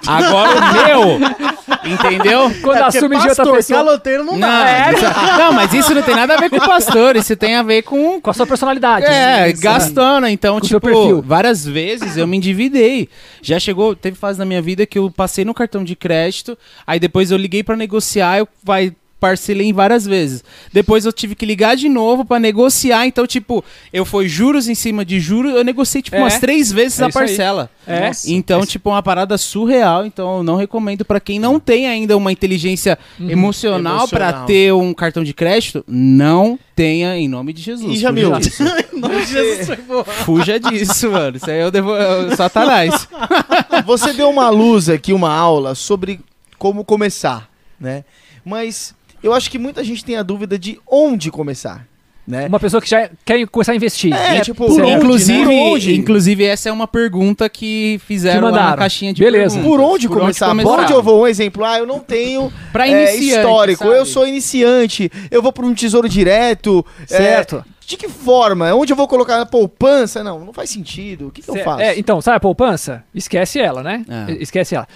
Agora 0.07 0.49
o 0.57 0.73
meu, 0.73 1.19
entendeu? 1.85 2.49
Quando 2.61 2.77
É, 2.77 2.83
assume 2.83 3.09
de 3.17 3.27
outra 3.27 3.35
pastor, 3.35 3.55
pessoa. 3.57 3.79
caloteiro 3.83 4.23
não, 4.23 4.33
Não, 4.33 4.47
dá. 4.47 4.91
isso- 4.93 5.37
não, 5.37 5.51
mas 5.53 5.73
isso 5.73 5.93
não 5.93 6.01
tem 6.01 6.15
nada 6.15 6.35
a 6.35 6.37
ver 6.37 6.49
com 6.49 6.55
o 6.57 6.61
pastor, 6.65 7.15
isso 7.15 7.35
tem 7.35 7.55
a 7.55 7.63
ver 7.63 7.81
com. 7.83 8.21
Com 8.21 8.29
a 8.29 8.33
sua 8.33 8.47
personalidade. 8.47 9.05
É, 9.05 9.49
Isso. 9.51 9.61
gastando. 9.61 10.27
Então, 10.27 10.55
Com 10.59 10.65
tipo, 10.67 11.21
várias 11.21 11.65
vezes 11.65 12.15
eu 12.17 12.25
me 12.25 12.37
endividei. 12.37 13.09
Já 13.41 13.59
chegou, 13.59 13.95
teve 13.95 14.15
fase 14.17 14.39
na 14.39 14.45
minha 14.45 14.61
vida 14.61 14.85
que 14.85 14.97
eu 14.97 15.11
passei 15.11 15.43
no 15.43 15.53
cartão 15.53 15.83
de 15.83 15.95
crédito, 15.95 16.57
aí 16.87 16.99
depois 16.99 17.29
eu 17.31 17.37
liguei 17.37 17.61
pra 17.63 17.75
negociar, 17.75 18.39
eu 18.39 18.47
vai 18.63 18.93
parcelei 19.19 19.67
em 19.67 19.73
várias 19.73 20.05
vezes. 20.05 20.43
Depois 20.71 21.05
eu 21.05 21.11
tive 21.11 21.35
que 21.35 21.45
ligar 21.45 21.75
de 21.75 21.89
novo 21.89 22.23
pra 22.23 22.39
negociar, 22.39 23.05
então 23.05 23.27
tipo, 23.27 23.63
eu 23.91 24.05
fui 24.05 24.27
juros 24.27 24.67
em 24.67 24.75
cima 24.75 25.03
de 25.03 25.19
juros, 25.19 25.53
eu 25.53 25.63
negociei 25.63 26.01
tipo 26.01 26.15
É, 26.15 26.19
umas 26.19 26.39
três 26.39 26.71
vezes 26.71 26.99
é 26.99 27.05
a 27.05 27.09
parcela. 27.09 27.69
É. 27.85 28.07
Nossa. 28.07 28.31
Então, 28.31 28.65
tipo, 28.65 28.89
uma 28.91 29.01
parada 29.01 29.35
surreal. 29.37 30.05
Então, 30.05 30.37
eu 30.37 30.43
não 30.43 30.55
recomendo 30.55 31.03
pra 31.03 31.19
quem 31.19 31.39
não 31.39 31.59
tem 31.59 31.87
ainda 31.87 32.15
uma 32.15 32.31
inteligência 32.31 32.97
Uhum. 33.19 33.29
emocional 33.31 34.07
pra 34.07 34.25
Emocional. 34.29 34.45
ter 34.45 34.73
um 34.73 34.93
cartão 34.93 35.23
de 35.23 35.33
crédito, 35.33 35.83
não 35.87 36.57
tenha 36.75 37.17
em 37.17 37.27
nome 37.27 37.51
de 37.51 37.61
Jesus. 37.61 37.91
E 37.91 37.97
Jamil? 37.97 38.29
Fuja 38.29 38.39
disso. 38.39 38.63
Não, 38.99 39.21
Jesus 39.25 39.67
foi 39.67 39.75
boa. 39.77 40.03
Fuja 40.03 40.59
disso, 40.59 41.11
mano. 41.11 41.37
Isso 41.37 41.49
aí 41.49 41.59
é 41.59 41.65
o, 41.65 41.71
devo... 41.71 41.95
é 41.95 42.25
o 42.25 42.35
Satanás. 42.35 43.07
Você 43.85 44.13
deu 44.13 44.29
uma 44.29 44.49
luz 44.49 44.89
aqui, 44.89 45.11
uma 45.13 45.33
aula 45.33 45.73
sobre 45.73 46.19
como 46.57 46.83
começar, 46.83 47.49
né? 47.79 48.03
Mas 48.45 48.93
eu 49.23 49.33
acho 49.33 49.49
que 49.51 49.57
muita 49.57 49.83
gente 49.83 50.03
tem 50.03 50.15
a 50.17 50.23
dúvida 50.23 50.57
de 50.57 50.79
onde 50.87 51.29
começar, 51.31 51.85
né? 52.27 52.45
Uma 52.47 52.59
pessoa 52.59 52.79
que 52.79 52.87
já 52.89 53.09
quer 53.25 53.45
começar 53.47 53.71
a 53.71 53.75
investir. 53.75 54.13
É, 54.13 54.37
E, 54.37 54.41
tipo, 54.41 54.65
por 54.65 54.75
por 54.75 54.81
onde, 54.81 54.91
onde, 54.91 54.97
inclusive, 54.97 55.39
né? 55.39 55.45
Por 55.45 55.53
onde? 55.73 55.95
inclusive, 55.95 56.43
essa 56.45 56.69
é 56.69 56.71
uma 56.71 56.87
pergunta 56.87 57.49
que 57.49 57.99
fizeram 58.05 58.49
Que 58.51 58.55
na 58.55 58.77
caixinha 58.77 59.11
de 59.13 59.21
Beleza. 59.23 59.55
perguntas. 59.55 59.77
Por 59.77 59.79
onde 59.93 60.07
começar? 60.07 60.55
Por 60.55 60.79
onde 60.79 60.93
eu 60.93 61.01
vou? 61.01 61.23
Um 61.23 61.27
exemplo, 61.27 61.65
ah, 61.65 61.79
eu 61.79 61.87
não 61.87 61.99
tenho 61.99 62.53
Pra 62.71 62.87
é, 62.87 62.91
iniciante, 63.15 63.35
histórico, 63.39 63.83
sabe? 63.83 63.95
eu 63.97 64.05
sou 64.05 64.27
iniciante, 64.27 65.11
eu 65.31 65.41
vou 65.41 65.51
para 65.51 65.65
um 65.65 65.73
tesouro 65.73 66.07
direto. 66.07 66.85
é, 67.01 67.05
Certo. 67.07 67.65
de 67.87 67.97
que 67.97 68.07
forma? 68.07 68.71
Onde 68.75 68.93
eu 68.93 68.97
vou 68.97 69.07
colocar 69.07 69.37
na 69.39 69.45
poupança? 69.47 70.23
Não, 70.23 70.39
não 70.45 70.53
faz 70.53 70.69
sentido. 70.69 71.29
O 71.29 71.31
que, 71.31 71.41
que 71.41 71.49
eu 71.49 71.55
faço? 71.63 71.81
é, 71.81 71.97
então, 71.97 72.21
sabe 72.21 72.37
a 72.37 72.39
poupança? 72.39 73.03
Esquece 73.15 73.57
ela, 73.59 73.81
né? 73.81 74.05
É. 74.07 74.33
E- 74.33 74.43
Esquece 74.43 74.75
ela. 74.75 74.87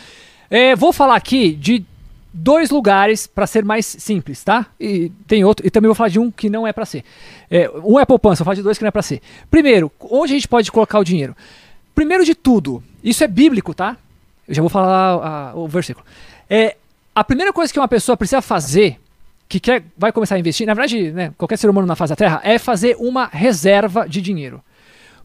É, 0.52 0.76
vou 0.76 0.94
falar 0.94 1.16
aqui 1.16 1.54
de 1.56 1.84
dois 2.34 2.70
lugares 2.72 3.28
para 3.28 3.46
ser 3.46 3.64
mais 3.64 3.86
simples, 3.86 4.44
tá? 4.44 4.66
E 4.80 5.10
tem 5.28 5.44
outro, 5.44 5.66
e 5.66 5.70
também 5.70 5.88
vou 5.88 5.96
falar 5.96 6.10
de 6.10 6.20
um 6.20 6.32
que 6.32 6.50
não 6.50 6.66
é 6.66 6.74
para 6.74 6.86
ser. 6.86 7.04
É, 7.50 7.70
um 7.84 8.00
é 8.00 8.06
poupança, 8.06 8.44
vou 8.44 8.46
falar 8.46 8.56
de 8.56 8.64
dois 8.64 8.78
que 8.78 8.84
não 8.84 8.88
é 8.88 8.92
para 8.92 9.02
ser. 9.04 9.22
Primeiro, 9.52 9.92
onde 10.00 10.34
a 10.34 10.36
gente 10.36 10.48
pode 10.48 10.72
colocar 10.72 10.98
o 11.00 11.04
dinheiro? 11.04 11.36
Primeiro 11.94 12.26
de 12.26 12.34
tudo, 12.34 12.84
isso 13.04 13.24
é 13.24 13.28
bíblico, 13.28 13.74
tá? 13.74 13.96
Eu 14.48 14.56
já 14.56 14.62
vou 14.62 14.70
falar 14.70 15.14
a- 15.24 15.56
o 15.56 15.68
versículo. 15.68 16.06
É, 16.50 16.76
a 17.14 17.24
primeira 17.24 17.54
coisa 17.54 17.72
que 17.72 17.80
uma 17.80 17.88
pessoa 17.88 18.18
precisa 18.18 18.42
fazer, 18.42 19.00
que 19.48 19.60
quer, 19.60 19.84
vai 19.96 20.12
começar 20.12 20.34
a 20.36 20.40
investir, 20.40 20.66
na 20.66 20.74
verdade, 20.74 21.12
né, 21.12 21.32
qualquer 21.38 21.58
ser 21.58 21.70
humano 21.70 21.86
na 21.86 21.96
face 21.96 22.10
da 22.12 22.16
Terra, 22.16 22.42
é 22.44 22.58
fazer 22.58 22.96
uma 23.00 23.28
reserva 23.28 24.10
de 24.10 24.20
dinheiro. 24.22 24.60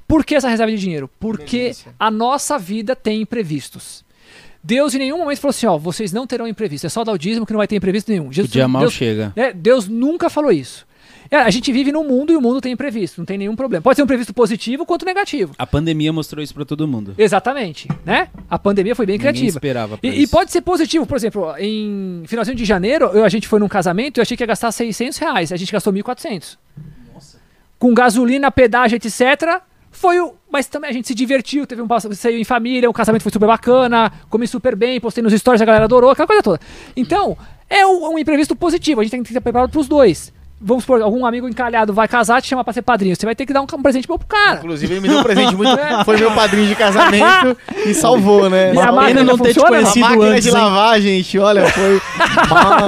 Por 0.07 0.25
que 0.25 0.35
essa 0.35 0.49
reserva 0.49 0.71
de 0.71 0.79
dinheiro? 0.79 1.09
Porque 1.19 1.57
Emergência. 1.57 1.95
a 1.99 2.11
nossa 2.11 2.59
vida 2.59 2.95
tem 2.95 3.23
imprevistos. 3.23 4.05
Deus 4.69 4.95
em 4.95 4.99
nenhum 4.99 5.17
momento 5.19 5.39
falou 5.41 5.51
assim, 5.51 5.67
ó, 5.67 5.79
vocês 5.79 6.13
não 6.13 6.27
terão 6.27 6.47
imprevisto. 6.47 6.87
É 6.87 6.91
só 6.91 7.03
dar 7.03 7.13
o 7.13 7.19
dízimo 7.19 7.47
que 7.47 7.53
não 7.55 7.59
vai 7.59 7.67
ter 7.67 7.75
imprevisto 7.77 8.11
nenhum. 8.11 8.29
O 8.29 8.33
Jesus, 8.33 8.53
dia 8.53 8.69
mal 8.69 8.83
Deus, 8.83 8.93
chega. 8.93 9.33
né, 9.35 9.51
Deus 9.51 9.89
nunca 9.89 10.29
falou 10.29 10.53
isso. 10.53 10.87
É, 11.31 11.37
a 11.37 11.49
gente 11.51 11.73
vive 11.73 11.91
num 11.91 12.05
mundo 12.05 12.33
e 12.33 12.37
o 12.37 12.41
mundo 12.41 12.61
tem 12.61 12.73
imprevisto, 12.73 13.19
não 13.19 13.25
tem 13.25 13.39
nenhum 13.39 13.57
problema. 13.57 13.83
Pode 13.83 13.97
ser 13.97 14.03
um 14.03 14.05
imprevisto 14.05 14.33
positivo 14.35 14.85
quanto 14.87 15.07
negativo. 15.07 15.55
A 15.59 15.67
pandemia 15.67 16.13
mostrou 16.13 16.43
isso 16.43 16.53
pra 16.55 16.65
todo 16.67 16.87
mundo. 16.87 17.15
Exatamente, 17.17 17.89
né? 18.05 18.29
A 18.49 18.59
pandemia 18.59 18.95
foi 18.95 19.07
bem 19.07 19.17
Ninguém 19.17 19.33
criativa. 19.33 19.59
esperava 19.59 19.99
E, 20.03 20.09
e 20.23 20.27
pode 20.27 20.53
ser 20.53 20.61
positivo, 20.61 21.07
por 21.07 21.17
exemplo, 21.17 21.55
em 21.59 22.23
finalzinho 22.27 22.57
de 22.57 22.65
janeiro, 22.67 23.07
eu- 23.15 23.25
a 23.25 23.29
gente 23.31 23.49
foi 23.49 23.59
num 23.61 23.69
casamento 23.69 24.17
e 24.17 24.21
eu 24.21 24.23
achei 24.23 24.37
que 24.37 24.43
ia 24.43 24.47
gastar 24.47 24.71
600 24.73 25.17
reais, 25.19 25.51
a 25.51 25.57
gente 25.57 25.73
gastou 25.73 25.93
1.400. 25.95 26.57
Com 27.79 27.95
gasolina, 27.95 28.51
pedágio, 28.51 28.97
etc. 28.97 29.63
Foi 29.99 30.21
o. 30.21 30.35
Mas 30.51 30.67
também 30.67 30.89
a 30.89 30.93
gente 30.93 31.09
se 31.09 31.15
divertiu, 31.15 31.67
teve 31.67 31.83
um 31.83 31.89
passeio 31.89 32.39
em 32.39 32.45
família, 32.45 32.89
o 32.89 32.93
casamento 32.93 33.23
foi 33.23 33.33
super 33.33 33.47
bacana, 33.47 34.11
comi 34.31 34.47
super 34.47 34.75
bem, 34.77 35.01
postei 35.01 35.23
nos 35.23 35.33
stories, 35.33 35.61
a 35.61 35.65
galera 35.65 35.85
adorou, 35.85 36.11
aquela 36.11 36.27
coisa 36.27 36.43
toda. 36.43 36.61
Então, 36.97 37.37
é 37.69 37.85
um, 37.85 38.15
um 38.15 38.19
imprevisto 38.19 38.57
positivo, 38.57 39.01
a 39.01 39.05
gente 39.05 39.11
tem 39.11 39.23
que 39.23 39.29
estar 39.29 39.41
preparado 39.41 39.71
para 39.71 39.81
os 39.81 39.89
dois. 39.89 40.33
Vamos 40.61 40.85
supor, 40.85 41.01
algum 41.03 41.25
amigo 41.25 41.49
encalhado 41.49 41.93
vai 41.93 42.09
casar, 42.09 42.43
te 42.43 42.49
chama 42.49 42.65
pra 42.65 42.73
ser 42.73 42.83
padrinho. 42.83 43.15
Você 43.15 43.25
vai 43.25 43.35
ter 43.35 43.47
que 43.47 43.53
dar 43.53 43.61
um, 43.61 43.65
um 43.65 43.83
presente 43.83 44.07
bom 44.09 44.19
pro 44.19 44.27
cara. 44.27 44.59
Inclusive, 44.59 44.93
ele 44.95 45.01
me 45.01 45.09
deu 45.09 45.19
um 45.19 45.23
presente 45.23 45.55
muito. 45.57 45.71
Foi 46.05 46.17
meu 46.17 46.31
padrinho 46.33 46.67
de 46.67 46.75
casamento 46.75 47.57
e 47.87 47.95
salvou, 47.95 48.49
né? 48.51 48.75
E 48.75 48.79
a 48.79 48.83
Uma 48.83 48.93
máquina 48.93 49.25
não 49.25 49.39
ter 49.39 49.55
te 49.55 49.55
funciona? 49.55 49.69
A 49.69 49.81
conhecido 49.81 50.01
máquina 50.09 50.27
antes, 50.31 50.43
de 50.45 50.49
hein? 50.49 50.55
lavar, 50.55 51.01
gente, 51.01 51.39
olha, 51.39 51.67
foi 51.69 52.01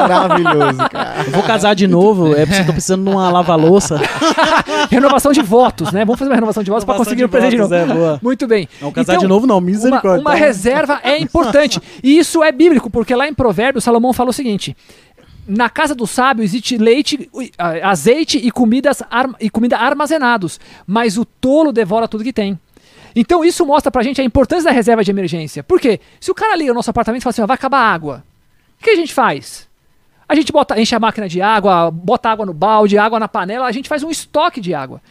maravilhoso, 0.08 0.88
cara. 0.90 1.24
Eu 1.26 1.32
vou 1.32 1.42
casar 1.42 1.74
de 1.74 1.86
novo, 1.86 2.34
é 2.34 2.46
tô 2.46 2.72
precisando 2.72 3.04
de 3.04 3.10
uma 3.10 3.30
lava-louça. 3.30 4.00
renovação 4.90 5.32
de 5.32 5.42
votos, 5.42 5.92
né? 5.92 6.04
Vamos 6.04 6.18
fazer 6.18 6.30
uma 6.30 6.34
renovação 6.34 6.62
de 6.62 6.70
votos 6.70 6.84
pra 6.84 6.94
Renovação 6.94 7.10
conseguir 7.10 7.22
de 7.22 7.24
o 7.24 7.28
presente 7.28 7.52
de 7.52 7.58
novo. 7.58 7.68
votos, 7.74 7.90
é, 7.90 7.94
boa. 7.94 8.18
Muito 8.22 8.46
bem. 8.46 8.68
Não, 8.80 8.92
casar 8.92 9.12
Então, 9.12 9.22
de 9.22 9.28
novo 9.28 9.46
não, 9.46 9.56
Uma, 9.56 9.60
misericórdia. 9.60 10.20
uma 10.20 10.34
reserva 10.34 11.00
é 11.02 11.18
importante. 11.18 11.80
E 12.02 12.18
isso 12.18 12.42
é 12.42 12.50
bíblico, 12.52 12.90
porque 12.90 13.14
lá 13.14 13.28
em 13.28 13.34
Provérbios, 13.34 13.84
Salomão 13.84 14.12
fala 14.12 14.30
o 14.30 14.32
seguinte: 14.32 14.76
na 15.50 15.68
casa 15.68 15.96
do 15.96 16.06
sábio 16.06 16.44
existe 16.44 16.78
leite, 16.78 17.28
azeite 17.82 18.38
e, 18.38 18.52
comidas 18.52 19.02
e 19.40 19.50
comida 19.50 19.76
armazenados, 19.76 20.60
mas 20.86 21.18
o 21.18 21.24
tolo 21.24 21.72
devora 21.72 22.06
tudo 22.06 22.22
que 22.22 22.32
tem. 22.32 22.56
Então 23.16 23.44
isso 23.44 23.66
mostra 23.66 23.90
pra 23.90 24.04
gente 24.04 24.20
a 24.20 24.24
importância 24.24 24.66
da 24.66 24.70
reserva 24.70 25.02
de 25.02 25.10
emergência. 25.10 25.64
Por 25.64 25.80
quê? 25.80 25.98
Se 26.20 26.30
o 26.30 26.34
cara 26.34 26.54
liga 26.54 26.70
no 26.70 26.76
nosso 26.76 26.90
apartamento 26.90 27.22
e 27.22 27.24
fala 27.24 27.32
assim, 27.32 27.44
vai 27.44 27.56
acabar 27.56 27.78
a 27.78 27.92
água, 27.92 28.24
o 28.78 28.84
que 28.84 28.90
a 28.90 28.94
gente 28.94 29.12
faz? 29.12 29.68
A 30.28 30.36
gente 30.36 30.52
bota, 30.52 30.80
enche 30.80 30.94
a 30.94 31.00
máquina 31.00 31.28
de 31.28 31.42
água, 31.42 31.90
bota 31.90 32.30
água 32.30 32.46
no 32.46 32.54
balde, 32.54 32.96
água 32.96 33.18
na 33.18 33.26
panela, 33.26 33.66
a 33.66 33.72
gente 33.72 33.88
faz 33.88 34.04
um 34.04 34.10
estoque 34.10 34.60
de 34.60 34.72
água. 34.72 35.02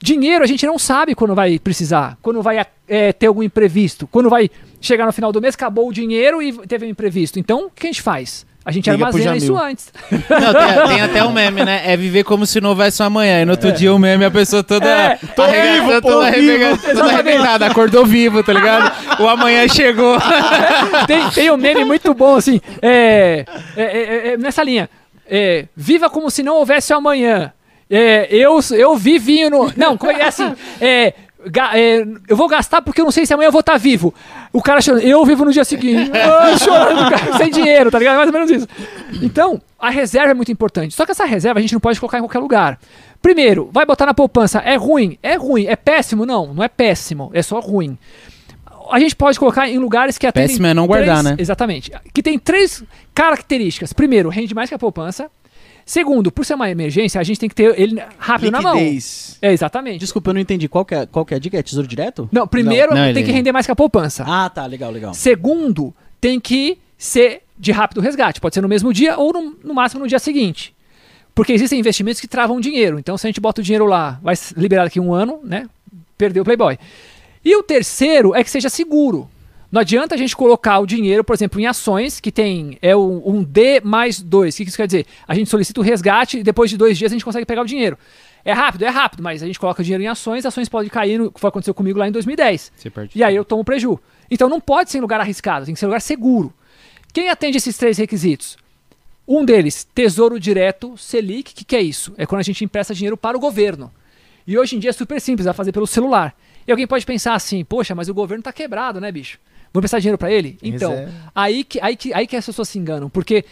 Dinheiro 0.00 0.44
a 0.44 0.46
gente 0.46 0.64
não 0.64 0.78
sabe 0.78 1.16
quando 1.16 1.34
vai 1.34 1.58
precisar, 1.58 2.16
quando 2.22 2.40
vai 2.40 2.64
é, 2.86 3.12
ter 3.12 3.26
algum 3.26 3.42
imprevisto, 3.42 4.06
quando 4.06 4.30
vai 4.30 4.48
chegar 4.80 5.06
no 5.06 5.12
final 5.12 5.32
do 5.32 5.40
mês, 5.40 5.56
acabou 5.56 5.88
o 5.88 5.92
dinheiro 5.92 6.40
e 6.40 6.52
teve 6.68 6.86
um 6.86 6.88
imprevisto. 6.88 7.40
Então, 7.40 7.66
o 7.66 7.70
que 7.70 7.88
a 7.88 7.90
gente 7.90 8.00
faz? 8.00 8.46
A 8.68 8.70
gente 8.70 8.90
Liga 8.90 9.06
armazena 9.06 9.34
isso 9.34 9.56
antes. 9.56 9.90
Não, 10.10 10.18
tem, 10.18 10.88
tem 10.88 11.00
até 11.00 11.24
um 11.24 11.32
meme, 11.32 11.64
né? 11.64 11.80
É 11.86 11.96
viver 11.96 12.22
como 12.22 12.44
se 12.44 12.60
não 12.60 12.68
houvesse 12.68 13.02
um 13.02 13.06
amanhã. 13.06 13.40
E 13.40 13.44
no 13.46 13.52
outro 13.52 13.72
dia 13.72 13.94
o 13.94 13.98
meme, 13.98 14.26
a 14.26 14.30
pessoa 14.30 14.62
toda. 14.62 14.86
É, 14.86 15.18
tô 15.34 15.46
vivo, 15.46 16.02
tô 16.02 16.02
toda 16.02 16.30
vivo. 16.32 16.78
arrebentada, 17.02 17.64
acordou 17.64 18.04
vivo, 18.04 18.42
tá 18.44 18.52
ligado? 18.52 19.22
O 19.22 19.26
amanhã 19.26 19.66
chegou. 19.68 20.18
tem, 21.08 21.30
tem 21.30 21.50
um 21.50 21.56
meme 21.56 21.82
muito 21.82 22.12
bom, 22.12 22.36
assim, 22.36 22.60
é, 22.82 23.46
é, 23.74 23.82
é, 23.82 24.28
é, 24.32 24.36
nessa 24.36 24.62
linha. 24.62 24.90
É, 25.26 25.64
viva 25.74 26.10
como 26.10 26.30
se 26.30 26.42
não 26.42 26.56
houvesse 26.56 26.92
o 26.92 26.96
amanhã. 26.96 27.54
É, 27.88 28.28
eu, 28.30 28.60
eu 28.72 28.96
vi 28.98 29.18
vinho 29.18 29.48
no. 29.48 29.72
Não, 29.74 29.96
como 29.96 30.12
é 30.12 30.20
é 30.20 30.24
assim? 30.26 30.54
É, 30.78 30.88
é, 30.88 31.14
eu 32.26 32.36
vou 32.36 32.48
gastar 32.48 32.82
porque 32.82 33.00
eu 33.00 33.04
não 33.04 33.12
sei 33.12 33.24
se 33.26 33.32
amanhã 33.34 33.48
eu 33.48 33.52
vou 33.52 33.60
estar 33.60 33.76
vivo. 33.76 34.14
O 34.52 34.62
cara 34.62 34.80
chorando, 34.80 35.02
eu 35.02 35.24
vivo 35.24 35.44
no 35.44 35.52
dia 35.52 35.64
seguinte. 35.64 36.10
Ah, 36.14 36.56
chorando, 36.58 37.10
cara, 37.10 37.36
sem 37.38 37.50
dinheiro, 37.50 37.90
tá 37.90 37.98
ligado? 37.98 38.16
Mais 38.16 38.28
ou 38.28 38.32
menos 38.32 38.50
isso. 38.50 38.68
Então, 39.22 39.60
a 39.78 39.90
reserva 39.90 40.30
é 40.30 40.34
muito 40.34 40.52
importante. 40.52 40.94
Só 40.94 41.04
que 41.04 41.12
essa 41.12 41.24
reserva 41.24 41.58
a 41.58 41.62
gente 41.62 41.72
não 41.72 41.80
pode 41.80 41.98
colocar 41.98 42.18
em 42.18 42.22
qualquer 42.22 42.38
lugar. 42.38 42.78
Primeiro, 43.20 43.68
vai 43.72 43.84
botar 43.84 44.06
na 44.06 44.14
poupança. 44.14 44.58
É 44.60 44.76
ruim? 44.76 45.18
É 45.22 45.34
ruim. 45.36 45.66
É 45.66 45.76
péssimo? 45.76 46.24
Não, 46.26 46.52
não 46.54 46.62
é 46.62 46.68
péssimo. 46.68 47.30
É 47.34 47.42
só 47.42 47.58
ruim 47.60 47.98
a 48.90 48.98
gente 48.98 49.14
pode 49.14 49.38
colocar 49.38 49.68
em 49.68 49.76
lugares 49.76 50.16
que 50.16 50.26
atendem 50.26 50.48
Péssimo 50.48 50.66
é 50.66 50.72
não 50.72 50.86
guardar, 50.86 51.18
três- 51.18 51.24
né? 51.24 51.36
Exatamente. 51.38 51.92
Que 52.14 52.22
tem 52.22 52.38
três 52.38 52.82
características. 53.14 53.92
Primeiro, 53.92 54.28
rende 54.30 54.54
mais 54.54 54.68
que 54.70 54.74
a 54.74 54.78
poupança. 54.78 55.30
Segundo, 55.88 56.30
por 56.30 56.44
ser 56.44 56.52
uma 56.52 56.68
emergência, 56.68 57.18
a 57.18 57.24
gente 57.24 57.40
tem 57.40 57.48
que 57.48 57.54
ter 57.54 57.80
ele 57.80 57.98
rápido 58.18 58.50
na 58.50 58.60
mão. 58.60 58.74
Liquidez. 58.74 59.38
É, 59.40 59.50
exatamente. 59.54 60.00
Desculpa, 60.00 60.28
eu 60.28 60.34
não 60.34 60.40
entendi. 60.42 60.68
Qual 60.68 60.84
que 60.84 60.94
é, 60.94 61.06
qual 61.06 61.24
que 61.24 61.32
é 61.32 61.38
a 61.38 61.40
dica? 61.40 61.58
É 61.58 61.62
tesouro 61.62 61.88
direto? 61.88 62.28
Não, 62.30 62.46
primeiro 62.46 62.90
Não, 62.90 62.96
tem 62.96 63.08
ele- 63.08 63.22
que 63.22 63.32
render 63.32 63.52
mais 63.52 63.64
que 63.64 63.72
a 63.72 63.74
poupança. 63.76 64.22
Ah, 64.28 64.50
tá, 64.50 64.66
legal, 64.66 64.90
legal. 64.90 65.14
Segundo, 65.14 65.94
tem 66.20 66.38
que 66.38 66.76
ser 66.98 67.40
de 67.58 67.72
rápido 67.72 68.02
resgate. 68.02 68.38
Pode 68.38 68.54
ser 68.54 68.60
no 68.60 68.68
mesmo 68.68 68.92
dia 68.92 69.16
ou 69.16 69.32
no, 69.32 69.56
no 69.64 69.72
máximo 69.72 70.02
no 70.02 70.06
dia 70.08 70.18
seguinte. 70.18 70.74
Porque 71.34 71.54
existem 71.54 71.80
investimentos 71.80 72.20
que 72.20 72.28
travam 72.28 72.60
dinheiro. 72.60 72.98
Então, 72.98 73.16
se 73.16 73.26
a 73.26 73.28
gente 73.30 73.40
bota 73.40 73.62
o 73.62 73.64
dinheiro 73.64 73.86
lá, 73.86 74.20
vai 74.22 74.34
liberar 74.58 74.84
daqui 74.84 74.98
a 74.98 75.02
um 75.02 75.14
ano, 75.14 75.40
né? 75.42 75.70
Perdeu 76.18 76.42
o 76.42 76.44
Playboy. 76.44 76.78
E 77.42 77.56
o 77.56 77.62
terceiro 77.62 78.34
é 78.34 78.44
que 78.44 78.50
seja 78.50 78.68
seguro. 78.68 79.26
Não 79.70 79.82
adianta 79.82 80.14
a 80.14 80.18
gente 80.18 80.34
colocar 80.34 80.78
o 80.78 80.86
dinheiro, 80.86 81.22
por 81.22 81.34
exemplo, 81.34 81.60
em 81.60 81.66
ações 81.66 82.20
que 82.20 82.32
tem 82.32 82.78
é 82.80 82.96
um, 82.96 83.22
um 83.24 83.44
D 83.44 83.82
mais 83.82 84.20
2. 84.20 84.54
O 84.54 84.56
que 84.56 84.62
isso 84.64 84.76
quer 84.76 84.86
dizer? 84.86 85.06
A 85.26 85.34
gente 85.34 85.50
solicita 85.50 85.78
o 85.80 85.84
resgate 85.84 86.38
e 86.38 86.42
depois 86.42 86.70
de 86.70 86.76
dois 86.78 86.96
dias 86.96 87.12
a 87.12 87.14
gente 87.14 87.24
consegue 87.24 87.44
pegar 87.44 87.62
o 87.62 87.66
dinheiro. 87.66 87.98
É 88.44 88.52
rápido, 88.52 88.84
é 88.84 88.88
rápido, 88.88 89.22
mas 89.22 89.42
a 89.42 89.46
gente 89.46 89.60
coloca 89.60 89.82
o 89.82 89.84
dinheiro 89.84 90.02
em 90.02 90.06
ações, 90.06 90.46
ações 90.46 90.70
podem 90.70 90.88
cair, 90.88 91.18
no, 91.18 91.30
que 91.30 91.38
foi 91.38 91.48
aconteceu 91.48 91.74
comigo 91.74 91.98
lá 91.98 92.08
em 92.08 92.12
2010. 92.12 92.72
Você 92.74 92.88
perde 92.88 93.18
E 93.18 93.22
aí 93.22 93.36
eu 93.36 93.44
tomo 93.44 93.62
preju. 93.62 94.00
Então 94.30 94.48
não 94.48 94.58
pode 94.58 94.90
ser 94.90 94.98
em 94.98 95.00
lugar 95.02 95.20
arriscado, 95.20 95.66
tem 95.66 95.74
que 95.74 95.80
ser 95.80 95.84
em 95.84 95.88
lugar 95.88 96.00
seguro. 96.00 96.52
Quem 97.12 97.28
atende 97.28 97.58
esses 97.58 97.76
três 97.76 97.98
requisitos? 97.98 98.56
Um 99.26 99.44
deles, 99.44 99.84
Tesouro 99.94 100.40
Direto 100.40 100.96
Selic. 100.96 101.52
O 101.52 101.54
que, 101.54 101.64
que 101.64 101.76
é 101.76 101.82
isso? 101.82 102.14
É 102.16 102.24
quando 102.24 102.40
a 102.40 102.44
gente 102.44 102.64
empresta 102.64 102.94
dinheiro 102.94 103.18
para 103.18 103.36
o 103.36 103.40
governo. 103.40 103.92
E 104.46 104.56
hoje 104.56 104.76
em 104.76 104.78
dia 104.78 104.88
é 104.88 104.92
super 104.94 105.20
simples, 105.20 105.44
vai 105.44 105.52
fazer 105.52 105.72
pelo 105.72 105.86
celular. 105.86 106.34
E 106.66 106.70
alguém 106.70 106.86
pode 106.86 107.04
pensar 107.04 107.34
assim, 107.34 107.62
poxa, 107.62 107.94
mas 107.94 108.08
o 108.08 108.14
governo 108.14 108.42
tá 108.42 108.50
quebrado, 108.50 108.98
né, 108.98 109.12
bicho? 109.12 109.38
Vou 109.72 109.80
emprestar 109.80 110.00
dinheiro 110.00 110.18
para 110.18 110.30
ele? 110.32 110.58
Então, 110.62 110.90
Reserva. 110.92 111.12
aí 111.34 111.64
que, 111.64 111.78
aí, 111.80 111.96
que, 111.96 112.12
aí 112.14 112.26
que 112.26 112.36
as 112.36 112.44
pessoas 112.46 112.68
se 112.68 112.78
enganam. 112.78 113.08
Porque 113.10 113.44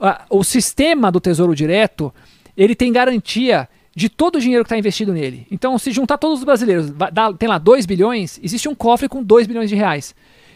ah, 0.00 0.22
o 0.30 0.42
sistema 0.44 1.10
do 1.10 1.20
Tesouro 1.20 1.54
Direto, 1.54 2.12
ele 2.56 2.74
tem 2.74 2.92
garantia 2.92 3.68
de 3.96 4.08
todo 4.08 4.36
o 4.36 4.40
dinheiro 4.40 4.64
que 4.64 4.68
está 4.68 4.78
investido 4.78 5.12
nele. 5.12 5.46
Então, 5.50 5.78
se 5.78 5.92
juntar 5.92 6.18
todos 6.18 6.40
os 6.40 6.44
brasileiros, 6.44 6.90
dar- 7.12 7.32
tem 7.34 7.48
lá 7.48 7.58
2 7.58 7.86
bilhões, 7.86 8.40
existe 8.42 8.68
um 8.68 8.74
cofre 8.74 9.08
com 9.08 9.22
2 9.22 9.46
bilhões 9.46 9.68
de 9.70 9.76
reais. 9.76 10.14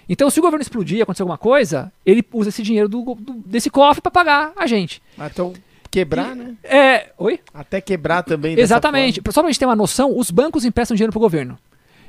Então, 0.09 0.31
se 0.31 0.39
o 0.41 0.43
governo 0.43 0.63
explodir, 0.63 1.03
acontecer 1.03 1.23
alguma 1.23 1.39
coisa, 1.39 1.93
ele 2.05 2.25
usa 2.33 2.49
esse 2.49 2.63
dinheiro 2.63 2.89
do, 2.89 3.15
do- 3.15 3.35
desse 3.47 3.69
cofre 3.71 4.01
para 4.01 4.11
pagar 4.11 4.53
a 4.57 4.67
gente. 4.67 5.01
Então, 5.33 5.53
quebrar, 5.91 6.35
né? 6.35 6.55
É. 6.65 7.11
Oi? 7.19 7.39
Até 7.55 7.81
quebrar 7.81 8.23
também. 8.23 8.59
Exatamente. 8.59 9.21
Só 9.31 9.41
pra 9.43 9.51
gente 9.51 9.59
ter 9.59 9.67
uma 9.67 9.77
noção, 9.77 10.17
os 10.19 10.31
bancos 10.31 10.65
emprestam 10.65 10.97
dinheiro 10.97 11.13
pro 11.13 11.21
governo. 11.21 11.59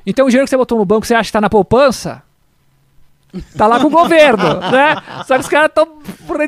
Então, 0.06 0.26
o 0.26 0.30
dinheiro 0.30 0.46
que 0.46 0.50
você 0.50 0.56
botou 0.56 0.78
no 0.78 0.84
banco, 0.84 1.06
você 1.06 1.14
acha 1.14 1.28
que 1.28 1.32
tá 1.32 1.40
na 1.40 1.50
poupança? 1.50 2.22
Tá 3.56 3.66
lá 3.66 3.78
com 3.80 3.86
o 3.86 3.90
governo, 3.90 4.60
né? 4.72 4.96
Só 5.26 5.34
que 5.34 5.40
os 5.40 5.48
caras 5.48 5.68
estão 5.68 5.86
por 6.26 6.38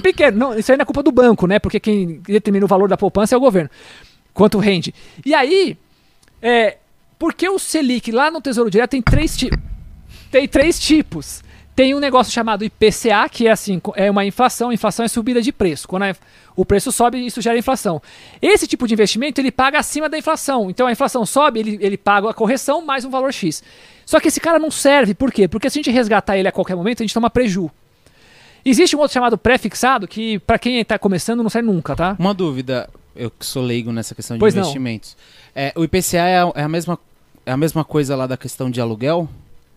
pequeno. 0.00 0.38
Não, 0.38 0.58
isso 0.58 0.70
aí 0.72 0.78
não 0.78 0.82
é 0.82 0.86
culpa 0.86 1.02
do 1.02 1.12
banco, 1.12 1.46
né? 1.46 1.58
Porque 1.58 1.78
quem 1.78 2.20
determina 2.20 2.64
o 2.64 2.68
valor 2.68 2.88
da 2.88 2.96
poupança 2.96 3.34
é 3.34 3.38
o 3.38 3.40
governo. 3.40 3.70
Quanto 4.32 4.58
rende. 4.58 4.94
E 5.24 5.34
aí, 5.34 5.76
é, 6.40 6.78
porque 7.18 7.48
o 7.48 7.58
Selic 7.58 8.10
lá 8.10 8.30
no 8.30 8.40
Tesouro 8.40 8.70
Direto 8.70 8.90
tem 8.90 9.02
três, 9.02 9.36
ti 9.36 9.50
tem 10.30 10.48
três 10.48 10.80
tipos. 10.80 11.42
Tem 11.74 11.94
um 11.94 11.98
negócio 11.98 12.30
chamado 12.32 12.64
IPCA, 12.64 13.28
que 13.30 13.46
é 13.46 13.50
assim, 13.50 13.80
é 13.96 14.10
uma 14.10 14.24
inflação. 14.26 14.70
Inflação 14.72 15.04
é 15.04 15.08
subida 15.08 15.40
de 15.40 15.50
preço. 15.50 15.88
Quando 15.88 16.02
a- 16.02 16.14
o 16.54 16.66
preço 16.66 16.92
sobe, 16.92 17.24
isso 17.24 17.40
gera 17.40 17.56
inflação. 17.56 18.00
Esse 18.42 18.66
tipo 18.66 18.86
de 18.86 18.92
investimento, 18.92 19.40
ele 19.40 19.50
paga 19.50 19.78
acima 19.78 20.06
da 20.08 20.18
inflação. 20.18 20.68
Então 20.68 20.86
a 20.86 20.92
inflação 20.92 21.24
sobe, 21.24 21.60
ele, 21.60 21.78
ele 21.80 21.96
paga 21.96 22.28
a 22.28 22.34
correção 22.34 22.84
mais 22.84 23.06
um 23.06 23.10
valor 23.10 23.32
X. 23.32 23.62
Só 24.04 24.20
que 24.20 24.28
esse 24.28 24.38
cara 24.38 24.58
não 24.58 24.70
serve, 24.70 25.14
por 25.14 25.32
quê? 25.32 25.48
Porque 25.48 25.70
se 25.70 25.78
a 25.78 25.80
gente 25.82 25.90
resgatar 25.90 26.36
ele 26.36 26.46
a 26.48 26.52
qualquer 26.52 26.76
momento, 26.76 27.02
a 27.02 27.04
gente 27.04 27.14
toma 27.14 27.30
preju. 27.30 27.70
Existe 28.64 28.94
um 28.94 28.98
outro 29.00 29.14
chamado 29.14 29.38
pré-fixado, 29.38 30.06
que 30.06 30.38
pra 30.40 30.58
quem 30.58 30.78
está 30.78 30.98
começando 30.98 31.42
não 31.42 31.48
sai 31.50 31.62
nunca, 31.62 31.96
tá? 31.96 32.14
Uma 32.18 32.34
dúvida, 32.34 32.88
eu 33.16 33.30
que 33.30 33.44
sou 33.46 33.62
leigo 33.62 33.90
nessa 33.90 34.14
questão 34.14 34.36
de 34.36 34.40
Pois 34.40 34.54
investimentos. 34.54 35.16
É, 35.54 35.72
o 35.74 35.82
IPCA 35.84 36.18
é 36.28 36.38
a, 36.42 36.52
é 36.54 36.62
a 36.64 36.68
mesma, 36.68 36.98
é 37.46 37.50
a 37.50 37.56
mesma 37.56 37.82
coisa 37.84 38.14
lá 38.14 38.26
da 38.26 38.36
questão 38.36 38.70
de 38.70 38.80
aluguel? 38.80 39.28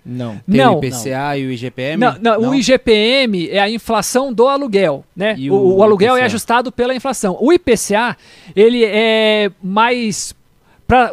Não. 0.06 0.40
Tem 0.50 0.62
Não. 0.62 0.76
o 0.76 0.86
IPCA 0.86 1.38
e 1.38 1.48
o 1.48 1.52
IGPM? 1.52 1.98
Não, 1.98 2.16
não, 2.22 2.50
o 2.50 2.56
IGPM 2.56 3.50
é 3.50 3.60
a 3.60 3.70
inflação 3.70 4.32
do 4.32 4.48
aluguel, 4.48 5.04
né? 5.16 5.36
O, 5.50 5.78
o 5.78 5.84
aluguel 5.84 6.14
é 6.16 6.20
IPCA? 6.20 6.26
ajustado 6.26 6.72
pela 6.72 6.94
inflação. 6.94 7.38
O 7.42 7.52
IPCA, 7.52 8.16
ele 8.56 8.86
é 8.86 9.50
mais 9.64 10.36
para 10.88 11.12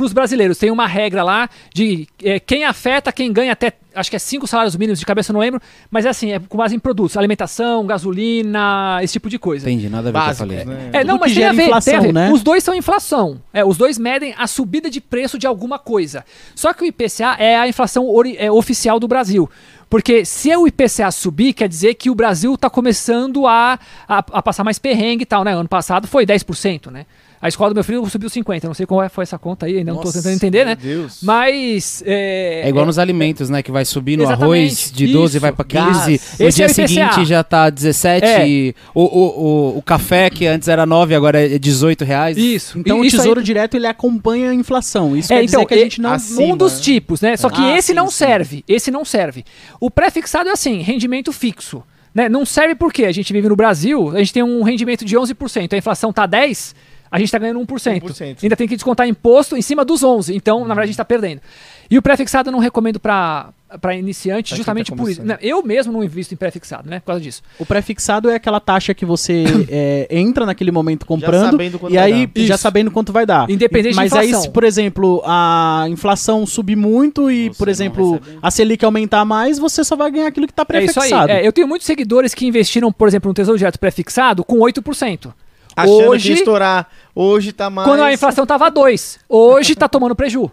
os 0.00 0.12
brasileiros. 0.12 0.56
Tem 0.58 0.70
uma 0.70 0.86
regra 0.86 1.22
lá 1.22 1.48
de 1.72 2.06
é, 2.22 2.40
quem 2.40 2.64
afeta, 2.64 3.12
quem 3.12 3.32
ganha 3.32 3.52
até, 3.52 3.72
acho 3.94 4.08
que 4.10 4.16
é 4.16 4.18
cinco 4.18 4.46
salários 4.46 4.74
mínimos 4.76 4.98
de 4.98 5.06
cabeça, 5.06 5.30
eu 5.30 5.34
não 5.34 5.40
lembro, 5.40 5.60
mas 5.90 6.06
é 6.06 6.08
assim, 6.08 6.32
é 6.32 6.38
com 6.38 6.56
base 6.56 6.74
em 6.74 6.78
produtos, 6.78 7.16
alimentação, 7.16 7.86
gasolina, 7.86 8.98
esse 9.02 9.12
tipo 9.14 9.28
de 9.28 9.38
coisa. 9.38 9.68
Entendi, 9.70 9.88
nada 9.88 10.08
a 10.08 10.12
ver 10.12 10.18
com 10.18 10.18
o 10.18 10.22
que 10.22 10.42
eu 10.42 10.46
Básicos, 10.46 10.64
falei. 10.64 10.64
né? 10.64 10.90
É, 10.92 11.04
não, 11.04 11.18
mas 11.18 11.34
tem 11.34 11.44
a 11.44 11.52
ver, 11.52 11.64
inflação, 11.66 11.90
tem 11.92 11.98
a 11.98 12.02
ver. 12.02 12.12
né? 12.12 12.32
Os 12.32 12.42
dois 12.42 12.64
são 12.64 12.74
inflação. 12.74 13.40
É, 13.52 13.64
os 13.64 13.76
dois 13.76 13.98
medem 13.98 14.34
a 14.38 14.46
subida 14.46 14.88
de 14.90 15.00
preço 15.00 15.38
de 15.38 15.46
alguma 15.46 15.78
coisa. 15.78 16.24
Só 16.54 16.72
que 16.72 16.82
o 16.82 16.86
IPCA 16.86 17.36
é 17.38 17.56
a 17.56 17.68
inflação 17.68 18.08
ori- 18.08 18.36
é, 18.38 18.50
oficial 18.50 18.98
do 18.98 19.06
Brasil. 19.06 19.48
Porque 19.88 20.24
se 20.24 20.54
o 20.56 20.66
IPCA 20.66 21.10
subir, 21.12 21.52
quer 21.52 21.68
dizer 21.68 21.94
que 21.94 22.10
o 22.10 22.14
Brasil 22.14 22.54
está 22.54 22.68
começando 22.68 23.46
a, 23.46 23.78
a, 24.08 24.18
a 24.18 24.42
passar 24.42 24.64
mais 24.64 24.78
perrengue 24.78 25.22
e 25.22 25.26
tal, 25.26 25.44
né? 25.44 25.52
Ano 25.54 25.68
passado 25.68 26.08
foi 26.08 26.26
10%, 26.26 26.90
né? 26.90 27.06
A 27.44 27.48
escola 27.48 27.68
do 27.70 27.74
meu 27.74 27.84
filho 27.84 28.04
subiu 28.08 28.30
50%. 28.30 28.64
Não 28.64 28.72
sei 28.72 28.86
qual 28.86 29.02
é- 29.02 29.08
foi 29.10 29.22
essa 29.22 29.38
conta 29.38 29.66
aí, 29.66 29.76
ainda 29.76 29.90
não 29.92 29.98
estou 30.00 30.06
Nossa, 30.08 30.18
tentando 30.22 30.34
entender, 30.36 30.64
né? 30.64 30.78
meu 30.82 30.96
Deus. 31.02 31.18
Mas. 31.22 32.02
É, 32.06 32.62
É 32.64 32.68
igual 32.70 32.84
é- 32.84 32.86
nos 32.86 32.98
alimentos, 32.98 33.50
né? 33.50 33.62
Que 33.62 33.70
vai 33.70 33.84
subir 33.84 34.16
no 34.16 34.26
arroz 34.26 34.90
de 34.90 35.08
12 35.12 35.36
isso, 35.36 35.40
vai 35.42 35.52
pra 35.52 35.62
15. 35.62 35.82
gás. 35.84 36.36
No 36.40 36.46
Esse 36.46 36.56
dia 36.56 36.64
é 36.64 36.68
seguinte 36.68 37.24
já 37.26 37.44
tá 37.44 37.68
17. 37.68 38.24
É. 38.26 38.48
e 38.48 38.74
o, 38.94 39.02
o, 39.02 39.74
o, 39.74 39.78
o 39.78 39.82
café, 39.82 40.30
que 40.30 40.46
antes 40.46 40.68
era 40.68 40.86
9, 40.86 41.14
agora 41.14 41.38
é 41.46 41.58
18 41.58 42.02
reais. 42.02 42.38
Isso. 42.38 42.78
Então 42.78 42.96
E- 42.96 43.00
o 43.02 43.04
isso 43.04 43.16
aí- 43.16 43.20
tesouro 43.20 43.42
direto 43.42 43.76
ele 43.76 43.86
acompanha 43.86 44.48
a 44.50 44.54
inflação. 44.54 45.14
Isso 45.14 45.30
É, 45.30 45.36
quer 45.36 45.44
então, 45.44 45.60
dizer 45.60 45.66
que 45.66 45.74
a 45.74 45.84
gente 45.84 46.00
não. 46.00 46.12
acima, 46.12 46.40
um 46.54 46.56
dos 46.56 46.80
tipos, 46.80 47.20
né? 47.20 47.36
Só 47.36 47.50
que 47.50 47.60
Ah, 47.60 47.76
esse 47.76 47.88
sim, 47.88 47.92
não 47.94 48.06
sim. 48.08 48.16
serve. 48.24 48.64
Esse 48.66 48.90
não 48.90 49.04
serve. 49.04 49.44
O 49.78 49.90
pré-fixado 49.90 50.48
é 50.48 50.52
assim, 50.52 50.80
rendimento 50.80 51.30
fixo. 51.30 51.82
Né? 52.14 52.28
Não 52.28 52.46
serve 52.46 52.76
porque 52.76 53.04
a 53.04 53.10
gente 53.12 53.32
vive 53.32 53.48
no 53.48 53.56
Brasil, 53.56 54.10
a 54.14 54.18
gente 54.20 54.32
tem 54.32 54.42
um 54.42 54.62
rendimento 54.62 55.04
de 55.04 55.16
11%, 55.18 55.72
a 55.74 55.76
inflação 55.76 56.12
tá 56.12 56.26
10%, 56.28 56.72
a 57.14 57.18
gente 57.18 57.28
está 57.28 57.38
ganhando 57.38 57.60
1%. 57.60 58.02
1%. 58.02 58.42
Ainda 58.42 58.56
tem 58.56 58.66
que 58.66 58.74
descontar 58.74 59.06
imposto 59.06 59.56
em 59.56 59.62
cima 59.62 59.84
dos 59.84 60.02
11. 60.02 60.34
Então, 60.34 60.62
na 60.62 60.74
verdade, 60.74 60.80
a 60.80 60.86
gente 60.86 60.94
está 60.94 61.04
perdendo. 61.04 61.40
E 61.88 61.96
o 61.96 62.02
pré-fixado 62.02 62.48
eu 62.48 62.52
não 62.52 62.58
recomendo 62.58 62.98
para 62.98 63.50
para 63.80 63.94
iniciante, 63.96 64.50
Pra 64.50 64.56
justamente 64.56 64.90
tá 64.90 64.96
por 64.96 65.10
isso. 65.10 65.24
Não, 65.24 65.36
Eu 65.40 65.60
mesmo 65.62 65.92
não 65.92 66.02
invisto 66.02 66.32
em 66.32 66.36
pré-fixado, 66.36 66.88
né? 66.88 67.00
Por 67.00 67.06
causa 67.06 67.20
disso. 67.20 67.42
O 67.58 67.66
pré-fixado 67.66 68.30
é 68.30 68.36
aquela 68.36 68.60
taxa 68.60 68.94
que 68.94 69.04
você 69.04 69.44
é, 69.68 70.06
entra 70.10 70.44
naquele 70.46 70.70
momento 70.72 71.06
comprando 71.06 71.56
e 71.88 71.98
aí 71.98 72.28
já 72.36 72.56
sabendo 72.56 72.90
quanto 72.90 73.12
vai 73.12 73.26
dar. 73.26 73.48
Independente 73.48 73.92
de 73.92 73.96
Mas 73.96 74.12
aí, 74.12 74.34
se, 74.34 74.50
por 74.50 74.64
exemplo, 74.64 75.22
a 75.24 75.86
inflação 75.88 76.46
subir 76.46 76.76
muito 76.76 77.30
e, 77.30 77.48
Você 77.48 77.58
por 77.58 77.68
exemplo, 77.68 78.20
a 78.42 78.50
Selic 78.50 78.84
aumentar 78.84 79.24
mais, 79.24 79.58
você 79.58 79.84
só 79.84 79.94
vai 79.94 80.10
ganhar 80.10 80.28
aquilo 80.28 80.46
que 80.48 80.52
tá 80.52 80.66
É 80.68 80.84
isso 80.84 81.00
aí. 81.00 81.10
pré-fixado. 81.10 81.32
É, 81.32 81.46
eu 81.46 81.52
tenho 81.52 81.66
muitos 81.68 81.86
seguidores 81.86 82.34
que 82.34 82.46
investiram, 82.46 82.92
por 82.92 83.06
exemplo, 83.06 83.28
no 83.28 83.34
Tesouro 83.34 83.58
Direto 83.58 83.78
pré-fixado 83.78 84.44
com 84.44 84.58
8%. 84.58 85.32
Achando 85.76 85.98
que 85.98 86.08
Hoje- 86.08 86.28
ia 86.30 86.34
estourar. 86.36 86.88
Hoje 87.14 87.52
tá 87.52 87.68
mais. 87.70 87.88
Quando 87.88 88.00
a 88.02 88.12
inflação 88.12 88.46
tava 88.46 88.70
2. 88.70 89.18
Hoje 89.28 89.74
tá 89.74 89.88
tomando 89.88 90.14
preju. 90.14 90.50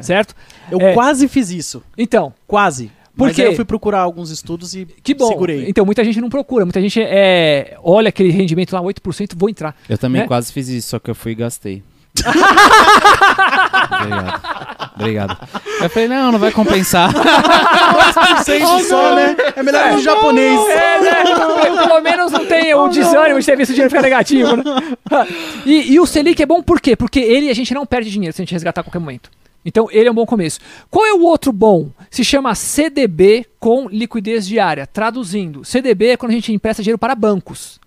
Certo? 0.00 0.34
Eu 0.70 0.80
É. 0.80 0.92
quase 0.92 1.28
fiz 1.28 1.50
isso. 1.50 1.82
Então, 1.96 2.32
Quase. 2.46 2.90
Por 3.16 3.26
Mas 3.26 3.34
quê? 3.36 3.42
aí 3.42 3.48
eu 3.48 3.56
fui 3.56 3.64
procurar 3.64 3.98
alguns 4.00 4.30
estudos 4.30 4.74
e 4.74 4.86
que 5.02 5.12
bom. 5.12 5.26
segurei. 5.26 5.68
Então, 5.68 5.84
muita 5.84 6.04
gente 6.04 6.20
não 6.20 6.28
procura. 6.28 6.64
Muita 6.64 6.80
gente 6.80 7.00
é, 7.02 7.76
olha 7.82 8.10
aquele 8.10 8.30
rendimento 8.30 8.72
lá, 8.72 8.80
8%, 8.80 9.34
vou 9.36 9.48
entrar. 9.50 9.74
Eu 9.88 9.98
também 9.98 10.22
Né? 10.22 10.28
quase 10.28 10.52
fiz 10.52 10.68
isso, 10.68 10.90
só 10.90 10.98
que 11.00 11.10
eu 11.10 11.16
fui 11.16 11.32
e 11.32 11.34
gastei. 11.34 11.82
Obrigado. 14.00 14.40
Obrigado. 14.96 15.36
Eu 15.80 15.90
falei, 15.90 16.08
não, 16.08 16.32
não 16.32 16.38
vai 16.38 16.50
compensar. 16.50 17.12
2% 17.12 18.84
só, 18.84 19.14
né? 19.14 19.36
É 19.54 19.62
melhor 19.62 19.90
que 19.90 19.96
o 19.96 20.02
japonês. 20.02 20.60
É, 20.68 21.00
né? 21.00 21.24
Pelo 21.86 22.00
menos 22.00 22.32
não 22.32 22.46
tem 22.46 22.74
o 22.74 22.88
desânimo 22.88 23.38
de 23.40 23.46
ter 23.46 23.56
visto 23.56 23.70
o 23.70 23.74
dinheiro 23.74 23.90
ficar 23.90 24.02
negativo, 24.02 24.56
né? 24.56 24.64
E, 25.64 25.92
e 25.92 26.00
o 26.00 26.06
Selic 26.06 26.42
é 26.42 26.46
bom 26.46 26.62
por 26.62 26.80
quê? 26.80 26.96
Porque 26.96 27.20
ele 27.20 27.50
a 27.50 27.54
gente 27.54 27.72
não 27.72 27.86
perde 27.86 28.10
dinheiro 28.10 28.34
se 28.34 28.42
a 28.42 28.44
gente 28.44 28.52
resgatar 28.52 28.80
a 28.80 28.84
qualquer 28.84 28.98
momento. 28.98 29.30
Então 29.64 29.88
ele 29.90 30.08
é 30.08 30.10
um 30.10 30.14
bom 30.14 30.26
começo. 30.26 30.60
Qual 30.90 31.04
é 31.06 31.12
o 31.12 31.22
outro 31.22 31.52
bom? 31.52 31.90
Se 32.10 32.24
chama 32.24 32.54
CDB 32.54 33.46
com 33.58 33.88
liquidez 33.88 34.46
diária. 34.46 34.86
Traduzindo, 34.86 35.64
CDB 35.64 36.08
é 36.08 36.16
quando 36.16 36.32
a 36.32 36.34
gente 36.34 36.52
empresta 36.52 36.82
dinheiro 36.82 36.98
para 36.98 37.14
bancos. 37.14 37.78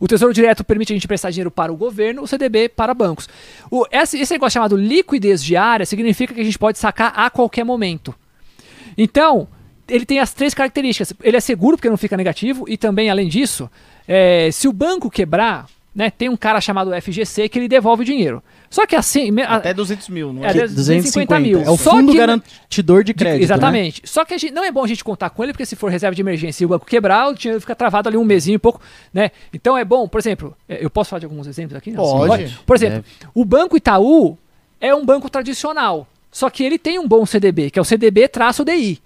O 0.00 0.08
Tesouro 0.08 0.34
Direto 0.34 0.64
permite 0.64 0.92
a 0.92 0.96
gente 0.96 1.04
emprestar 1.04 1.30
dinheiro 1.30 1.50
para 1.50 1.72
o 1.72 1.76
governo, 1.76 2.22
o 2.22 2.26
CDB 2.26 2.68
para 2.68 2.92
bancos. 2.94 3.28
O, 3.70 3.86
esse, 3.90 4.18
esse 4.18 4.32
negócio 4.32 4.54
chamado 4.54 4.76
liquidez 4.76 5.42
diária 5.42 5.86
significa 5.86 6.34
que 6.34 6.40
a 6.40 6.44
gente 6.44 6.58
pode 6.58 6.78
sacar 6.78 7.12
a 7.16 7.30
qualquer 7.30 7.64
momento. 7.64 8.14
Então, 8.96 9.48
ele 9.88 10.04
tem 10.04 10.18
as 10.18 10.32
três 10.32 10.54
características. 10.54 11.12
Ele 11.22 11.36
é 11.36 11.40
seguro 11.40 11.76
porque 11.76 11.90
não 11.90 11.96
fica 11.96 12.16
negativo 12.16 12.64
e 12.68 12.76
também, 12.76 13.10
além 13.10 13.28
disso, 13.28 13.70
é, 14.06 14.50
se 14.50 14.66
o 14.66 14.72
banco 14.72 15.10
quebrar, 15.10 15.66
né, 15.94 16.10
tem 16.10 16.28
um 16.28 16.36
cara 16.36 16.60
chamado 16.60 16.90
FGC 17.00 17.48
que 17.48 17.58
ele 17.58 17.68
devolve 17.68 18.02
o 18.02 18.06
dinheiro. 18.06 18.42
Só 18.74 18.84
que 18.86 18.96
assim... 18.96 19.30
me- 19.30 19.42
a- 19.42 19.54
Até 19.54 19.72
200 19.72 20.08
mil, 20.08 20.32
não 20.32 20.44
é? 20.44 20.48
É, 20.48 20.52
Que- 20.52 20.66
250 20.66 21.38
mil. 21.38 21.62
É 21.62 21.70
o 21.70 21.76
fundo 21.76 22.10
que- 22.10 22.18
garantidor 22.18 23.04
de 23.04 23.12
de- 23.12 23.14
crédito. 23.14 23.38
né? 23.38 23.44
exatamente. 23.44 24.02
Só 24.04 24.24
que 24.24 24.34
a 24.34 24.38
gente, 24.38 24.52
não 24.52 24.64
é 24.64 24.72
bom 24.72 24.82
a 24.82 24.88
gente 24.88 25.04
contar 25.04 25.30
com 25.30 25.44
ele, 25.44 25.52
porque 25.52 25.64
se 25.64 25.76
for 25.76 25.88
reserva 25.90 26.12
de 26.14 26.20
emergência 26.20 26.64
e 26.64 26.66
o 26.66 26.68
banco 26.70 26.84
quebrar, 26.84 27.28
o 27.28 27.34
dinheiro 27.34 27.60
fica 27.60 27.76
travado 27.76 28.08
ali 28.08 28.18
um 28.18 28.24
mesinho 28.24 28.56
e 28.56 28.58
pouco, 28.58 28.80
né? 29.12 29.30
Então 29.52 29.78
é 29.78 29.84
bom, 29.84 30.08
por 30.08 30.18
exemplo, 30.18 30.56
é, 30.68 30.84
eu 30.84 30.90
posso 30.90 31.10
falar 31.10 31.20
de 31.20 31.26
alguns 31.26 31.46
exemplos 31.46 31.76
aqui? 31.76 31.92
Pode. 31.92 32.58
Por 32.66 32.74
exemplo, 32.74 33.04
o 33.32 33.44
Banco 33.44 33.76
Itaú 33.76 34.36
é 34.80 34.92
um 34.92 35.04
banco 35.06 35.30
tradicional, 35.30 36.04
só 36.32 36.50
que 36.50 36.64
ele 36.64 36.76
tem 36.76 36.98
um 36.98 37.06
bom 37.06 37.24
CDB, 37.24 37.70
que 37.70 37.78
é 37.78 37.82
o 37.82 37.84
CDB-DI. 37.84 39.00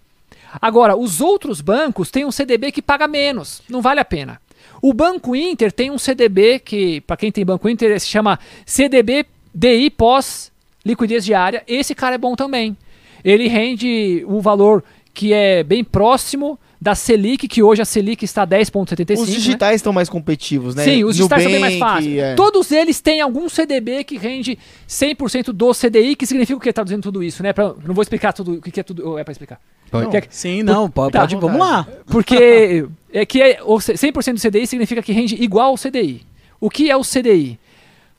Agora, 0.63 0.97
os 0.97 1.21
outros 1.21 1.61
bancos 1.61 2.11
têm 2.11 2.25
um 2.25 2.33
CDB 2.33 2.73
que 2.73 2.81
paga 2.81 3.07
menos, 3.07 3.61
não 3.69 3.83
vale 3.83 4.01
a 4.01 4.05
pena. 4.05 4.41
O 4.81 4.95
Banco 4.95 5.35
Inter 5.37 5.71
tem 5.73 5.91
um 5.91 5.99
CDB 5.99 6.59
que, 6.59 7.01
para 7.03 7.17
quem 7.17 7.31
tem 7.31 7.45
Banco 7.45 7.69
Inter, 7.69 7.99
se 8.01 8.07
chama 8.07 8.39
CDB 8.65 9.27
DI 9.55 9.91
pós 9.91 10.51
liquidez 10.85 11.25
diária. 11.25 11.63
Esse 11.67 11.95
cara 11.95 12.15
é 12.15 12.19
bom 12.19 12.35
também. 12.35 12.77
Ele 13.25 13.49
rende 13.49 14.25
o 14.27 14.41
valor 14.41 14.83
que 15.13 15.33
é 15.33 15.63
bem 15.65 15.83
próximo 15.83 16.59
da 16.81 16.95
Selic, 16.95 17.49
que 17.49 17.61
hoje 17.61 17.83
a 17.83 17.85
Selic 17.85 18.25
está 18.25 18.47
10,75. 18.47 19.15
Os 19.21 19.29
né? 19.29 19.35
digitais 19.35 19.77
estão 19.77 19.93
mais 19.93 20.09
competitivos, 20.09 20.77
né? 20.77 20.85
Sim, 20.85 21.03
os 21.03 21.17
digitais 21.17 21.43
são 21.43 21.51
bem 21.51 21.61
mais 21.61 21.77
fáceis. 21.77 22.17
é. 22.19 22.35
Todos 22.37 22.71
eles 22.71 23.01
têm 23.01 23.21
algum 23.21 23.49
CDB 23.49 24.05
que 24.05 24.17
rende 24.17 24.57
100% 24.89 25.47
do 25.53 25.73
CDI, 25.75 26.15
que 26.15 26.25
significa 26.25 26.57
o 26.57 26.61
que? 26.61 26.73
Traduzindo 26.73 27.03
tudo 27.03 27.21
isso, 27.21 27.43
né? 27.43 27.53
Pra- 27.53 27.75
não 27.85 27.93
vou 27.95 28.03
explicar 28.03 28.33
tudo 28.33 28.53
o 28.55 28.61
que, 28.63 28.79
é 28.79 28.83
tudo. 28.85 29.19
É 29.19 29.25
para 29.25 29.33
explicar. 29.33 29.61
Não. 29.93 30.09
Que- 30.09 30.23
Sim, 30.31 30.63
não, 30.63 30.89
pode, 30.89 31.13
Tá, 31.13 31.21
pode 31.21 31.35
vamos 31.35 31.59
lá. 31.59 31.85
Porque 32.07 32.87
é 33.13 33.27
que 33.27 33.43
é, 33.43 33.59
o 33.65 33.81
C- 33.81 33.95
100% 33.95 34.35
do 34.35 34.41
CDI 34.41 34.67
significa 34.69 35.03
que 35.03 35.11
rende 35.13 35.35
igual 35.43 35.71
ao 35.71 35.77
CDI. 35.77 36.23
O 36.61 36.71
que 36.71 36.89
é 36.89 36.97
o 36.97 37.03
CDI? 37.03 37.59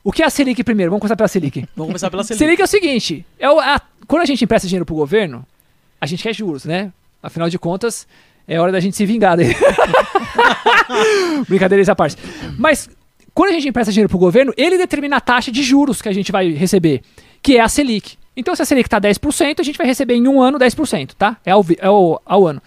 O 0.02 0.10
que 0.12 0.22
é 0.22 0.26
a 0.26 0.30
Selic 0.30 0.62
primeiro? 0.64 0.90
Vamos 0.90 1.00
começar 1.02 1.16
pela 1.16 1.28
Selic. 1.28 1.60
Vamos 1.76 1.88
começar 1.90 2.10
pela 2.10 2.24
Selic. 2.24 2.38
Selic 2.38 2.60
é 2.60 2.64
o 2.64 2.68
seguinte: 2.68 3.26
é 3.38 3.50
o- 3.50 3.58
a- 3.60 3.80
quando 4.06 4.22
a 4.22 4.26
gente 4.26 4.42
empresta 4.44 4.66
dinheiro 4.66 4.86
pro 4.86 4.94
governo, 4.94 5.44
a 6.00 6.06
gente 6.06 6.22
quer 6.22 6.34
juros, 6.34 6.64
né? 6.64 6.92
Afinal 7.22 7.48
de 7.50 7.58
contas, 7.58 8.06
é 8.48 8.58
hora 8.58 8.72
da 8.72 8.80
gente 8.80 8.96
se 8.96 9.04
vingar 9.04 9.36
daí. 9.36 9.54
Brincadeiras 11.48 11.88
à 11.88 11.94
parte. 11.94 12.16
Mas 12.58 12.88
quando 13.34 13.50
a 13.50 13.52
gente 13.52 13.68
empresta 13.68 13.92
dinheiro 13.92 14.08
pro 14.08 14.18
governo, 14.18 14.52
ele 14.56 14.78
determina 14.78 15.16
a 15.16 15.20
taxa 15.20 15.50
de 15.52 15.62
juros 15.62 16.00
que 16.02 16.08
a 16.08 16.12
gente 16.12 16.32
vai 16.32 16.50
receber, 16.52 17.02
que 17.42 17.56
é 17.56 17.60
a 17.60 17.68
Selic. 17.68 18.18
Então, 18.36 18.54
se 18.54 18.62
a 18.62 18.64
Selic 18.64 18.88
tá 18.88 19.00
10%, 19.00 19.60
a 19.60 19.62
gente 19.62 19.76
vai 19.76 19.86
receber 19.86 20.14
em 20.14 20.26
um 20.28 20.40
ano 20.40 20.58
10%, 20.58 21.12
tá? 21.18 21.36
É 21.44 21.50
ao, 21.50 21.64
é 21.78 21.86
ao, 21.86 22.22
ao 22.24 22.46
ano. 22.46 22.62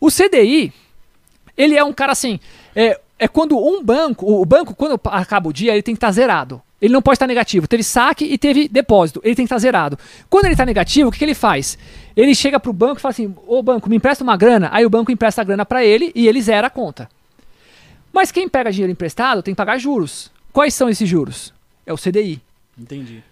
O 0.00 0.08
CDI, 0.10 0.72
ele 1.56 1.76
é 1.76 1.82
um 1.82 1.92
cara 1.92 2.12
assim. 2.12 2.38
É, 2.74 3.00
é 3.18 3.26
quando 3.26 3.56
um 3.56 3.82
banco, 3.82 4.26
o 4.30 4.44
banco, 4.44 4.74
quando 4.74 5.00
acaba 5.06 5.48
o 5.48 5.52
dia, 5.52 5.72
ele 5.72 5.82
tem 5.82 5.94
que 5.94 5.96
estar 5.98 6.10
zerado. 6.12 6.60
Ele 6.80 6.92
não 6.92 7.00
pode 7.00 7.16
estar 7.16 7.26
negativo. 7.26 7.66
Teve 7.66 7.82
saque 7.82 8.24
e 8.24 8.36
teve 8.36 8.68
depósito. 8.68 9.20
Ele 9.24 9.34
tem 9.34 9.44
que 9.44 9.48
estar 9.48 9.58
zerado. 9.58 9.98
Quando 10.28 10.44
ele 10.44 10.54
está 10.54 10.66
negativo, 10.66 11.08
o 11.08 11.12
que, 11.12 11.18
que 11.18 11.24
ele 11.24 11.34
faz? 11.34 11.78
Ele 12.14 12.34
chega 12.34 12.60
pro 12.60 12.72
banco 12.72 12.98
e 12.98 13.00
fala 13.00 13.12
assim: 13.12 13.34
Ô 13.46 13.62
banco, 13.62 13.88
me 13.88 13.96
empresta 13.96 14.22
uma 14.22 14.36
grana. 14.36 14.68
Aí 14.72 14.84
o 14.84 14.90
banco 14.90 15.10
empresta 15.10 15.40
a 15.40 15.44
grana 15.44 15.64
para 15.64 15.84
ele 15.84 16.12
e 16.14 16.28
ele 16.28 16.40
zera 16.40 16.66
a 16.66 16.70
conta. 16.70 17.08
Mas 18.12 18.30
quem 18.30 18.48
pega 18.48 18.70
dinheiro 18.70 18.92
emprestado 18.92 19.42
tem 19.42 19.54
que 19.54 19.56
pagar 19.56 19.78
juros. 19.78 20.30
Quais 20.52 20.74
são 20.74 20.88
esses 20.88 21.08
juros? 21.08 21.52
É 21.84 21.92
o 21.92 21.96
CDI. 21.96 22.40
Entendi. 22.78 23.22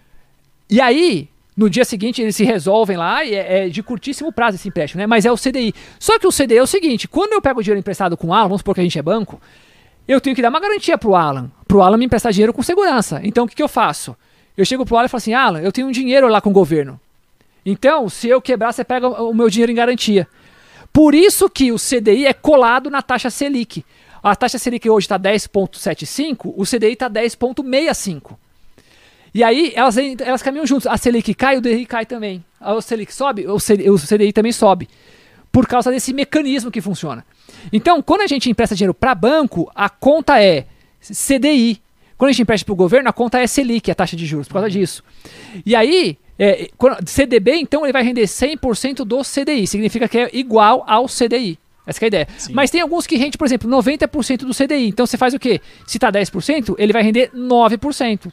E 0.69 0.81
aí, 0.81 1.29
no 1.55 1.69
dia 1.69 1.85
seguinte, 1.85 2.21
eles 2.21 2.35
se 2.35 2.43
resolvem 2.43 2.97
lá 2.97 3.23
e 3.23 3.33
é, 3.33 3.65
é 3.65 3.69
de 3.69 3.81
curtíssimo 3.81 4.31
prazo 4.31 4.55
esse 4.55 4.67
empréstimo, 4.67 4.99
né? 4.99 5.07
Mas 5.07 5.25
é 5.25 5.31
o 5.31 5.37
CDI. 5.37 5.73
Só 5.99 6.19
que 6.19 6.27
o 6.27 6.31
CDI 6.31 6.57
é 6.57 6.61
o 6.63 6.67
seguinte: 6.67 7.07
quando 7.07 7.33
eu 7.33 7.41
pego 7.41 7.61
dinheiro 7.61 7.79
emprestado 7.79 8.17
com 8.17 8.27
o 8.27 8.33
Alan, 8.33 8.47
vamos 8.47 8.61
supor 8.61 8.75
que 8.75 8.81
a 8.81 8.83
gente 8.83 8.97
é 8.97 9.01
banco, 9.01 9.39
eu 10.07 10.21
tenho 10.21 10.35
que 10.35 10.41
dar 10.41 10.49
uma 10.49 10.59
garantia 10.59 10.97
pro 10.97 11.15
Alan, 11.15 11.51
pro 11.67 11.81
Alan 11.81 11.97
me 11.97 12.05
emprestar 12.05 12.31
dinheiro 12.31 12.53
com 12.53 12.61
segurança. 12.61 13.19
Então 13.23 13.45
o 13.45 13.47
que, 13.47 13.55
que 13.55 13.63
eu 13.63 13.67
faço? 13.67 14.15
Eu 14.57 14.65
chego 14.65 14.85
pro 14.85 14.95
Alan 14.95 15.05
e 15.05 15.09
falo 15.09 15.17
assim: 15.17 15.33
Alan, 15.33 15.61
eu 15.61 15.71
tenho 15.71 15.87
um 15.87 15.91
dinheiro 15.91 16.27
lá 16.27 16.39
com 16.39 16.49
o 16.49 16.53
governo. 16.53 16.99
Então, 17.65 18.07
se 18.09 18.27
eu 18.27 18.39
quebrar, 18.39 18.71
você 18.71 18.83
pega 18.83 19.07
o 19.07 19.33
meu 19.33 19.49
dinheiro 19.49 19.71
em 19.71 19.75
garantia. 19.75 20.27
Por 20.93 21.15
isso 21.15 21.49
que 21.49 21.71
o 21.71 21.77
CDI 21.77 22.27
é 22.27 22.33
colado 22.33 22.89
na 22.89 23.01
taxa 23.01 23.29
Selic. 23.29 23.83
A 24.21 24.35
taxa 24.35 24.57
Selic 24.57 24.89
hoje 24.89 25.05
está 25.05 25.19
10,75, 25.19 26.53
o 26.55 26.63
CDI 26.63 26.93
está 26.93 27.09
10,65. 27.09 28.37
E 29.33 29.43
aí 29.43 29.73
elas, 29.75 29.97
elas 29.97 30.41
caminham 30.41 30.65
juntos. 30.65 30.87
A 30.87 30.95
Selic 30.95 31.33
cai, 31.33 31.57
o 31.57 31.61
DI 31.61 31.85
cai 31.85 32.05
também. 32.05 32.43
A 32.61 32.79
Selic 32.81 33.13
sobe, 33.13 33.45
o 33.47 33.57
CDI 33.57 34.31
também 34.31 34.51
sobe. 34.51 34.87
Por 35.51 35.67
causa 35.67 35.91
desse 35.91 36.13
mecanismo 36.13 36.71
que 36.71 36.79
funciona. 36.79 37.25
Então, 37.71 38.01
quando 38.01 38.21
a 38.21 38.27
gente 38.27 38.49
empresta 38.49 38.75
dinheiro 38.75 38.93
para 38.93 39.15
banco, 39.15 39.71
a 39.73 39.89
conta 39.89 40.41
é 40.41 40.65
CDI. 41.01 41.81
Quando 42.17 42.29
a 42.29 42.31
gente 42.31 42.43
empresta 42.43 42.65
para 42.65 42.73
o 42.73 42.75
governo, 42.75 43.09
a 43.09 43.13
conta 43.13 43.39
é 43.39 43.47
Selic, 43.47 43.91
a 43.91 43.95
taxa 43.95 44.15
de 44.15 44.25
juros, 44.25 44.47
por 44.47 44.53
causa 44.53 44.69
disso. 44.69 45.03
E 45.65 45.75
aí, 45.75 46.17
é, 46.39 46.69
CDB, 47.05 47.55
então, 47.55 47.85
ele 47.85 47.93
vai 47.93 48.03
render 48.03 48.23
100% 48.23 49.03
do 49.03 49.21
CDI. 49.21 49.67
Significa 49.67 50.07
que 50.07 50.17
é 50.17 50.29
igual 50.33 50.83
ao 50.87 51.07
CDI. 51.07 51.59
Essa 51.85 51.99
que 51.99 52.05
é 52.05 52.07
a 52.07 52.09
ideia. 52.09 52.27
Mas 52.51 52.71
tem 52.71 52.81
alguns 52.81 53.05
que 53.05 53.15
rende, 53.15 53.37
por 53.37 53.45
exemplo, 53.45 53.69
90% 53.69 54.39
do 54.39 54.53
CDI. 54.53 54.89
Então 54.89 55.05
você 55.05 55.17
faz 55.17 55.33
o 55.33 55.39
quê? 55.39 55.61
Se 55.85 55.97
está 55.97 56.11
10%, 56.11 56.75
ele 56.79 56.91
vai 56.91 57.03
render 57.03 57.29
9%. 57.31 58.31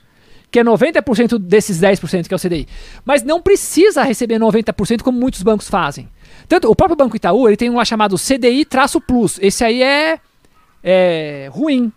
Que 0.52 0.60
é 0.60 0.64
90% 0.64 1.38
desses 1.38 1.80
10% 1.80 2.28
que 2.28 2.34
é 2.34 2.36
o 2.36 2.38
CDI. 2.38 2.68
Mas 3.04 3.22
não 3.22 3.40
precisa 3.40 4.02
receber 4.02 4.38
90% 4.38 5.00
como 5.02 5.18
muitos 5.18 5.42
bancos 5.42 5.68
fazem. 5.68 6.08
Tanto 6.46 6.70
o 6.70 6.76
próprio 6.76 6.96
Banco 6.96 7.16
Itaú, 7.16 7.48
ele 7.48 7.56
tem 7.56 7.70
um 7.70 7.76
lá 7.76 7.84
chamado 7.84 8.16
CDI-Plus. 8.18 9.38
Esse 9.40 9.64
aí 9.64 9.82
é, 9.82 10.20
é 10.84 11.48
ruim. 11.50 11.90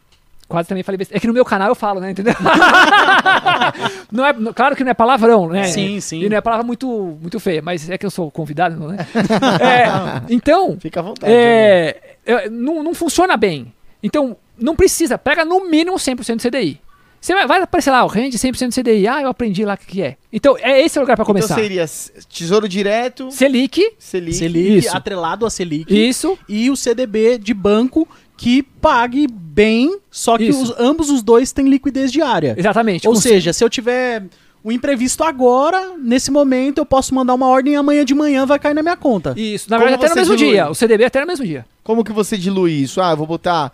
Quase 0.48 0.69
também 0.69 0.84
falei 0.84 0.98
besteira. 0.98 1.18
É 1.18 1.19
que 1.19 1.27
no 1.27 1.34
meu 1.34 1.44
canal 1.44 1.69
eu 1.69 1.76
falo, 1.76 1.99
né? 1.99 2.11
Entendeu? 2.11 2.34
não 4.11 4.26
é, 4.26 4.34
claro 4.53 4.76
que 4.76 4.84
não 4.84 4.91
é 4.91 4.94
palavrão, 4.94 5.49
né? 5.49 5.64
Sim, 5.65 5.99
sim. 5.99 6.22
E 6.22 6.30
não 6.30 6.38
é 6.38 6.41
palavra 6.41 6.65
muito, 6.65 7.18
muito 7.19 7.40
feia, 7.40 7.61
mas 7.61 7.90
é 7.90 7.98
que 7.98 8.06
eu 8.06 8.11
sou 8.11 8.30
convidado, 8.32 8.77
não 8.77 8.94
é? 8.94 8.98
É, 9.60 10.22
então, 10.30 10.77
Fica 10.80 10.99
à 10.99 11.03
vontade. 11.03 11.32
né? 11.32 11.38
é, 11.38 12.02
é, 12.26 12.49
não, 12.49 12.84
não 12.84 12.94
funciona 12.94 13.36
bem. 13.36 13.73
Então, 14.03 14.38
não 14.57 14.76
precisa. 14.76 15.18
Pega 15.18 15.44
no 15.44 15.68
mínimo 15.68 15.98
100% 15.98 16.38
de 16.38 16.49
CDI. 16.49 16.85
Você 17.26 17.34
vai, 17.34 17.47
vai 17.47 17.61
aparecer 17.64 17.89
lá, 17.89 18.03
o 18.03 18.07
rende 18.07 18.38
100% 18.38 18.69
de 18.69 18.76
CDI. 18.84 19.07
Ah, 19.07 19.19
eu 19.23 19.30
aprendi 19.30 19.65
lá 19.65 19.73
o 19.73 19.77
que, 19.77 19.85
que 19.88 20.02
é. 20.03 20.15
Então, 20.31 20.56
é 20.60 20.80
esse 20.85 20.99
o 20.99 21.02
lugar 21.02 21.15
para 21.15 21.26
começar. 21.26 21.56
Então 21.56 21.64
seria 21.64 21.85
Tesouro 22.30 22.69
Direto, 22.69 23.31
Selic, 23.31 23.81
Selic. 23.97 24.35
Selic 24.38 24.77
Isso. 24.77 24.95
atrelado 24.95 25.43
a 25.43 25.49
Selic. 25.49 25.91
isso. 25.91 26.38
E 26.47 26.69
o 26.69 26.76
CDB 26.76 27.39
de 27.39 27.52
banco, 27.52 28.07
que 28.38 28.61
pague 28.61 29.26
bem, 29.27 29.97
só 30.11 30.38
que 30.38 30.52
os- 30.52 30.72
ambos 30.77 31.10
os 31.10 31.23
dois 31.23 31.52
têm 31.52 31.68
liquidez 31.68 32.11
diária. 32.11 32.53
Exatamente. 32.56 33.07
Ou 33.07 33.15
seja, 33.15 33.52
se 33.53 33.64
eu 33.64 33.72
tiver 33.72 34.26
um 34.64 34.72
imprevisto 34.72 35.23
agora, 35.23 35.93
nesse 35.97 36.30
momento 36.30 36.77
eu 36.77 36.85
posso 36.85 37.15
mandar 37.15 37.34
uma 37.34 37.47
ordem 37.47 37.73
e 37.73 37.76
amanhã 37.76 38.06
de 38.06 38.14
manhã 38.14 38.45
vai 38.45 38.60
cair 38.60 38.76
na 38.76 38.84
minha 38.84 38.95
conta. 38.97 39.34
Isso, 39.35 39.68
na 39.69 39.77
Como 39.77 39.89
verdade, 39.89 40.06
até 40.11 40.14
no 40.14 40.22
mesmo 40.22 40.35
dilui? 40.35 40.52
dia. 40.53 40.69
O 40.69 40.76
CDB 40.76 41.06
até 41.06 41.22
no 41.22 41.26
mesmo 41.27 41.43
dia. 41.43 41.65
Como 41.84 42.03
que 42.03 42.11
você 42.14 42.38
dilui 42.38 42.72
isso? 42.73 43.02
Ah, 43.02 43.11
eu 43.11 43.18
vou 43.18 43.26
botar 43.26 43.72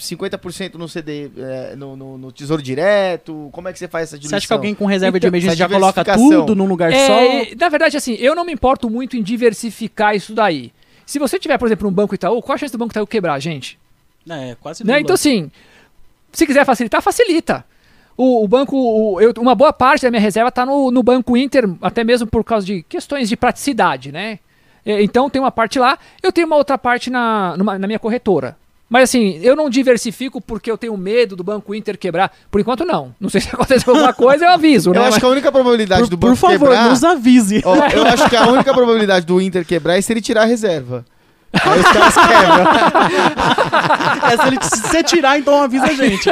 50% 0.00 0.74
no 0.74 0.88
CD, 0.88 1.30
é, 1.36 1.74
no, 1.76 1.96
no- 1.96 2.18
no 2.18 2.32
Tesouro 2.32 2.62
Direto. 2.62 3.48
Como 3.52 3.68
é 3.68 3.72
que 3.72 3.78
você 3.78 3.88
faz 3.88 4.04
essa 4.08 4.16
diluição? 4.18 4.30
Você 4.30 4.36
acha 4.36 4.46
que 4.46 4.52
alguém 4.52 4.74
com 4.74 4.86
reserva 4.86 5.18
de 5.18 5.26
Então, 5.26 5.30
emergência 5.36 5.52
essa 5.64 5.68
já 5.68 5.68
coloca 5.68 6.04
tudo 6.16 6.54
num 6.54 6.66
lugar 6.66 6.92
É, 6.92 7.06
só? 7.06 7.54
na 7.58 7.68
verdade, 7.68 7.96
assim, 7.96 8.14
eu 8.14 8.34
não 8.34 8.44
me 8.44 8.52
importo 8.52 8.88
muito 8.90 9.16
em 9.16 9.22
diversificar 9.22 10.14
isso 10.16 10.34
daí. 10.34 10.72
Se 11.06 11.18
você 11.18 11.38
tiver, 11.38 11.58
por 11.58 11.66
exemplo, 11.66 11.88
um 11.88 11.92
Banco 11.92 12.14
Itaú, 12.14 12.40
qual 12.42 12.54
a 12.54 12.58
chance 12.58 12.72
do 12.72 12.78
Banco 12.78 12.92
Itaú 12.92 13.06
quebrar, 13.06 13.38
gente? 13.40 13.78
É, 14.28 14.56
quase 14.60 14.84
Né? 14.84 14.92
nula. 14.92 15.00
Então, 15.00 15.14
assim, 15.14 15.50
se 16.32 16.46
quiser 16.46 16.64
facilitar, 16.64 17.02
facilita. 17.02 17.64
O, 18.16 18.44
o 18.44 18.48
banco, 18.48 18.76
o- 18.76 19.20
eu- 19.20 19.32
uma 19.38 19.54
boa 19.54 19.72
parte 19.72 20.02
da 20.02 20.10
minha 20.10 20.20
reserva 20.20 20.50
está 20.50 20.64
no, 20.66 20.90
no 20.90 21.02
Banco 21.02 21.36
Inter, 21.36 21.64
até 21.80 22.04
mesmo 22.04 22.26
por 22.26 22.44
causa 22.44 22.66
de 22.66 22.82
questões 22.82 23.28
de 23.28 23.36
praticidade, 23.36 24.12
né? 24.12 24.38
É, 24.84 25.02
Então 25.02 25.28
tem 25.30 25.40
uma 25.40 25.50
parte 25.50 25.78
lá, 25.78 25.98
eu 26.22 26.30
tenho 26.30 26.46
uma 26.46 26.56
outra 26.56 26.76
parte 26.78 27.10
na, 27.10 27.54
numa- 27.56 27.78
na 27.78 27.86
minha 27.86 27.98
corretora. 27.98 28.56
Mas 28.90 29.04
assim, 29.04 29.38
eu 29.40 29.54
não 29.54 29.70
diversifico 29.70 30.40
porque 30.40 30.68
eu 30.68 30.76
tenho 30.76 30.96
medo 30.96 31.36
do 31.36 31.44
Banco 31.44 31.72
Inter 31.72 31.96
quebrar. 31.96 32.36
Por 32.50 32.60
enquanto, 32.60 32.84
não. 32.84 33.14
Não 33.20 33.30
sei 33.30 33.40
se 33.40 33.48
aconteceu 33.48 33.94
alguma 33.94 34.12
coisa, 34.12 34.44
eu 34.44 34.50
aviso, 34.50 34.90
Eu 34.90 34.94
né? 34.94 35.06
acho 35.06 35.20
que 35.20 35.24
a 35.24 35.28
única 35.28 35.52
probabilidade 35.52 36.02
por, 36.02 36.10
do 36.10 36.18
por 36.18 36.26
banco 36.26 36.36
favor, 36.36 36.58
quebrar... 36.58 36.88
nos 36.90 37.04
avise. 37.04 37.62
Ó, 37.64 37.76
eu 37.94 38.04
acho 38.04 38.28
que 38.28 38.34
a 38.34 38.48
única 38.48 38.74
probabilidade 38.74 39.24
do 39.24 39.40
Inter 39.40 39.64
quebrar 39.64 39.96
é 39.96 40.00
se 40.00 40.12
ele 40.12 40.20
tirar 40.20 40.42
a 40.42 40.46
reserva. 40.46 41.04
Aí 41.52 41.78
os 41.80 41.86
caras 41.86 42.14
quebram. 42.14 42.64
É, 44.28 44.36
se, 44.36 44.46
ele, 44.48 44.58
se 44.62 44.82
você 44.82 45.02
tirar, 45.04 45.38
então 45.38 45.62
avisa 45.62 45.84
a 45.84 45.94
gente. 45.94 46.28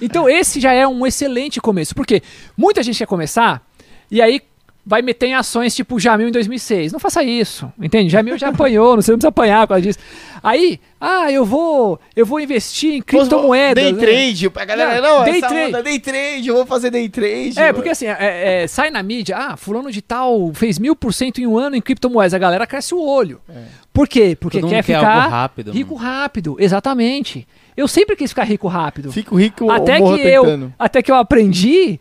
Então 0.00 0.28
esse 0.28 0.60
já 0.60 0.72
é 0.72 0.86
um 0.86 1.06
excelente 1.06 1.60
começo, 1.60 1.94
porque 1.94 2.22
muita 2.56 2.82
gente 2.82 2.98
quer 2.98 3.06
começar 3.06 3.62
e 4.10 4.20
aí 4.20 4.42
vai 4.84 5.00
meter 5.00 5.26
em 5.26 5.34
ações 5.34 5.74
tipo 5.74 5.98
Jamil 6.00 6.28
em 6.28 6.32
2006. 6.32 6.92
Não 6.92 6.98
faça 6.98 7.22
isso, 7.22 7.72
entende? 7.80 8.10
Jamil 8.10 8.36
já 8.36 8.48
apanhou, 8.48 8.96
não, 8.96 9.02
você 9.02 9.12
não 9.12 9.18
precisa 9.18 9.28
apanhar 9.28 9.66
por 9.66 9.74
causa 9.74 9.82
disso. 9.82 9.98
Aí, 10.42 10.80
ah, 11.00 11.30
eu 11.30 11.44
vou, 11.44 12.00
eu 12.16 12.26
vou 12.26 12.40
investir 12.40 12.94
em 12.94 13.00
criptomoedas. 13.02 13.82
Day 13.82 13.92
né? 13.92 14.00
trade. 14.00 14.50
A 14.54 14.64
galera, 14.64 15.00
Não, 15.00 15.18
não, 15.18 15.24
day 15.24 15.36
essa 15.38 15.46
trade. 15.48 15.68
onda, 15.68 15.82
day 15.84 16.00
trade, 16.00 16.48
eu 16.48 16.54
vou 16.56 16.66
fazer 16.66 16.90
day 16.90 17.08
trade. 17.08 17.52
É, 17.56 17.62
mano. 17.62 17.74
porque 17.74 17.90
assim, 17.90 18.06
é- 18.06 18.62
é, 18.62 18.66
sai 18.66 18.90
na 18.90 19.02
mídia, 19.04 19.36
ah, 19.36 19.56
fulano 19.56 19.90
de 19.92 20.02
tal 20.02 20.50
fez 20.52 20.80
mil 20.80 20.96
por 20.96 21.14
cento 21.14 21.40
em 21.40 21.46
um 21.46 21.56
ano 21.56 21.76
em 21.76 21.80
criptomoedas, 21.80 22.34
a 22.34 22.38
galera 22.38 22.66
cresce 22.66 22.92
o 22.92 23.00
olho. 23.00 23.40
Por 23.92 24.08
quê? 24.08 24.36
Porque 24.38 24.58
Todo 24.60 24.68
quer 24.70 24.76
mundo 24.76 24.84
quer 24.86 24.94
ficar 24.98 25.16
algo 25.22 25.30
rápido, 25.30 25.72
rico 25.72 25.94
rápido, 25.94 26.56
exatamente. 26.58 27.46
Eu 27.76 27.86
sempre 27.86 28.16
quis 28.16 28.30
ficar 28.30 28.44
rico 28.44 28.66
rápido. 28.66 29.12
Fico 29.12 29.36
rico 29.36 29.70
até 29.70 29.96
que 29.98 30.02
eu, 30.02 30.42
tentando. 30.42 30.74
até 30.78 31.02
que 31.02 31.10
eu 31.10 31.16
aprendi 31.16 32.00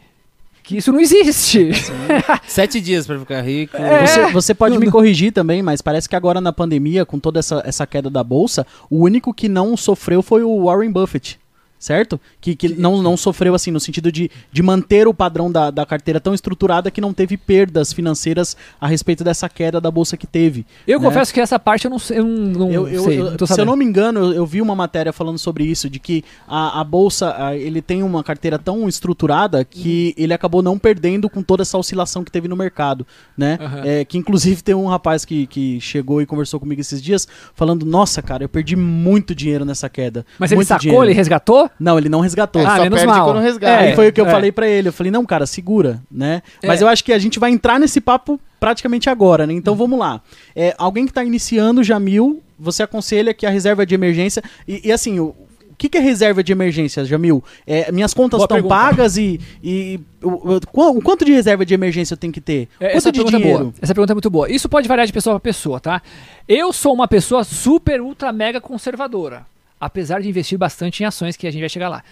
que 0.64 0.78
isso 0.78 0.92
não 0.92 1.00
existe. 1.00 1.72
Sete 2.48 2.80
dias 2.80 3.06
pra 3.06 3.20
ficar 3.20 3.42
rico. 3.42 3.78
É. 3.78 4.06
Você, 4.06 4.32
você 4.32 4.54
pode 4.54 4.78
me 4.78 4.90
corrigir 4.90 5.32
também, 5.32 5.62
mas 5.62 5.82
parece 5.82 6.08
que 6.08 6.16
agora 6.16 6.40
na 6.42 6.54
pandemia, 6.54 7.06
com 7.06 7.20
toda 7.20 7.40
essa, 7.40 7.62
essa 7.66 7.88
queda 7.88 8.10
da 8.10 8.24
bolsa, 8.24 8.66
o 8.90 9.04
único 9.04 9.34
que 9.34 9.50
não 9.50 9.76
sofreu 9.76 10.22
foi 10.22 10.44
o 10.44 10.66
Warren 10.66 10.92
Buffett. 10.92 11.40
Certo? 11.82 12.22
Que, 12.40 12.56
que 12.56 12.70
não, 12.70 13.02
não 13.02 13.18
sofreu 13.18 13.56
assim, 13.56 13.72
no 13.72 13.80
sentido 13.80 14.12
de, 14.12 14.30
de 14.52 14.62
manter 14.62 15.08
o 15.08 15.14
padrão 15.16 15.52
da, 15.52 15.72
da 15.72 15.84
carteira 15.84 16.20
tão 16.20 16.32
estruturada 16.32 16.92
que 16.92 17.02
não 17.02 17.12
teve 17.12 17.36
perdas 17.36 17.92
financeiras 17.92 18.56
a 18.80 18.86
respeito 18.86 19.24
dessa 19.24 19.50
queda 19.50 19.82
da 19.82 19.90
bolsa 19.90 20.16
que 20.16 20.28
teve. 20.28 20.64
Eu 20.88 21.00
né? 21.00 21.08
confesso 21.08 21.34
que 21.34 21.40
essa 21.42 21.58
parte 21.58 21.86
eu 21.86 21.92
não, 21.92 21.98
sei- 21.98 22.20
eu 22.20 22.24
não, 22.24 22.72
Eu, 22.72 22.88
eu- 22.88 23.04
sei. 23.04 23.18
não 23.18 23.48
se 23.48 23.60
eu 23.60 23.66
não 23.66 23.76
me 23.76 23.84
engano, 23.84 24.20
eu, 24.20 24.34
eu 24.34 24.46
vi 24.46 24.62
uma 24.62 24.76
matéria 24.76 25.12
falando 25.12 25.40
sobre 25.40 25.64
isso, 25.64 25.90
de 25.90 25.98
que 25.98 26.24
a, 26.48 26.82
a 26.82 26.84
bolsa 26.84 27.36
a, 27.36 27.58
ele 27.58 27.82
tem 27.82 28.04
uma 28.04 28.24
carteira 28.24 28.60
tão 28.60 28.88
estruturada 28.88 29.66
que 29.66 30.14
ele 30.16 30.36
acabou 30.36 30.62
não 30.62 30.78
perdendo 30.78 31.28
com 31.32 31.42
toda 31.42 31.64
essa 31.64 31.80
oscilação 31.80 32.24
que 32.24 32.32
teve 32.32 32.48
no 32.48 32.56
mercado, 32.56 33.08
né? 33.36 33.58
Aham. 33.60 33.82
É, 33.84 34.06
que 34.06 34.20
inclusive 34.20 34.62
tem 34.62 34.76
um 34.76 34.86
rapaz 34.86 35.26
que, 35.26 35.48
que 35.48 35.82
chegou 35.82 36.22
e 36.22 36.28
conversou 36.28 36.60
comigo 36.60 36.80
esses 36.80 37.02
dias 37.02 37.28
falando: 37.56 37.88
Nossa, 37.88 38.22
cara, 38.22 38.44
eu 38.44 38.50
perdi 38.50 38.76
muito 38.76 39.34
dinheiro 39.34 39.66
nessa 39.66 39.90
queda. 39.90 40.24
Mas 40.38 40.52
ele 40.52 40.64
sacou, 40.64 40.80
dinheiro." 40.82 41.06
ele 41.06 41.14
resgatou? 41.14 41.71
Não, 41.80 41.98
ele 41.98 42.10
não 42.10 42.20
resgatou. 42.20 42.62
Ah, 42.66 42.78
só 42.78 42.84
menos 42.84 43.00
perde 43.00 43.14
mal. 43.14 43.26
quando 43.26 43.40
resgata. 43.42 43.82
Aí 43.84 43.90
É, 43.92 43.96
foi 43.96 44.10
o 44.10 44.14
que 44.14 44.22
eu 44.22 44.26
é. 44.28 44.32
falei 44.32 44.52
pra 44.52 44.68
ele. 44.68 44.90
Eu 44.90 44.94
falei, 44.94 45.12
não, 45.12 45.26
cara, 45.26 45.46
segura, 45.46 46.02
né? 46.12 46.42
Mas 46.66 46.82
É. 46.82 46.84
eu 46.84 46.88
acho 46.88 47.04
que 47.04 47.12
a 47.14 47.20
gente 47.20 47.40
vai 47.40 47.52
entrar 47.52 47.80
nesse 47.80 48.00
papo 48.00 48.40
praticamente 48.60 49.10
agora, 49.10 49.48
né? 49.48 49.54
Então 49.54 49.76
vamos 49.76 49.98
lá. 50.00 50.22
É, 50.56 50.76
alguém 50.78 51.06
que 51.06 51.14
tá 51.14 51.24
iniciando 51.24 51.84
Jamil, 51.84 52.42
você 52.60 52.84
aconselha 52.84 53.34
que 53.34 53.46
a 53.46 53.50
reserva 53.50 53.86
de 53.86 53.96
emergência. 53.96 54.44
E, 54.68 54.88
e 54.90 54.92
assim, 54.92 55.20
o. 55.20 55.26
o 55.70 55.76
que, 55.76 55.90
que 55.90 55.98
é 55.98 56.02
reserva 56.02 56.44
de 56.44 56.52
emergência, 56.52 57.04
Jamil? 57.04 57.44
É, 57.66 57.92
minhas 57.92 58.14
contas 58.14 58.38
Boa 58.38 58.46
estão 58.46 58.58
pergunta. 58.58 58.76
pagas 58.76 59.18
e. 59.18 59.40
e 59.64 60.00
o, 60.22 60.30
o- 60.54 60.98
o 60.98 61.02
quanto 61.02 61.26
de 61.26 61.32
reserva 61.32 61.66
de 61.66 61.74
emergência 61.74 62.14
eu 62.14 62.18
tenho 62.18 62.32
que 62.32 62.40
ter? 62.42 62.68
É, 62.80 62.90
quanto 62.90 62.98
Essa 62.98 63.12
de 63.12 63.18
pergunta 63.18 63.38
é 63.38 63.40
dinheiro? 63.40 63.64
boa. 63.64 63.74
Essa 63.82 63.96
pergunta 63.96 64.14
é 64.14 64.16
muito 64.16 64.30
boa. 64.30 64.52
Isso 64.52 64.70
pode 64.70 64.88
variar 64.88 65.08
de 65.08 65.14
pessoa 65.14 65.40
para 65.40 65.50
pessoa, 65.50 65.80
tá? 65.80 66.00
Eu 66.48 66.72
sou 66.72 66.94
uma 66.94 67.08
pessoa 67.08 67.44
super, 67.44 68.00
ultra, 68.00 68.32
mega 68.32 68.62
conservadora. 68.62 69.44
Apesar 69.82 70.22
de 70.22 70.30
investir 70.30 70.58
bastante 70.58 71.02
em 71.02 71.06
ações, 71.08 71.36
que 71.36 71.48
a 71.48 71.52
gente 71.52 71.62
vai 71.62 71.70
chegar 71.70 71.90
lá. 71.90 72.04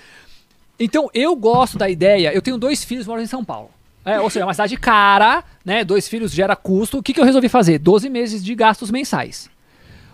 Então, 0.79 1.09
eu 1.13 1.35
gosto 1.35 1.77
da 1.77 1.87
ideia. 1.87 2.33
Eu 2.33 2.41
tenho 2.41 2.57
dois 2.57 2.83
filhos 2.83 3.05
moram 3.05 3.21
em 3.21 3.27
São 3.27 3.45
Paulo. 3.45 3.69
É, 4.03 4.19
ou 4.19 4.29
seja, 4.29 4.43
é 4.43 4.45
uma 4.47 4.53
cidade 4.53 4.75
cara, 4.77 5.43
né? 5.63 5.83
Dois 5.83 6.07
filhos 6.07 6.31
gera 6.31 6.55
custo. 6.55 6.97
O 6.97 7.03
que, 7.03 7.13
que 7.13 7.19
eu 7.19 7.25
resolvi 7.25 7.47
fazer? 7.47 7.77
12 7.77 8.09
meses 8.09 8.43
de 8.43 8.55
gastos 8.55 8.89
mensais. 8.89 9.49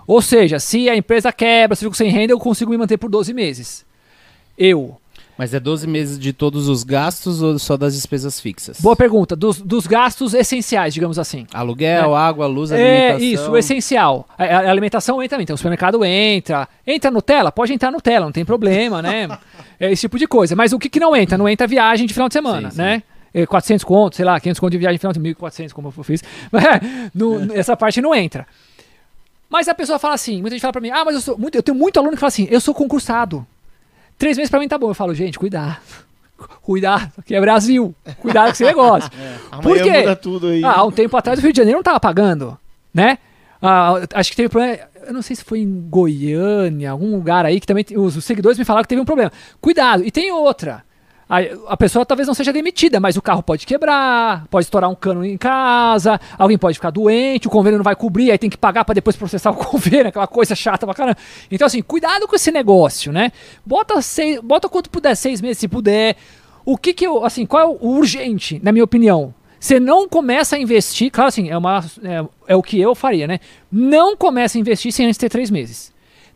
Ou 0.06 0.22
seja, 0.22 0.60
se 0.60 0.90
a 0.90 0.95
empresa 0.95 1.32
quebra, 1.32 1.76
se 1.76 1.86
eu 1.86 1.90
fico 1.90 1.98
sem 1.98 2.10
renda, 2.10 2.34
eu 2.34 2.40
consigo 2.40 2.72
me 2.72 2.77
manter 2.77 2.98
por 2.98 3.10
12 3.10 3.34
meses. 3.34 3.86
Eu. 4.57 4.99
Mas 5.38 5.53
é 5.53 5.60
12 5.60 5.86
meses 5.86 6.18
de 6.18 6.32
todos 6.32 6.70
os 6.70 6.84
gastos 6.84 7.41
ou 7.41 7.60
só 7.60 7.76
das 7.76 7.94
despesas 7.94 8.40
fixas? 8.40 8.80
Boa 8.80 8.95
pergunta. 8.95 9.36
Dos, 9.36 9.60
dos 9.62 9.86
gastos 9.86 10.34
essenciais, 10.34 10.94
digamos 10.94 11.20
assim. 11.20 11.45
Aluguel, 11.53 12.16
água, 12.16 12.48
luz, 12.48 12.72
É, 12.72 12.76
alimentação. 13.12 13.28
isso, 13.28 13.52
o 13.52 13.57
essencial. 13.57 14.28
A, 14.38 14.44
a 14.45 14.70
alimentação 14.72 15.22
entra 15.22 15.36
também, 15.36 15.44
então 15.44 15.53
o 15.56 15.57
supermercado 15.57 16.06
entra. 16.06 16.68
Entra 16.88 17.12
Nutella? 17.12 17.52
Pode 17.52 17.74
entrar 17.74 17.91
Nutella, 17.91 18.26
não 18.26 18.32
tem 18.32 18.45
problema, 18.45 19.02
né? 19.02 19.28
É 19.78 19.91
esse 19.91 20.02
tipo 20.02 20.18
de 20.18 20.26
coisa. 20.26 20.56
Mas 20.56 20.72
o 20.72 20.80
que, 20.80 20.88
que 20.88 21.02
não 21.02 21.14
entra? 21.14 21.38
Não 21.38 21.49
entra 21.49 21.68
viagem 21.68 22.07
de 22.07 22.14
final 22.14 22.30
de 22.30 22.34
semana, 22.34 22.70
Sim, 22.72 22.78
sim. 22.78 22.82
né? 22.82 23.03
É, 23.34 23.45
400 23.45 23.84
contos, 23.84 24.16
sei 24.16 24.24
lá, 24.24 24.40
500 24.40 24.57
contos 24.57 24.72
de 24.72 24.78
viagem 24.78 24.95
de 24.95 24.99
final 25.02 25.12
de 25.12 25.20
1.400, 25.20 25.74
como 25.74 25.94
eu 25.98 26.03
fiz. 26.03 26.24
Mas, 26.49 26.64
é, 26.64 26.80
no- 27.14 27.53
Essa 27.53 27.76
parte 27.76 27.99
não 27.99 28.16
entra. 28.16 28.48
Mas 29.49 29.68
a 29.68 29.76
pessoa 29.76 29.99
fala 29.99 30.14
assim, 30.14 30.40
muita 30.40 30.56
gente 30.56 30.62
fala 30.62 30.72
pra 30.72 30.82
mim, 30.82 30.91
ah, 30.91 31.03
mas 31.06 31.16
eu 31.16 31.22
sou 31.22 31.38
muito, 31.38 31.56
eu 31.56 31.62
tenho 31.62 31.78
muito 31.78 31.98
aluno 31.99 32.14
que 32.14 32.20
fala 32.20 32.30
assim, 32.30 32.48
eu 32.49 32.60
sou 32.62 32.74
concursado. 32.74 33.45
Três 34.18 34.38
meses 34.38 34.50
pra 34.50 34.60
mim 34.60 34.68
tá 34.68 34.78
bom. 34.78 34.90
Eu 34.90 34.94
falo, 34.94 35.14
gente, 35.14 35.38
cuidado. 35.38 35.78
Cuidado, 36.62 37.12
aqui 37.18 37.34
é 37.36 37.40
Brasil. 37.40 37.96
Cuidado 38.20 38.46
com 38.48 38.52
esse 38.52 38.64
negócio. 38.64 39.10
Por 39.62 39.78
Amanhã 39.78 39.84
quê? 39.84 40.06
Ah, 40.66 40.80
há 40.80 40.84
um 40.84 40.92
tempo 40.92 41.16
atrás 41.16 41.40
o 41.40 41.42
Rio 41.42 41.54
de 41.54 41.58
Janeiro 41.58 41.78
não 41.78 41.84
tava 41.84 42.00
pagando, 42.00 42.58
né? 42.94 43.20
Ah, 43.62 43.94
acho 44.14 44.32
que 44.32 44.36
teve 44.36 44.50
problema. 44.50 44.80
Eu 45.08 45.14
não 45.14 45.22
sei 45.22 45.36
se 45.36 45.44
foi 45.44 45.60
em 45.60 45.88
Goiânia, 45.90 46.92
algum 46.92 47.16
lugar 47.16 47.46
aí 47.46 47.60
que 47.60 47.68
também 47.68 47.86
os 47.96 48.24
seguidores 48.24 48.58
me 48.58 48.66
falaram 48.66 48.84
que 48.84 48.90
teve 48.90 49.02
um 49.02 49.06
problema. 49.06 49.32
Cuidado, 49.62 50.04
e 50.04 50.12
tem 50.12 50.32
outra. 50.32 50.84
A, 51.28 51.76
pessoa 51.76 52.06
talvez 52.06 52.28
não 52.28 52.36
seja 52.36 52.54
demitida, 52.54 53.00
mas 53.00 53.18
o 53.18 53.22
carro 53.22 53.42
pode 53.42 53.66
quebrar, 53.66 54.46
pode 54.48 54.66
estourar 54.66 54.90
um 54.92 54.96
cano 54.96 55.26
em 55.26 55.38
casa, 55.38 56.20
alguém 56.38 56.56
pode 56.56 56.76
ficar 56.76 56.92
doente, 56.92 57.48
o 57.48 57.50
convênio 57.50 57.80
não 57.80 57.84
vai 57.84 57.96
cobrir, 57.96 58.30
aí 58.30 58.38
tem 58.38 58.50
que 58.50 58.58
pagar 58.58 58.86
para 58.86 58.94
depois 58.94 59.16
processar 59.16 59.50
o 59.50 59.56
convênio, 59.58 60.10
aquela 60.10 60.28
coisa 60.28 60.54
chata 60.56 60.86
pra 60.86 60.94
caramba. 60.94 61.18
Então, 61.50 61.66
assim, 61.66 61.82
cuidado 61.82 62.28
com 62.28 62.36
esse 62.36 62.52
negócio, 62.52 63.12
né? 63.12 63.32
Bota, 63.66 64.00
seis, 64.04 64.40
bota 64.40 64.70
quanto 64.70 64.90
puder, 64.90 65.16
seis 65.16 65.42
meses 65.42 65.58
se 65.58 65.68
puder. 65.68 66.16
O 66.64 66.78
que 66.78 66.94
que 66.94 67.08
eu, 67.08 67.26
assim, 67.26 67.46
qual 67.46 67.64
é 67.64 67.66
o 67.66 67.88
urgente, 67.90 68.60
na 68.64 68.72
minha 68.72 68.84
opinião? 68.84 69.34
Você 69.60 69.80
não 69.80 70.08
começa 70.08 70.56
a 70.56 70.60
investir, 70.60 71.10
claro 71.10 71.30
assim, 71.30 71.50
é, 71.50 71.58
uma, 71.58 71.84
é, 72.04 72.54
é 72.54 72.56
o 72.56 72.62
que 72.62 72.80
eu 72.80 72.94
faria, 72.94 73.26
né? 73.26 73.40
Não 73.72 74.16
começa 74.16 74.60
a 74.60 74.62
investir 74.62 74.92
sem 74.92 75.08
antes 75.08 75.18
ter 75.18 75.30
três 75.30 75.50
meses. 75.50 75.95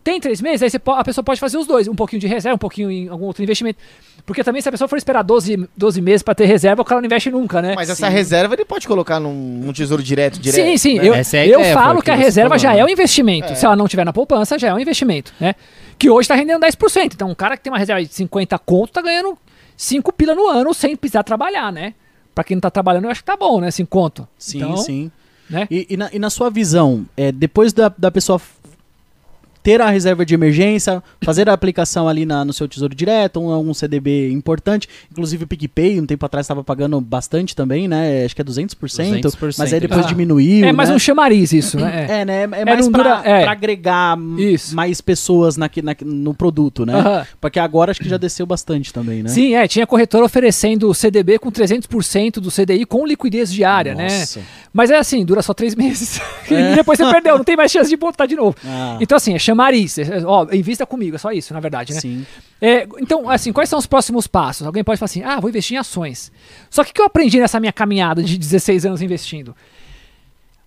Tem 0.10 0.20
três 0.20 0.42
meses, 0.42 0.64
aí 0.64 0.70
você 0.72 0.80
po- 0.80 0.94
a 0.94 1.04
pessoa 1.04 1.24
pode 1.24 1.40
fazer 1.40 1.56
os 1.56 1.68
dois, 1.68 1.88
um 1.88 1.94
pouquinho 1.94 2.20
de 2.20 2.26
reserva, 2.26 2.56
um 2.56 2.58
pouquinho 2.58 2.90
em 2.90 3.08
algum 3.10 3.26
outro 3.26 3.44
investimento. 3.44 3.78
Porque 4.26 4.44
também 4.44 4.60
se 4.60 4.68
a 4.68 4.72
pessoa 4.72 4.88
for 4.88 4.98
esperar 4.98 5.22
12, 5.22 5.70
12 5.78 6.02
meses 6.02 6.24
para 6.24 6.34
ter 6.34 6.46
reserva, 6.48 6.82
o 6.82 6.86
cara 6.86 7.00
não 7.00 7.06
investe 7.06 7.30
nunca, 7.30 7.62
né? 7.62 7.74
Mas 7.76 7.92
essa 7.92 8.10
reserva 8.10 8.56
ele 8.56 8.66
pode 8.66 8.88
colocar 8.88 9.20
num, 9.20 9.32
num 9.34 9.72
tesouro 9.72 10.02
direto, 10.02 10.40
direto. 10.40 10.66
sim, 10.66 10.78
sim. 10.78 10.98
né? 10.98 11.08
Eu, 11.10 11.14
é 11.14 11.22
eu 11.48 11.60
ideia, 11.60 11.74
falo 11.76 12.02
que 12.02 12.10
a 12.10 12.16
reserva 12.16 12.58
falou, 12.58 12.60
já 12.60 12.76
é 12.76 12.84
um 12.84 12.90
investimento. 12.90 13.52
É. 13.52 13.56
Se 13.56 13.68
ela 13.68 13.76
não 13.76 13.88
tiver 13.88 14.04
na 14.04 14.12
poupança, 14.12 14.58
já 14.58 14.70
é 14.70 14.74
um 14.74 14.80
investimento, 14.80 15.32
né? 15.40 15.54
Que 16.00 16.10
hoje 16.10 16.22
está 16.22 16.34
rendendo 16.34 16.60
10%. 16.66 17.14
Então, 17.14 17.30
um 17.30 17.36
cara 17.36 17.56
que 17.56 17.62
tem 17.62 17.72
uma 17.72 17.78
reserva 17.78 18.02
de 18.04 18.12
50 18.12 18.58
conto 18.58 18.94
tá 18.94 19.04
ganhando 19.04 19.38
5 19.78 20.12
pila 20.14 20.34
no 20.34 20.48
ano 20.48 20.74
sem 20.74 20.96
precisar 20.96 21.22
trabalhar, 21.22 21.72
né? 21.72 21.94
Pra 22.34 22.44
quem 22.44 22.56
não 22.56 22.62
tá 22.62 22.72
trabalhando, 22.72 23.04
eu 23.04 23.12
acho 23.12 23.22
que 23.22 23.26
tá 23.28 23.38
bom, 23.38 23.62
né? 23.62 23.70
5 23.70 23.88
conto. 23.88 24.28
Sim, 24.40 24.58
Então, 24.58 24.78
sim. 24.78 25.12
Né? 25.50 25.68
E, 25.72 25.88
e 25.90 25.98
na, 25.98 26.10
e 26.14 26.20
na 26.20 26.30
sua 26.30 26.50
visão, 26.50 27.06
é, 27.18 27.32
depois 27.32 27.74
da, 27.74 27.92
da 27.98 28.12
pessoa 28.12 28.40
ter 29.70 29.82
a 29.82 29.90
reserva 29.92 30.26
de 30.26 30.34
emergência, 30.34 31.04
fazer 31.22 31.48
a 31.48 31.54
aplicação 31.54 32.08
ali 32.08 32.26
na, 32.26 32.44
no 32.44 32.52
seu 32.52 32.68
tesouro 32.68 32.96
direto, 32.96 33.40
um, 33.40 33.70
um 33.70 33.72
CDB 33.72 34.32
importante. 34.32 34.90
Inclusive 35.12 35.44
o 35.44 35.48
PicPay, 35.48 36.02
um 36.02 36.08
tempo 36.08 36.26
atrás 36.26 36.46
estava 36.46 36.64
pagando 36.64 37.00
bastante 37.00 37.56
também, 37.56 37.88
né? 37.88 38.26
Acho 38.26 38.36
que 38.36 38.42
é 38.42 38.46
200%, 38.46 38.74
200%, 39.22 39.56
mas 39.60 39.72
aí 39.72 39.80
depois 39.80 40.06
ah. 40.06 40.08
diminuiu. 40.08 40.66
É 40.66 40.72
mais 40.72 40.90
né? 40.90 40.96
um 40.96 41.00
chamariz 41.00 41.54
isso, 41.54 41.78
né? 41.80 42.08
É. 42.10 42.22
É, 42.22 42.26
né? 42.26 42.42
É 42.42 42.62
É, 42.62 42.66
mais 42.66 42.88
pra, 42.88 43.04
dura- 43.04 43.22
é. 43.24 43.44
pra 43.44 43.52
agregar 43.52 44.18
Isso. 44.40 44.76
mais 44.76 45.02
pessoas 45.02 45.56
naqui, 45.56 45.84
naqui- 45.84 46.04
no 46.04 46.34
produto, 46.34 46.84
né? 46.84 46.96
Aham. 46.96 47.28
Porque 47.40 47.60
agora 47.60 47.92
acho 47.92 48.00
que 48.00 48.10
já 48.10 48.18
desceu 48.18 48.48
bastante 48.48 48.92
também, 48.92 49.22
né? 49.22 49.30
Sim, 49.30 49.54
é, 49.54 49.68
tinha 49.68 49.86
corretora 49.86 50.26
oferecendo 50.26 50.92
CDB 50.96 51.38
com 51.38 51.52
300% 51.52 52.40
do 52.40 52.50
CDI 52.50 52.86
com 52.88 53.06
liquidez 53.06 53.54
diária, 53.54 53.94
né? 53.94 54.08
Mas 54.72 54.92
é 54.92 54.98
assim, 54.98 55.26
dura 55.26 55.42
só 55.42 55.54
três 55.54 55.74
meses. 55.76 56.22
É. 56.50 56.74
e 56.74 56.76
depois 56.76 56.98
você 56.98 57.10
perdeu, 57.10 57.38
não 57.38 57.44
tem 57.44 57.58
mais 57.58 57.72
chance 57.72 57.90
de 57.90 57.98
botar 57.98 58.26
de 58.26 58.36
novo. 58.36 58.56
Ah, 58.66 58.98
Então, 59.02 59.16
assim, 59.16 59.34
é 59.34 59.40
chamariz. 59.40 59.98
É, 59.98 60.24
Ó, 60.26 60.48
invista 60.52 60.86
comigo, 60.86 61.16
é 61.16 61.20
só 61.20 61.32
isso, 61.32 61.54
na 61.54 61.60
verdade, 61.60 61.94
né? 61.94 62.00
sim. 62.00 62.26
É, 62.62 62.88
então, 63.00 63.30
assim, 63.30 63.52
quais 63.54 63.70
são 63.70 63.80
os 63.80 63.88
próximos 63.88 64.28
passos? 64.28 64.68
Alguém 64.68 64.84
pode 64.84 65.00
falar 65.00 65.06
assim, 65.06 65.24
ah, 65.24 65.40
vou 65.40 65.50
investir 65.50 65.76
em 65.76 65.80
ações. 65.80 66.32
Só 66.70 66.84
que 66.84 66.92
o 66.92 66.94
que 66.94 67.02
eu 67.02 67.06
aprendi 67.06 67.40
nessa 67.40 67.60
minha 67.60 67.74
caminhada 67.74 68.22
de 68.22 68.38
16 68.38 68.86
anos 68.86 69.02
investindo? 69.02 69.56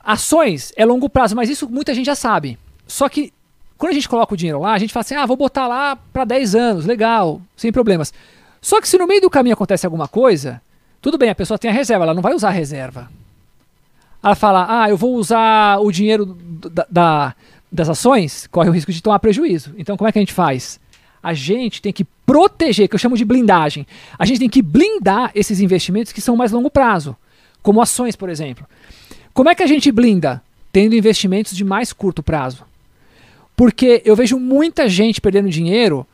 Ações 0.01 0.73
é 0.77 0.85
longo 0.85 1.09
prazo, 1.09 1.37
mas 1.37 1.49
isso 1.49 1.69
muita 1.69 1.95
gente 1.95 2.07
já 2.07 2.15
sabe. 2.15 2.59
Só 2.87 3.09
que 3.09 3.33
quando 3.79 3.91
a 3.91 3.95
gente 3.95 4.09
coloca 4.09 4.35
o 4.35 4.37
dinheiro 4.37 4.61
lá, 4.61 4.73
a 4.73 4.79
gente 4.79 4.93
fala 4.93 5.03
assim, 5.03 5.15
ah, 5.15 5.27
vou 5.27 5.37
botar 5.37 5.67
lá 5.67 5.97
para 6.13 6.25
10 6.25 6.55
anos, 6.55 6.87
legal, 6.87 7.41
sem 7.57 7.71
problemas. 7.73 8.13
Só 8.61 8.81
que 8.81 8.89
se 8.89 8.97
no 8.97 9.07
meio 9.07 9.21
do 9.21 9.31
caminho 9.31 9.55
acontece 9.55 9.85
alguma 9.87 10.07
coisa, 10.09 10.61
tudo 11.01 11.19
bem, 11.19 11.31
a 11.31 11.35
pessoa 11.35 11.59
tem 11.59 11.71
a 11.71 11.75
reserva, 11.75 12.05
ela 12.05 12.15
não 12.15 12.23
vai 12.23 12.33
usar 12.35 12.49
a 12.49 12.53
reserva. 12.53 13.11
Ela 14.23 14.35
fala, 14.35 14.67
ah, 14.83 14.89
eu 14.89 14.97
vou 14.97 15.15
usar 15.17 15.79
o 15.81 15.91
dinheiro 15.91 16.27
da- 16.71 16.87
da- 16.89 17.35
das 17.71 17.89
ações, 17.89 18.47
corre 18.51 18.69
o 18.69 18.73
risco 18.73 18.93
de 18.93 19.03
tomar 19.03 19.19
prejuízo. 19.19 19.75
Então 19.79 19.97
como 19.97 20.07
é 20.09 20.13
que 20.13 20.19
a 20.19 20.23
gente 20.23 20.33
faz? 20.33 20.79
A 21.23 21.33
gente 21.35 21.81
tem 21.81 21.93
que 21.93 22.05
proteger, 22.27 22.89
que 22.89 22.95
eu 22.95 22.99
chamo 22.99 23.17
de 23.17 23.25
blindagem. 23.25 23.87
A 24.19 24.25
gente 24.27 24.41
tem 24.41 24.49
que 24.49 24.61
blindar 24.63 25.31
esses 25.35 25.61
investimentos 25.61 26.13
que 26.13 26.21
são 26.21 26.37
mais 26.37 26.53
longo 26.53 26.71
prazo, 26.71 27.17
como 27.63 27.81
ações, 27.81 28.15
por 28.17 28.29
exemplo. 28.29 28.67
Como 29.33 29.49
é 29.49 29.55
que 29.55 29.63
a 29.63 29.67
gente 29.67 29.91
blinda? 29.91 30.43
Tendo 30.73 30.95
investimentos 30.95 31.57
de 31.57 31.65
mais 31.65 31.93
curto 31.93 32.23
prazo. 32.23 32.65
Porque 33.57 34.03
eu 34.05 34.17
vejo 34.17 34.39
muita 34.39 34.89
gente 34.89 35.21
perdendo 35.21 35.49
dinheiro 35.49 36.07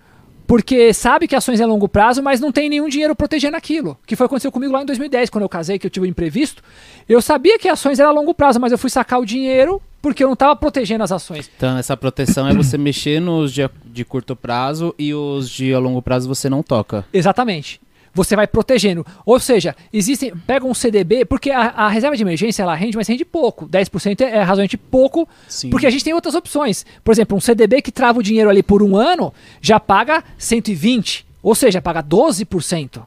porque 0.49 0.95
sabe 0.95 1.29
que 1.29 1.37
ações 1.37 1.61
é 1.61 1.67
longo 1.67 1.87
prazo, 1.87 2.23
mas 2.23 2.41
não 2.41 2.51
tem 2.51 2.71
nenhum 2.71 2.89
dinheiro 2.89 3.15
protegendo 3.15 3.55
aquilo. 3.55 3.99
Que 4.07 4.17
foi 4.17 4.25
aconteceu 4.25 4.51
comigo 4.51 4.73
lá 4.73 4.81
em 4.81 4.87
2010, 4.87 5.29
quando 5.29 5.43
eu 5.43 5.49
casei, 5.49 5.79
que 5.79 5.87
eu 5.87 5.91
tive 5.91 6.07
um 6.07 6.09
imprevisto. 6.09 6.63
Eu 7.07 7.21
sabia 7.21 7.59
que 7.59 7.69
ações 7.69 8.01
era 8.01 8.11
longo 8.11 8.33
prazo, 8.33 8.59
mas 8.59 8.73
eu 8.73 8.79
fui 8.79 8.89
sacar 8.89 9.21
o 9.21 9.27
dinheiro 9.27 9.79
porque 10.01 10.25
eu 10.25 10.29
não 10.29 10.33
estava 10.33 10.57
protegendo 10.57 11.05
as 11.05 11.13
ações. 11.13 11.51
Então, 11.55 11.77
essa 11.77 11.95
proteção 11.99 12.49
é 12.49 12.55
você 12.55 12.79
mexer 12.79 13.21
nos 13.21 13.53
de, 13.53 13.69
de 13.85 14.07
curto 14.07 14.35
prazo 14.35 14.95
e 14.99 15.13
os 15.13 15.51
de 15.51 15.75
a 15.75 15.79
longo 15.79 16.01
prazo 16.01 16.27
você 16.27 16.49
não 16.49 16.63
toca. 16.63 17.05
Exatamente. 17.13 17.79
Você 18.15 18.35
vai 18.35 18.47
protegendo. 18.47 19.05
Ou 19.25 19.39
seja, 19.39 19.77
existem. 19.93 20.33
Pega 20.47 20.67
um 20.67 20.75
CDB, 20.75 21.25
porque 21.25 21.51
a, 21.51 21.61
a 21.69 21.89
reserva 21.89 22.17
de 22.17 22.23
emergência 22.23 22.63
ela 22.63 22.75
rende, 22.75 22.97
mas 22.97 23.07
rende 23.07 23.25
pouco. 23.25 23.69
10% 23.69 24.21
é, 24.21 24.25
é 24.25 24.39
razoavelmente 24.41 24.77
pouco, 24.77 25.29
Sim. 25.47 25.71
porque 25.71 25.87
a 25.87 25.91
gente 25.91 26.05
tem 26.05 26.15
outras 26.15 26.35
opções. 26.35 26.85
Por 27.05 27.13
exemplo, 27.13 27.37
um 27.37 27.41
CDB 27.41 27.83
que 27.83 27.93
trava 27.93 28.19
o 28.19 28.23
dinheiro 28.23 28.51
ali 28.51 28.63
por 28.63 28.83
um 28.83 28.97
ano 28.97 29.33
já 29.61 29.79
paga 29.79 30.25
120, 30.37 31.27
ou 31.43 31.55
seja, 31.55 31.81
paga 31.81 32.03
12%. 32.03 33.03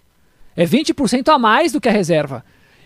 É 0.55 0.65
20% 0.65 1.29
a 1.29 1.39
mais 1.39 1.71
do 1.71 1.79
que 1.81 1.89
a 1.89 1.91
reserva. 1.91 2.43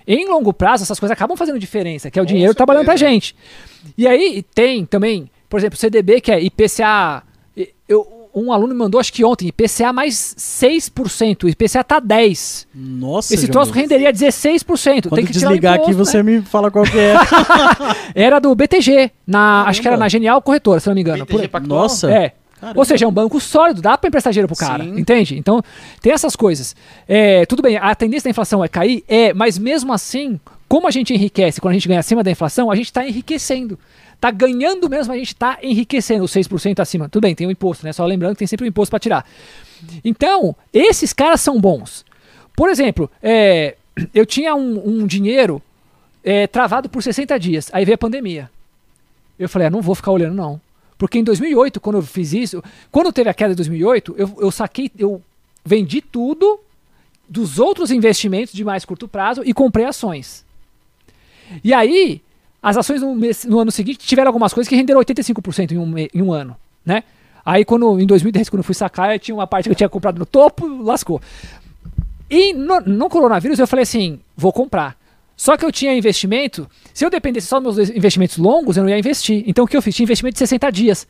Em 0.08 0.28
longo 0.28 0.54
prazo, 0.54 0.84
essas 0.84 1.00
coisas 1.00 1.12
acabam 1.16 1.36
fazendo 1.36 1.58
diferença, 1.58 2.12
que 2.12 2.20
é 2.20 2.22
o 2.22 2.26
Com 2.26 2.30
dinheiro 2.30 2.50
certeza. 2.50 2.58
trabalhando 2.58 2.86
pra 2.86 2.96
gente. 2.96 3.36
E 3.98 4.08
aí 4.08 4.44
tem 4.54 4.86
também, 4.86 5.30
por 5.50 5.60
exemplo, 5.60 5.78
CDB 5.78 6.22
que 6.22 6.32
é 6.32 6.42
IPCA. 6.42 7.24
Eu, 7.90 8.08
um 8.36 8.52
aluno 8.52 8.74
me 8.74 8.80
mandou, 8.80 9.00
acho 9.00 9.14
que 9.14 9.24
ontem, 9.24 9.48
IPCA 9.48 9.94
mais 9.94 10.36
6%, 10.38 11.44
o 11.44 11.50
IPCA 11.50 11.84
tá 11.84 12.02
10%. 12.02 12.66
Nossa, 12.76 13.34
Esse 13.34 13.48
troço 13.48 13.72
renderia 13.72 14.12
16%. 14.12 15.04
Quando 15.04 15.16
tem 15.16 15.26
que 15.26 15.32
desligar 15.32 15.76
aqui, 15.76 15.92
imposto, 15.92 16.06
você 16.06 16.18
né? 16.18 16.24
me 16.24 16.42
fala 16.42 16.70
qual 16.70 16.84
que 16.84 17.00
é. 17.00 17.16
Era 18.14 18.40
do 18.40 18.54
BTG, 18.54 19.12
na, 19.26 19.64
acho 19.68 19.82
que 19.82 19.88
era 19.88 19.98
na 19.98 20.10
Genial 20.10 20.42
Corretora, 20.42 20.80
se 20.80 20.88
não 20.88 20.96
me 20.96 21.02
engano. 21.02 21.26
BTG 21.26 21.48
Por-? 21.48 21.62
Nossa. 21.62 22.12
É. 22.12 22.34
Caramba. 22.60 22.80
Ou 22.80 22.86
seja, 22.86 23.06
é 23.06 23.08
um 23.08 23.12
banco 23.12 23.40
sólido, 23.40 23.82
dá 23.82 23.98
pra 23.98 24.08
emprestar 24.08 24.32
dinheiro 24.34 24.48
pro 24.48 24.58
cara, 24.58 24.84
Sim. 24.84 25.00
entende? 25.00 25.38
Então, 25.38 25.62
tem 26.02 26.12
essas 26.14 26.36
coisas. 26.36 26.76
É, 27.08 27.46
tudo 27.46 27.62
bem, 27.62 27.78
a 27.78 27.94
tendência 27.94 28.24
da 28.26 28.32
inflação 28.32 28.64
é 28.64 28.68
cair? 28.68 29.04
É, 29.08 29.34
mas 29.34 29.58
mesmo 29.58 29.94
assim, 29.94 30.40
como 30.68 30.88
a 30.88 30.92
gente 30.92 31.14
enriquece 31.14 31.62
quando 31.62 31.72
a 31.72 31.74
gente 31.76 31.88
ganha 31.88 32.00
acima 32.00 32.24
da 32.24 32.32
inflação, 32.32 32.72
a 32.72 32.76
gente 32.76 32.92
tá 32.92 33.06
enriquecendo. 33.06 33.78
Tá 34.20 34.32
ganhando 34.32 34.90
mesmo, 34.90 35.14
a 35.14 35.18
gente 35.18 35.36
tá 35.36 35.60
enriquecendo 35.62 36.24
os 36.24 36.32
6% 36.32 36.80
acima. 36.80 37.10
Tudo 37.10 37.24
bem, 37.24 37.36
tem 37.36 37.48
o 37.48 37.52
imposto, 37.52 37.86
né? 37.86 37.94
Só 37.94 38.06
lembrando 38.06 38.34
que 38.34 38.40
tem 38.40 38.48
sempre 38.48 38.66
o 38.66 38.70
imposto 38.70 38.90
pra 38.90 39.00
tirar. 39.00 39.26
Então, 40.04 40.56
esses 40.74 41.14
caras 41.14 41.42
são 41.42 41.60
bons. 41.60 42.06
Por 42.56 42.70
exemplo, 42.70 43.10
é, 43.22 43.76
eu 44.14 44.26
tinha 44.26 44.56
um, 44.56 45.02
um 45.02 45.08
dinheiro 45.08 45.62
é, 46.24 46.48
travado 46.48 46.90
por 46.90 47.04
60 47.04 47.40
dias, 47.40 47.70
aí 47.74 47.86
veio 47.86 47.96
a 47.96 48.00
pandemia. 48.00 48.50
Eu 49.38 49.50
falei, 49.50 49.68
ah, 49.68 49.72
não 49.72 49.82
vou 49.82 49.96
ficar 49.96 50.12
olhando 50.12 50.36
não. 50.36 50.62
Porque 50.98 51.20
em 51.20 51.24
2008, 51.24 51.80
quando 51.82 51.98
eu 51.98 52.02
fiz 52.02 52.34
isso, 52.34 52.64
quando 52.92 53.12
teve 53.12 53.30
a 53.30 53.34
queda 53.34 53.50
de 53.50 53.58
2008, 53.58 54.16
eu, 54.18 54.34
eu 54.40 54.52
saquei, 54.52 54.90
eu 54.98 55.22
vendi 55.64 56.02
tudo 56.02 56.60
dos 57.28 57.60
outros 57.60 57.92
investimentos 57.92 58.54
de 58.54 58.64
mais 58.64 58.86
curto 58.86 59.08
prazo 59.08 59.42
e 59.44 59.54
comprei 59.54 59.86
ações. 59.86 60.46
E 61.64 61.74
aí, 61.74 62.22
as 62.66 62.76
ações 62.78 63.00
no, 63.00 63.16
mês- 63.16 63.46
no 63.46 63.60
ano 63.60 63.70
seguinte 63.72 64.00
tiveram 64.00 64.30
algumas 64.30 64.52
coisas 64.52 64.68
que 64.68 64.76
renderam 64.76 65.00
85% 65.00 65.72
em 65.74 65.78
um, 65.78 65.96
em 66.00 66.22
um 66.22 66.34
ano, 66.34 66.58
né? 66.84 67.04
Aí, 67.46 67.64
quando, 67.64 68.00
em 68.00 68.08
2010, 68.08 68.50
quando 68.50 68.62
eu 68.62 68.64
fui 68.64 68.74
sacar, 68.74 69.14
eu 69.14 69.20
tinha 69.20 69.36
uma 69.36 69.46
parte 69.46 69.66
que 69.66 69.72
eu 69.72 69.76
tinha 69.76 69.88
comprado 69.88 70.18
no 70.18 70.26
topo, 70.26 70.66
lascou. 70.82 71.22
E 72.28 72.54
no, 72.54 72.82
no 72.82 73.08
coronavírus 73.08 73.60
eu 73.60 73.68
falei 73.68 73.84
assim, 73.84 74.20
vou 74.36 74.52
comprar. 74.52 74.98
Só 75.38 75.56
que 75.56 75.64
eu 75.64 75.72
tinha 75.72 75.96
investimento, 75.96 76.68
se 76.92 77.06
eu 77.06 77.10
dependesse 77.12 77.46
só 77.46 77.60
dos 77.60 77.76
meus 77.76 77.92
investimentos 77.92 78.38
longos, 78.38 78.78
eu 78.78 78.84
não 78.84 78.90
ia 78.90 78.98
investir. 78.98 79.44
Então 79.46 79.66
o 79.66 79.68
que 79.68 79.78
eu 79.78 79.82
fiz? 79.82 79.94
Tinha 79.96 80.06
investimento 80.06 80.34
de 80.34 80.40
60 80.40 80.72
dias. 80.72 81.08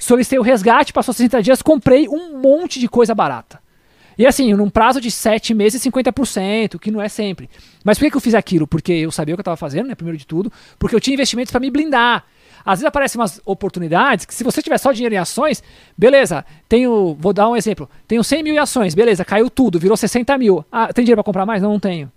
Solicitei 0.00 0.38
o 0.38 0.42
resgate, 0.42 0.90
passou 0.90 1.12
60 1.12 1.42
dias, 1.42 1.60
comprei 1.60 2.08
um 2.08 2.38
monte 2.40 2.80
de 2.80 2.88
coisa 2.88 3.14
barata. 3.14 3.60
E 4.16 4.26
assim, 4.26 4.52
num 4.54 4.70
prazo 4.70 5.00
de 5.00 5.10
7 5.10 5.54
meses, 5.54 5.82
50%, 5.82 6.78
que 6.78 6.90
não 6.90 7.00
é 7.00 7.08
sempre. 7.08 7.48
Mas 7.82 7.98
por 7.98 8.04
que, 8.04 8.10
que 8.10 8.16
eu 8.16 8.20
fiz 8.20 8.34
aquilo? 8.34 8.66
Porque 8.66 8.92
eu 8.92 9.10
sabia 9.10 9.34
o 9.34 9.36
que 9.36 9.40
eu 9.40 9.42
estava 9.42 9.56
fazendo, 9.56 9.88
né? 9.88 9.94
Primeiro 9.94 10.18
de 10.18 10.26
tudo. 10.26 10.52
Porque 10.78 10.94
eu 10.94 11.00
tinha 11.00 11.14
investimentos 11.14 11.50
para 11.50 11.60
me 11.60 11.70
blindar. 11.70 12.24
Às 12.64 12.78
vezes 12.78 12.86
aparecem 12.86 13.20
umas 13.20 13.40
oportunidades 13.44 14.24
que 14.24 14.34
se 14.34 14.42
você 14.42 14.62
tiver 14.62 14.78
só 14.78 14.90
dinheiro 14.90 15.14
em 15.14 15.18
ações, 15.18 15.62
beleza, 15.98 16.44
tenho, 16.66 17.14
vou 17.20 17.32
dar 17.32 17.48
um 17.48 17.56
exemplo, 17.56 17.88
tenho 18.08 18.24
100 18.24 18.42
mil 18.42 18.54
em 18.54 18.58
ações, 18.58 18.94
beleza, 18.94 19.22
caiu 19.22 19.50
tudo, 19.50 19.78
virou 19.78 19.96
60 19.96 20.38
mil. 20.38 20.64
Ah, 20.72 20.90
tem 20.90 21.04
dinheiro 21.04 21.18
para 21.18 21.26
comprar 21.26 21.44
mais? 21.44 21.60
Não, 21.62 21.72
não 21.72 21.80
tenho. 21.80 22.10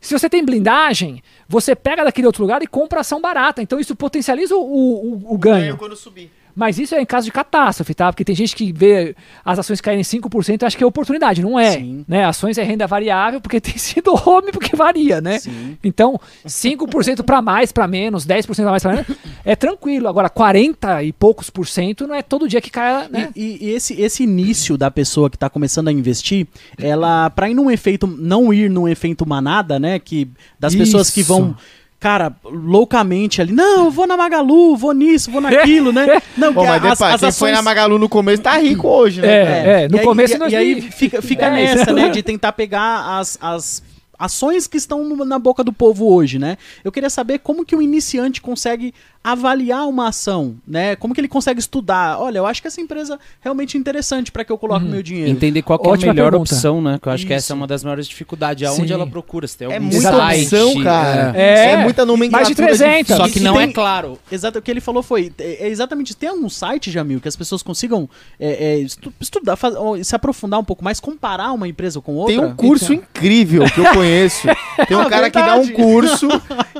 Se 0.00 0.16
você 0.16 0.28
tem 0.28 0.44
blindagem, 0.44 1.22
você 1.48 1.74
pega 1.74 2.04
daquele 2.04 2.26
outro 2.26 2.42
lugar 2.42 2.62
e 2.62 2.66
compra 2.66 3.00
ação 3.00 3.20
barata. 3.20 3.62
Então 3.62 3.78
isso 3.78 3.94
potencializa 3.94 4.54
o, 4.56 4.60
o, 4.60 5.34
o 5.34 5.38
ganho. 5.38 5.76
quando 5.76 5.96
subir. 5.96 6.30
Mas 6.56 6.78
isso 6.78 6.94
é 6.94 7.02
em 7.02 7.04
caso 7.04 7.26
de 7.26 7.32
catástrofe, 7.32 7.94
tá? 7.94 8.10
Porque 8.10 8.24
tem 8.24 8.34
gente 8.34 8.56
que 8.56 8.72
vê 8.72 9.14
as 9.44 9.58
ações 9.58 9.78
caírem 9.78 10.02
5% 10.02 10.62
e 10.62 10.64
acha 10.64 10.76
que 10.76 10.82
é 10.82 10.86
oportunidade. 10.86 11.42
Não 11.42 11.60
é. 11.60 11.72
Sim. 11.72 12.02
Né? 12.08 12.24
Ações 12.24 12.56
é 12.56 12.62
renda 12.62 12.86
variável 12.86 13.42
porque 13.42 13.60
tem 13.60 13.76
sido 13.76 14.14
home 14.14 14.50
porque 14.50 14.74
varia, 14.74 15.20
né? 15.20 15.38
Sim. 15.38 15.76
Então, 15.84 16.18
5% 16.46 17.22
para 17.22 17.42
mais, 17.42 17.72
para 17.72 17.86
menos, 17.86 18.26
10% 18.26 18.54
para 18.56 18.70
mais, 18.70 18.82
para 18.82 18.92
menos, 18.92 19.06
é 19.44 19.54
tranquilo. 19.54 20.08
Agora, 20.08 20.30
40 20.30 21.02
e 21.02 21.12
poucos 21.12 21.50
por 21.50 21.66
cento 21.66 22.06
não 22.06 22.14
é 22.14 22.22
todo 22.22 22.48
dia 22.48 22.62
que 22.62 22.70
cai, 22.70 23.06
né? 23.10 23.28
E, 23.36 23.66
e 23.66 23.70
esse, 23.70 24.00
esse 24.00 24.22
início 24.22 24.78
da 24.78 24.90
pessoa 24.90 25.28
que 25.28 25.36
está 25.36 25.50
começando 25.50 25.88
a 25.88 25.92
investir, 25.92 26.46
ela, 26.78 27.28
para 27.28 27.50
ir 27.50 27.54
num 27.54 27.70
efeito, 27.70 28.06
não 28.06 28.52
ir 28.54 28.70
num 28.70 28.88
efeito 28.88 29.28
manada, 29.28 29.78
né? 29.78 29.98
Que 29.98 30.26
das 30.58 30.74
pessoas 30.74 31.10
que 31.10 31.20
Isso. 31.20 31.28
vão, 31.28 31.54
cara, 31.98 32.34
loucamente 32.44 33.40
ali, 33.40 33.52
não, 33.52 33.86
eu 33.86 33.90
vou 33.90 34.06
na 34.06 34.16
Magalu, 34.16 34.76
vou 34.76 34.92
nisso, 34.92 35.30
vou 35.30 35.40
naquilo, 35.40 35.92
né? 35.92 36.06
Não, 36.36 36.52
Bom, 36.52 36.60
que 36.62 36.66
mas 36.68 36.76
as- 36.84 36.98
depois, 36.98 37.14
as 37.14 37.20
quem 37.20 37.32
foi 37.32 37.48
ações- 37.50 37.52
na 37.54 37.62
Magalu 37.62 37.98
no 37.98 38.08
começo 38.08 38.42
tá 38.42 38.58
rico 38.58 38.86
hoje, 38.86 39.20
né? 39.22 39.28
É, 39.28 39.82
é, 39.84 39.88
no 39.88 39.96
e 39.96 40.00
aí- 40.00 40.04
começo 40.04 40.34
e, 40.34 40.38
nós 40.38 40.52
e 40.52 40.56
aí 40.56 40.80
fica, 40.82 41.22
fica 41.22 41.46
É, 41.46 41.50
nessa, 41.50 41.82
isso. 41.84 41.92
né, 41.94 42.08
de 42.10 42.22
tentar 42.22 42.52
pegar 42.52 43.18
as, 43.18 43.38
as 43.40 43.82
ações 44.18 44.66
que 44.66 44.76
estão 44.76 45.04
na 45.24 45.38
boca 45.38 45.64
do 45.64 45.72
povo 45.72 46.06
hoje, 46.12 46.38
né? 46.38 46.56
Eu 46.84 46.92
queria 46.92 47.10
saber 47.10 47.38
como 47.38 47.64
que 47.64 47.74
o 47.76 47.82
iniciante 47.82 48.40
consegue 48.40 48.94
avaliar 49.32 49.88
uma 49.88 50.08
ação, 50.08 50.56
né? 50.66 50.94
Como 50.96 51.12
que 51.14 51.20
ele 51.20 51.28
consegue 51.28 51.58
estudar? 51.58 52.18
Olha, 52.20 52.38
eu 52.38 52.46
acho 52.46 52.60
que 52.62 52.68
essa 52.68 52.80
empresa 52.80 53.14
é 53.14 53.18
realmente 53.40 53.76
interessante 53.76 54.30
para 54.30 54.44
que 54.44 54.52
eu 54.52 54.58
coloque 54.58 54.84
meu 54.84 55.02
dinheiro. 55.02 55.30
Entender 55.30 55.62
qual 55.62 55.78
que 55.78 55.88
é 55.88 55.92
a 55.92 55.96
melhor 56.14 56.30
pergunta. 56.30 56.54
opção, 56.54 56.80
né? 56.80 56.98
Que 57.02 57.08
eu 57.08 57.12
acho 57.12 57.26
que 57.26 57.32
essa 57.32 57.46
Isso. 57.46 57.52
é 57.52 57.56
uma 57.56 57.66
das 57.66 57.82
maiores 57.82 58.06
dificuldades. 58.06 58.68
Aonde 58.68 58.86
Sim. 58.88 58.92
ela 58.94 59.06
procura? 59.06 59.46
Se 59.48 59.58
tem 59.58 59.68
É 59.68 59.74
algum 59.74 59.86
muita 59.86 60.10
site, 60.12 60.42
opção, 60.54 60.82
cara. 60.82 61.32
É. 61.36 61.72
É, 61.72 61.76
muita 61.78 62.04
nomenclatura. 62.06 62.36
Mais 62.44 62.48
de 62.48 62.54
300. 62.54 62.98
difícil. 62.98 63.16
Só 63.16 63.28
que 63.32 63.40
não 63.40 63.60
é 63.60 63.64
tem- 63.64 63.72
claro. 63.72 64.18
Exato, 64.30 64.58
o 64.58 64.62
que 64.62 64.70
ele 64.70 64.80
falou 64.80 65.02
foi, 65.02 65.32
é 65.38 65.66
é 65.66 65.68
exatamente, 65.68 66.14
tem 66.14 66.28
algum 66.28 66.48
site, 66.48 66.90
Jamil, 66.90 67.20
que 67.20 67.26
as 67.28 67.34
pessoas 67.36 67.62
consigam 67.62 68.08
é, 68.38 68.74
é, 68.74 68.78
estu- 68.78 69.12
estudar, 69.20 69.56
faz- 69.56 69.74
se 70.06 70.14
aprofundar 70.14 70.60
um 70.60 70.64
pouco 70.64 70.84
mais, 70.84 71.00
comparar 71.00 71.50
uma 71.52 71.66
empresa 71.66 72.00
com 72.00 72.14
outra? 72.14 72.34
Tem 72.34 72.44
um 72.44 72.54
curso 72.54 72.92
Então. 72.92 73.06
incrível 73.14 73.64
que 73.64 73.80
eu 73.80 73.86
conheço. 73.92 74.46
Tem 74.86 74.96
um 74.96 75.02
É 75.02 75.10
cara 75.10 75.30
que 75.30 75.38
dá 75.40 75.56
um 75.56 75.68
curso. 75.68 76.28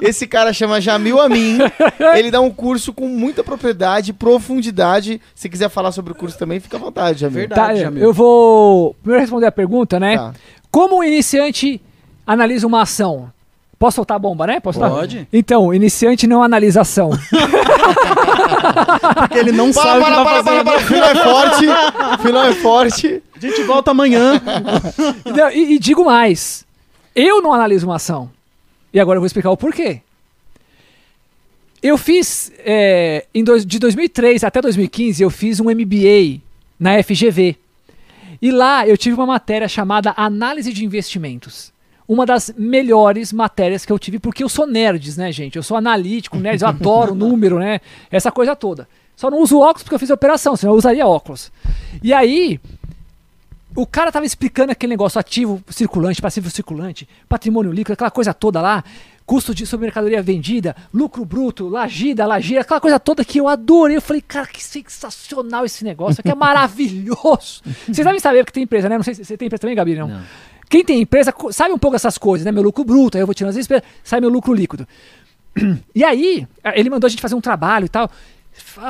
Esse 0.00 0.26
cara 0.26 0.52
chama 0.52 0.80
Jamil 0.80 1.20
Amin. 1.20 1.58
Ele 2.14 2.30
dá 2.36 2.40
um 2.40 2.50
curso 2.50 2.92
com 2.92 3.08
muita 3.08 3.42
propriedade, 3.42 4.12
profundidade. 4.12 5.18
Se 5.34 5.48
quiser 5.48 5.70
falar 5.70 5.90
sobre 5.90 6.12
o 6.12 6.14
curso 6.14 6.38
também, 6.38 6.60
fica 6.60 6.76
à 6.76 6.80
vontade, 6.80 7.20
Jamil. 7.20 7.40
Verdade. 7.40 7.78
Tá, 7.78 7.84
Jamil. 7.84 8.02
eu 8.02 8.12
vou 8.12 8.94
primeiro 9.02 9.22
responder 9.22 9.46
a 9.46 9.52
pergunta, 9.52 9.98
né? 9.98 10.18
Tá. 10.18 10.34
Como 10.70 10.98
o 10.98 11.04
iniciante 11.04 11.80
analisa 12.26 12.66
uma 12.66 12.82
ação? 12.82 13.32
Posso 13.78 13.96
soltar 13.96 14.16
a 14.16 14.18
bomba, 14.18 14.46
né? 14.46 14.60
Posso 14.60 14.78
soltar? 14.78 14.98
Pode. 14.98 15.26
Então, 15.32 15.66
o 15.66 15.74
iniciante 15.74 16.26
não 16.26 16.42
analisa 16.42 16.82
ação. 16.82 17.10
Porque 19.18 19.38
ele 19.38 19.52
não 19.52 19.72
sabe 19.72 20.00
Para, 20.00 20.24
para, 20.24 20.24
tá 20.24 20.42
para, 20.42 20.42
para, 20.42 20.64
para. 20.64 20.76
O 20.76 20.80
final 20.80 21.08
é 21.08 21.14
forte. 21.14 21.66
O 22.16 22.18
final 22.22 22.44
é 22.44 22.52
forte. 22.52 23.22
A 23.36 23.40
gente 23.40 23.62
volta 23.62 23.90
amanhã. 23.90 24.40
Não, 25.24 25.50
e, 25.50 25.74
e 25.74 25.78
digo 25.78 26.04
mais: 26.04 26.66
eu 27.14 27.42
não 27.42 27.52
analiso 27.52 27.86
uma 27.86 27.96
ação. 27.96 28.30
E 28.92 28.98
agora 28.98 29.18
eu 29.18 29.20
vou 29.20 29.26
explicar 29.26 29.50
o 29.50 29.56
porquê. 29.56 30.00
Eu 31.86 31.96
fiz, 31.96 32.50
é, 32.58 33.26
em 33.34 33.44
dois- 33.44 33.64
de 33.64 33.78
2003 33.78 34.42
até 34.42 34.60
2015, 34.60 35.22
eu 35.22 35.30
fiz 35.30 35.60
um 35.60 35.70
MBA 35.70 36.40
na 36.80 36.94
FGV. 37.02 37.56
E 38.42 38.50
lá 38.50 38.86
eu 38.86 38.96
tive 38.96 39.14
uma 39.14 39.26
matéria 39.26 39.68
chamada 39.68 40.12
Análise 40.16 40.72
de 40.72 40.84
Investimentos. 40.84 41.72
Uma 42.08 42.26
das 42.26 42.52
melhores 42.56 43.32
matérias 43.32 43.84
que 43.86 43.92
eu 43.92 43.98
tive, 43.98 44.18
porque 44.18 44.42
eu 44.42 44.48
sou 44.48 44.66
nerds, 44.66 45.16
né, 45.16 45.30
gente? 45.30 45.56
Eu 45.56 45.62
sou 45.62 45.76
analítico, 45.76 46.36
nerds, 46.38 46.62
eu 46.62 46.68
adoro 46.68 47.14
número, 47.16 47.58
né? 47.58 47.80
Essa 48.10 48.32
coisa 48.32 48.56
toda. 48.56 48.88
Só 49.16 49.30
não 49.30 49.40
uso 49.40 49.58
óculos 49.60 49.82
porque 49.84 49.94
eu 49.94 49.98
fiz 50.00 50.10
a 50.10 50.14
operação, 50.14 50.56
senão 50.56 50.72
eu 50.74 50.78
usaria 50.78 51.06
óculos. 51.06 51.50
E 52.02 52.12
aí, 52.12 52.60
o 53.74 53.86
cara 53.86 54.10
tava 54.10 54.26
explicando 54.26 54.72
aquele 54.72 54.90
negócio 54.90 55.18
ativo 55.20 55.62
circulante, 55.70 56.20
passivo 56.20 56.50
circulante, 56.50 57.08
patrimônio 57.28 57.70
líquido, 57.72 57.94
aquela 57.94 58.10
coisa 58.10 58.34
toda 58.34 58.60
lá, 58.60 58.84
custo 59.26 59.52
de 59.52 59.66
sobre 59.66 59.86
mercadoria 59.86 60.22
vendida, 60.22 60.74
lucro 60.94 61.24
bruto, 61.24 61.68
lagida, 61.68 62.24
lagira, 62.24 62.60
aquela 62.60 62.80
coisa 62.80 63.00
toda 63.00 63.24
que 63.24 63.38
eu 63.38 63.48
adorei. 63.48 63.96
Eu 63.96 64.02
falei, 64.02 64.22
cara, 64.22 64.46
que 64.46 64.62
sensacional 64.62 65.64
esse 65.64 65.82
negócio, 65.84 66.22
que 66.22 66.30
é 66.30 66.34
maravilhoso. 66.36 67.62
Vocês 67.84 68.06
devem 68.06 68.20
saber 68.20 68.44
que 68.44 68.52
tem 68.52 68.62
empresa, 68.62 68.88
né? 68.88 68.96
Não 68.96 69.02
sei 69.02 69.14
se 69.14 69.24
você 69.24 69.36
tem 69.36 69.46
empresa 69.46 69.60
também, 69.60 69.74
Gabi, 69.74 69.96
não? 69.96 70.22
Quem 70.68 70.84
tem 70.84 71.00
empresa 71.00 71.34
sabe 71.50 71.74
um 71.74 71.78
pouco 71.78 71.96
essas 71.96 72.16
coisas, 72.16 72.44
né? 72.44 72.52
Meu 72.52 72.62
lucro 72.62 72.84
bruto, 72.84 73.16
aí 73.16 73.22
eu 73.22 73.26
vou 73.26 73.34
tirando 73.34 73.50
as 73.50 73.56
despesas, 73.56 73.84
sai 74.02 74.20
meu 74.20 74.30
lucro 74.30 74.54
líquido. 74.54 74.86
E 75.94 76.04
aí, 76.04 76.46
ele 76.74 76.90
mandou 76.90 77.06
a 77.06 77.10
gente 77.10 77.22
fazer 77.22 77.34
um 77.34 77.40
trabalho 77.40 77.86
e 77.86 77.88
tal. 77.88 78.10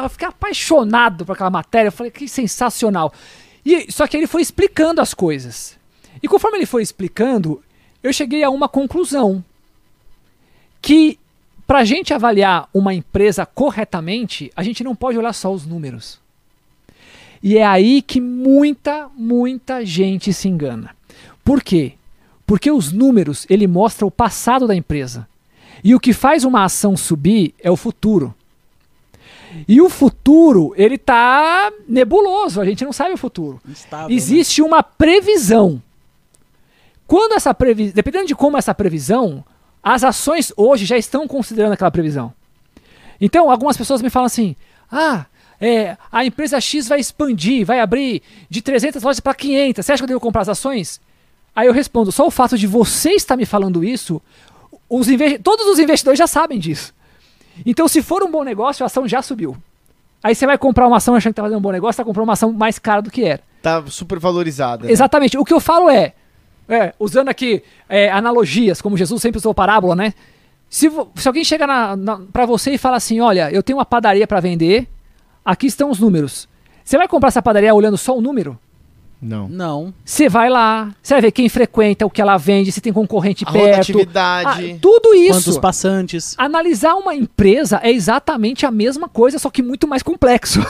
Eu 0.02 0.08
fiquei 0.08 0.26
apaixonado 0.26 1.24
por 1.24 1.32
aquela 1.32 1.50
matéria. 1.50 1.88
Eu 1.88 1.92
falei, 1.92 2.10
que 2.10 2.28
sensacional. 2.28 3.12
E, 3.64 3.90
só 3.90 4.06
que 4.06 4.16
ele 4.16 4.26
foi 4.26 4.42
explicando 4.42 5.00
as 5.00 5.14
coisas. 5.14 5.76
E 6.22 6.28
conforme 6.28 6.58
ele 6.58 6.66
foi 6.66 6.82
explicando, 6.82 7.62
eu 8.02 8.12
cheguei 8.12 8.42
a 8.42 8.50
uma 8.50 8.68
conclusão. 8.68 9.44
Que 10.86 11.18
para 11.66 11.80
a 11.80 11.84
gente 11.84 12.14
avaliar 12.14 12.68
uma 12.72 12.94
empresa 12.94 13.44
corretamente, 13.44 14.52
a 14.54 14.62
gente 14.62 14.84
não 14.84 14.94
pode 14.94 15.18
olhar 15.18 15.32
só 15.32 15.52
os 15.52 15.66
números. 15.66 16.20
E 17.42 17.58
é 17.58 17.66
aí 17.66 18.00
que 18.00 18.20
muita, 18.20 19.08
muita 19.16 19.84
gente 19.84 20.32
se 20.32 20.46
engana. 20.46 20.94
Por 21.44 21.60
quê? 21.60 21.94
Porque 22.46 22.70
os 22.70 22.92
números, 22.92 23.46
ele 23.50 23.66
mostra 23.66 24.06
o 24.06 24.12
passado 24.12 24.68
da 24.68 24.76
empresa. 24.76 25.26
E 25.82 25.92
o 25.92 25.98
que 25.98 26.12
faz 26.12 26.44
uma 26.44 26.62
ação 26.62 26.96
subir 26.96 27.52
é 27.58 27.68
o 27.68 27.76
futuro. 27.76 28.32
E 29.66 29.80
o 29.80 29.88
futuro, 29.88 30.72
ele 30.76 30.96
tá 30.96 31.72
nebuloso, 31.88 32.60
a 32.60 32.64
gente 32.64 32.84
não 32.84 32.92
sabe 32.92 33.12
o 33.12 33.18
futuro. 33.18 33.60
Instável, 33.68 34.08
né? 34.08 34.14
Existe 34.14 34.62
uma 34.62 34.84
previsão. 34.84 35.82
Quando 37.08 37.32
essa 37.32 37.52
previsão, 37.52 37.92
dependendo 37.92 38.26
de 38.28 38.36
como 38.36 38.56
essa 38.56 38.72
previsão, 38.72 39.44
as 39.86 40.02
ações 40.02 40.52
hoje 40.56 40.84
já 40.84 40.98
estão 40.98 41.28
considerando 41.28 41.74
aquela 41.74 41.92
previsão. 41.92 42.32
Então, 43.20 43.48
algumas 43.48 43.76
pessoas 43.76 44.02
me 44.02 44.10
falam 44.10 44.26
assim: 44.26 44.56
"Ah, 44.90 45.26
é, 45.60 45.96
a 46.10 46.24
empresa 46.24 46.60
X 46.60 46.88
vai 46.88 46.98
expandir, 46.98 47.64
vai 47.64 47.78
abrir 47.78 48.20
de 48.50 48.60
300 48.60 49.00
lojas 49.00 49.20
para 49.20 49.32
500. 49.32 49.86
Você 49.86 49.92
acha 49.92 50.00
que 50.00 50.04
eu 50.04 50.08
devo 50.08 50.20
comprar 50.20 50.42
as 50.42 50.48
ações?" 50.48 51.00
Aí 51.54 51.68
eu 51.68 51.72
respondo: 51.72 52.10
"Só 52.10 52.26
o 52.26 52.32
fato 52.32 52.58
de 52.58 52.66
você 52.66 53.12
estar 53.12 53.36
me 53.36 53.46
falando 53.46 53.84
isso, 53.84 54.20
os 54.90 55.06
todos 55.44 55.66
os 55.66 55.78
investidores 55.78 56.18
já 56.18 56.26
sabem 56.26 56.58
disso. 56.58 56.92
Então, 57.64 57.86
se 57.86 58.02
for 58.02 58.24
um 58.24 58.30
bom 58.30 58.42
negócio, 58.42 58.82
a 58.82 58.86
ação 58.86 59.06
já 59.06 59.22
subiu. 59.22 59.56
Aí 60.20 60.34
você 60.34 60.46
vai 60.46 60.58
comprar 60.58 60.88
uma 60.88 60.96
ação 60.96 61.14
achando 61.14 61.32
que 61.32 61.36
tá 61.36 61.42
fazendo 61.42 61.58
um 61.58 61.62
bom 61.62 61.70
negócio, 61.70 61.96
tá 61.96 62.04
comprando 62.04 62.24
uma 62.24 62.32
ação 62.32 62.52
mais 62.52 62.76
cara 62.80 63.00
do 63.00 63.10
que 63.10 63.22
era. 63.22 63.40
Tá 63.62 63.84
super 63.86 64.18
valorizada. 64.18 64.86
né? 64.86 64.90
Exatamente. 64.92 65.38
O 65.38 65.44
que 65.44 65.54
eu 65.54 65.60
falo 65.60 65.88
é, 65.88 66.12
é, 66.68 66.92
usando 66.98 67.28
aqui 67.28 67.62
é, 67.88 68.10
analogias, 68.10 68.80
como 68.80 68.96
Jesus 68.96 69.22
sempre 69.22 69.38
usou 69.38 69.54
parábola, 69.54 69.94
né? 69.94 70.14
Se, 70.68 70.90
se 71.14 71.28
alguém 71.28 71.44
chega 71.44 71.66
na, 71.66 71.96
na, 71.96 72.20
para 72.32 72.44
você 72.44 72.72
e 72.72 72.78
fala 72.78 72.96
assim, 72.96 73.20
olha, 73.20 73.50
eu 73.50 73.62
tenho 73.62 73.78
uma 73.78 73.84
padaria 73.84 74.26
para 74.26 74.40
vender, 74.40 74.88
aqui 75.44 75.66
estão 75.66 75.90
os 75.90 76.00
números. 76.00 76.48
Você 76.84 76.98
vai 76.98 77.08
comprar 77.08 77.28
essa 77.28 77.42
padaria 77.42 77.74
olhando 77.74 77.96
só 77.96 78.16
o 78.16 78.20
número? 78.20 78.58
Não. 79.20 79.48
Não. 79.48 79.94
Você 80.04 80.28
vai 80.28 80.50
lá, 80.50 80.94
você 81.02 81.14
vai 81.14 81.22
ver 81.22 81.32
quem 81.32 81.48
frequenta, 81.48 82.04
o 82.04 82.10
que 82.10 82.20
ela 82.20 82.36
vende, 82.36 82.70
se 82.70 82.80
tem 82.80 82.92
concorrente 82.92 83.44
A 83.46 83.52
perto. 83.52 83.68
rotatividade. 83.68 84.72
Ah, 84.72 84.78
tudo 84.80 85.14
isso. 85.14 85.40
Quantos 85.40 85.58
passantes? 85.58 86.34
Analisar 86.36 86.94
uma 86.94 87.14
empresa 87.14 87.80
é 87.82 87.90
exatamente 87.90 88.66
a 88.66 88.70
mesma 88.70 89.08
coisa, 89.08 89.38
só 89.38 89.48
que 89.48 89.62
muito 89.62 89.88
mais 89.88 90.02
complexo. 90.02 90.60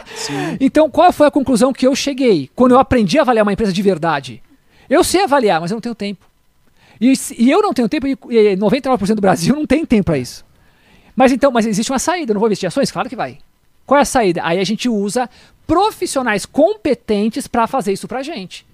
então, 0.60 0.90
qual 0.90 1.10
foi 1.10 1.26
a 1.26 1.30
conclusão 1.30 1.72
que 1.72 1.86
eu 1.86 1.94
cheguei 1.96 2.50
quando 2.54 2.72
eu 2.72 2.78
aprendi 2.78 3.18
a 3.18 3.22
avaliar 3.22 3.44
uma 3.44 3.52
empresa 3.52 3.72
de 3.72 3.82
verdade? 3.82 4.42
Eu 4.88 5.02
sei 5.04 5.24
avaliar, 5.24 5.60
mas 5.60 5.70
eu 5.70 5.76
não 5.76 5.80
tenho 5.80 5.94
tempo. 5.94 6.24
E, 7.00 7.12
e 7.38 7.50
eu 7.50 7.60
não 7.62 7.72
tenho 7.74 7.88
tempo, 7.88 8.06
e 8.06 8.12
e 8.30 8.56
99% 8.56 9.14
do 9.14 9.20
Brasil 9.20 9.54
não 9.54 9.66
tem 9.66 9.84
tempo 9.84 10.04
para 10.04 10.18
isso. 10.18 10.44
Mas 11.14 11.32
então, 11.32 11.50
mas 11.50 11.66
existe 11.66 11.90
uma 11.92 11.98
saída, 11.98 12.30
eu 12.32 12.34
não 12.34 12.40
vou 12.40 12.48
investir 12.48 12.66
em 12.66 12.68
ações? 12.68 12.90
Claro 12.90 13.08
que 13.08 13.16
vai. 13.16 13.38
Qual 13.86 13.98
é 13.98 14.02
a 14.02 14.04
saída? 14.06 14.40
Aí 14.44 14.58
a 14.58 14.64
gente 14.64 14.88
usa 14.88 15.28
profissionais 15.66 16.44
competentes 16.46 17.46
para 17.46 17.66
fazer 17.66 17.92
isso 17.92 18.06
pra 18.08 18.22
gente. 18.22 18.66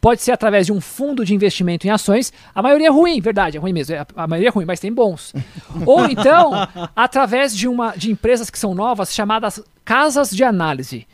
Pode 0.00 0.22
ser 0.22 0.32
através 0.32 0.64
de 0.66 0.72
um 0.72 0.80
fundo 0.80 1.24
de 1.26 1.34
investimento 1.34 1.86
em 1.86 1.90
ações. 1.90 2.32
A 2.54 2.62
maioria 2.62 2.86
é 2.86 2.90
ruim, 2.90 3.20
verdade, 3.20 3.58
é 3.58 3.60
ruim 3.60 3.72
mesmo. 3.72 3.94
é- 3.94 4.06
A 4.16 4.26
maioria 4.26 4.48
é 4.48 4.52
ruim, 4.52 4.64
mas 4.64 4.80
tem 4.80 4.92
bons. 4.92 5.34
Ou 5.84 6.06
então, 6.06 6.52
através 6.96 7.54
de, 7.54 7.68
uma, 7.68 7.92
de 7.94 8.10
empresas 8.10 8.48
que 8.48 8.58
são 8.58 8.74
novas, 8.74 9.12
chamadas 9.14 9.62
casas 9.84 10.30
de 10.30 10.42
análise. 10.42 11.06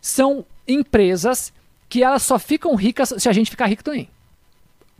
São 0.00 0.44
empresas 0.66 1.52
que 1.90 2.04
elas 2.04 2.22
só 2.22 2.38
ficam 2.38 2.74
ricas 2.76 3.12
se 3.18 3.28
a 3.28 3.32
gente 3.32 3.50
ficar 3.50 3.66
rico 3.66 3.82
também. 3.82 4.08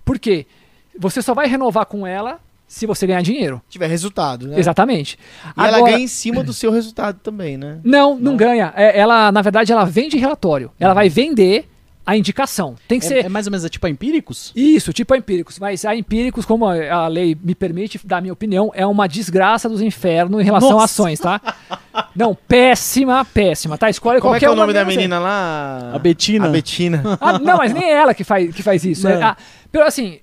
Por 0.04 0.18
quê? 0.18 0.44
Você 0.98 1.22
só 1.22 1.32
vai 1.32 1.46
renovar 1.46 1.86
com 1.86 2.04
ela 2.04 2.40
se 2.66 2.84
você 2.84 3.06
ganhar 3.06 3.22
dinheiro. 3.22 3.62
Tiver 3.68 3.86
resultado, 3.86 4.48
né? 4.48 4.58
Exatamente. 4.58 5.16
E 5.56 5.60
ela 5.60 5.80
ganha 5.82 6.00
em 6.00 6.08
cima 6.08 6.42
do 6.42 6.52
seu 6.52 6.72
resultado 6.72 7.20
também, 7.20 7.56
né? 7.56 7.78
Não, 7.84 8.18
não, 8.18 8.36
ganha. 8.36 8.72
É, 8.76 8.98
ela, 8.98 9.30
na 9.30 9.40
verdade, 9.40 9.72
ela 9.72 9.84
vende 9.84 10.18
relatório. 10.18 10.72
Ela 10.80 10.92
vai 10.92 11.08
vender 11.08 11.69
a 12.10 12.16
indicação. 12.16 12.74
Tem 12.88 12.98
que 12.98 13.06
É, 13.06 13.08
ser. 13.08 13.24
é 13.26 13.28
mais 13.28 13.46
ou 13.46 13.52
menos 13.52 13.70
tipo 13.70 13.86
a 13.86 13.90
Empíricos? 13.90 14.52
Isso, 14.56 14.92
tipo 14.92 15.14
a 15.14 15.16
Empíricos. 15.16 15.58
Mas 15.60 15.84
a 15.84 15.94
Empíricos, 15.94 16.44
como 16.44 16.66
a 16.66 16.90
a 16.92 17.06
lei 17.06 17.36
me 17.40 17.54
permite 17.54 18.00
dar 18.04 18.16
a 18.16 18.20
minha 18.20 18.32
opinião, 18.32 18.72
é 18.74 18.84
uma 18.84 19.06
desgraça 19.06 19.68
dos 19.68 19.80
infernos 19.80 20.40
em 20.40 20.44
relação 20.44 20.70
a 20.70 20.72
Nossa. 20.72 20.84
ações, 20.86 21.20
tá? 21.20 21.40
Não, 22.16 22.34
péssima, 22.34 23.24
péssima, 23.24 23.78
tá? 23.78 23.88
Escolhe 23.88 24.20
Como 24.20 24.34
é 24.34 24.38
qualquer 24.38 24.46
que 24.46 24.50
é 24.50 24.50
o 24.50 24.56
nome 24.56 24.72
da 24.72 24.84
menina 24.84 25.18
lá? 25.20 25.92
A 25.94 25.98
Betina. 25.98 26.46
A 26.46 26.48
Betina. 26.50 27.02
Ah, 27.20 27.38
não, 27.38 27.58
mas 27.58 27.72
nem 27.72 27.84
é 27.84 27.92
ela 27.92 28.12
que 28.12 28.24
faz, 28.24 28.52
que 28.54 28.62
faz 28.62 28.84
isso. 28.84 29.08
Não. 29.08 29.12
É, 29.12 29.36
pelo 29.70 29.84
assim, 29.84 30.18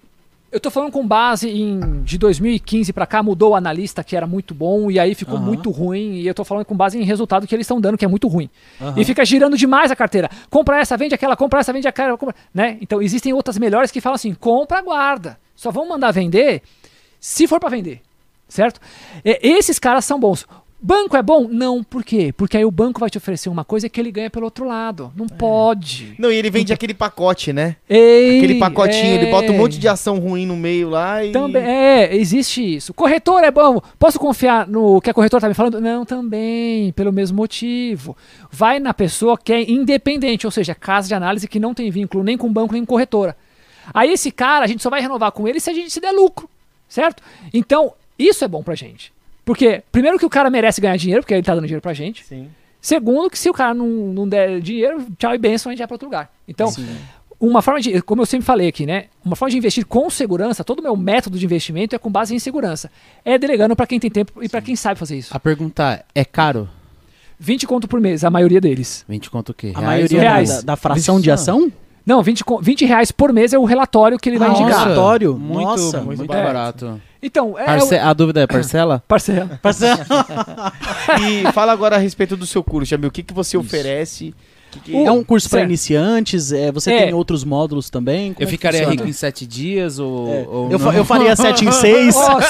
eu 0.51 0.59
tô 0.59 0.71
falando 0.71 0.91
com 0.91 1.05
base 1.05 1.49
em 1.49 2.01
de 2.03 2.17
2015 2.17 2.93
pra 2.93 3.05
cá 3.05 3.21
mudou 3.21 3.51
o 3.51 3.55
analista 3.55 4.03
que 4.03 4.15
era 4.15 4.25
muito 4.25 4.53
bom 4.53 4.89
e 4.89 4.99
aí 4.99 5.13
ficou 5.13 5.35
Aham. 5.35 5.45
muito 5.45 5.69
ruim 5.69 6.13
e 6.13 6.27
eu 6.27 6.33
tô 6.33 6.45
falando 6.45 6.65
com 6.65 6.75
base 6.75 6.97
em 6.97 7.03
resultado 7.03 7.45
que 7.45 7.53
eles 7.53 7.65
estão 7.65 7.81
dando 7.81 7.97
que 7.97 8.05
é 8.05 8.07
muito 8.07 8.27
ruim. 8.27 8.49
Aham. 8.81 8.93
E 8.97 9.03
fica 9.03 9.25
girando 9.25 9.57
demais 9.57 9.91
a 9.91 9.95
carteira. 9.95 10.29
Compra 10.49 10.79
essa, 10.79 10.95
vende 10.95 11.13
aquela, 11.13 11.35
compra 11.35 11.59
essa, 11.59 11.73
vende 11.73 11.87
aquela, 11.87 12.17
compra, 12.17 12.35
né? 12.53 12.77
Então 12.81 13.01
existem 13.01 13.33
outras 13.33 13.57
melhores 13.57 13.91
que 13.91 13.99
falam 13.99 14.15
assim: 14.15 14.33
compra, 14.33 14.81
guarda. 14.81 15.37
Só 15.55 15.71
vão 15.71 15.87
mandar 15.87 16.11
vender 16.11 16.61
se 17.19 17.47
for 17.47 17.59
pra 17.59 17.69
vender. 17.69 18.01
Certo? 18.47 18.79
É, 19.25 19.45
esses 19.45 19.77
caras 19.77 20.05
são 20.05 20.19
bons. 20.19 20.47
Banco 20.79 21.17
é 21.17 21.23
bom? 21.23 21.47
Não, 21.49 21.83
por 21.83 22.03
quê? 22.03 22.31
Porque 22.31 22.55
aí 22.55 22.63
o 22.63 22.69
banco 22.69 22.99
vai 22.99 23.09
te 23.09 23.17
oferecer 23.17 23.49
uma 23.49 23.65
coisa 23.65 23.89
que 23.89 23.99
ele 23.99 24.11
ganha 24.11 24.29
pelo 24.29 24.45
outro 24.45 24.63
lado. 24.65 25.11
Não 25.15 25.27
pode. 25.27 26.13
Não, 26.19 26.31
e 26.31 26.35
ele 26.35 26.51
vende 26.51 26.71
aquele 26.71 26.93
pacote, 26.93 27.51
né? 27.51 27.77
Ei, 27.89 28.37
Aquele 28.37 28.59
pacotinho, 28.59 29.15
ele 29.15 29.31
bota 29.31 29.51
um 29.51 29.55
é. 29.55 29.57
monte 29.57 29.79
de 29.79 29.87
ação 29.87 30.19
ruim 30.19 30.45
no 30.45 30.55
meio 30.55 30.89
lá 30.89 31.25
e. 31.25 31.31
Também, 31.31 31.63
é, 31.63 32.15
existe 32.15 32.75
isso. 32.75 32.93
Corretor 32.93 33.43
é 33.43 33.49
bom. 33.49 33.81
Posso 33.97 34.19
confiar 34.19 34.67
no 34.67 35.01
que 35.01 35.09
a 35.09 35.13
corretora 35.15 35.41
tá 35.41 35.47
me 35.47 35.55
falando? 35.55 35.81
Não, 35.81 36.05
também, 36.05 36.91
pelo 36.91 37.11
mesmo 37.11 37.37
motivo. 37.37 38.15
Vai 38.51 38.79
na 38.79 38.93
pessoa 38.93 39.35
que 39.35 39.51
é 39.51 39.69
independente, 39.69 40.45
ou 40.45 40.51
seja, 40.51 40.75
casa 40.75 41.07
de 41.07 41.15
análise 41.15 41.47
que 41.47 41.59
não 41.59 41.73
tem 41.73 41.89
vínculo 41.89 42.23
nem 42.23 42.37
com 42.37 42.53
banco 42.53 42.73
nem 42.73 42.85
com 42.85 42.93
corretora. 42.93 43.35
Aí 43.91 44.11
esse 44.11 44.31
cara, 44.31 44.65
a 44.65 44.67
gente 44.67 44.83
só 44.83 44.91
vai 44.91 45.01
renovar 45.01 45.31
com 45.31 45.47
ele 45.47 45.59
se 45.59 45.71
a 45.71 45.73
gente 45.73 45.89
se 45.89 45.99
der 45.99 46.11
lucro, 46.11 46.47
certo? 46.87 47.23
Então, 47.51 47.93
isso 48.19 48.43
é 48.45 48.47
bom 48.47 48.61
pra 48.61 48.75
gente. 48.75 49.16
Porque, 49.47 49.81
primeiro 49.93 50.19
que 50.19 50.25
o 50.25 50.29
cara 50.29 50.49
merece 50.49 50.81
ganhar 50.81 50.97
dinheiro, 50.97 51.21
porque 51.23 51.33
ele 51.33 51.41
tá 51.41 51.55
dando 51.55 51.63
dinheiro 51.63 51.81
pra 51.81 51.93
gente. 51.93 52.25
Sim. 52.25 52.49
Segundo, 52.81 53.29
que 53.29 53.39
se 53.39 53.49
o 53.49 53.53
cara 53.53 53.73
não, 53.73 53.87
não 53.87 54.27
der 54.27 54.59
dinheiro, 54.59 55.05
tchau 55.17 55.33
e 55.33 55.37
benção, 55.37 55.69
a 55.69 55.73
gente 55.73 55.79
vai 55.79 55.87
pra 55.87 55.95
outro 55.95 56.07
lugar. 56.09 56.29
Então, 56.45 56.69
uma 57.39 57.61
forma 57.61 57.79
de, 57.79 58.01
como 58.01 58.21
eu 58.21 58.25
sempre 58.25 58.45
falei 58.45 58.67
aqui, 58.67 58.85
né? 58.85 59.05
Uma 59.23 59.37
forma 59.37 59.49
de 59.51 59.57
investir 59.57 59.85
com 59.85 60.09
segurança, 60.09 60.65
todo 60.65 60.79
o 60.79 60.83
meu 60.83 60.97
método 60.97 61.39
de 61.39 61.45
investimento 61.45 61.95
é 61.95 61.97
com 61.97 62.11
base 62.11 62.35
em 62.35 62.39
segurança. 62.39 62.91
É 63.23 63.37
delegando 63.37 63.73
para 63.73 63.87
quem 63.87 63.99
tem 64.01 64.11
tempo 64.11 64.43
e 64.43 64.49
para 64.49 64.61
quem 64.61 64.75
sabe 64.75 64.99
fazer 64.99 65.17
isso. 65.17 65.33
A 65.33 65.39
pergunta 65.39 66.03
é 66.13 66.25
caro? 66.25 66.67
20 67.39 67.65
conto 67.67 67.87
por 67.87 68.01
mês, 68.01 68.25
a 68.25 68.29
maioria 68.29 68.59
deles. 68.59 69.05
20 69.07 69.29
conto 69.29 69.49
o 69.49 69.53
quê? 69.53 69.71
A 69.73 69.79
Reais 69.79 69.85
maioria 69.85 70.19
reais? 70.21 70.49
da- 70.57 70.61
da 70.73 70.75
fração 70.75 71.21
de 71.21 71.31
ação? 71.31 71.71
Não, 72.05 72.23
20, 72.23 72.43
co- 72.43 72.59
20 72.61 72.85
reais 72.85 73.11
por 73.11 73.31
mês 73.33 73.53
é 73.53 73.59
o 73.59 73.65
relatório 73.65 74.17
que 74.17 74.29
ele 74.29 74.39
vai 74.39 74.47
Nossa. 74.49 74.61
indicar. 74.61 74.83
Relatório? 74.83 75.37
Muito, 75.37 75.61
Nossa, 75.61 75.97
muito, 76.01 76.19
muito 76.19 76.27
barato. 76.27 77.01
Então, 77.21 77.57
é, 77.57 77.65
Parce- 77.65 77.95
é 77.95 77.99
A 77.99 78.13
dúvida 78.13 78.41
é 78.41 78.47
parcela? 78.47 79.03
parcela. 79.07 79.59
E 81.21 81.51
fala 81.51 81.71
agora 81.71 81.95
a 81.95 81.99
respeito 81.99 82.35
do 82.37 82.45
seu 82.45 82.63
curso, 82.63 82.89
Jamil. 82.89 83.09
O 83.09 83.11
que, 83.11 83.23
que 83.23 83.33
você 83.33 83.57
oferece? 83.57 84.33
Que 84.69 84.79
que- 84.81 84.95
É 85.05 85.09
um 85.11 85.23
curso 85.23 85.49
para 85.49 85.61
iniciantes? 85.61 86.51
É, 86.51 86.71
você 86.71 86.91
É. 86.91 87.05
tem 87.05 87.13
outros 87.13 87.43
módulos 87.45 87.89
também? 87.89 88.33
Como 88.33 88.43
Eu 88.43 88.47
é 88.47 88.51
ficaria 88.51 88.79
funciona? 88.81 88.95
rico 89.01 89.09
em 89.09 89.13
sete 89.13 89.45
dias 89.47 89.97
ou, 89.97 90.27
É, 90.27 90.45
ou 90.47 90.65
eu, 90.65 90.77
não? 90.77 90.79
fa- 90.79 90.93
eu 90.97 91.05
faria 91.05 91.35
7 91.35 91.65
em 91.65 91.71
6. 91.71 92.15
Ó, 92.15 92.41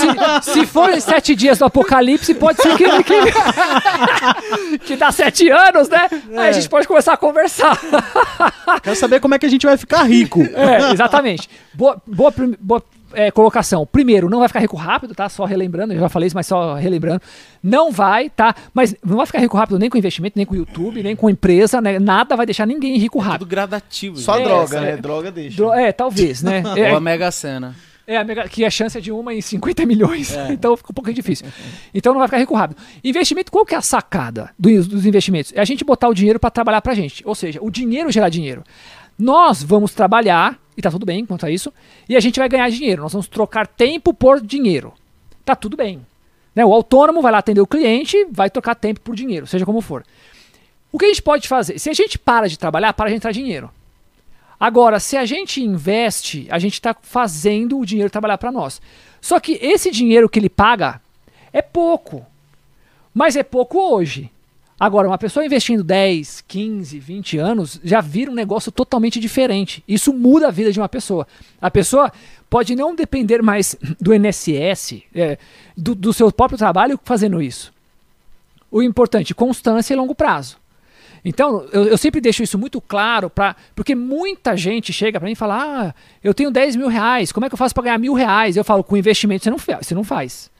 se, 0.41 0.52
se 0.52 0.65
for 0.65 0.89
em 0.89 0.99
sete 0.99 1.35
dias 1.35 1.60
do 1.60 1.65
apocalipse, 1.65 2.34
pode 2.34 2.60
ser 2.61 2.76
que, 2.76 2.85
que, 3.03 4.77
que 4.80 4.95
dá 4.98 5.11
sete 5.11 5.48
anos, 5.49 5.88
né? 5.89 6.10
Aí 6.35 6.49
a 6.49 6.52
gente 6.52 6.68
pode 6.68 6.88
começar 6.88 7.14
a 7.14 7.18
conversar. 7.18 7.80
Quero 8.81 8.95
saber 8.95 9.19
como 9.19 9.35
é 9.35 9.39
que 9.39 9.45
a 9.45 9.49
gente 9.49 9.65
vai 9.68 9.77
ficar 9.77 10.03
rico. 10.03 10.41
É, 10.41 10.91
exatamente. 10.91 11.48
Boa, 11.73 12.02
boa, 12.07 12.34
boa, 12.60 12.84
é, 13.14 13.32
colocação. 13.32 13.86
Primeiro, 13.86 14.30
não 14.30 14.40
vai 14.40 14.48
ficar 14.48 14.60
rico 14.60 14.76
rápido, 14.76 15.14
tá? 15.16 15.28
Só 15.30 15.46
relembrando, 15.46 15.94
eu 15.94 16.00
já 16.00 16.10
falei 16.10 16.28
isso, 16.28 16.36
mas 16.36 16.48
só 16.48 16.76
relembrando. 16.76 17.22
Não 17.64 17.92
vai, 17.92 18.30
tá? 18.30 18.54
Mas 18.74 18.96
não 19.06 19.18
vai 19.18 19.26
ficar 19.26 19.40
rico 19.40 19.58
rápido 19.58 19.80
nem 19.80 19.90
com 19.90 19.98
investimento, 19.98 20.34
nem 20.38 20.46
com 20.46 20.56
YouTube, 20.56 21.02
nem 21.04 21.16
com 21.16 21.30
empresa, 21.30 21.80
né? 21.82 22.00
Nada 22.00 22.36
vai 22.36 22.46
deixar 22.46 22.66
ninguém 22.66 22.98
rico 22.98 23.20
Tudo 23.20 23.28
rápido. 23.30 23.46
gradativo. 23.48 24.18
Só 24.18 24.34
gente. 24.38 24.44
É, 24.44 24.48
droga, 24.48 24.78
é. 24.78 24.82
né? 24.82 24.98
Droga 24.98 25.32
deixa. 25.32 25.58
Dro- 25.58 25.74
É, 25.74 25.92
talvez, 25.92 26.42
né? 26.44 26.64
É, 26.78 26.92
Ou 26.92 26.98
a 26.98 27.00
Mega 27.00 27.32
Sena. 27.32 27.76
É, 28.10 28.16
a 28.16 28.24
mega- 28.24 28.48
que 28.48 28.64
a 28.64 28.70
chance 28.70 28.98
é 28.98 29.02
de 29.02 29.12
uma 29.12 29.34
em 29.34 29.42
50 29.42 29.86
milhões. 29.86 30.34
Então 30.50 30.78
fica 30.78 30.92
um 30.92 30.96
pouquinho 30.96 31.14
difícil. 31.16 31.46
Então 31.94 32.14
não 32.14 32.20
vai 32.20 32.28
ficar 32.30 32.38
rico 32.38 32.56
rápido. 32.56 32.78
Investimento, 33.04 33.52
qual 33.52 33.66
que 33.66 33.76
é 33.76 33.78
a 33.78 33.82
sacada 33.82 34.52
dos, 34.58 34.88
dos 34.88 35.06
investimentos? 35.06 35.52
É 35.54 35.60
a 35.60 35.66
gente 35.66 35.84
botar 35.84 36.08
o 36.08 36.14
dinheiro 36.14 36.40
para 36.40 36.50
trabalhar 36.50 36.82
pra 36.82 36.94
gente. 36.94 37.22
Ou 37.28 37.36
seja, 37.36 37.60
o 37.62 37.70
dinheiro 37.70 38.10
gerar 38.10 38.30
dinheiro. 38.30 38.64
Nós 39.20 39.62
vamos 39.62 39.94
trabalhar, 39.94 40.58
e 40.78 40.82
tá 40.82 40.91
tudo 40.91 41.06
bem 41.06 41.26
quanto 41.26 41.45
a 41.45 41.52
isso, 41.52 41.74
e 42.08 42.16
a 42.16 42.20
gente 42.20 42.40
vai 42.40 42.48
ganhar 42.48 42.70
dinheiro. 42.70 43.02
Nós 43.02 43.12
vamos 43.12 43.28
trocar 43.28 43.66
tempo 43.66 44.14
por 44.14 44.40
dinheiro. 44.40 44.94
Tá 45.44 45.56
tudo 45.56 45.76
bem. 45.76 46.06
Né? 46.54 46.64
O 46.64 46.74
autônomo 46.74 47.22
vai 47.22 47.32
lá 47.32 47.40
atender 47.40 47.62
o 47.62 47.68
cliente, 47.68 48.28
vai 48.32 48.49
trocar 48.49 48.76
tempo 48.76 49.02
por 49.02 49.16
dinheiro, 49.16 49.48
seja 49.48 49.66
como 49.66 49.82
for. 49.82 50.06
O 50.91 50.99
que 50.99 51.06
a 51.06 51.08
gente 51.08 51.22
pode 51.22 51.48
fazer? 51.48 51.80
Se 51.80 51.90
a 51.90 51.94
gente 51.94 52.18
para 52.20 52.48
de 52.48 52.58
trabalhar, 52.58 52.94
para 52.94 53.10
de 53.10 53.16
entrar 53.16 53.32
dinheiro. 53.32 53.72
Agora, 54.60 54.99
se 54.99 55.18
a 55.18 55.26
gente 55.26 55.62
investe, 55.62 56.48
a 56.49 56.58
gente 56.58 56.74
está 56.74 56.95
fazendo 56.99 57.80
o 57.80 57.86
dinheiro 57.86 58.10
trabalhar 58.10 58.38
para 58.38 58.52
nós. 58.52 58.82
Só 59.22 59.40
que 59.40 59.54
esse 59.62 59.91
dinheiro 59.91 60.30
que 60.30 60.40
ele 60.40 60.49
paga 60.49 61.02
é 61.52 61.62
pouco. 61.62 62.26
Mas 63.14 63.36
é 63.36 63.44
pouco 63.44 63.78
hoje. 63.80 64.32
Agora, 64.80 65.08
uma 65.08 65.18
pessoa 65.18 65.44
investindo 65.44 65.84
10, 65.84 66.44
15, 66.48 66.99
20 66.99 67.38
anos 67.40 67.80
já 67.84 67.99
vira 67.99 68.30
um 68.30 68.36
negócio 68.36 68.72
totalmente 68.72 69.20
diferente. 69.20 69.84
Isso 69.88 70.14
muda 70.14 70.48
a 70.48 70.52
vida 70.52 70.72
de 70.72 70.80
uma 70.80 70.88
pessoa. 70.88 71.28
A 71.60 71.72
pessoa 71.72 72.12
pode 72.48 72.76
não 72.76 72.95
depender 72.95 73.41
mais 73.41 73.76
do 73.99 74.14
INSS, 74.14 75.02
é, 75.16 75.40
do, 75.76 75.95
do 75.95 76.14
seu 76.14 76.32
próprio 76.32 76.60
trabalho 76.60 76.99
fazendo 77.04 77.41
isso. 77.41 77.74
O 78.70 78.84
importante, 78.84 79.34
constância 79.34 79.94
e 79.94 79.98
longo 79.98 80.14
prazo. 80.14 80.58
Então, 81.26 81.68
eu, 81.72 81.86
eu 81.86 81.98
sempre 81.98 82.22
deixo 82.22 82.44
isso 82.44 82.60
muito 82.60 82.80
claro, 82.80 83.30
pra, 83.32 83.56
porque 83.76 83.95
muita 83.95 84.56
gente 84.56 84.94
chega 84.94 85.20
para 85.20 85.26
mim 85.26 85.34
e 85.34 85.36
fala: 85.36 85.58
Ah, 85.60 85.95
eu 86.24 86.34
tenho 86.34 86.52
10 86.52 86.76
mil 86.76 86.88
reais, 86.88 87.32
como 87.32 87.45
é 87.45 87.49
que 87.49 87.56
eu 87.56 87.58
faço 87.58 87.74
para 87.74 87.86
ganhar 87.86 87.98
mil 87.98 88.14
reais? 88.14 88.56
Eu 88.56 88.64
falo: 88.64 88.84
com 88.84 88.95
investimento 88.95 89.44
você 89.44 89.49
não, 89.49 89.58
você 89.58 89.95
não 89.95 90.04
faz. 90.04 90.52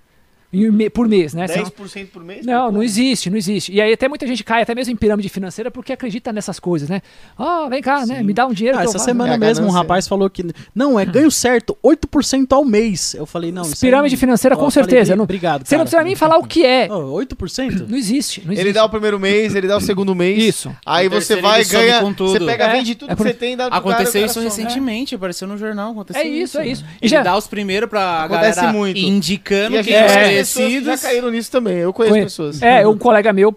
Por 0.94 1.08
mês, 1.08 1.34
né? 1.34 1.48
Você 1.48 1.58
não- 1.58 1.66
10% 1.66 2.08
por 2.12 2.24
mês? 2.24 2.46
não, 2.46 2.72
não 2.72 2.84
existe, 2.84 3.30
não 3.30 3.38
existe. 3.38 3.72
E 3.72 3.82
aí 3.82 3.94
até 3.94 4.08
muita 4.08 4.26
gente 4.28 4.44
cai, 4.44 4.62
até 4.64 4.74
mesmo 4.74 4.94
em 4.94 4.96
pirâmide 4.96 5.30
financeira, 5.30 5.70
porque 5.70 5.94
acredita 5.94 6.32
nessas 6.34 6.60
coisas, 6.60 6.90
né? 6.90 7.02
Ah, 7.38 7.68
vem 7.70 7.82
cá, 7.82 8.06
né? 8.06 8.24
Me 8.24 8.34
dá 8.34 8.46
um 8.48 8.54
dinheiro. 8.54 8.78
Ah, 8.78 8.84
essa 8.84 9.00
semana 9.00 9.36
É 9.36 9.38
mesmo 9.38 9.66
um 9.68 9.72
rapaz 9.72 10.08
falou 10.08 10.30
que. 10.30 10.44
Não, 10.74 11.00
é 11.00 11.06
ganho 11.06 11.30
certo, 11.32 11.78
8% 11.84 12.54
ao 12.54 12.64
mês. 12.66 13.14
Eu 13.14 13.26
falei, 13.26 13.52
não. 13.52 13.64
Pirâmide 13.72 14.16
não- 14.16 14.20
financeira, 14.20 14.56
Ó, 14.56 14.60
com 14.60 14.70
falei, 14.72 14.86
certeza. 14.90 15.12
"Bri- 15.12 15.18
Não- 15.18 15.24
Obrigado. 15.24 15.66
Você 15.66 15.76
não 15.76 15.80
cara." 15.80 15.90
precisa 15.90 16.04
nem 16.04 16.16
falar 16.16 16.38
o 16.38 16.44
que 16.46 16.66
é. 16.66 16.88
Ó, 16.90 17.12
8%? 17.12 17.86
Não 17.88 17.98
existe, 17.98 18.42
não 18.46 18.52
existe. 18.54 18.66
Ele 18.68 18.74
dá 18.74 18.84
o 18.86 18.90
primeiro 18.90 19.20
mês, 19.20 19.54
ele 19.56 19.68
dá 19.68 19.78
o 19.78 19.82
segundo 19.82 20.14
mês. 20.16 20.42
Isso. 20.44 20.76
Aí 20.86 21.08
você 21.10 21.36
vai, 21.42 21.64
ganha. 21.66 22.00
com 22.02 22.14
tudo. 22.14 22.32
Você 22.32 22.40
pega, 22.46 22.66
É, 22.66 22.72
vende 22.72 22.96
tudo 22.96 23.12
é 23.12 23.16
que 23.16 23.22
você 23.24 23.34
tem, 23.34 23.56
dá 23.58 23.66
pro 23.70 23.82
cara, 23.82 23.94
Aconteceu 23.96 24.26
isso 24.26 24.40
recentemente, 24.40 25.16
apareceu 25.16 25.48
no 25.48 25.58
jornal. 25.58 25.92
Aconteceu 25.92 26.22
É 26.22 26.26
isso, 26.28 26.58
é 26.60 26.68
isso. 26.68 26.84
E 27.02 27.06
Ele 27.06 27.10
já- 27.10 27.24
dá 27.24 27.36
os 27.38 27.48
primeiros 27.48 27.90
pra 27.90 28.24
Acontece 28.24 28.56
galera 28.62 28.74
muito. 28.78 28.98
indicando 29.00 29.78
E 29.78 29.84
quem 29.84 29.94
é 29.94 30.40
que 30.54 30.60
já 30.60 30.66
conhecidos. 30.84 31.02
caíram 31.02 31.32
nisso 31.32 31.52
também. 31.52 31.78
Eu 31.78 31.94
conheço 31.94 32.14
Conhe- 32.14 32.26
pessoas. 32.26 32.62
É, 32.62 32.88
um 32.88 32.98
colega 32.98 33.32
meu 33.34 33.56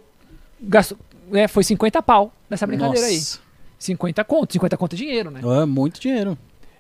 gastou, 0.61 0.99
é, 1.33 1.49
foi 1.49 1.65
50 1.65 2.03
pau 2.03 2.33
nessa 2.49 2.67
brincadeira 2.67 3.07
aí. 3.07 3.17
Nossa. 3.17 3.39
50 3.79 4.25
conto, 4.25 4.53
50 4.53 4.77
conto 4.77 4.95
é 4.95 4.97
dinheiro, 4.97 5.31
né? 5.31 5.41
É 5.63 5.65
muito 5.65 6.01
dinheiro. 6.01 6.37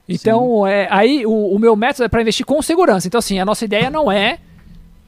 Então, 0.09 0.67
é, 0.67 0.89
aí 0.91 1.25
o, 1.25 1.55
o 1.55 1.59
meu 1.59 1.75
método 1.77 2.05
é 2.05 2.09
para 2.09 2.21
investir 2.21 2.45
com 2.45 2.61
segurança. 2.61 3.07
Então, 3.07 3.19
assim, 3.19 3.39
a 3.39 3.45
nossa 3.45 3.65
ideia 3.65 3.89
não 3.89 4.11
é 4.11 4.39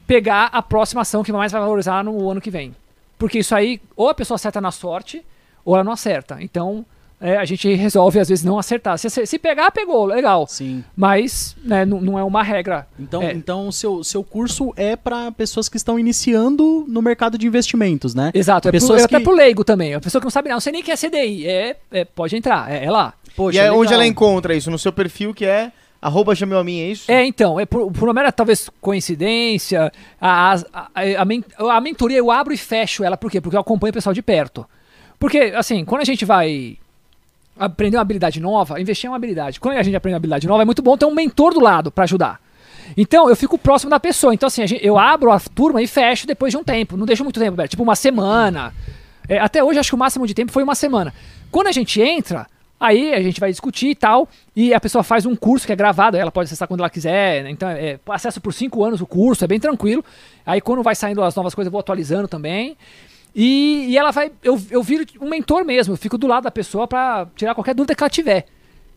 pegar 0.07 0.45
a 0.45 0.61
próxima 0.61 1.01
ação 1.01 1.23
que 1.23 1.31
mais 1.31 1.51
vai 1.51 1.61
valorizar 1.61 2.03
no 2.03 2.29
ano 2.29 2.41
que 2.41 2.49
vem. 2.49 2.75
Porque 3.17 3.39
isso 3.39 3.53
aí, 3.53 3.81
ou 3.95 4.09
a 4.09 4.13
pessoa 4.13 4.35
acerta 4.35 4.59
na 4.59 4.71
sorte, 4.71 5.23
ou 5.63 5.75
ela 5.75 5.83
não 5.83 5.91
acerta. 5.91 6.37
Então, 6.39 6.85
é, 7.23 7.37
a 7.37 7.45
gente 7.45 7.73
resolve, 7.73 8.19
às 8.19 8.27
vezes, 8.27 8.43
não 8.43 8.59
acertar. 8.59 8.97
Se, 8.97 9.09
se 9.25 9.39
pegar, 9.39 9.71
pegou, 9.71 10.05
legal. 10.05 10.45
Sim. 10.45 10.83
Mas 10.93 11.55
né, 11.63 11.85
não, 11.85 12.01
não 12.01 12.19
é 12.19 12.23
uma 12.23 12.43
regra. 12.43 12.85
Então, 12.99 13.23
É. 13.23 13.31
então 13.31 13.71
seu, 13.71 14.03
seu 14.03 14.21
curso 14.25 14.73
é 14.75 14.97
para 14.97 15.31
pessoas 15.31 15.69
que 15.69 15.77
estão 15.77 15.97
iniciando 15.97 16.85
no 16.87 17.01
mercado 17.01 17.37
de 17.37 17.47
investimentos, 17.47 18.13
né? 18.13 18.29
Exato, 18.33 18.67
é, 18.67 18.71
pro, 18.71 18.79
Pessoas 18.79 19.01
é 19.03 19.05
até 19.05 19.17
que- 19.19 19.23
pro 19.23 19.33
leigo 19.33 19.63
também. 19.63 19.93
A 19.93 20.01
pessoa 20.01 20.19
que 20.19 20.25
não 20.25 20.31
sabe, 20.31 20.49
não, 20.49 20.59
sei 20.59 20.73
nem 20.73 20.83
que 20.83 20.91
é 20.91 20.97
CDI. 20.97 21.47
É, 21.47 21.77
é, 21.91 22.03
pode 22.05 22.35
entrar, 22.35 22.69
é, 22.69 22.83
é 22.83 22.91
lá. 22.91 23.13
Poxa, 23.35 23.57
E 23.57 23.61
é 23.61 23.71
onde 23.71 23.93
ela 23.93 24.05
encontra 24.05 24.53
isso? 24.53 24.69
No 24.69 24.77
seu 24.77 24.91
perfil 24.91 25.33
que 25.33 25.45
é 25.45 25.71
arroba 26.01 26.35
chameu 26.35 26.59
a 26.59 26.63
mim, 26.65 26.81
é 26.81 26.87
isso? 26.89 27.09
É, 27.09 27.25
então, 27.25 27.57
é 27.57 27.65
por, 27.65 27.89
por 27.89 28.09
uma 28.09 28.13
mera 28.13 28.29
talvez 28.31 28.69
coincidência, 28.81 29.91
a, 30.19 30.53
a, 30.53 30.89
a, 30.93 31.77
a 31.77 31.81
mentoria 31.81 32.17
eu 32.17 32.29
abro 32.29 32.53
e 32.53 32.57
fecho 32.57 33.03
ela, 33.03 33.15
por 33.15 33.31
quê? 33.31 33.39
Porque 33.39 33.55
eu 33.55 33.61
acompanho 33.61 33.91
o 33.91 33.93
pessoal 33.93 34.13
de 34.13 34.21
perto. 34.21 34.65
Porque, 35.17 35.53
assim, 35.55 35.85
quando 35.85 36.01
a 36.01 36.05
gente 36.05 36.25
vai 36.25 36.77
aprender 37.57 37.97
uma 37.97 38.01
habilidade 38.01 38.39
nova, 38.39 38.79
investir 38.79 39.07
em 39.07 39.09
uma 39.11 39.17
habilidade, 39.17 39.59
quando 39.59 39.77
a 39.77 39.83
gente 39.83 39.95
aprende 39.95 40.13
uma 40.13 40.17
habilidade 40.17 40.47
nova, 40.47 40.63
é 40.63 40.65
muito 40.65 40.81
bom 40.81 40.97
ter 40.97 41.05
um 41.05 41.13
mentor 41.13 41.53
do 41.53 41.59
lado 41.59 41.91
para 41.91 42.03
ajudar. 42.03 42.39
Então, 42.97 43.29
eu 43.29 43.35
fico 43.35 43.57
próximo 43.57 43.89
da 43.89 43.99
pessoa. 43.99 44.33
Então, 44.33 44.47
assim, 44.47 44.63
eu 44.81 44.97
abro 44.97 45.31
a 45.31 45.39
turma 45.39 45.81
e 45.81 45.87
fecho 45.87 46.27
depois 46.27 46.51
de 46.51 46.57
um 46.57 46.63
tempo. 46.63 46.97
Não 46.97 47.05
deixo 47.05 47.23
muito 47.23 47.39
tempo, 47.39 47.67
tipo 47.67 47.81
uma 47.81 47.95
semana. 47.95 48.73
É, 49.27 49.39
até 49.39 49.63
hoje, 49.63 49.79
acho 49.79 49.89
que 49.89 49.95
o 49.95 49.97
máximo 49.97 50.27
de 50.27 50.33
tempo 50.33 50.51
foi 50.51 50.63
uma 50.63 50.75
semana. 50.75 51.13
Quando 51.49 51.67
a 51.67 51.71
gente 51.71 52.01
entra, 52.01 52.45
aí 52.79 53.13
a 53.13 53.21
gente 53.21 53.39
vai 53.39 53.49
discutir 53.49 53.89
e 53.89 53.95
tal, 53.95 54.27
e 54.55 54.73
a 54.73 54.79
pessoa 54.79 55.03
faz 55.03 55.25
um 55.25 55.35
curso 55.35 55.65
que 55.65 55.71
é 55.71 55.75
gravado, 55.75 56.17
ela 56.17 56.31
pode 56.31 56.47
acessar 56.47 56.67
quando 56.67 56.81
ela 56.81 56.89
quiser, 56.89 57.43
né? 57.43 57.49
então 57.49 57.69
é, 57.69 57.97
acesso 58.09 58.41
por 58.41 58.53
cinco 58.53 58.83
anos 58.83 58.99
o 58.99 59.07
curso, 59.07 59.43
é 59.43 59.47
bem 59.47 59.59
tranquilo. 59.59 60.03
Aí 60.45 60.59
quando 60.59 60.83
vai 60.83 60.93
saindo 60.93 61.23
as 61.23 61.35
novas 61.35 61.55
coisas, 61.55 61.67
eu 61.67 61.71
vou 61.71 61.79
atualizando 61.79 62.27
também. 62.27 62.75
E, 63.35 63.87
e 63.89 63.97
ela 63.97 64.11
vai, 64.11 64.31
eu, 64.43 64.61
eu 64.69 64.83
viro 64.83 65.05
um 65.19 65.29
mentor 65.29 65.65
mesmo, 65.65 65.93
eu 65.93 65.97
fico 65.97 66.17
do 66.17 66.27
lado 66.27 66.43
da 66.43 66.51
pessoa 66.51 66.87
pra 66.87 67.27
tirar 67.35 67.55
qualquer 67.55 67.73
dúvida 67.73 67.95
que 67.95 68.03
ela 68.03 68.09
tiver. 68.09 68.45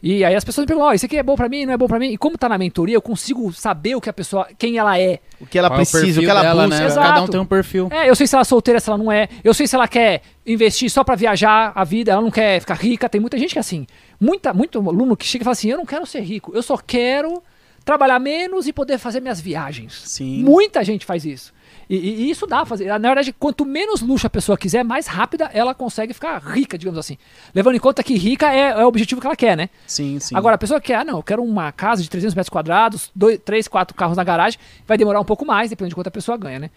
E 0.02 0.24
aí 0.24 0.34
as 0.34 0.44
pessoas 0.44 0.64
me 0.64 0.68
perguntam, 0.68 0.90
ó, 0.90 0.92
isso 0.92 1.06
aqui 1.06 1.16
é 1.16 1.22
bom 1.22 1.34
pra 1.34 1.48
mim, 1.48 1.64
não 1.64 1.72
é 1.72 1.76
bom 1.76 1.86
pra 1.86 1.98
mim? 1.98 2.12
E 2.12 2.18
como 2.18 2.36
tá 2.36 2.48
na 2.48 2.58
mentoria, 2.58 2.94
eu 2.94 3.02
consigo 3.02 3.50
saber 3.52 3.96
o 3.96 4.00
que 4.00 4.10
a 4.10 4.12
pessoa, 4.12 4.46
quem 4.58 4.76
ela 4.76 4.98
é. 4.98 5.20
O 5.40 5.46
que 5.46 5.58
ela 5.58 5.68
Qual 5.68 5.80
é 5.80 5.82
o 5.82 5.86
precisa, 5.86 6.20
o 6.20 6.22
que 6.22 6.30
ela 6.30 6.42
dela, 6.42 6.64
busca. 6.66 6.80
né? 6.80 6.86
Exato. 6.86 7.08
Cada 7.08 7.22
um 7.22 7.26
tem 7.28 7.40
um 7.40 7.46
perfil. 7.46 7.88
É, 7.90 8.08
eu 8.08 8.14
sei 8.14 8.26
se 8.26 8.34
ela 8.34 8.42
é 8.42 8.44
solteira, 8.44 8.78
se 8.78 8.90
ela 8.90 8.98
não 8.98 9.10
é. 9.10 9.26
Eu 9.42 9.54
sei 9.54 9.66
se 9.66 9.74
ela 9.74 9.88
quer 9.88 10.20
investir 10.46 10.90
só 10.90 11.02
pra 11.02 11.14
viajar 11.14 11.72
a 11.74 11.82
vida, 11.82 12.12
ela 12.12 12.20
não 12.20 12.30
quer 12.30 12.60
ficar 12.60 12.74
rica. 12.74 13.08
Tem 13.08 13.20
muita 13.20 13.38
gente 13.38 13.52
que 13.52 13.58
é 13.58 13.60
assim. 13.60 13.86
Muita, 14.20 14.52
muito 14.52 14.78
aluno 14.78 15.16
que 15.16 15.24
chega 15.26 15.42
e 15.42 15.44
fala 15.44 15.52
assim: 15.54 15.70
eu 15.70 15.78
não 15.78 15.86
quero 15.86 16.04
ser 16.04 16.20
rico, 16.20 16.52
eu 16.54 16.62
só 16.62 16.76
quero 16.76 17.42
trabalhar 17.84 18.18
menos 18.18 18.66
e 18.66 18.72
poder 18.72 18.98
fazer 18.98 19.20
minhas 19.20 19.40
viagens. 19.40 20.02
Sim. 20.04 20.42
Muita 20.42 20.84
gente 20.84 21.06
faz 21.06 21.24
isso. 21.24 21.54
E, 21.88 21.96
e- 21.96 22.30
isso 22.30 22.46
dá 22.46 22.56
pra 22.58 22.66
fazer. 22.66 22.86
Na 22.86 22.98
verdade, 23.08 23.32
quanto 23.32 23.64
menos 23.64 24.00
luxo 24.02 24.26
a 24.26 24.30
pessoa 24.30 24.58
quiser, 24.58 24.82
mais 24.84 25.06
rápida 25.06 25.48
ela 25.52 25.74
consegue 25.74 26.12
ficar 26.12 26.38
rica, 26.42 26.76
digamos 26.76 26.98
assim. 26.98 27.16
Levando 27.54 27.76
em 27.76 27.78
conta 27.78 28.02
que 28.02 28.14
rica 28.16 28.52
é, 28.52 28.70
é 28.70 28.84
o 28.84 28.88
objetivo 28.88 29.20
que 29.20 29.26
ela 29.26 29.36
quer, 29.36 29.56
né? 29.56 29.68
Sim, 29.86 30.18
sim. 30.18 30.34
Agora, 30.36 30.56
a 30.56 30.58
pessoa 30.58 30.80
que 30.80 30.88
quer, 30.88 30.96
ah, 30.96 31.04
não, 31.04 31.18
eu 31.18 31.22
quero 31.22 31.42
uma 31.44 31.70
casa 31.70 32.02
de 32.02 32.10
300 32.10 32.34
metros 32.34 32.50
quadrados, 32.50 33.10
dois, 33.14 33.38
três, 33.44 33.68
quatro 33.68 33.94
carros 33.96 34.16
na 34.16 34.24
garagem, 34.24 34.58
vai 34.86 34.98
demorar 34.98 35.20
um 35.20 35.24
pouco 35.24 35.46
mais, 35.46 35.70
dependendo 35.70 35.90
de 35.90 35.94
quanto 35.94 36.08
a 36.08 36.10
pessoa 36.10 36.36
ganha, 36.36 36.58
né? 36.58 36.70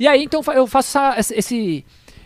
E 0.00 0.08
aí, 0.08 0.24
então, 0.24 0.40
eu 0.54 0.66
faço 0.66 0.96
essa- 0.98 1.34
esse, 1.38 1.84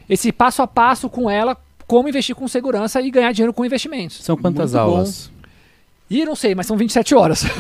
esse 0.09 0.31
passo 0.33 0.63
a 0.63 0.67
passo 0.67 1.09
com 1.11 1.29
ela, 1.29 1.57
como 1.87 2.09
investir 2.09 2.37
com 2.37 2.47
segurança 2.47 3.01
e 3.03 3.11
ganhar 3.11 3.33
dinheiro 3.33 3.53
com 3.53 3.65
investimentos. 3.65 4.23
São 4.23 4.37
quantas 4.37 4.73
Muito 4.75 4.85
bom. 4.87 5.03
Ih, 6.11 6.25
não 6.25 6.35
sei, 6.35 6.55
mas 6.55 6.67
são 6.67 6.77
27 6.77 7.15
horas. 7.15 7.45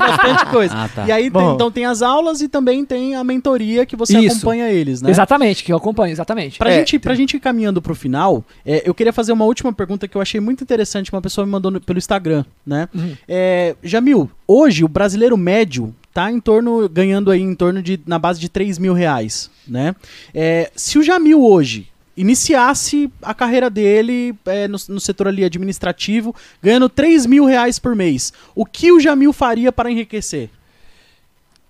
Bastante 0.00 0.46
coisa. 0.50 0.74
Ah, 0.76 0.88
tá. 0.88 1.06
E 1.06 1.12
aí, 1.12 1.30
tem- 1.30 1.50
então 1.54 1.70
tem 1.70 1.84
as 1.86 2.02
aulas 2.02 2.40
e 2.40 2.48
também 2.48 2.84
tem 2.84 3.14
a 3.14 3.22
mentoria 3.24 3.86
que 3.86 3.94
você 3.96 4.18
Isso. 4.18 4.36
acompanha 4.38 4.68
eles, 4.70 5.00
né? 5.02 5.10
Exatamente, 5.10 5.62
que 5.64 5.72
eu 5.72 5.76
acompanho, 5.76 6.12
exatamente. 6.12 6.58
Pra, 6.58 6.70
É, 6.70 6.78
gente, 6.78 6.98
pra 6.98 7.14
gente 7.14 7.36
ir 7.36 7.40
caminhando 7.40 7.80
pro 7.80 7.94
final, 7.94 8.44
é, 8.66 8.82
eu 8.84 8.92
queria 8.94 9.12
fazer 9.12 9.32
uma 9.32 9.44
última 9.44 9.72
pergunta 9.72 10.08
que 10.08 10.16
eu 10.16 10.20
achei 10.20 10.40
muito 10.40 10.62
interessante, 10.64 11.12
uma 11.12 11.22
pessoa 11.22 11.44
me 11.46 11.52
mandou 11.52 11.70
no- 11.70 11.80
pelo 11.80 11.98
Instagram, 11.98 12.44
né? 12.66 12.88
Uhum. 12.94 13.16
É, 13.28 13.76
Jamil, 13.82 14.30
hoje 14.46 14.84
o 14.84 14.88
brasileiro 14.88 15.36
médio 15.36 15.94
tá 16.12 16.30
em 16.30 16.40
torno, 16.40 16.88
ganhando 16.88 17.30
aí 17.30 17.40
em 17.40 17.54
torno 17.54 17.82
de, 17.82 17.98
na 18.06 18.18
base 18.18 18.38
de 18.40 18.48
3 18.48 18.78
mil 18.78 18.92
reais, 18.92 19.50
né? 19.66 19.94
É, 20.34 20.70
se 20.76 20.98
o 20.98 21.02
Jamil 21.02 21.42
hoje 21.42 21.86
iniciasse 22.22 23.10
a 23.20 23.34
carreira 23.34 23.68
dele 23.68 24.34
é, 24.46 24.66
no, 24.68 24.78
no 24.88 25.00
setor 25.00 25.28
ali 25.28 25.44
administrativo, 25.44 26.34
ganhando 26.62 26.88
3 26.88 27.26
mil 27.26 27.44
reais 27.44 27.78
por 27.78 27.94
mês, 27.94 28.32
o 28.54 28.64
que 28.64 28.90
o 28.92 28.98
Jamil 29.00 29.32
faria 29.32 29.70
para 29.70 29.90
enriquecer? 29.90 30.48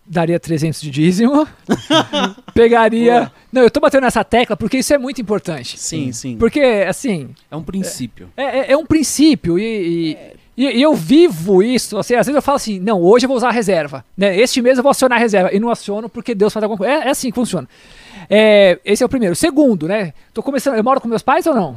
Daria 0.05 0.39
300 0.39 0.81
de 0.81 0.91
dízimo. 0.91 1.47
Pegaria. 2.55 3.31
Não, 3.53 3.63
eu 3.63 3.71
tô 3.71 3.81
batendo 3.81 4.03
nessa 4.03 4.25
tecla 4.25 4.57
porque 4.57 4.79
isso 4.79 4.93
é 4.93 4.99
muito 4.99 5.21
importante. 5.21 5.79
Sim, 5.79 6.13
sim. 6.13 6.37
Porque, 6.37 6.61
assim, 6.89 7.31
É 7.51 7.57
um 7.57 7.63
princípio. 7.63 8.29
é, 8.37 8.43
é- 8.59 8.73
é 8.73 8.77
um 8.77 8.85
princípio 8.85 9.59
e, 9.59 9.63
e, 10.13 10.17
e 10.57 10.83
eu 10.83 10.95
vivo 10.95 11.63
isso. 11.63 11.97
Assim, 11.99 12.15
às 12.15 12.27
vezes 12.27 12.37
eu 12.37 12.43
falo 12.43 12.57
assim: 12.57 12.79
não, 12.79 13.01
hoje 13.01 13.25
eu 13.25 13.29
vou 13.29 13.37
usar 13.37 13.49
a 13.49 13.53
reserva. 13.53 14.05
Né? 14.17 14.37
Este 14.39 14.61
mês 14.61 14.77
eu 14.77 14.83
vou 14.83 14.91
acionar 14.91 15.19
a 15.19 15.21
reserva. 15.21 15.51
E 15.53 15.59
não 15.59 15.71
aciono 15.71 16.09
porque 16.09 16.35
Deus 16.35 16.53
faz 16.53 16.63
alguma 16.63 16.79
coisa. 16.79 16.93
É, 16.93 17.09
é 17.09 17.11
assim 17.11 17.31
que 17.31 17.35
funciona. 17.35 17.69
É, 18.29 18.79
esse 18.85 19.03
é 19.03 19.07
o 19.07 19.09
primeiro. 19.09 19.35
Segundo, 19.35 19.89
né? 19.89 20.13
Tô 20.35 20.43
começando. 20.43 20.77
Eu 20.77 20.85
moro 20.85 21.01
com 21.01 21.09
meus 21.09 21.23
pais 21.23 21.47
ou 21.47 21.55
não? 21.55 21.77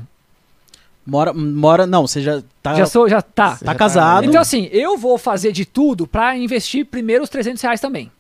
Mora, 1.08 1.32
mora, 1.34 1.86
não, 1.86 2.08
você 2.08 2.20
já 2.20 2.42
tá, 2.64 2.74
Já 2.74 2.86
sou, 2.88 3.08
já 3.08 3.22
tá. 3.22 3.58
tá 3.64 3.76
casado. 3.76 4.26
Então, 4.26 4.42
assim, 4.42 4.68
eu 4.72 4.98
vou 4.98 5.20
fazer 5.20 5.52
de 5.52 5.64
tudo 5.64 6.08
pra 6.08 6.36
investir 6.36 6.84
primeiro 6.84 7.24
os 7.24 7.30
300 7.30 7.62
reais 7.62 7.80
também. 7.80 8.12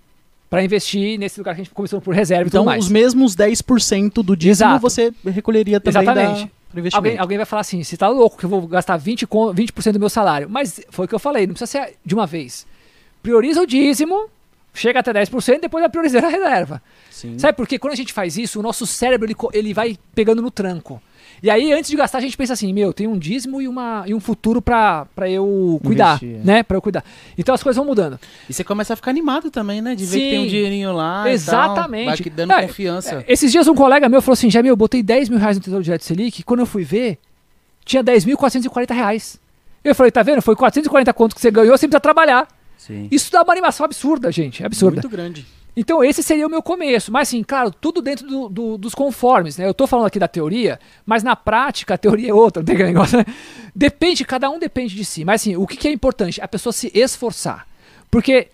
Pra 0.52 0.64
investir 0.64 1.18
nesse 1.18 1.40
lugar 1.40 1.56
que 1.56 1.61
a 1.61 1.64
gente 1.64 1.73
começou 1.73 1.99
por 1.99 2.14
reserva 2.14 2.44
e 2.44 2.48
Então, 2.48 2.61
tudo 2.61 2.68
mais. 2.69 2.86
os 2.86 2.91
mesmos 2.91 3.36
10% 3.36 4.22
do 4.22 4.36
dízimo 4.38 4.69
Exato. 4.69 4.82
você 4.82 5.11
recolheria 5.26 5.80
também 5.80 6.02
Exatamente. 6.03 6.44
da. 6.45 6.49
Alguém, 6.98 7.18
alguém 7.22 7.38
vai 7.38 7.46
falar 7.46 7.62
assim: 7.62 7.84
você 7.84 7.98
tá 7.98 8.08
louco 8.08 8.38
que 8.38 8.46
eu 8.46 8.50
vou 8.50 8.68
gastar 8.68 8.98
20%, 9.00 9.26
com- 9.28 9.52
20 9.54 9.92
do 9.94 10.00
meu 10.00 10.10
salário. 10.10 10.50
Mas 10.50 10.80
foi 10.90 11.06
o 11.06 11.08
que 11.08 11.16
eu 11.16 11.20
falei, 11.20 11.46
não 11.48 11.54
precisa 11.54 11.72
ser 11.72 11.96
de 12.06 12.14
uma 12.14 12.26
vez. 12.28 12.66
Prioriza 13.24 13.62
o 13.62 13.66
dízimo, 13.66 14.30
chega 14.74 15.00
até 15.00 15.12
10%, 15.14 15.62
depois 15.62 15.82
vai 15.82 15.90
priorizar 15.90 16.24
a 16.26 16.28
reserva. 16.30 16.82
Sim. 17.10 17.40
Sabe 17.40 17.56
por 17.58 17.68
quê? 17.68 17.80
Quando 17.80 17.94
a 17.94 17.96
gente 17.96 18.14
faz 18.14 18.38
isso, 18.38 18.60
o 18.60 18.64
nosso 18.64 18.86
cérebro 18.86 19.26
ele, 19.28 19.36
ele 19.54 19.74
vai 19.74 19.98
pegando 20.14 20.42
no 20.42 20.52
tranco. 20.52 21.02
E 21.44 21.49
aí, 21.49 21.72
antes 21.74 21.90
de 21.90 21.95
gastar, 21.98 22.18
a 22.20 22.22
gente 22.22 22.36
pensa 22.38 22.53
assim: 22.53 22.72
meu, 22.74 22.94
tem 22.94 23.07
um 23.07 23.18
dízimo 23.18 23.62
e, 23.62 23.68
uma, 23.68 24.03
e 24.07 24.14
um 24.14 24.20
futuro 24.20 24.62
pra, 24.62 25.06
pra 25.16 25.30
eu 25.30 25.80
cuidar, 25.84 26.16
Investir, 26.22 26.41
é. 26.41 26.45
né? 26.45 26.64
Pra 26.64 26.78
eu 26.78 26.82
cuidar. 26.82 27.03
Então 27.38 27.53
as 27.53 27.62
coisas 27.62 27.78
vão 27.78 27.86
mudando. 27.86 28.20
E 28.49 28.53
você 28.53 28.64
começa 28.64 28.94
a 28.94 28.95
ficar 28.95 29.12
animado 29.12 29.52
também, 29.52 29.82
né? 29.82 29.95
De 29.95 30.06
ver 30.06 30.20
que 30.20 30.30
tem 30.30 30.40
um 30.40 30.48
dinheirinho 30.48 30.94
lá. 30.94 31.30
Exatamente. 31.32 32.24
Tal. 32.24 32.34
Dando 32.36 32.52
É, 32.53 32.62
confiança. 32.68 33.24
É, 33.28 33.34
Esses 33.34 33.52
dias 33.52 33.68
um 33.68 33.76
colega 33.76 34.07
meu 34.10 34.22
falou 34.22 34.34
assim: 34.34 34.49
já 34.49 34.62
meu, 34.64 34.72
eu 34.74 34.78
botei 34.78 35.03
10 35.03 35.30
mil 35.30 35.40
reais 35.40 35.57
no 35.57 35.64
Tesouro 35.64 35.84
Direto 35.84 36.03
Selic, 36.03 36.40
e 36.40 36.44
quando 36.44 36.62
eu 36.62 36.66
fui 36.66 36.84
ver, 36.84 37.18
tinha 37.84 38.03
10.440 38.03 38.94
reais. 38.94 39.40
Eu 39.84 39.94
falei, 39.94 40.12
tá 40.12 40.24
vendo? 40.24 40.41
Foi 40.41 40.56
440 40.56 41.14
conto 41.14 41.36
que 41.36 41.41
você 41.41 41.52
ganhou 41.52 41.78
sem 41.78 41.88
precisar 41.88 41.99
trabalhar. 41.99 42.48
Sim. 42.78 43.07
Isso 43.12 43.32
dá 43.32 43.44
uma 43.44 43.53
animação 43.53 43.86
absurda, 43.86 44.32
gente. 44.32 44.64
É 44.64 44.66
absurda. 44.66 44.95
Muito 45.02 45.10
grande. 45.10 45.45
Então 45.76 46.04
esse 46.04 46.24
seria 46.24 46.48
o 46.48 46.50
meu 46.50 46.62
começo. 46.62 47.12
Mas 47.12 47.28
assim, 47.30 47.44
claro, 47.44 47.70
tudo 47.72 48.02
dentro 48.02 48.26
do- 48.28 48.50
do- 48.50 48.78
dos 48.78 48.96
conformes, 48.96 49.58
né? 49.58 49.68
Eu 49.68 49.74
tô 49.74 49.86
falando 49.86 50.06
aqui 50.08 50.18
da 50.20 50.28
teoria, 50.28 50.80
mas 51.06 51.22
na 51.24 51.36
prática 51.36 51.96
a 51.96 51.98
teoria 51.98 52.30
é 52.30 52.34
outra, 52.34 52.62
não 52.62 52.66
tem 52.66 52.76
aquele 52.76 52.90
negócio, 52.94 53.18
né? 53.18 53.26
Depende, 53.76 54.24
cada 54.24 54.50
um 54.50 54.58
depende 54.58 54.96
de 54.96 55.04
si. 55.04 55.26
Mas 55.26 55.42
assim, 55.42 55.56
o 55.56 55.68
que, 55.68 55.76
que 55.78 55.88
é 55.88 55.92
importante? 55.92 56.40
A 56.42 56.48
pessoa 56.48 56.72
se 56.72 56.92
esforçar. 56.94 57.68
Porque 58.10 58.48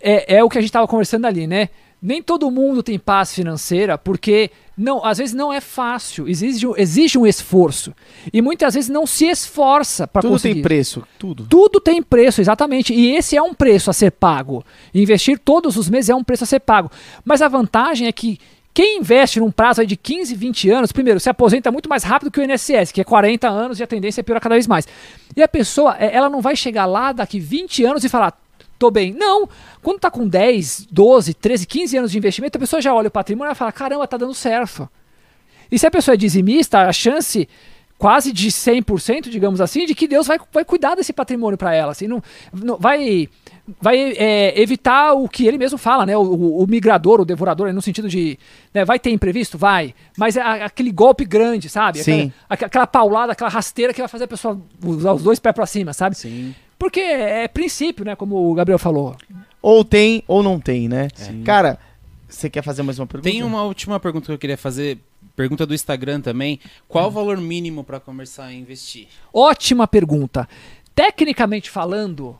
é, 0.00 0.36
é 0.36 0.44
o 0.44 0.48
que 0.50 0.58
a 0.58 0.60
gente 0.60 0.70
tava 0.72 0.86
conversando 0.86 1.26
ali, 1.26 1.46
né? 1.46 1.68
Nem 2.00 2.22
todo 2.22 2.50
mundo 2.50 2.82
tem 2.82 2.98
paz 2.98 3.34
financeira, 3.34 3.96
porque 3.96 4.50
não, 4.76 5.04
às 5.04 5.18
vezes 5.18 5.34
não 5.34 5.50
é 5.52 5.60
fácil, 5.60 6.28
exige, 6.28 6.66
um- 6.66 6.76
exige 6.76 7.18
um 7.18 7.26
esforço. 7.26 7.92
E 8.32 8.42
muitas 8.42 8.74
vezes 8.74 8.90
não 8.90 9.06
se 9.06 9.24
esforça 9.26 10.06
para 10.06 10.22
Tudo 10.22 10.32
conseguir. 10.32 10.54
tem 10.54 10.62
preço, 10.62 11.02
tudo. 11.18 11.46
Tudo 11.48 11.80
tem 11.80 12.02
preço, 12.02 12.40
exatamente. 12.40 12.92
E 12.92 13.16
esse 13.16 13.36
é 13.36 13.42
um 13.42 13.54
preço 13.54 13.88
a 13.90 13.92
ser 13.94 14.10
pago. 14.12 14.64
Investir 14.94 15.38
todos 15.38 15.76
os 15.76 15.88
meses 15.88 16.10
é 16.10 16.14
um 16.14 16.22
preço 16.22 16.44
a 16.44 16.46
ser 16.46 16.60
pago. 16.60 16.90
Mas 17.24 17.40
a 17.40 17.48
vantagem 17.48 18.06
é 18.06 18.12
que 18.12 18.38
quem 18.74 18.98
investe 18.98 19.40
num 19.40 19.50
prazo 19.50 19.84
de 19.86 19.96
15, 19.96 20.34
20 20.34 20.68
anos, 20.70 20.92
primeiro, 20.92 21.18
se 21.18 21.30
aposenta 21.30 21.72
muito 21.72 21.88
mais 21.88 22.04
rápido 22.04 22.30
que 22.30 22.38
o 22.38 22.44
INSS, 22.44 22.92
que 22.92 23.00
é 23.00 23.04
40 23.04 23.48
anos 23.48 23.80
e 23.80 23.82
a 23.82 23.86
tendência 23.86 24.20
é 24.20 24.22
piorar 24.22 24.42
cada 24.42 24.54
vez 24.54 24.66
mais. 24.66 24.86
E 25.34 25.42
a 25.42 25.48
pessoa, 25.48 25.96
é, 25.98 26.14
ela 26.14 26.28
não 26.28 26.42
vai 26.42 26.54
chegar 26.54 26.84
lá 26.84 27.10
daqui 27.12 27.40
20 27.40 27.82
anos 27.86 28.04
e 28.04 28.08
falar, 28.10 28.38
tô 28.78 28.90
bem. 28.90 29.12
Não. 29.12 29.48
Quando 29.82 29.98
tá 30.00 30.10
com 30.10 30.26
10, 30.26 30.88
12, 30.90 31.34
13, 31.34 31.66
15 31.66 31.96
anos 31.98 32.12
de 32.12 32.18
investimento, 32.18 32.56
a 32.58 32.60
pessoa 32.60 32.80
já 32.82 32.94
olha 32.94 33.08
o 33.08 33.10
patrimônio 33.10 33.52
e 33.52 33.54
fala, 33.54 33.72
caramba, 33.72 34.06
tá 34.06 34.16
dando 34.16 34.34
certo. 34.34 34.88
E 35.70 35.78
se 35.78 35.86
a 35.86 35.90
pessoa 35.90 36.14
é 36.14 36.16
dizimista, 36.16 36.80
a 36.80 36.92
chance 36.92 37.48
quase 37.98 38.30
de 38.30 38.50
100%, 38.50 39.30
digamos 39.30 39.58
assim, 39.60 39.86
de 39.86 39.94
que 39.94 40.06
Deus 40.06 40.26
vai, 40.26 40.38
vai 40.52 40.64
cuidar 40.66 40.94
desse 40.94 41.12
patrimônio 41.14 41.56
para 41.56 41.74
ela. 41.74 41.92
Assim, 41.92 42.06
não, 42.06 42.22
não- 42.52 42.76
vai 42.76 43.28
vai 43.80 43.98
é, 44.16 44.60
evitar 44.60 45.14
o 45.14 45.28
que 45.28 45.44
ele 45.46 45.58
mesmo 45.58 45.76
fala, 45.76 46.06
né? 46.06 46.16
O, 46.16 46.20
o- 46.20 46.62
o 46.62 46.66
migrador, 46.68 47.20
o 47.20 47.24
devorador, 47.24 47.72
no 47.72 47.82
sentido 47.82 48.08
de. 48.08 48.38
né, 48.72 48.84
vai 48.84 48.98
ter 48.98 49.10
imprevisto? 49.10 49.56
Vai. 49.58 49.92
Mas 50.16 50.36
é 50.36 50.40
aquele 50.42 50.92
golpe 50.92 51.24
grande, 51.24 51.68
sabe? 51.68 51.98
Sim. 52.04 52.32
Aquela, 52.48 52.66
aquela 52.68 52.86
paulada, 52.86 53.32
aquela 53.32 53.50
rasteira 53.50 53.92
que 53.94 54.00
vai 54.00 54.08
fazer 54.08 54.24
a 54.24 54.28
pessoa 54.28 54.60
usar 54.84 55.12
os 55.14 55.22
dois 55.22 55.40
pés 55.40 55.54
para 55.54 55.66
cima, 55.66 55.92
sabe? 55.92 56.16
Sim. 56.16 56.54
Porque 56.78 57.00
é 57.00 57.48
princípio, 57.48 58.04
né? 58.04 58.14
Como 58.14 58.50
o 58.50 58.54
Gabriel 58.54 58.78
falou. 58.78 59.16
Ou 59.62 59.84
tem 59.84 60.22
ou 60.26 60.42
não 60.42 60.60
tem, 60.60 60.88
né? 60.88 61.08
Cara, 61.44 61.78
você 62.28 62.50
quer 62.50 62.62
fazer 62.62 62.82
mais 62.82 62.98
uma 62.98 63.06
pergunta? 63.06 63.30
Tem 63.30 63.42
uma 63.42 63.62
última 63.62 63.98
pergunta 63.98 64.26
que 64.26 64.32
eu 64.32 64.38
queria 64.38 64.58
fazer. 64.58 64.98
Pergunta 65.34 65.66
do 65.66 65.74
Instagram 65.74 66.20
também. 66.20 66.58
Qual 66.88 67.08
o 67.08 67.10
valor 67.10 67.36
mínimo 67.38 67.84
para 67.84 68.00
começar 68.00 68.46
a 68.46 68.52
investir? 68.52 69.06
Ótima 69.32 69.86
pergunta. 69.86 70.48
Tecnicamente 70.94 71.70
falando, 71.70 72.38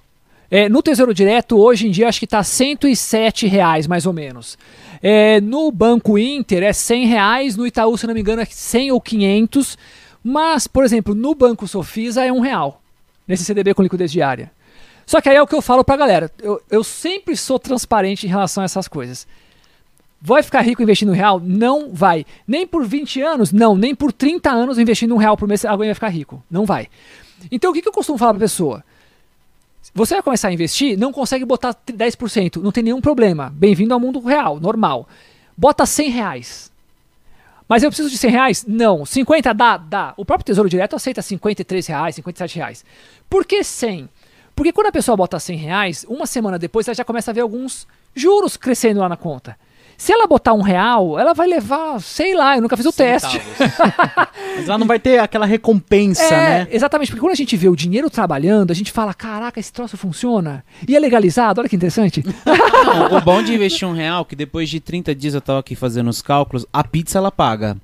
é, 0.51 0.69
no 0.69 0.83
Tesouro 0.83 1.13
Direto, 1.13 1.59
hoje 1.59 1.87
em 1.87 1.91
dia, 1.91 2.09
acho 2.09 2.19
que 2.19 2.25
está 2.25 2.43
107 2.43 3.47
reais, 3.47 3.87
mais 3.87 4.07
ou 4.07 4.13
menos. 4.13 4.57
É, 5.03 5.41
no 5.41 5.71
Banco 5.71 6.17
Inter 6.17 6.63
é 6.63 6.73
100 6.73 7.07
reais, 7.07 7.57
no 7.57 7.67
Itaú, 7.67 7.99
se 7.99 8.07
não 8.07 8.15
me 8.15 8.21
engano, 8.21 8.43
é 8.43 8.47
100 8.47 8.93
ou 8.93 9.01
500. 9.01 9.77
Mas, 10.23 10.67
por 10.67 10.85
exemplo, 10.85 11.15
no 11.15 11.35
Banco 11.35 11.67
Sofisa 11.69 12.25
é 12.25 12.33
um 12.33 12.41
real, 12.41 12.81
nesse 13.27 13.45
CDB 13.45 13.75
com 13.75 13.83
liquidez 13.83 14.11
diária. 14.11 14.51
Só 15.05 15.21
que 15.21 15.29
aí 15.29 15.37
é 15.37 15.43
o 15.43 15.47
que 15.47 15.55
eu 15.55 15.63
falo 15.63 15.85
pra 15.85 15.97
galera. 15.97 16.31
Eu, 16.39 16.61
eu 16.71 16.83
sempre 16.83 17.37
sou 17.37 17.59
transparente 17.59 18.27
em 18.27 18.29
relação 18.29 18.63
a 18.63 18.65
essas 18.65 18.89
coisas. 18.89 19.27
Vai 20.21 20.43
ficar 20.43 20.63
rico 20.63 20.83
investindo 20.83 21.15
em 21.15 21.17
real? 21.17 21.39
Não 21.39 21.93
vai. 21.93 22.27
Nem 22.47 22.67
por 22.67 22.85
20 22.85 23.21
anos? 23.21 23.53
Não. 23.53 23.77
Nem 23.77 23.95
por 23.95 24.13
30 24.13 24.51
anos 24.51 24.79
investindo 24.79 25.15
um 25.15 25.19
real 25.19 25.37
por 25.37 25.47
mês 25.47 25.65
alguém 25.65 25.89
vai 25.89 25.95
ficar 25.95 26.09
rico. 26.09 26.43
Não 26.51 26.65
vai. 26.65 26.89
Então 27.51 27.71
o 27.71 27.75
que, 27.75 27.83
que 27.83 27.89
eu 27.89 27.93
costumo 27.93 28.19
falar 28.19 28.33
pra 28.33 28.41
pessoa? 28.41 28.83
Você 29.95 30.15
vai 30.15 30.23
começar 30.23 30.49
a 30.49 30.53
investir, 30.53 30.99
não 30.99 31.13
consegue 31.13 31.45
botar 31.45 31.75
10%, 31.75 32.61
não 32.61 32.73
tem 32.73 32.83
nenhum 32.83 33.01
problema. 33.01 33.53
Bem-vindo 33.55 33.95
ao 33.95 34.01
mundo 34.01 34.19
real, 34.21 34.59
normal. 34.61 35.09
Bota 35.57 35.87
100 35.87 36.11
reais. 36.11 36.73
Mas 37.69 37.83
eu 37.83 37.91
preciso 37.91 38.11
de 38.11 38.17
100 38.17 38.31
reais? 38.31 38.65
Não. 38.67 39.05
50 39.05 39.53
dá? 39.53 39.77
Dá. 39.77 40.15
O 40.17 40.25
próprio 40.25 40.47
Tesouro 40.47 40.69
Direto 40.69 40.95
aceita 40.95 41.21
53 41.21 41.87
reais, 41.87 42.15
57 42.15 42.57
reais. 42.57 42.85
Por 43.29 43.45
que 43.45 43.63
100? 43.65 44.09
Porque 44.55 44.73
quando 44.73 44.87
a 44.87 44.93
pessoa 44.93 45.17
bota 45.17 45.39
100 45.39 45.57
reais, 45.59 46.07
uma 46.09 46.27
semana 46.27 46.59
depois 46.59 46.87
ela 46.89 46.95
já 46.95 47.05
começa 47.05 47.31
a 47.31 47.35
ver 47.35 47.41
alguns 47.41 47.87
juros 48.15 48.57
crescendo 48.57 49.01
lá 49.01 49.09
na 49.09 49.17
conta. 49.17 49.59
Se 49.99 50.13
ela 50.13 50.27
botar 50.27 50.53
um 50.53 50.61
real, 50.61 51.19
ela 51.19 51.33
vai 51.33 51.47
levar, 51.49 52.01
sei 52.01 52.35
lá, 52.35 52.57
eu 52.57 52.63
nunca 52.63 52.77
fiz 52.77 52.85
o 52.87 52.93
teste. 52.93 53.41
Mas 54.57 54.67
lá 54.67 54.77
não 54.79 54.87
vai 54.87 54.99
ter 54.99 55.19
aquela 55.19 55.47
recompensa, 55.47 56.23
É, 56.23 56.31
né? 56.65 56.69
exatamente, 56.71 57.09
porque 57.11 57.21
quando 57.21 57.33
a 57.33 57.37
gente 57.37 57.57
vê 57.57 57.69
o 57.69 57.77
dinheiro 57.77 58.09
trabalhando, 58.11 58.71
a 58.71 58.75
gente 58.75 58.93
fala, 58.93 59.15
caraca, 59.15 59.59
esse 59.59 59.73
troço 59.73 59.97
funciona. 59.97 60.65
E 60.87 60.95
é 60.97 60.99
legalizado, 61.01 61.61
olha 61.61 61.69
que 61.69 61.77
interessante. 61.77 62.23
Não, 62.45 63.17
o 63.17 63.21
bom 63.21 63.43
de 63.43 63.55
investir 63.55 63.87
um 63.89 63.93
real, 63.93 64.25
que 64.25 64.37
depois 64.37 64.69
de 64.69 64.81
30 64.81 65.15
dias 65.15 65.35
eu 65.35 65.41
tava 65.41 65.61
aqui 65.61 65.75
fazendo 65.75 66.09
os 66.11 66.21
cálculos, 66.23 66.67
a 66.73 66.85
pizza 66.85 67.19
ela 67.19 67.31
paga. 67.33 67.77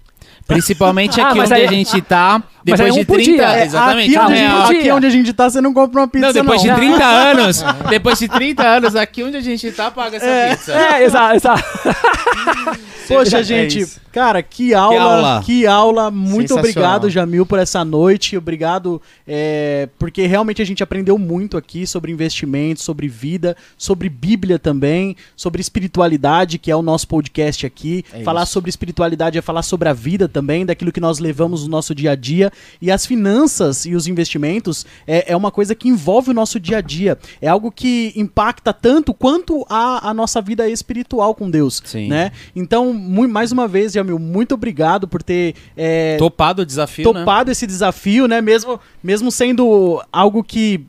Principalmente 0.47 1.20
Ah, 1.20 1.28
aqui 1.28 1.39
mas 1.39 1.51
onde 1.51 1.60
aí- 1.60 1.66
a 1.66 1.70
gente 1.70 2.01
tá, 2.02 2.43
Mas 2.66 2.80
aí 2.80 2.86
depois 2.90 2.94
um 2.97 3.01
de 3.01 3.06
por 3.06 3.14
30, 3.16 3.32
dia. 3.32 3.59
É, 3.59 3.64
exatamente, 3.64 4.16
aqui, 4.16 4.18
um 4.18 4.24
onde, 4.26 4.34
real. 4.34 4.56
por 4.62 4.72
aqui 4.72 4.82
dia. 4.82 4.94
onde 4.94 5.06
a 5.06 5.10
gente 5.10 5.32
tá, 5.32 5.51
você 5.51 5.60
não 5.60 5.74
compra 5.74 6.01
uma 6.01 6.09
pizza, 6.09 6.26
Não, 6.26 6.32
depois 6.32 6.62
de 6.62 6.68
não. 6.68 6.76
30 6.76 7.05
anos, 7.05 7.64
depois 7.89 8.18
de 8.18 8.28
30 8.28 8.62
anos, 8.66 8.97
aqui 8.97 9.22
onde 9.22 9.36
a 9.36 9.40
gente 9.40 9.70
tá, 9.72 9.90
paga 9.90 10.16
essa 10.18 10.56
pizza. 10.56 10.72
é, 10.72 11.05
exato, 11.05 11.36
exato. 11.36 11.62
Poxa, 13.09 13.39
É 13.40 13.43
gente, 13.43 13.80
isso. 13.80 14.01
cara, 14.12 14.43
que 14.43 14.72
aula, 14.72 15.01
aula. 15.02 15.43
que 15.44 15.66
aula. 15.66 16.10
Muito 16.10 16.55
obrigado, 16.55 17.10
Jamil, 17.10 17.44
por 17.44 17.59
essa 17.59 17.84
noite. 17.84 18.36
Obrigado, 18.36 19.02
é, 19.26 19.89
porque 19.98 20.26
realmente 20.26 20.62
a 20.62 20.64
gente 20.64 20.82
aprendeu 20.82 21.18
muito 21.18 21.56
aqui 21.56 21.86
sobre 21.86 22.12
investimentos, 22.12 22.84
sobre 22.84 23.09
vida, 23.09 23.56
sobre 23.76 24.09
Bíblia 24.09 24.59
também, 24.59 25.16
sobre 25.36 25.60
espiritualidade, 25.60 26.59
que 26.59 26.70
é 26.70 26.76
o 26.76 26.82
nosso 26.82 27.09
podcast 27.09 27.66
aqui. 27.66 28.05
É 28.12 28.22
falar 28.22 28.44
isso. 28.44 28.52
sobre 28.52 28.70
espiritualidade 28.70 29.36
é 29.36 29.43
falar 29.43 29.62
sobre 29.62 29.89
a 29.89 29.93
vida 29.93 30.28
também, 30.28 30.64
daquilo 30.64 30.93
que 30.93 31.01
nós 31.01 31.18
levamos 31.18 31.64
no 31.64 31.68
nosso 31.68 31.94
dia 31.94 32.12
a 32.12 32.14
dia. 32.14 32.52
Financeira. 32.53 32.79
E 32.81 32.91
as 32.91 33.07
finanças 33.07 33.85
e 33.87 33.95
os 33.95 34.07
investimentos 34.07 34.87
é, 35.07 35.33
é 35.33 35.37
uma 35.37 35.51
coisa 35.51 35.74
que 35.74 35.89
envolve 35.89 36.31
o 36.31 36.35
nosso 36.35 36.61
dia 36.61 36.79
a 36.79 36.81
dia. 36.81 37.19
É 37.41 37.49
algo 37.49 37.70
que 37.70 38.12
impacta 38.16 38.73
tanto 38.73 39.15
quanto 39.15 39.65
a, 39.69 40.11
a 40.11 40.15
nossa 40.15 40.41
vida 40.41 40.69
espiritual 40.69 41.35
com 41.35 41.51
Deus. 41.51 41.83
Sim. 41.85 42.09
Né? 42.09 42.33
Então, 42.55 42.93
mais 42.93 43.53
uma 43.53 43.66
vez, 43.66 43.93
Jamil, 43.93 44.19
muito 44.19 44.55
obrigado 44.55 45.09
por 45.09 45.23
ter 45.23 45.55
é, 45.77 46.16
Topado 46.19 46.62
o 46.62 46.66
desafio, 46.66 47.12
né? 47.12 47.20
topado 47.20 47.51
esse 47.51 47.66
desafio, 47.66 48.27
né? 48.27 48.41
Mesmo, 48.41 48.81
mesmo 49.03 49.31
sendo 49.31 50.03
algo 50.12 50.43
que 50.43 50.85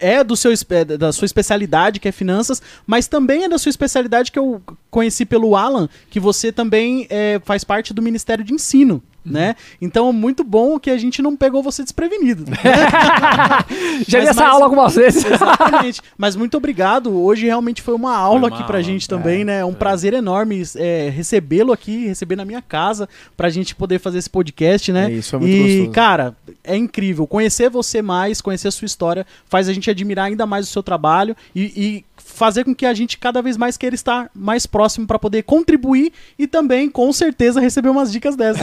é 0.00 0.22
do 0.24 0.36
seu, 0.36 0.52
é 0.70 0.84
da 0.84 1.12
sua 1.12 1.26
especialidade, 1.26 2.00
que 2.00 2.08
é 2.08 2.12
finanças, 2.12 2.60
mas 2.86 3.06
também 3.06 3.44
é 3.44 3.48
da 3.48 3.58
sua 3.58 3.70
especialidade 3.70 4.30
que 4.32 4.38
eu 4.38 4.60
conheci 4.90 5.24
pelo 5.24 5.56
Alan, 5.56 5.88
que 6.10 6.18
você 6.20 6.50
também 6.52 7.06
é, 7.10 7.40
faz 7.44 7.64
parte 7.64 7.92
do 7.94 8.02
Ministério 8.02 8.44
de 8.44 8.52
Ensino. 8.54 9.02
Né? 9.28 9.56
Então, 9.82 10.12
muito 10.12 10.44
bom 10.44 10.78
que 10.78 10.88
a 10.88 10.96
gente 10.96 11.20
não 11.20 11.36
pegou 11.36 11.60
você 11.60 11.82
desprevenido. 11.82 12.44
Já 14.06 14.20
vi 14.20 14.26
Mas 14.26 14.28
essa 14.28 14.40
mais- 14.40 14.52
aula 14.52 14.64
algumas 14.66 14.94
vezes. 14.94 15.24
Exatamente. 15.24 16.00
Mas 16.16 16.36
muito 16.36 16.56
obrigado. 16.56 17.12
Hoje 17.12 17.46
realmente 17.46 17.82
foi 17.82 17.94
uma 17.94 18.16
aula 18.16 18.38
Foi 18.40 18.48
uma 18.48 18.56
aqui 18.56 18.64
pra 18.66 18.76
aula, 18.76 18.82
gente 18.84 19.08
também, 19.08 19.44
né? 19.44 19.60
É 19.60 19.64
um 19.64 19.74
prazer 19.74 20.14
enorme 20.14 20.62
é, 20.76 21.10
recebê-lo 21.12 21.72
aqui, 21.72 22.06
receber 22.06 22.36
na 22.36 22.44
minha 22.44 22.62
casa, 22.62 23.08
pra 23.36 23.48
gente 23.48 23.74
poder 23.74 23.98
fazer 23.98 24.18
esse 24.18 24.30
podcast, 24.30 24.92
né? 24.92 25.10
É 25.10 25.14
isso, 25.14 25.34
é 25.34 25.38
muito 25.40 25.52
e, 25.52 25.76
gostoso. 25.78 25.90
cara, 25.90 26.36
é 26.62 26.76
incrível. 26.76 27.26
Conhecer 27.26 27.68
você 27.68 28.00
mais, 28.00 28.40
conhecer 28.40 28.68
a 28.68 28.72
sua 28.72 28.86
história, 28.86 29.26
faz 29.48 29.68
a 29.68 29.72
gente 29.72 29.85
admirar 29.90 30.26
ainda 30.26 30.46
mais 30.46 30.68
o 30.68 30.70
seu 30.70 30.82
trabalho 30.82 31.36
e, 31.54 31.62
e 31.76 32.04
fazer 32.16 32.64
com 32.64 32.74
que 32.74 32.86
a 32.86 32.94
gente 32.94 33.18
cada 33.18 33.40
vez 33.40 33.56
mais 33.56 33.76
queira 33.76 33.94
estar 33.94 34.30
mais 34.34 34.66
próximo 34.66 35.06
pra 35.06 35.18
poder 35.18 35.42
contribuir 35.42 36.12
e 36.38 36.46
também, 36.46 36.88
com 36.90 37.12
certeza, 37.12 37.60
receber 37.60 37.88
umas 37.88 38.10
dicas 38.12 38.36
dessas. 38.36 38.62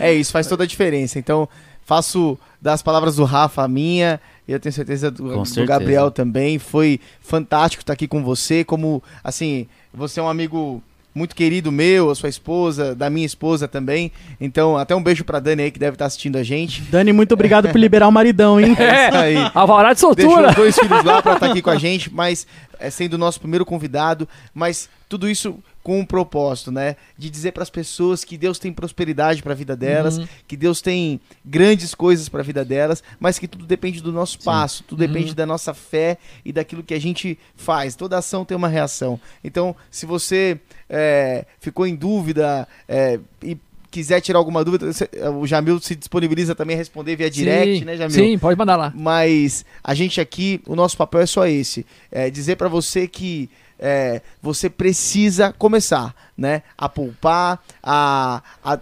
É 0.00 0.12
isso, 0.14 0.32
faz 0.32 0.46
toda 0.46 0.64
a 0.64 0.66
diferença. 0.66 1.18
Então, 1.18 1.48
faço 1.84 2.38
das 2.60 2.82
palavras 2.82 3.16
do 3.16 3.24
Rafa 3.24 3.62
a 3.62 3.68
minha, 3.68 4.20
e 4.46 4.52
eu 4.52 4.60
tenho 4.60 4.72
certeza 4.72 5.10
do, 5.10 5.42
do. 5.42 5.66
Gabriel 5.66 6.10
também. 6.10 6.58
Foi 6.58 7.00
fantástico 7.20 7.82
estar 7.82 7.92
aqui 7.92 8.08
com 8.08 8.22
você. 8.22 8.64
Como, 8.64 9.02
assim, 9.22 9.66
você 9.92 10.20
é 10.20 10.22
um 10.22 10.28
amigo 10.28 10.82
muito 11.14 11.34
querido 11.34 11.70
meu, 11.70 12.10
a 12.10 12.14
sua 12.14 12.28
esposa, 12.28 12.94
da 12.94 13.10
minha 13.10 13.26
esposa 13.26 13.68
também. 13.68 14.10
Então, 14.40 14.76
até 14.76 14.94
um 14.94 15.02
beijo 15.02 15.24
pra 15.24 15.40
Dani 15.40 15.62
aí 15.64 15.70
que 15.70 15.78
deve 15.78 15.94
estar 15.94 16.06
assistindo 16.06 16.36
a 16.36 16.42
gente. 16.42 16.82
Dani, 16.82 17.12
muito 17.12 17.32
obrigado 17.32 17.68
por 17.68 17.78
liberar 17.78 18.08
o 18.08 18.12
maridão, 18.12 18.60
hein? 18.60 18.76
É 18.82 19.08
isso 19.08 19.16
aí. 19.16 19.50
Alvará 19.54 19.92
de 19.92 20.00
Deixou 20.00 20.14
soltura. 20.14 20.50
os 20.50 20.54
dois 20.54 20.78
filhos 20.78 21.04
lá 21.04 21.22
pra 21.22 21.34
estar 21.34 21.46
aqui 21.46 21.62
com 21.62 21.70
a 21.70 21.76
gente, 21.76 22.12
mas 22.12 22.46
é, 22.78 22.90
sendo 22.90 23.14
o 23.14 23.18
nosso 23.18 23.40
primeiro 23.40 23.64
convidado, 23.64 24.28
mas 24.54 24.88
tudo 25.08 25.28
isso 25.28 25.58
com 25.82 25.98
um 25.98 26.04
propósito, 26.04 26.70
né? 26.70 26.96
De 27.18 27.28
dizer 27.28 27.52
para 27.52 27.62
as 27.64 27.70
pessoas 27.70 28.24
que 28.24 28.38
Deus 28.38 28.58
tem 28.58 28.72
prosperidade 28.72 29.42
para 29.42 29.52
a 29.52 29.56
vida 29.56 29.74
delas, 29.76 30.18
Uhum. 30.18 30.28
que 30.46 30.56
Deus 30.56 30.80
tem 30.80 31.20
grandes 31.44 31.94
coisas 31.94 32.28
para 32.28 32.40
a 32.40 32.44
vida 32.44 32.64
delas, 32.64 33.02
mas 33.18 33.38
que 33.38 33.48
tudo 33.48 33.66
depende 33.66 34.00
do 34.00 34.12
nosso 34.12 34.38
passo, 34.40 34.84
tudo 34.84 35.00
depende 35.00 35.34
da 35.34 35.44
nossa 35.44 35.74
fé 35.74 36.18
e 36.44 36.52
daquilo 36.52 36.82
que 36.82 36.94
a 36.94 37.00
gente 37.00 37.38
faz. 37.56 37.96
Toda 37.96 38.16
ação 38.18 38.44
tem 38.44 38.56
uma 38.56 38.68
reação. 38.68 39.18
Então, 39.42 39.74
se 39.90 40.06
você 40.06 40.58
é, 40.88 41.44
ficou 41.58 41.86
em 41.86 41.96
dúvida 41.96 42.68
é, 42.88 43.18
e 43.42 43.56
quiser 43.90 44.20
tirar 44.20 44.38
alguma 44.38 44.64
dúvida, 44.64 44.90
você- 44.92 45.08
o 45.38 45.46
Jamil 45.46 45.78
se 45.80 45.94
disponibiliza 45.96 46.54
também 46.54 46.74
a 46.74 46.78
responder 46.78 47.14
via 47.16 47.28
direct, 47.30 47.80
sim, 47.80 47.84
né, 47.84 47.96
Jamil? 47.96 48.10
Sim, 48.14 48.38
pode 48.38 48.56
mandar 48.58 48.76
lá. 48.76 48.92
Mas 48.96 49.64
a 49.82 49.94
gente 49.94 50.20
aqui, 50.20 50.62
o 50.66 50.74
nosso 50.76 50.96
papel 50.96 51.20
é 51.22 51.26
só 51.26 51.46
esse: 51.46 51.84
é 52.10 52.30
dizer 52.30 52.56
pra 52.56 52.68
você 52.68 53.06
que 53.08 53.50
é, 53.84 54.22
você 54.40 54.70
precisa 54.70 55.52
começar, 55.58 56.14
né? 56.38 56.62
A 56.78 56.88
poupar, 56.88 57.60
a, 57.82 58.40
a 58.64 58.78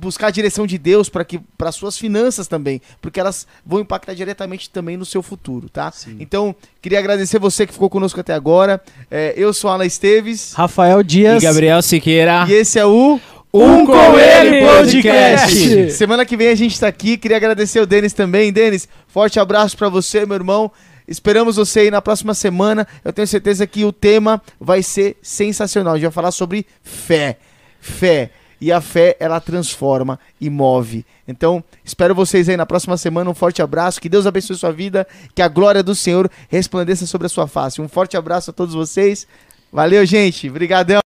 buscar 0.00 0.28
a 0.28 0.30
direção 0.30 0.66
de 0.66 0.78
Deus 0.78 1.08
para 1.10 1.24
que 1.24 1.38
para 1.58 1.70
suas 1.70 1.98
finanças 1.98 2.48
também, 2.48 2.80
porque 3.02 3.20
elas 3.20 3.46
vão 3.66 3.80
impactar 3.80 4.14
diretamente 4.14 4.70
também 4.70 4.96
no 4.96 5.04
seu 5.04 5.22
futuro, 5.22 5.68
tá? 5.68 5.92
Então 6.18 6.56
queria 6.80 6.98
agradecer 6.98 7.38
você 7.38 7.66
que 7.66 7.72
ficou 7.74 7.90
conosco 7.90 8.18
até 8.18 8.32
agora. 8.32 8.80
É, 9.10 9.34
eu 9.36 9.52
sou 9.52 9.70
Alan 9.70 9.84
Esteves 9.84 10.54
Rafael 10.54 11.02
Dias. 11.02 11.42
E 11.42 11.46
Gabriel 11.46 11.82
Siqueira. 11.82 12.46
e 12.48 12.52
esse 12.54 12.78
é 12.78 12.86
o 12.86 13.20
Um 13.52 13.84
com 13.84 14.18
ele 14.18 14.64
podcast. 14.66 15.90
Semana 15.92 16.24
que 16.24 16.36
vem 16.36 16.48
a 16.48 16.54
gente 16.54 16.78
tá 16.78 16.86
aqui. 16.86 17.18
Queria 17.18 17.36
agradecer 17.36 17.80
o 17.80 17.86
Denis 17.86 18.12
também. 18.12 18.52
Denis, 18.52 18.88
forte 19.08 19.38
abraço 19.38 19.76
pra 19.76 19.88
você, 19.88 20.24
meu 20.24 20.36
irmão. 20.36 20.70
Esperamos 21.08 21.56
você 21.56 21.80
aí 21.80 21.90
na 21.90 22.02
próxima 22.02 22.34
semana. 22.34 22.86
Eu 23.02 23.12
tenho 23.12 23.26
certeza 23.26 23.66
que 23.66 23.84
o 23.84 23.92
tema 23.92 24.42
vai 24.60 24.82
ser 24.82 25.16
sensacional. 25.22 25.94
A 25.94 25.96
gente 25.96 26.04
vai 26.04 26.12
falar 26.12 26.30
sobre 26.30 26.66
fé. 26.82 27.38
Fé. 27.80 28.30
E 28.60 28.72
a 28.72 28.80
fé, 28.80 29.16
ela 29.20 29.40
transforma 29.40 30.18
e 30.40 30.50
move. 30.50 31.06
Então, 31.26 31.62
espero 31.84 32.14
vocês 32.14 32.48
aí 32.48 32.56
na 32.56 32.66
próxima 32.66 32.96
semana. 32.96 33.30
Um 33.30 33.34
forte 33.34 33.62
abraço. 33.62 34.00
Que 34.00 34.08
Deus 34.08 34.26
abençoe 34.26 34.56
sua 34.56 34.72
vida. 34.72 35.06
Que 35.34 35.40
a 35.40 35.48
glória 35.48 35.82
do 35.82 35.94
Senhor 35.94 36.30
resplandeça 36.48 37.06
sobre 37.06 37.26
a 37.26 37.30
sua 37.30 37.46
face. 37.46 37.80
Um 37.80 37.88
forte 37.88 38.16
abraço 38.16 38.50
a 38.50 38.52
todos 38.52 38.74
vocês. 38.74 39.26
Valeu, 39.72 40.04
gente. 40.04 40.48
Obrigadão. 40.48 41.07